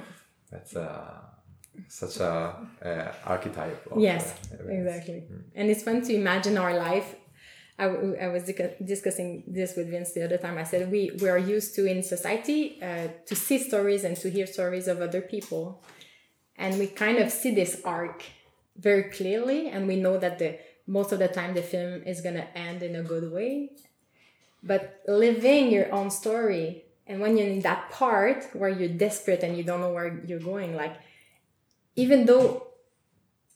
that's 0.51 0.75
uh, 0.75 1.19
such 1.87 2.17
a 2.19 2.31
uh, 2.89 3.11
archetype. 3.33 3.81
Of, 3.91 3.99
Yes, 4.09 4.23
uh, 4.51 4.67
exactly. 4.79 5.23
And 5.55 5.69
it's 5.71 5.83
fun 5.83 6.01
to 6.07 6.13
imagine 6.13 6.57
our 6.57 6.73
life. 6.89 7.15
I, 7.77 7.85
I 7.85 8.27
was 8.27 8.43
discussing 8.83 9.43
this 9.47 9.75
with 9.75 9.89
Vince 9.89 10.13
the 10.13 10.23
other 10.23 10.37
time. 10.37 10.57
I 10.57 10.63
said 10.63 10.91
we, 10.91 11.11
we 11.19 11.27
are 11.29 11.39
used 11.39 11.75
to 11.75 11.85
in 11.85 12.03
society 12.03 12.79
uh, 12.81 13.07
to 13.25 13.35
see 13.35 13.57
stories 13.57 14.03
and 14.03 14.15
to 14.17 14.29
hear 14.29 14.45
stories 14.45 14.87
of 14.87 15.01
other 15.01 15.21
people. 15.21 15.83
And 16.55 16.77
we 16.77 16.87
kind 16.87 17.17
of 17.17 17.31
see 17.31 17.53
this 17.53 17.81
arc 17.83 18.23
very 18.77 19.03
clearly. 19.03 19.69
And 19.69 19.87
we 19.87 19.95
know 19.95 20.17
that 20.19 20.37
the 20.37 20.59
most 20.85 21.11
of 21.11 21.19
the 21.19 21.27
time 21.27 21.55
the 21.55 21.63
film 21.63 22.03
is 22.03 22.21
going 22.21 22.35
to 22.35 22.57
end 22.57 22.83
in 22.83 22.95
a 22.95 23.03
good 23.03 23.31
way. 23.31 23.71
But 24.61 25.01
living 25.07 25.71
your 25.71 25.91
own 25.91 26.11
story, 26.11 26.85
and 27.07 27.19
when 27.19 27.37
you're 27.37 27.47
in 27.47 27.61
that 27.61 27.89
part 27.89 28.45
where 28.53 28.69
you're 28.69 28.87
desperate 28.87 29.43
and 29.43 29.57
you 29.57 29.63
don't 29.63 29.81
know 29.81 29.91
where 29.91 30.21
you're 30.25 30.39
going, 30.39 30.75
like, 30.75 30.95
even 31.95 32.25
though 32.25 32.67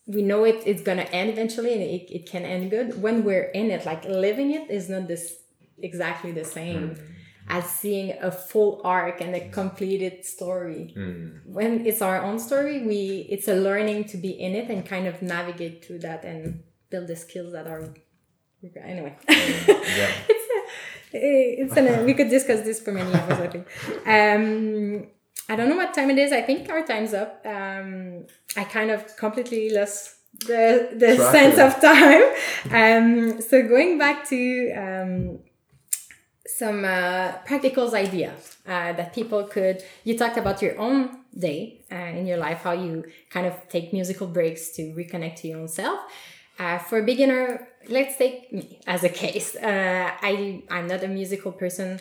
we 0.08 0.22
know 0.22 0.46
it 0.46 0.64
it's 0.66 0.82
gonna 0.82 1.04
end 1.12 1.30
eventually 1.30 1.74
and 1.74 1.82
it, 1.82 2.10
it 2.10 2.26
can 2.30 2.44
end 2.44 2.72
good. 2.72 3.02
When 3.02 3.24
we're 3.24 3.50
in 3.52 3.70
it 3.72 3.86
like 3.86 4.06
living 4.06 4.52
it 4.52 4.72
is 4.72 4.90
not 4.90 5.08
this 5.08 5.36
exactly 5.78 6.32
the 6.32 6.46
same 6.46 6.96
as 7.50 7.66
seeing 7.66 8.18
a 8.22 8.32
full 8.32 8.82
arc 8.84 9.22
and 9.22 9.36
a 9.36 9.50
completed 9.50 10.26
story. 10.26 10.94
Mm. 10.98 11.46
when 11.46 11.86
it's 11.86 12.02
our 12.02 12.22
own 12.22 12.40
story 12.40 12.86
we 12.86 13.28
it's 13.30 13.48
a 13.48 13.54
learning 13.56 14.06
to 14.06 14.18
be 14.18 14.32
in 14.32 14.56
it 14.56 14.70
and 14.70 14.86
kind 14.86 15.08
of 15.08 15.22
navigate 15.22 15.86
through 15.86 16.00
that 16.00 16.24
and 16.26 16.64
build 16.90 17.08
the 17.08 17.16
skills 17.16 17.52
that 17.54 17.68
are 17.68 17.94
anyway. 18.84 19.16
Yeah. 19.28 20.12
it's 20.30 21.14
a, 21.14 21.62
it's 21.62 21.78
an, 21.78 22.06
we 22.06 22.14
could 22.14 22.30
discuss 22.30 22.62
this 22.62 22.82
for 22.82 22.92
many 22.92 23.14
hours 23.14 23.40
i 23.40 23.48
think. 23.48 23.68
Um 24.06 25.08
i 25.50 25.56
don't 25.56 25.70
know 25.70 25.76
what 25.78 25.94
time 25.94 26.10
it 26.10 26.18
is. 26.18 26.32
I 26.32 26.42
think 26.42 26.70
our 26.70 26.84
time's 26.86 27.14
up. 27.14 27.42
Um 27.46 28.26
i 28.56 28.64
kind 28.64 28.92
of 28.92 29.00
completely 29.18 29.70
lost 29.70 30.16
the 30.46 30.90
the 31.04 31.16
Track 31.16 31.32
sense 31.36 31.58
of 31.66 31.72
time. 31.82 32.24
Um 32.80 33.42
so 33.42 33.56
going 33.68 33.98
back 33.98 34.28
to 34.30 34.40
um 34.84 35.40
some 36.48 36.86
uh, 36.86 37.34
practical 37.46 37.94
ideas 37.94 38.58
uh, 38.66 38.92
that 38.94 39.14
people 39.14 39.44
could 39.44 39.84
you 40.04 40.18
talked 40.18 40.38
about 40.38 40.62
your 40.62 40.78
own 40.80 41.20
day 41.38 41.86
uh, 41.92 41.96
in 41.96 42.26
your 42.26 42.38
life 42.38 42.60
how 42.64 42.72
you 42.72 43.04
kind 43.30 43.46
of 43.46 43.54
take 43.70 43.94
musical 43.94 44.26
breaks 44.26 44.72
to 44.72 44.82
reconnect 44.96 45.36
to 45.36 45.48
your 45.50 45.60
own 45.60 45.68
self. 45.68 46.00
Uh, 46.58 46.80
for 46.80 46.98
a 47.00 47.04
beginner 47.04 47.68
let's 47.90 48.18
take 48.18 48.52
me 48.52 48.80
as 48.88 49.04
a 49.04 49.10
case. 49.10 49.56
Uh, 49.56 50.10
i 50.30 50.64
i'm 50.72 50.88
not 50.88 51.04
a 51.04 51.08
musical 51.08 51.52
person 51.52 52.00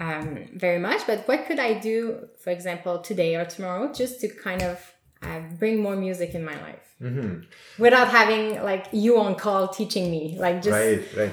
um, 0.00 0.46
very 0.54 0.78
much 0.78 1.06
but 1.06 1.26
what 1.28 1.46
could 1.46 1.58
i 1.58 1.72
do 1.74 2.28
for 2.42 2.50
example 2.50 2.98
today 2.98 3.34
or 3.36 3.44
tomorrow 3.44 3.92
just 3.92 4.20
to 4.20 4.28
kind 4.28 4.62
of 4.62 4.78
uh, 5.22 5.40
bring 5.58 5.80
more 5.82 5.96
music 5.96 6.34
in 6.34 6.44
my 6.44 6.54
life 6.62 6.86
Mhm. 7.00 7.44
without 7.78 8.08
having 8.08 8.62
like 8.62 8.86
you 8.92 9.18
on 9.18 9.34
call 9.34 9.68
teaching 9.68 10.10
me 10.10 10.36
like 10.38 10.56
just 10.62 10.70
Right, 10.70 11.02
right. 11.16 11.32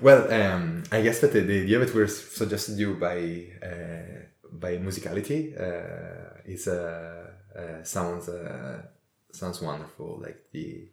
Well, 0.00 0.22
um, 0.32 0.82
I 0.90 1.00
guess 1.02 1.20
that 1.20 1.32
the, 1.32 1.40
the 1.42 1.60
idea 1.62 1.78
that 1.78 1.94
we're 1.94 2.08
suggested 2.08 2.76
you 2.76 2.94
by 2.94 3.18
uh, 3.62 4.24
by 4.50 4.78
musicality 4.78 5.40
uh, 5.54 6.40
is 6.44 6.66
uh, 6.66 7.30
uh, 7.56 7.84
sounds 7.84 8.28
uh, 8.28 8.82
sounds 9.32 9.60
wonderful. 9.62 10.18
Like 10.20 10.38
the 10.50 10.88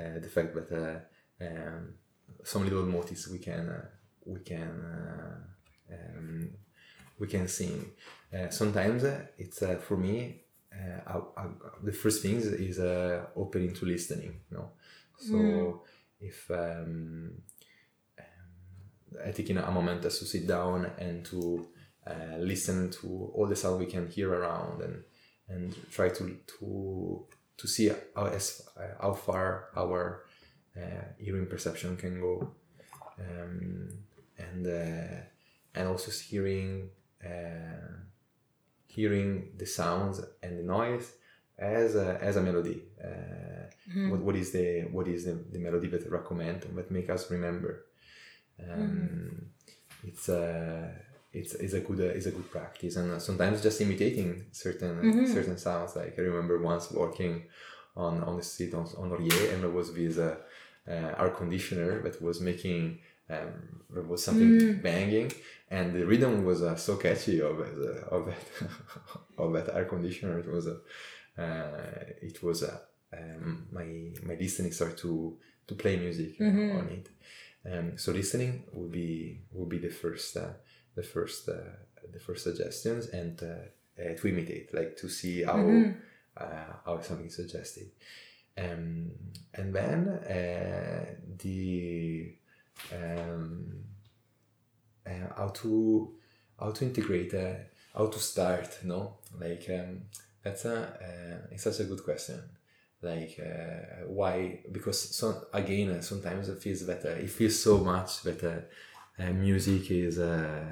uh, 0.00 0.18
the 0.24 0.28
fact 0.28 0.54
that 0.54 0.70
uh, 0.72 1.44
um, 1.44 1.94
some 2.42 2.64
little 2.64 2.86
motifs 2.86 3.28
we 3.28 3.38
can 3.38 3.68
uh, 3.68 3.84
we 4.24 4.40
can 4.40 4.70
uh, 4.80 5.36
um, 5.92 6.50
we 7.18 7.26
can 7.26 7.48
sing. 7.48 7.90
Uh, 8.32 8.48
sometimes 8.50 9.04
uh, 9.04 9.22
it's 9.38 9.62
uh, 9.62 9.76
for 9.76 9.96
me. 9.96 10.42
Uh, 10.72 11.00
I, 11.06 11.42
I, 11.42 11.46
the 11.82 11.92
first 11.92 12.22
thing 12.22 12.36
is, 12.36 12.78
uh, 12.78 13.26
opening 13.34 13.74
to 13.74 13.86
listening. 13.86 14.40
You 14.50 14.56
know, 14.56 14.70
so 15.16 15.82
if 16.20 16.50
um, 16.50 17.32
taking 19.34 19.56
a 19.56 19.70
moment 19.70 20.02
to 20.02 20.10
sit 20.10 20.46
down 20.46 20.90
and 20.98 21.24
to 21.26 21.66
uh, 22.06 22.36
listen 22.38 22.90
to 22.90 23.30
all 23.34 23.46
the 23.46 23.56
sound 23.56 23.78
we 23.78 23.86
can 23.86 24.08
hear 24.08 24.32
around 24.32 24.82
and 24.82 25.04
and 25.48 25.74
try 25.90 26.08
to 26.08 26.38
to 26.46 27.26
to 27.56 27.68
see 27.68 27.90
how 28.14 28.26
as 28.26 28.68
how 29.00 29.12
far 29.12 29.68
our 29.76 30.24
uh, 30.76 31.04
hearing 31.18 31.46
perception 31.46 31.96
can 31.96 32.20
go 32.20 32.52
um, 33.18 33.88
and 34.38 34.66
uh, 34.66 35.20
and 35.74 35.88
also 35.88 36.10
hearing 36.10 36.90
uh, 37.24 37.88
hearing 38.86 39.50
the 39.56 39.66
sounds 39.66 40.20
and 40.42 40.58
the 40.58 40.62
noise 40.62 41.12
as 41.58 41.96
a, 41.96 42.18
as 42.22 42.36
a 42.36 42.42
melody. 42.42 42.82
Uh, 43.02 43.66
mm-hmm. 43.90 44.10
what, 44.10 44.20
what 44.20 44.36
is 44.36 44.52
the 44.52 44.82
what 44.92 45.08
is 45.08 45.24
the, 45.24 45.34
the 45.52 45.58
melody 45.58 45.88
that 45.88 46.06
I 46.06 46.08
recommend 46.08 46.62
that 46.62 46.90
make 46.90 47.10
us 47.10 47.30
remember? 47.30 47.86
Um, 48.60 48.80
mm-hmm. 48.80 50.08
It's 50.08 50.28
a 50.28 50.94
it's, 51.32 51.54
it's 51.54 51.74
a 51.74 51.80
good 51.80 52.00
uh, 52.00 52.14
it's 52.16 52.26
a 52.26 52.30
good 52.30 52.50
practice, 52.50 52.96
and 52.96 53.20
sometimes 53.20 53.62
just 53.62 53.80
imitating 53.80 54.46
certain 54.52 54.96
mm-hmm. 54.96 55.32
certain 55.32 55.58
sounds. 55.58 55.96
Like 55.96 56.14
I 56.18 56.22
remember 56.22 56.60
once 56.60 56.90
walking 56.90 57.44
on 57.96 58.22
on 58.22 58.36
the 58.36 58.42
street 58.42 58.74
on, 58.74 58.86
on 58.96 59.10
Laurier, 59.10 59.52
and 59.52 59.62
there 59.62 59.70
was 59.70 59.92
this 59.92 60.18
uh, 60.18 60.36
uh, 60.88 60.90
air 60.90 61.34
conditioner 61.36 62.00
that 62.02 62.22
was 62.22 62.40
making 62.40 63.00
um, 63.30 63.82
there 63.90 64.02
was 64.02 64.24
something 64.24 64.48
mm. 64.48 64.82
banging, 64.82 65.32
and 65.70 65.94
the 65.94 66.06
rhythm 66.06 66.44
was 66.44 66.62
uh, 66.62 66.76
so 66.76 66.96
catchy 66.96 67.40
of 67.40 67.60
uh, 67.60 68.16
of 68.16 68.26
that 68.26 68.70
of 69.38 69.52
that 69.52 69.74
air 69.74 69.84
conditioner. 69.84 70.38
It 70.38 70.50
was 70.50 70.66
a 70.66 70.76
uh, 71.38 72.04
it 72.22 72.42
was 72.42 72.62
a 72.62 72.80
um, 73.16 73.66
my 73.70 74.12
my 74.22 74.34
listening 74.34 74.72
started 74.72 74.98
to 74.98 75.36
to 75.66 75.74
play 75.74 75.96
music 75.96 76.38
mm-hmm. 76.38 76.78
on 76.78 76.88
it. 76.88 77.08
Um, 77.70 77.98
so 77.98 78.12
listening 78.12 78.64
would 78.72 78.92
be 78.92 79.40
would 79.52 79.68
be 79.68 79.78
the 79.78 79.90
first 79.90 80.36
uh, 80.36 80.54
the 80.94 81.02
first 81.02 81.48
uh, 81.48 81.54
the 82.12 82.20
first 82.20 82.44
suggestions 82.44 83.08
and 83.08 83.42
uh, 83.42 84.02
uh, 84.02 84.14
to 84.16 84.28
imitate, 84.28 84.72
like 84.72 84.96
to 84.96 85.08
see 85.08 85.42
how 85.42 85.56
mm-hmm. 85.56 85.92
how 86.36 87.00
something 87.02 87.30
suggested. 87.30 87.90
Um, 88.56 89.12
and 89.54 89.72
then 89.74 90.04
the 91.38 92.34
um, 92.92 93.84
uh, 95.06 95.34
how 95.36 95.48
to 95.48 96.14
how 96.58 96.70
to 96.70 96.84
integrate 96.84 97.34
uh, 97.34 97.54
how 97.94 98.06
to 98.06 98.18
start 98.18 98.78
no 98.84 99.18
like 99.40 99.66
um, 99.70 100.02
that's 100.42 100.64
a 100.64 100.76
uh, 100.82 101.46
it's 101.50 101.64
such 101.64 101.80
a 101.80 101.84
good 101.84 102.02
question 102.04 102.40
like 103.02 103.38
uh, 103.40 104.04
why 104.06 104.60
because 104.72 105.00
some 105.14 105.36
again 105.52 105.90
uh, 105.90 106.00
sometimes 106.00 106.48
it 106.48 106.60
feels 106.60 106.88
uh, 106.88 106.92
it 106.92 107.30
feels 107.30 107.60
so 107.60 107.78
much 107.78 108.24
better 108.24 108.68
uh, 109.18 109.30
music 109.30 109.90
is 109.90 110.18
uh, 110.18 110.64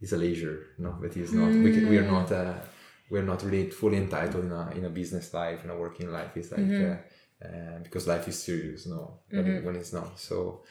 is 0.00 0.12
a 0.12 0.16
leisure 0.16 0.66
no 0.78 0.96
but 1.00 1.16
it's 1.16 1.32
not 1.32 1.48
mm. 1.48 1.64
we, 1.64 1.84
we 1.86 1.98
are 1.98 2.10
not 2.10 2.30
uh, 2.30 2.54
we're 3.10 3.22
not 3.22 3.42
really 3.42 3.68
fully 3.70 3.96
entitled 3.96 4.44
in 4.44 4.52
a, 4.52 4.70
in 4.76 4.84
a 4.84 4.90
business 4.90 5.34
life 5.34 5.64
in 5.64 5.70
a 5.70 5.76
working 5.76 6.10
life 6.10 6.36
it's 6.36 6.52
like 6.52 6.60
mm-hmm. 6.60 6.92
uh, 6.92 7.46
uh, 7.46 7.78
because 7.82 8.06
life 8.06 8.28
is 8.28 8.40
serious 8.40 8.86
no 8.86 9.18
mm-hmm. 9.32 9.64
when 9.66 9.74
it's 9.74 9.92
not 9.92 10.18
so 10.18 10.62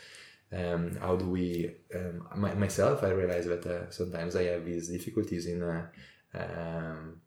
um, 0.53 0.97
how 0.99 1.15
do 1.15 1.25
we 1.25 1.71
um, 1.95 2.27
my, 2.35 2.53
myself 2.55 3.03
i 3.03 3.09
realize 3.09 3.45
that 3.45 3.65
uh, 3.65 3.89
sometimes 3.89 4.35
i 4.35 4.43
have 4.43 4.65
these 4.65 4.89
difficulties 4.89 5.45
in 5.47 5.61
uh, 5.63 5.87
um, 6.33 7.21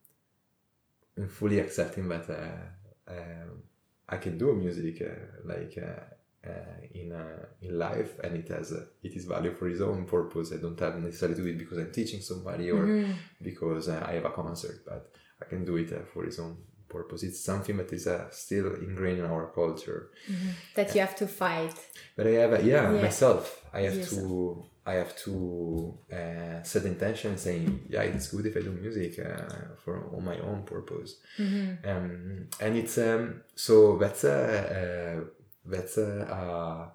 in 1.17 1.29
fully 1.29 1.59
accepting 1.59 2.09
that 2.09 2.29
uh, 2.29 3.13
um, 3.13 3.63
i 4.09 4.17
can 4.17 4.37
do 4.37 4.53
music 4.55 5.03
uh, 5.03 5.49
like 5.49 5.79
uh, 5.79 6.49
uh, 6.49 6.87
in 6.93 7.15
in 7.63 7.79
life 7.79 8.19
and 8.23 8.37
it 8.37 8.49
has 8.49 8.73
it 8.73 9.17
is 9.17 9.25
value 9.25 9.55
for 9.55 9.69
its 9.69 9.81
own 9.81 10.05
purpose 10.05 10.53
i 10.53 10.57
don't 10.57 10.79
have 10.79 10.99
necessarily 10.99 11.37
do 11.37 11.47
it 11.47 11.59
because 11.59 11.79
i'm 11.79 11.93
teaching 11.93 12.21
somebody 12.21 12.71
or 12.71 12.85
mm-hmm. 12.85 13.13
because 13.43 13.89
i 13.89 14.13
have 14.13 14.27
a 14.27 14.31
concert 14.31 14.85
but 14.85 15.11
i 15.41 15.47
can 15.47 15.65
do 15.65 15.77
it 15.77 15.91
for 16.13 16.25
its 16.27 16.39
own 16.39 16.57
purpose. 16.97 17.21
It's 17.29 17.41
something 17.51 17.77
that 17.81 17.91
is 17.93 18.07
uh, 18.07 18.31
still 18.31 18.69
ingrained 18.87 19.21
in 19.23 19.27
our 19.35 19.47
culture. 19.61 20.01
Mm-hmm. 20.31 20.51
That 20.77 20.89
you 20.95 21.01
have 21.07 21.17
to 21.23 21.27
fight. 21.27 21.77
But 22.17 22.27
I 22.27 22.35
have, 22.43 22.53
yeah, 22.65 22.93
yeah, 22.93 23.03
myself. 23.07 23.45
I 23.79 23.81
have 23.89 24.01
to. 24.11 24.21
I 24.87 24.95
have 25.03 25.17
to 25.25 25.35
uh, 26.13 26.63
set 26.63 26.85
intention 26.85 27.39
saying, 27.39 27.87
yeah, 27.89 28.03
it's 28.03 28.29
good 28.29 28.45
if 28.45 28.55
I 28.59 28.61
do 28.61 28.71
music 28.71 29.19
uh, 29.19 29.77
for 29.83 29.95
on 30.15 30.23
my 30.31 30.39
own 30.49 30.61
purpose, 30.65 31.11
mm-hmm. 31.39 31.89
um, 31.91 32.49
and 32.61 32.77
it's 32.77 32.99
um, 32.99 33.41
so 33.55 33.97
that's 33.97 34.25
a, 34.25 34.39
a 34.81 35.71
that's 35.73 35.97
a, 35.97 36.93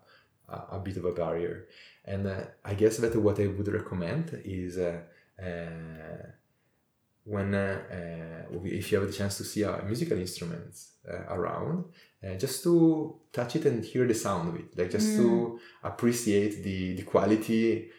a, 0.54 0.56
a, 0.78 0.80
bit 0.86 0.98
of 0.98 1.06
a 1.06 1.14
barrier, 1.14 1.66
and 2.06 2.28
uh, 2.28 2.42
I 2.64 2.76
guess 2.76 2.98
that 2.98 3.16
what 3.16 3.40
I 3.40 3.48
would 3.48 3.68
recommend 3.68 4.40
is 4.46 4.78
uh, 4.78 5.00
uh, 5.42 6.28
when 7.30 7.54
uh, 7.54 8.48
uh, 8.52 8.58
if 8.64 8.92
you 8.92 8.98
have 8.98 9.08
the 9.08 9.14
chance 9.14 9.38
to 9.38 9.44
see 9.44 9.64
a 9.64 9.84
musical 9.86 10.18
instruments 10.18 10.78
around, 11.30 11.86
just 12.38 12.64
to 12.64 12.74
touch 13.32 13.56
it 13.58 13.66
and 13.66 13.86
hear 13.86 14.06
the 14.08 14.14
sound 14.14 14.50
of 14.50 14.56
it, 14.62 14.78
like 14.78 14.92
just 14.92 15.10
mm. 15.10 15.18
to 15.18 15.60
appreciate 15.84 16.64
the 16.64 16.96
the 17.00 17.04
quality 17.04 17.90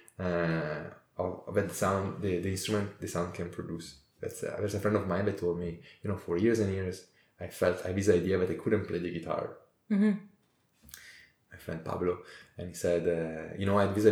of, 1.21 1.43
of 1.47 1.55
that 1.55 1.73
sound, 1.73 2.23
the, 2.23 2.39
the 2.39 2.51
instrument, 2.51 3.01
the 3.01 3.09
sound 3.09 3.35
can 3.35 3.49
produce. 3.51 3.97
That's 4.21 4.43
uh, 4.43 4.57
there's 4.59 4.75
a 4.75 4.81
friend 4.81 4.97
of 4.97 5.07
mine 5.07 5.27
that 5.27 5.39
told 5.39 5.59
me, 5.59 5.81
you 6.03 6.11
know, 6.11 6.17
for 6.17 6.37
years 6.37 6.59
and 6.59 6.73
years, 6.73 7.07
I 7.41 7.47
felt 7.47 7.85
I 7.85 7.89
had 7.89 7.97
this 7.97 8.09
idea 8.09 8.39
that 8.39 8.51
I 8.51 8.55
couldn't 8.55 8.87
play 8.87 8.99
the 8.99 9.11
guitar. 9.11 9.57
Mm-hmm. 9.91 10.13
My 11.53 11.59
friend 11.59 11.85
Pablo, 11.85 12.19
and 12.59 12.69
he 12.69 12.75
said, 12.75 13.03
uh, 13.09 13.57
you 13.59 13.67
know, 13.67 13.79
I 13.79 13.87
had 13.87 13.95
this 13.95 14.07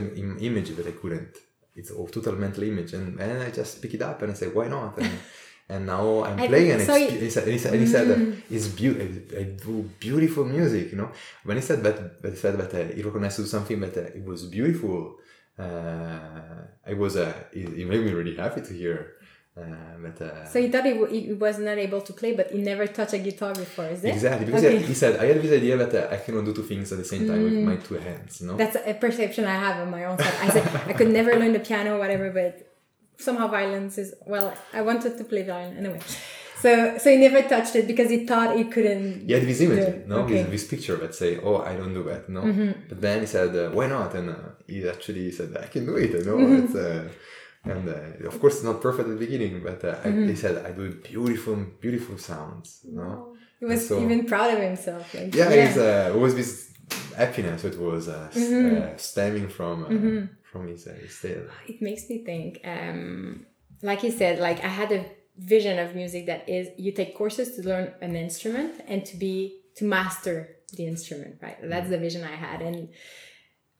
image 0.48 0.70
that 0.76 0.86
I 0.86 0.92
couldn't 0.92 1.36
it's 1.78 1.90
a 1.90 1.94
total 1.94 2.34
mental 2.34 2.64
image 2.64 2.92
and, 2.92 3.18
and 3.20 3.42
I 3.42 3.50
just 3.50 3.80
pick 3.82 3.94
it 3.94 4.02
up 4.02 4.20
and 4.22 4.32
I 4.32 4.34
say 4.34 4.48
why 4.48 4.66
not 4.68 4.98
and, 4.98 5.10
and 5.68 5.86
now 5.86 6.24
I'm 6.24 6.36
playing 6.36 6.72
and, 6.72 6.82
so 6.82 6.94
he 6.94 7.30
said, 7.30 7.44
and 7.44 7.52
he 7.52 7.58
said, 7.58 7.72
and 7.74 7.80
he 7.80 7.86
said 7.86 8.06
mm. 8.08 8.40
it's 8.50 8.68
beautiful 8.68 9.38
I 9.38 9.42
do 9.66 9.90
beautiful 10.00 10.44
music 10.44 10.90
you 10.92 10.98
know 10.98 11.10
when 11.44 11.56
he 11.56 11.62
said 11.62 11.82
that, 11.84 11.96
he 12.22 12.36
said 12.36 12.58
that 12.58 12.72
uh, 12.74 12.94
he 12.94 13.02
recognized 13.02 13.46
something 13.46 13.78
that 13.80 13.96
uh, 13.96 14.18
it 14.18 14.24
was 14.24 14.46
beautiful 14.46 15.18
uh, 15.58 16.62
I 16.86 16.94
was 16.94 17.16
uh, 17.16 17.32
it, 17.52 17.68
it 17.80 17.86
made 17.86 18.02
me 18.04 18.12
really 18.12 18.36
happy 18.36 18.62
to 18.62 18.72
hear 18.72 19.17
but, 20.02 20.22
uh, 20.22 20.44
so 20.46 20.60
he 20.60 20.68
thought 20.68 20.84
he, 20.84 20.92
w- 20.92 21.12
he 21.12 21.32
was 21.32 21.58
not 21.58 21.78
able 21.78 22.00
to 22.00 22.12
play, 22.12 22.32
but 22.34 22.50
he 22.50 22.58
never 22.58 22.86
touched 22.86 23.14
a 23.14 23.18
guitar 23.18 23.52
before, 23.54 23.86
is 23.86 24.04
it? 24.04 24.10
Exactly, 24.10 24.46
because 24.46 24.64
okay. 24.64 24.78
he, 24.78 24.94
said 24.94 25.18
I 25.20 25.26
had 25.26 25.42
this 25.42 25.52
idea 25.52 25.76
that 25.76 25.94
uh, 25.94 26.14
I 26.14 26.18
cannot 26.18 26.44
do 26.44 26.54
two 26.54 26.62
things 26.62 26.92
at 26.92 26.98
the 26.98 27.04
same 27.04 27.26
time 27.26 27.40
mm. 27.40 27.44
with 27.44 27.64
my 27.70 27.76
two 27.76 27.94
hands. 27.94 28.40
You 28.40 28.48
know, 28.48 28.56
that's 28.56 28.76
a 28.76 28.94
perception 28.94 29.44
I 29.44 29.56
have 29.56 29.80
on 29.80 29.90
my 29.90 30.04
own 30.04 30.18
side. 30.18 30.34
I 30.42 30.48
said 30.50 30.82
I 30.86 30.92
could 30.92 31.08
never 31.08 31.34
learn 31.34 31.52
the 31.52 31.60
piano, 31.60 31.96
or 31.96 31.98
whatever, 31.98 32.30
but 32.30 32.52
somehow 33.18 33.48
violence 33.48 33.98
is 33.98 34.14
well. 34.26 34.54
I 34.72 34.82
wanted 34.82 35.18
to 35.18 35.24
play 35.24 35.42
violin 35.42 35.76
anyway. 35.76 36.00
So, 36.60 36.98
so 36.98 37.10
he 37.10 37.16
never 37.16 37.42
touched 37.42 37.76
it 37.76 37.86
because 37.86 38.10
he 38.10 38.26
thought 38.26 38.56
he 38.56 38.64
couldn't. 38.64 39.26
He 39.26 39.32
had 39.32 39.42
this 39.42 39.60
image, 39.60 40.06
no, 40.06 40.22
okay. 40.22 40.42
this, 40.42 40.50
this 40.50 40.66
picture 40.66 40.96
that 40.96 41.14
say, 41.14 41.38
"Oh, 41.38 41.58
I 41.58 41.76
don't 41.76 41.94
do 41.94 42.02
that," 42.04 42.28
no. 42.28 42.42
Mm-hmm. 42.42 42.88
But 42.88 43.00
then 43.00 43.20
he 43.20 43.26
said, 43.26 43.54
uh, 43.54 43.70
"Why 43.70 43.86
not?" 43.86 44.14
And 44.14 44.30
uh, 44.30 44.34
he 44.66 44.88
actually 44.88 45.30
said, 45.30 45.56
"I 45.56 45.66
can 45.66 45.86
do 45.86 45.96
it." 45.96 46.10
You 46.10 46.24
know, 46.24 46.36
mm-hmm. 46.36 47.08
And 47.70 47.88
uh, 47.88 48.26
of 48.28 48.40
course 48.40 48.62
not 48.62 48.80
perfect 48.80 49.08
at 49.08 49.18
the 49.18 49.24
beginning 49.26 49.62
but 49.62 49.84
uh, 49.84 49.96
mm-hmm. 49.96 50.24
I, 50.24 50.26
they 50.26 50.34
said 50.34 50.64
i 50.64 50.70
do 50.70 50.92
beautiful 51.12 51.56
beautiful 51.80 52.16
sounds 52.18 52.80
you 52.84 52.96
know 52.96 53.36
he 53.60 53.64
was 53.64 53.88
so, 53.88 54.00
even 54.00 54.24
proud 54.26 54.54
of 54.54 54.60
himself 54.60 55.14
like, 55.14 55.34
yeah, 55.34 55.52
yeah. 55.52 55.74
Uh, 55.76 56.14
it 56.14 56.18
was 56.18 56.34
this 56.34 56.72
happiness 57.16 57.64
it 57.64 57.78
was 57.78 58.08
uh, 58.08 58.30
mm-hmm. 58.32 58.82
Uh, 58.82 58.96
stemming 58.96 59.48
from 59.48 59.84
uh, 59.84 59.88
mm-hmm. 59.88 60.24
from 60.50 60.68
his, 60.68 60.84
his 60.84 61.18
tale 61.20 61.46
it 61.66 61.82
makes 61.82 62.08
me 62.08 62.24
think 62.24 62.60
um, 62.64 63.46
like 63.82 64.00
he 64.00 64.10
said 64.10 64.38
like 64.38 64.62
i 64.64 64.68
had 64.68 64.90
a 64.92 65.04
vision 65.36 65.78
of 65.78 65.94
music 65.94 66.26
that 66.26 66.48
is 66.48 66.68
you 66.76 66.90
take 66.92 67.16
courses 67.16 67.54
to 67.56 67.62
learn 67.62 67.92
an 68.00 68.16
instrument 68.16 68.74
and 68.88 69.04
to 69.04 69.16
be 69.16 69.60
to 69.76 69.84
master 69.84 70.56
the 70.76 70.84
instrument 70.86 71.36
right 71.40 71.56
that's 71.62 71.82
mm-hmm. 71.82 71.92
the 71.92 71.98
vision 71.98 72.24
i 72.24 72.34
had 72.34 72.60
and 72.60 72.88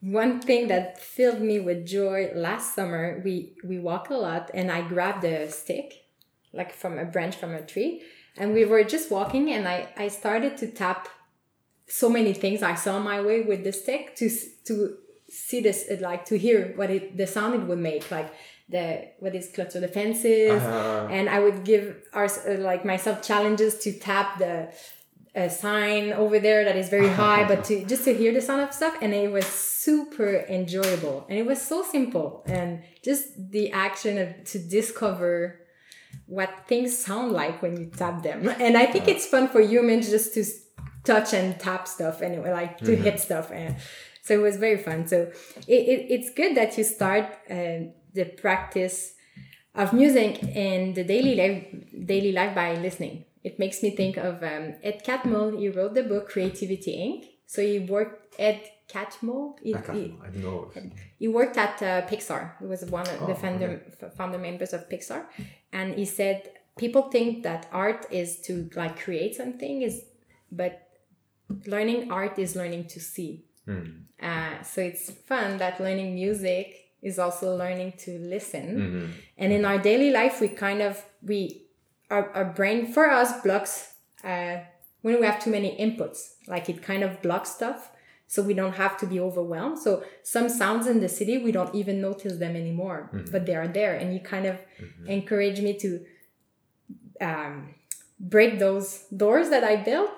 one 0.01 0.41
thing 0.41 0.69
that 0.69 1.01
filled 1.01 1.41
me 1.41 1.59
with 1.59 1.87
joy 1.87 2.31
last 2.35 2.75
summer 2.75 3.21
we 3.25 3.55
we 3.65 3.79
walk 3.79 4.11
a 4.11 4.15
lot 4.15 4.51
and 4.55 4.71
i 4.71 4.81
grabbed 4.81 5.25
a 5.25 5.51
stick 5.51 6.05
like 6.53 6.73
from 6.73 6.99
a 6.99 7.05
branch 7.05 7.35
from 7.35 7.53
a 7.53 7.63
tree 7.63 8.03
and 8.37 8.55
we 8.55 8.65
were 8.65 8.85
just 8.85 9.11
walking 9.11 9.51
and 9.53 9.67
i 9.67 9.89
i 9.97 10.07
started 10.07 10.57
to 10.57 10.69
tap 10.69 11.09
so 11.89 12.09
many 12.09 12.33
things 12.33 12.63
i 12.63 12.75
saw 12.75 12.99
my 12.99 13.21
way 13.21 13.41
with 13.41 13.65
the 13.65 13.73
stick 13.73 14.15
to 14.15 14.31
to 14.65 14.97
see 15.29 15.61
this 15.61 15.91
like 16.01 16.25
to 16.25 16.39
hear 16.39 16.73
what 16.77 16.91
it 16.91 17.17
the 17.17 17.27
sound 17.27 17.55
it 17.55 17.67
would 17.67 17.79
make 17.79 18.09
like 18.11 18.33
the 18.69 19.09
what 19.19 19.35
is 19.35 19.51
clutter 19.53 19.81
the 19.81 19.89
fences 19.89 20.63
uh-huh. 20.63 21.09
and 21.11 21.29
i 21.29 21.41
would 21.41 21.65
give 21.65 21.97
our 22.13 22.29
like 22.59 22.85
myself 22.85 23.23
challenges 23.23 23.79
to 23.79 23.93
tap 23.99 24.39
the 24.39 24.73
a 25.35 25.49
sign 25.49 26.13
over 26.13 26.39
there 26.39 26.65
that 26.65 26.77
is 26.77 26.89
very 26.89 27.09
high, 27.09 27.47
but 27.47 27.65
to 27.65 27.85
just 27.85 28.05
to 28.05 28.15
hear 28.15 28.33
the 28.33 28.41
sound 28.41 28.63
of 28.63 28.73
stuff, 28.73 28.97
and 29.03 29.15
it 29.15 29.31
was 29.31 29.47
super 29.47 30.45
enjoyable, 30.49 31.27
and 31.29 31.39
it 31.39 31.47
was 31.47 31.61
so 31.61 31.83
simple, 31.83 32.43
and 32.47 32.83
just 33.05 33.25
the 33.51 33.71
action 33.73 34.19
of 34.19 34.45
to 34.45 34.59
discover 34.59 35.61
what 36.27 36.67
things 36.67 36.97
sound 36.97 37.33
like 37.33 37.63
when 37.63 37.77
you 37.77 37.87
tap 37.87 38.23
them, 38.23 38.49
and 38.61 38.77
I 38.77 38.87
think 38.87 39.09
it's 39.09 39.27
fun 39.27 39.49
for 39.49 39.61
humans 39.61 40.11
just 40.11 40.35
to 40.35 40.45
touch 41.05 41.33
and 41.33 41.59
tap 41.59 41.89
stuff 41.89 42.21
and 42.21 42.35
anyway, 42.35 42.53
like 42.53 42.79
to 42.79 42.95
hit 42.95 43.19
stuff. 43.19 43.51
And 43.51 43.77
so 44.23 44.35
it 44.35 44.43
was 44.43 44.57
very 44.57 44.77
fun. 44.77 45.07
So 45.09 45.33
it, 45.67 45.83
it, 45.93 46.07
it's 46.11 46.31
good 46.35 46.57
that 46.57 46.77
you 46.77 46.85
start 46.85 47.25
uh, 47.51 47.89
the 48.13 48.25
practice 48.37 49.15
of 49.75 49.93
music 49.93 50.43
in 50.43 50.95
the 50.95 51.05
daily 51.05 51.35
life, 51.35 51.67
daily 52.07 52.33
life 52.33 52.55
by 52.55 52.75
listening. 52.75 53.25
It 53.45 53.59
makes 53.59 53.83
me 53.83 53.91
think 53.91 54.17
of 54.17 54.43
um, 54.43 54.75
Ed 54.83 55.03
Catmull. 55.05 55.59
He 55.59 55.69
wrote 55.69 55.95
the 55.95 56.03
book 56.03 56.29
Creativity 56.29 56.93
Inc. 56.97 57.29
So 57.47 57.63
he 57.63 57.79
worked 57.79 58.35
Ed 58.39 58.61
Catmull. 58.89 59.59
He, 59.63 59.75
I, 59.75 59.81
can't, 59.81 60.15
I 60.23 60.29
don't 60.29 60.43
know. 60.43 60.71
he 61.19 61.29
worked 61.29 61.57
at 61.57 61.83
uh, 61.83 62.07
Pixar. 62.07 62.53
He 62.59 62.67
was 62.67 62.85
one 62.85 63.07
of 63.09 63.23
Oh, 63.23 63.27
the 63.27 63.35
founder, 63.35 63.81
f- 64.03 64.15
founder 64.15 64.39
members 64.39 64.73
of 64.73 64.89
Pixar, 64.89 65.25
and 65.73 65.95
he 65.95 66.05
said 66.05 66.51
people 66.79 67.03
think 67.11 67.43
that 67.43 67.67
art 67.73 68.07
is 68.11 68.41
to 68.43 68.69
like 68.77 68.99
create 69.01 69.35
something 69.35 69.83
is, 69.83 70.05
but 70.53 70.89
learning 71.67 72.11
art 72.11 72.39
is 72.39 72.55
learning 72.57 72.85
to 72.89 73.01
see. 73.01 73.45
Hmm. 73.67 73.83
Uh, 74.21 74.63
so 74.63 74.81
it's 74.81 75.11
fun 75.11 75.59
that 75.59 75.81
learning 75.81 76.15
music 76.15 76.75
is 77.03 77.19
also 77.19 77.55
learning 77.57 77.93
to 77.99 78.19
listen. 78.19 78.67
Mhm. 78.77 79.11
And 79.39 79.53
in 79.53 79.65
our 79.65 79.79
daily 79.79 80.11
life, 80.11 80.41
we 80.41 80.49
kind 80.49 80.83
of 80.83 81.05
we 81.23 81.63
our, 82.11 82.31
our 82.33 82.45
brain 82.45 82.93
for 82.93 83.11
us 83.11 83.41
blocks 83.43 83.95
uh, 84.25 84.57
when 85.03 85.21
we 85.21 85.27
have 85.27 85.43
too 85.43 85.51
many 85.51 85.77
inputs. 85.79 86.19
Like 86.47 86.69
it 86.69 86.83
kind 86.83 87.03
of 87.03 87.21
blocks 87.23 87.51
stuff, 87.51 87.91
so 88.27 88.43
we 88.43 88.55
don't 88.55 88.75
have 88.75 88.97
to 88.99 89.07
be 89.07 89.19
overwhelmed. 89.21 89.79
So 89.79 90.03
some 90.23 90.49
sounds 90.49 90.87
in 90.87 91.01
the 91.01 91.09
city 91.09 91.39
we 91.39 91.53
don't 91.53 91.75
even 91.75 92.01
notice 92.01 92.39
them 92.39 92.57
anymore, 92.57 93.11
but 93.33 93.47
they 93.47 93.55
are 93.55 93.69
there. 93.69 93.95
And 93.95 94.13
you 94.15 94.21
kind 94.21 94.47
of 94.47 94.57
encourage 95.07 95.61
me 95.61 95.75
to 95.79 96.01
um, 97.21 97.75
break 98.21 98.59
those 98.59 99.05
doors 99.17 99.51
that 99.51 99.65
I 99.65 99.77
built 99.77 100.11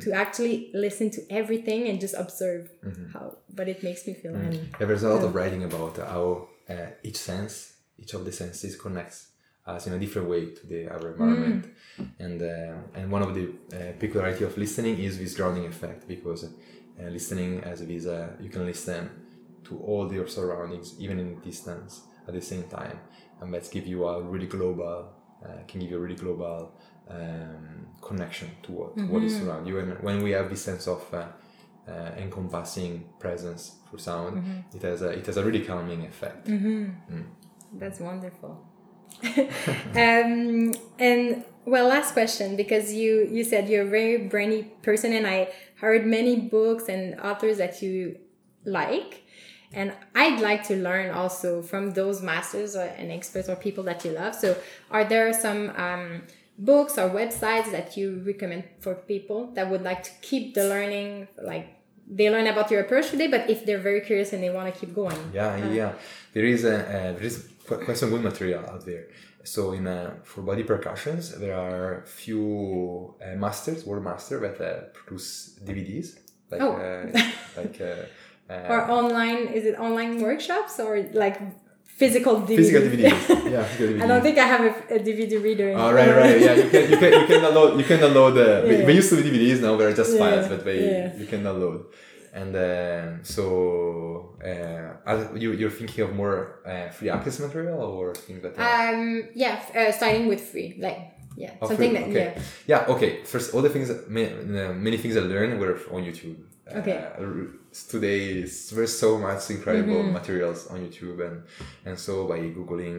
to 0.00 0.12
actually 0.12 0.70
listen 0.74 1.10
to 1.10 1.20
everything 1.30 1.86
and 1.88 2.00
just 2.00 2.14
observe 2.14 2.70
how. 3.12 3.36
But 3.54 3.68
it 3.68 3.82
makes 3.82 4.06
me 4.06 4.14
feel. 4.14 4.34
and- 4.34 4.54
Yeah, 4.80 4.86
there's 4.86 5.02
a 5.02 5.08
lot 5.10 5.22
of 5.24 5.34
writing 5.34 5.64
about 5.64 5.96
how 5.98 6.48
uh, 6.68 6.86
each 7.02 7.16
sense, 7.16 7.74
each 7.98 8.14
of 8.14 8.24
the 8.24 8.32
senses 8.32 8.74
connects 8.76 9.25
us 9.66 9.86
in 9.86 9.92
a 9.92 9.98
different 9.98 10.28
way 10.28 10.46
to 10.58 10.66
the 10.66 10.88
our 10.88 11.10
environment, 11.12 11.66
and 12.18 12.40
uh, 12.42 12.98
and 12.98 13.10
one 13.10 13.22
of 13.22 13.34
the 13.34 13.44
uh, 13.48 13.92
peculiarity 13.98 14.44
of 14.44 14.56
listening 14.56 14.98
is 14.98 15.18
this 15.18 15.34
grounding 15.34 15.66
effect 15.66 16.06
because 16.06 16.44
uh, 16.44 17.08
listening 17.08 17.60
as 17.64 17.84
this 17.86 18.06
uh, 18.06 18.28
you 18.40 18.48
can 18.48 18.64
listen 18.64 19.10
to 19.64 19.78
all 19.78 20.12
your 20.12 20.28
surroundings 20.28 20.94
even 21.00 21.18
in 21.18 21.40
distance 21.40 22.02
at 22.28 22.34
the 22.34 22.40
same 22.40 22.64
time, 22.64 22.98
and 23.40 23.52
that 23.52 23.68
give 23.70 23.86
you 23.86 24.06
a 24.06 24.22
really 24.22 24.46
global 24.46 25.08
uh, 25.44 25.48
can 25.68 25.80
give 25.80 25.90
you 25.90 25.96
a 25.96 26.00
really 26.00 26.14
global 26.16 26.72
um, 27.10 27.86
connection 28.00 28.48
to 28.62 28.72
what, 28.72 28.96
what 29.10 29.22
is 29.22 29.40
around 29.42 29.66
you, 29.66 29.78
and 29.78 30.00
when 30.02 30.22
we 30.22 30.30
have 30.30 30.48
this 30.48 30.62
sense 30.62 30.86
of 30.88 31.02
uh, 31.12 31.26
uh, 31.88 32.10
encompassing 32.18 33.04
presence 33.18 33.76
for 33.90 33.98
sound, 33.98 34.64
it 34.74 34.82
has 34.82 35.02
a 35.02 35.10
it 35.10 35.26
has 35.26 35.36
a 35.36 35.44
really 35.44 35.64
calming 35.64 36.04
effect. 36.04 36.46
That's 37.72 38.00
wonderful. 38.00 38.64
um, 39.94 40.74
and 40.98 41.44
well, 41.64 41.88
last 41.88 42.12
question 42.12 42.56
because 42.56 42.92
you 42.92 43.28
you 43.30 43.44
said 43.44 43.68
you're 43.68 43.82
a 43.82 43.90
very 43.90 44.28
brainy 44.28 44.62
person, 44.82 45.12
and 45.12 45.26
I 45.26 45.48
heard 45.76 46.06
many 46.06 46.36
books 46.36 46.88
and 46.88 47.20
authors 47.20 47.58
that 47.58 47.82
you 47.82 48.18
like, 48.64 49.24
and 49.72 49.92
I'd 50.14 50.40
like 50.40 50.62
to 50.68 50.76
learn 50.76 51.10
also 51.10 51.62
from 51.62 51.92
those 51.92 52.22
masters 52.22 52.76
or, 52.76 52.82
and 52.82 53.10
experts 53.10 53.48
or 53.48 53.56
people 53.56 53.84
that 53.84 54.04
you 54.04 54.12
love. 54.12 54.34
So, 54.34 54.56
are 54.90 55.04
there 55.04 55.32
some 55.32 55.70
um, 55.76 56.22
books 56.58 56.98
or 56.98 57.10
websites 57.10 57.70
that 57.72 57.96
you 57.96 58.22
recommend 58.24 58.64
for 58.80 58.94
people 58.94 59.52
that 59.54 59.68
would 59.68 59.82
like 59.82 60.04
to 60.04 60.10
keep 60.22 60.54
the 60.54 60.68
learning 60.68 61.28
like? 61.42 61.72
They 62.08 62.30
learn 62.30 62.46
about 62.46 62.70
your 62.70 62.82
approach 62.82 63.10
today, 63.10 63.26
but 63.26 63.50
if 63.50 63.66
they're 63.66 63.80
very 63.80 64.00
curious 64.00 64.32
and 64.32 64.40
they 64.40 64.50
want 64.50 64.72
to 64.72 64.80
keep 64.80 64.94
going, 64.94 65.18
Yeah, 65.34 65.56
yeah. 65.72 65.92
There 66.32 66.44
is 66.44 66.64
a 66.64 66.76
uh, 66.76 67.12
there 67.14 67.24
is 67.24 67.48
quite 67.66 67.96
some 67.96 68.10
good 68.10 68.22
material 68.22 68.64
out 68.72 68.84
there. 68.84 69.04
So 69.44 69.72
in 69.72 69.86
uh, 69.86 70.14
for 70.24 70.42
body 70.42 70.64
percussions, 70.64 71.22
there 71.38 71.56
are 71.56 72.02
few 72.06 73.14
uh, 73.22 73.36
masters, 73.36 73.84
world 73.86 74.04
master 74.04 74.36
that 74.40 74.56
uh, 74.60 74.80
produce 74.92 75.58
DVDs, 75.64 76.06
like 76.50 76.60
Oh. 76.60 76.72
uh, 76.76 77.06
like 77.56 77.80
uh, 77.80 78.04
uh, 78.52 78.72
or 78.72 78.80
online 78.98 79.42
is 79.58 79.64
it 79.70 79.74
online 79.78 80.20
workshops 80.20 80.74
or 80.80 80.92
like 81.12 81.36
physical 82.02 82.34
DVD? 82.42 82.56
physical 82.60 82.82
DVDs. 82.88 83.28
yeah, 83.54 83.62
physical 83.64 83.94
DVDs. 83.94 84.02
I 84.02 84.06
don't 84.10 84.22
think 84.26 84.38
I 84.38 84.46
have 84.54 84.62
a, 84.70 84.72
a 84.96 84.98
DVD 85.08 85.42
reader. 85.48 85.68
Oh, 85.76 85.92
right, 85.92 86.12
right. 86.22 86.40
Yeah, 86.46 86.54
you 86.62 86.68
can 86.74 86.82
you 86.90 86.96
can 87.02 87.12
you 87.20 87.26
can 87.30 87.40
download 87.46 87.70
you 87.80 87.84
can 87.90 87.98
download 88.04 88.32
the. 88.40 88.48
we- 88.68 88.76
Yeah. 88.80 88.86
We 88.88 88.92
used 89.00 89.10
to 89.10 89.16
be 89.22 89.24
DVDs 89.30 89.60
now. 89.62 89.76
They're 89.78 89.94
just 90.02 90.12
files, 90.18 90.44
Yeah, 90.46 90.52
but 90.56 90.60
they 90.64 90.78
yeah. 90.90 91.16
you 91.20 91.26
can 91.32 91.40
download. 91.48 91.80
And 92.40 92.52
um, 92.54 93.24
so, 93.24 93.44
uh, 94.46 95.10
are 95.10 95.36
you 95.36 95.52
you're 95.60 95.70
thinking 95.80 96.04
of 96.06 96.10
more 96.22 96.36
uh, 96.66 96.88
free 96.96 97.10
access 97.10 97.38
material 97.40 97.80
or 97.80 98.14
things 98.14 98.42
like 98.44 98.54
that? 98.56 98.94
Um, 98.94 99.28
yeah, 99.34 99.54
uh, 99.78 99.90
starting 99.98 100.26
with 100.28 100.40
free, 100.52 100.76
like 100.86 100.98
yeah, 101.36 101.52
Oh, 101.60 101.68
something 101.68 101.90
free, 101.90 101.98
that 101.98 102.08
okay. 102.10 102.32
yeah. 102.66 102.82
Yeah. 102.86 102.94
Okay. 102.94 103.10
First, 103.24 103.46
all 103.54 103.62
the 103.62 103.68
things, 103.74 103.90
uh, 103.90 104.04
many 104.08 104.96
things 105.02 105.14
I 105.16 105.20
learned 105.20 105.58
were 105.60 105.76
on 105.94 106.02
YouTube. 106.08 106.38
Okay. 106.80 106.98
Uh, 107.18 107.46
today, 107.92 108.42
there's 108.42 108.98
so 108.98 109.18
much 109.18 109.50
incredible 109.50 110.00
Mm-hmm. 110.02 110.12
materials 110.20 110.66
on 110.72 110.78
YouTube, 110.86 111.18
and 111.26 111.36
and 111.86 111.96
so 111.98 112.12
by 112.26 112.38
googling 112.56 112.96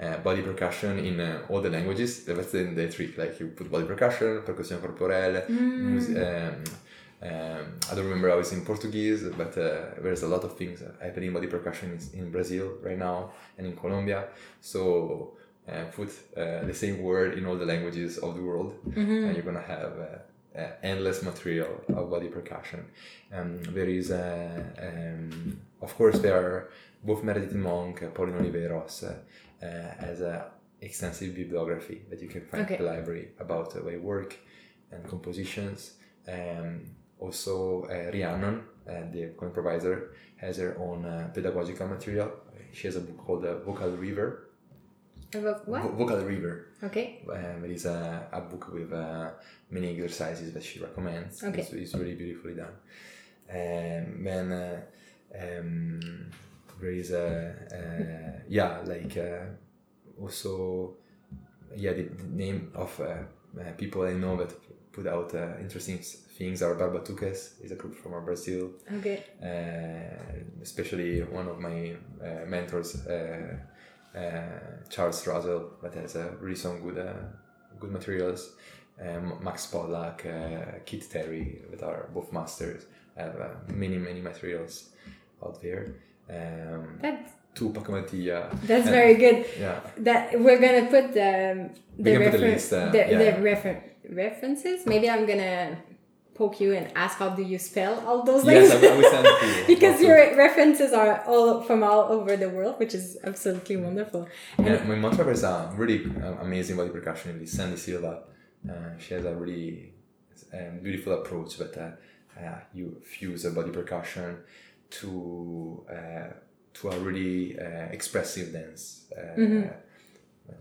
uh, 0.00 0.16
body 0.18 0.42
percussion 0.42 0.92
in 1.08 1.18
uh, 1.20 1.42
all 1.48 1.60
the 1.60 1.70
languages, 1.70 2.24
that's 2.26 2.52
the, 2.52 2.62
the 2.78 2.86
trick. 2.96 3.16
Like 3.18 3.40
you 3.40 3.46
put 3.58 3.70
body 3.70 3.86
percussion, 3.86 4.42
percussion 4.48 4.78
corporelle, 4.84 5.42
Mm. 5.48 5.80
mus- 5.94 6.16
um, 6.26 6.64
um, 7.22 7.78
I 7.90 7.94
don't 7.94 8.04
remember 8.04 8.30
how 8.30 8.38
it's 8.38 8.52
in 8.52 8.64
Portuguese, 8.64 9.24
but 9.36 9.56
uh, 9.58 10.00
there's 10.02 10.22
a 10.22 10.28
lot 10.28 10.44
of 10.44 10.56
things 10.56 10.82
happening 11.02 11.28
in 11.28 11.34
body 11.34 11.46
percussion 11.48 11.92
is 11.96 12.12
in 12.14 12.30
Brazil 12.30 12.74
right 12.82 12.98
now 12.98 13.32
and 13.56 13.66
in 13.66 13.74
Colombia. 13.76 14.28
So 14.60 15.36
uh, 15.68 15.84
put 15.96 16.10
uh, 16.36 16.64
the 16.64 16.74
same 16.74 17.02
word 17.02 17.36
in 17.36 17.44
all 17.46 17.56
the 17.56 17.66
languages 17.66 18.18
of 18.18 18.36
the 18.36 18.42
world, 18.42 18.74
and 18.94 19.34
you're 19.34 19.42
gonna 19.50 19.60
have 19.60 19.92
uh, 19.98 20.58
uh, 20.58 20.70
endless 20.82 21.22
material 21.22 21.80
of 21.88 22.08
body 22.10 22.28
percussion. 22.28 22.84
Um, 23.32 23.62
there 23.64 23.88
is, 23.88 24.10
uh, 24.10 24.62
um, 24.80 25.60
of 25.82 25.94
course, 25.96 26.18
there 26.20 26.36
are 26.36 26.70
both 27.04 27.22
Meredith 27.22 27.54
Monk, 27.54 28.02
uh, 28.02 28.08
Pauline 28.08 28.34
Oliveros, 28.38 29.04
uh, 29.04 29.14
uh, 29.64 29.66
as 30.10 30.20
a 30.20 30.50
extensive 30.80 31.34
bibliography 31.34 32.02
that 32.10 32.22
you 32.22 32.28
can 32.28 32.42
find 32.46 32.64
Okay. 32.64 32.76
in 32.76 32.84
the 32.84 32.90
library 32.90 33.28
about 33.40 33.76
uh, 33.76 33.80
their 33.82 33.98
work 34.00 34.36
and 34.92 35.06
compositions. 35.08 35.94
Um, 36.28 36.82
also, 37.20 37.84
uh, 37.84 38.10
Rhiannon, 38.12 38.62
uh, 38.88 38.92
the 39.12 39.32
improviser, 39.42 40.12
has 40.36 40.56
her 40.58 40.76
own 40.78 41.04
uh, 41.04 41.30
pedagogical 41.34 41.88
material. 41.88 42.30
She 42.72 42.86
has 42.86 42.96
a 42.96 43.00
book 43.00 43.18
called 43.18 43.42
Vocal 43.64 43.90
River. 43.96 44.48
About 45.34 45.68
what? 45.68 45.82
Vo- 45.82 45.92
Vocal 45.92 46.24
River. 46.24 46.68
Okay. 46.82 47.20
Um, 47.30 47.64
it 47.64 47.72
is 47.72 47.86
a, 47.86 48.28
a 48.32 48.40
book 48.40 48.72
with 48.72 48.92
uh, 48.92 49.30
many 49.70 49.88
exercises 49.90 50.52
that 50.54 50.62
she 50.62 50.80
recommends. 50.80 51.42
Okay. 51.42 51.60
It's, 51.60 51.72
it's 51.72 51.94
really 51.94 52.14
beautifully 52.14 52.54
done. 52.54 52.74
Um, 53.50 54.24
then 54.24 54.52
uh, 54.52 54.80
um, 55.38 56.30
there 56.80 56.90
is 56.92 57.10
a, 57.10 57.54
uh, 57.72 58.40
yeah, 58.48 58.78
like 58.84 59.16
uh, 59.16 60.20
also, 60.20 60.94
yeah, 61.76 61.92
the, 61.94 62.02
the 62.04 62.24
name 62.24 62.70
of 62.74 63.00
people 63.76 64.02
I 64.02 64.12
know 64.12 64.36
that 64.36 64.52
put 64.92 65.06
out 65.06 65.34
uh, 65.34 65.58
interesting 65.60 65.98
things 66.38 66.62
are 66.62 66.74
Barbatuques, 66.74 67.62
is 67.64 67.72
a 67.72 67.74
group 67.76 67.94
from 67.96 68.12
Brazil 68.24 68.70
Okay. 68.98 69.24
uh, 69.42 70.62
especially 70.62 71.20
one 71.22 71.48
of 71.48 71.58
my 71.60 71.94
uh, 72.22 72.46
mentors, 72.46 73.06
uh, 73.06 73.56
uh, 74.16 74.42
Charles 74.88 75.26
Russell, 75.26 75.72
that 75.82 75.94
has 75.94 76.16
uh, 76.16 76.32
really 76.40 76.56
some 76.56 76.80
good, 76.80 76.98
uh, 76.98 77.12
good 77.80 77.90
materials. 77.92 78.52
Um, 79.00 79.38
Max 79.42 79.66
Pollak, 79.66 80.26
uh, 80.26 80.78
Keith 80.84 81.08
Terry, 81.12 81.62
that 81.70 81.82
are 81.84 82.08
both 82.12 82.32
masters, 82.32 82.86
have 83.16 83.36
uh, 83.40 83.48
many, 83.72 83.96
many 83.96 84.20
materials 84.20 84.90
out 85.44 85.60
there. 85.62 85.94
Um, 86.28 86.98
That's 87.00 87.32
Tupac 87.54 87.86
that's 87.88 88.12
and- 88.12 88.90
very 88.98 89.14
good. 89.14 89.46
Yeah, 89.58 89.80
That 89.98 90.38
we're 90.40 90.60
gonna 90.60 90.86
put 90.90 91.12
the 91.14 91.70
the, 91.98 92.30
the 92.30 92.38
list, 92.38 92.72
uh, 92.72 92.90
the, 92.90 92.98
yeah. 92.98 93.18
the 93.18 93.42
refer- 93.42 93.82
references. 94.08 94.86
Maybe 94.86 95.08
I'm 95.10 95.26
gonna 95.26 95.78
poke 96.38 96.60
you 96.60 96.72
and 96.72 96.90
ask 96.94 97.18
how 97.18 97.30
do 97.30 97.42
you 97.42 97.58
spell 97.58 97.94
all 98.06 98.22
those 98.22 98.44
yes, 98.44 98.70
names. 98.70 98.84
I, 98.84 98.86
I 98.86 98.96
will 98.96 99.10
send 99.10 99.26
it 99.26 99.40
to 99.40 99.46
you. 99.46 99.66
because 99.74 100.00
your 100.00 100.36
references 100.36 100.92
are 100.92 101.24
all 101.26 101.62
from 101.62 101.82
all 101.82 102.04
over 102.16 102.36
the 102.36 102.48
world, 102.48 102.78
which 102.78 102.94
is 102.94 103.18
absolutely 103.24 103.76
wonderful. 103.76 104.28
Yeah, 104.58 104.82
my 104.84 104.94
mantra 104.94 105.26
is 105.28 105.42
a 105.42 105.72
really 105.76 106.06
uh, 106.22 106.36
amazing 106.46 106.76
body 106.76 106.90
percussionist, 106.90 107.48
Sandy 107.48 107.76
Silva. 107.76 108.22
Uh, 108.68 108.96
she 108.98 109.14
has 109.14 109.24
a 109.24 109.34
really 109.34 109.92
um, 110.54 110.78
beautiful 110.82 111.12
approach, 111.14 111.58
but 111.58 111.76
uh, 111.76 111.90
uh, 112.40 112.60
you 112.72 113.00
fuse 113.04 113.44
a 113.44 113.50
body 113.50 113.70
percussion 113.70 114.38
to 114.90 115.84
uh, 115.90 116.32
to 116.74 116.88
a 116.88 116.98
really 117.00 117.58
uh, 117.58 117.88
expressive 117.90 118.52
dance. 118.52 119.06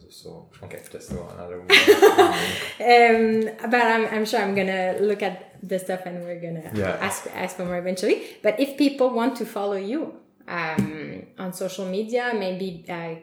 So 0.09 0.49
okay, 0.63 0.81
just 0.91 1.11
another. 1.11 1.59
um, 1.61 3.49
but 3.69 3.81
I'm, 3.81 4.05
I'm 4.07 4.25
sure 4.25 4.41
I'm 4.41 4.55
gonna 4.55 4.97
look 5.01 5.21
at 5.21 5.57
the 5.61 5.79
stuff 5.79 6.01
and 6.05 6.23
we're 6.23 6.39
gonna 6.39 6.71
yeah. 6.73 6.97
ask 7.01 7.27
ask 7.35 7.57
for 7.57 7.65
more 7.65 7.77
eventually. 7.77 8.23
But 8.41 8.59
if 8.59 8.77
people 8.77 9.09
want 9.09 9.35
to 9.37 9.45
follow 9.45 9.75
you 9.75 10.13
um, 10.47 11.23
on 11.37 11.53
social 11.53 11.85
media, 11.85 12.33
maybe 12.33 12.85
uh, 12.89 13.15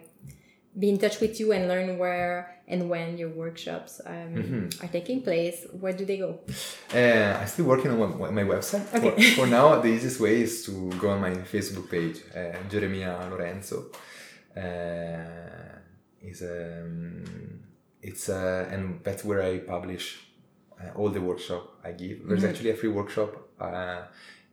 be 0.79 0.91
in 0.91 0.99
touch 0.99 1.21
with 1.21 1.41
you 1.41 1.53
and 1.53 1.69
learn 1.69 1.99
where 1.99 2.55
and 2.67 2.89
when 2.89 3.19
your 3.19 3.29
workshops 3.29 4.01
um, 4.07 4.15
mm-hmm. 4.15 4.85
are 4.85 4.89
taking 4.89 5.23
place, 5.23 5.67
where 5.79 5.93
do 5.93 6.05
they 6.05 6.19
go? 6.19 6.41
Uh, 6.95 7.39
I'm 7.41 7.47
still 7.47 7.67
working 7.67 7.91
on 7.91 8.19
my, 8.19 8.31
my 8.31 8.43
website. 8.43 8.93
Okay. 8.95 9.35
For, 9.35 9.43
for, 9.43 9.47
now, 9.47 9.81
the 9.81 9.89
easiest 9.89 10.19
way 10.19 10.43
is 10.43 10.65
to 10.65 10.91
go 10.99 11.11
on 11.11 11.21
my 11.21 11.31
Facebook 11.31 11.91
page, 11.91 12.23
uh, 12.35 12.57
Geremia 12.71 13.31
Lorenzo. 13.31 13.91
Uh, 14.57 15.74
is 16.25 16.43
um, 16.43 17.25
it's 18.03 18.29
uh, 18.29 18.69
and 18.71 19.01
that's 19.03 19.25
where 19.25 19.43
I 19.43 19.59
publish 19.59 20.21
uh, 20.81 20.91
all 20.97 21.11
the 21.11 21.21
workshop 21.21 21.79
I 21.85 21.93
give. 21.93 22.27
There's 22.27 22.41
mm-hmm. 22.41 22.51
actually 22.51 22.71
a 22.71 22.77
free 22.77 22.91
workshop 22.91 23.31
uh, 23.61 24.03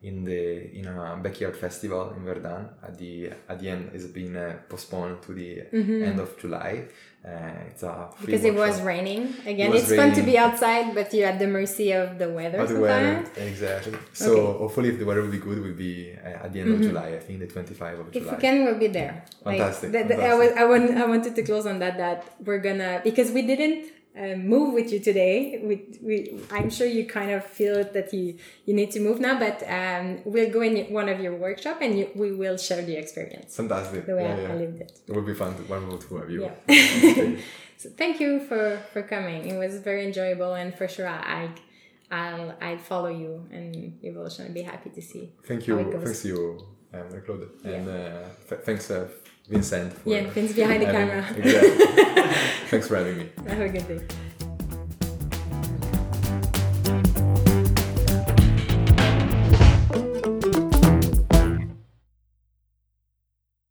in 0.03 0.23
the 0.23 0.75
in 0.77 0.87
a 0.87 1.19
backyard 1.21 1.55
festival 1.55 2.13
in 2.17 2.23
Verdun. 2.23 2.69
At 2.83 2.97
the 2.97 3.31
at 3.47 3.59
the 3.59 3.69
end, 3.69 3.91
it's 3.93 4.05
been 4.05 4.35
uh, 4.35 4.57
postponed 4.67 5.21
to 5.23 5.33
the 5.33 5.63
mm-hmm. 5.71 6.03
end 6.03 6.19
of 6.19 6.37
July. 6.39 6.85
Uh, 7.23 7.67
it's 7.67 7.83
a 7.83 8.09
because 8.19 8.41
workshop. 8.41 8.55
it 8.55 8.55
was 8.55 8.81
raining 8.81 9.35
again. 9.45 9.69
It 9.69 9.73
was 9.73 9.83
it's 9.83 9.91
raining. 9.91 10.15
fun 10.15 10.19
to 10.19 10.23
be 10.23 10.39
outside, 10.39 10.95
but 10.95 11.13
you're 11.13 11.27
at 11.27 11.37
the 11.37 11.45
mercy 11.45 11.91
of 11.91 12.17
the 12.17 12.29
weather. 12.29 12.57
Of 12.57 12.69
the 12.69 12.79
weather, 12.79 13.29
exactly. 13.37 13.93
So 14.13 14.31
okay. 14.31 14.57
hopefully, 14.57 14.89
if 14.89 14.97
the 14.97 15.05
weather 15.05 15.21
will 15.21 15.29
be 15.29 15.37
good, 15.37 15.61
we'll 15.61 15.75
be 15.75 16.13
uh, 16.13 16.45
at 16.45 16.51
the 16.51 16.61
end 16.61 16.69
mm-hmm. 16.69 16.81
of 16.81 16.89
July. 16.89 17.09
I 17.09 17.19
think 17.19 17.39
the 17.39 17.47
25 17.47 17.99
of 17.99 18.11
July. 18.11 18.25
If 18.25 18.31
we 18.31 18.41
can, 18.41 18.65
we'll 18.65 18.79
be 18.79 18.87
there. 18.87 19.23
Fantastic. 19.43 19.93
Like, 19.93 20.07
the, 20.07 20.15
the, 20.15 20.21
fantastic. 20.21 20.31
I 20.31 20.35
was 20.35 20.51
I, 20.57 20.65
want, 20.65 20.97
I 20.97 21.05
wanted 21.05 21.35
to 21.35 21.43
close 21.43 21.67
on 21.67 21.77
that. 21.77 21.97
That 21.97 22.37
we're 22.43 22.57
gonna 22.57 23.01
because 23.03 23.31
we 23.31 23.43
didn't 23.43 23.91
uh, 24.17 24.35
move 24.35 24.73
with 24.73 24.91
you 24.91 24.99
today. 24.99 25.61
We, 25.63 25.97
we, 26.01 26.39
I'm 26.51 26.69
sure 26.69 26.85
you 26.85 27.05
kind 27.05 27.31
of 27.31 27.45
feel 27.45 27.83
that 27.83 28.13
you, 28.13 28.37
you 28.65 28.73
need 28.73 28.91
to 28.91 28.99
move 28.99 29.19
now, 29.19 29.39
but 29.39 29.63
um, 29.69 30.19
we'll 30.25 30.51
go 30.51 30.61
in 30.61 30.91
one 30.93 31.07
of 31.07 31.19
your 31.21 31.35
workshop 31.35 31.77
and 31.81 31.97
you, 31.97 32.09
we 32.15 32.33
will 32.33 32.57
share 32.57 32.81
the 32.81 32.95
experience. 32.97 33.55
Fantastic. 33.55 34.05
The 34.05 34.15
way 34.15 34.23
yeah, 34.23 34.35
I, 34.35 34.41
yeah. 34.41 34.51
I 34.51 34.55
lived 34.55 34.81
it. 34.81 34.99
It 35.07 35.15
would 35.15 35.25
be 35.25 35.33
fun 35.33 35.55
to 35.55 35.61
one 35.63 35.97
to 35.97 36.17
have 36.17 36.29
you. 36.29 36.51
Yeah. 36.67 37.37
so 37.77 37.89
thank 37.91 38.19
you 38.19 38.41
for, 38.41 38.81
for 38.91 39.01
coming. 39.01 39.47
It 39.47 39.57
was 39.57 39.79
very 39.79 40.05
enjoyable 40.05 40.55
and 40.55 40.75
for 40.75 40.87
sure 40.89 41.07
I, 41.07 41.49
I'll, 42.11 42.53
I'll 42.61 42.77
follow 42.79 43.09
you 43.09 43.47
and 43.51 43.97
evolution 44.03 44.45
and 44.45 44.53
be 44.53 44.63
happy 44.63 44.89
to 44.89 45.01
see. 45.01 45.31
Thank 45.45 45.67
you. 45.67 46.01
Thanks 46.03 46.25
you, 46.25 46.67
um, 46.93 47.21
Claude. 47.25 47.47
And 47.63 47.87
yeah. 47.87 47.93
uh, 47.93 48.29
th- 48.49 48.61
thanks 48.61 48.91
uh, 48.91 49.07
Vincent. 49.49 49.93
yeah, 50.05 50.29
Vince 50.29 50.53
behind 50.53 50.81
the 50.81 50.85
camera. 50.85 51.25
Exactly. 51.35 51.85
Thanks 52.69 52.87
for 52.87 52.95
having 52.97 53.17
me. 53.17 53.29
Have 53.47 53.59
a 53.61 53.69
good 53.69 53.87
day. 53.87 54.15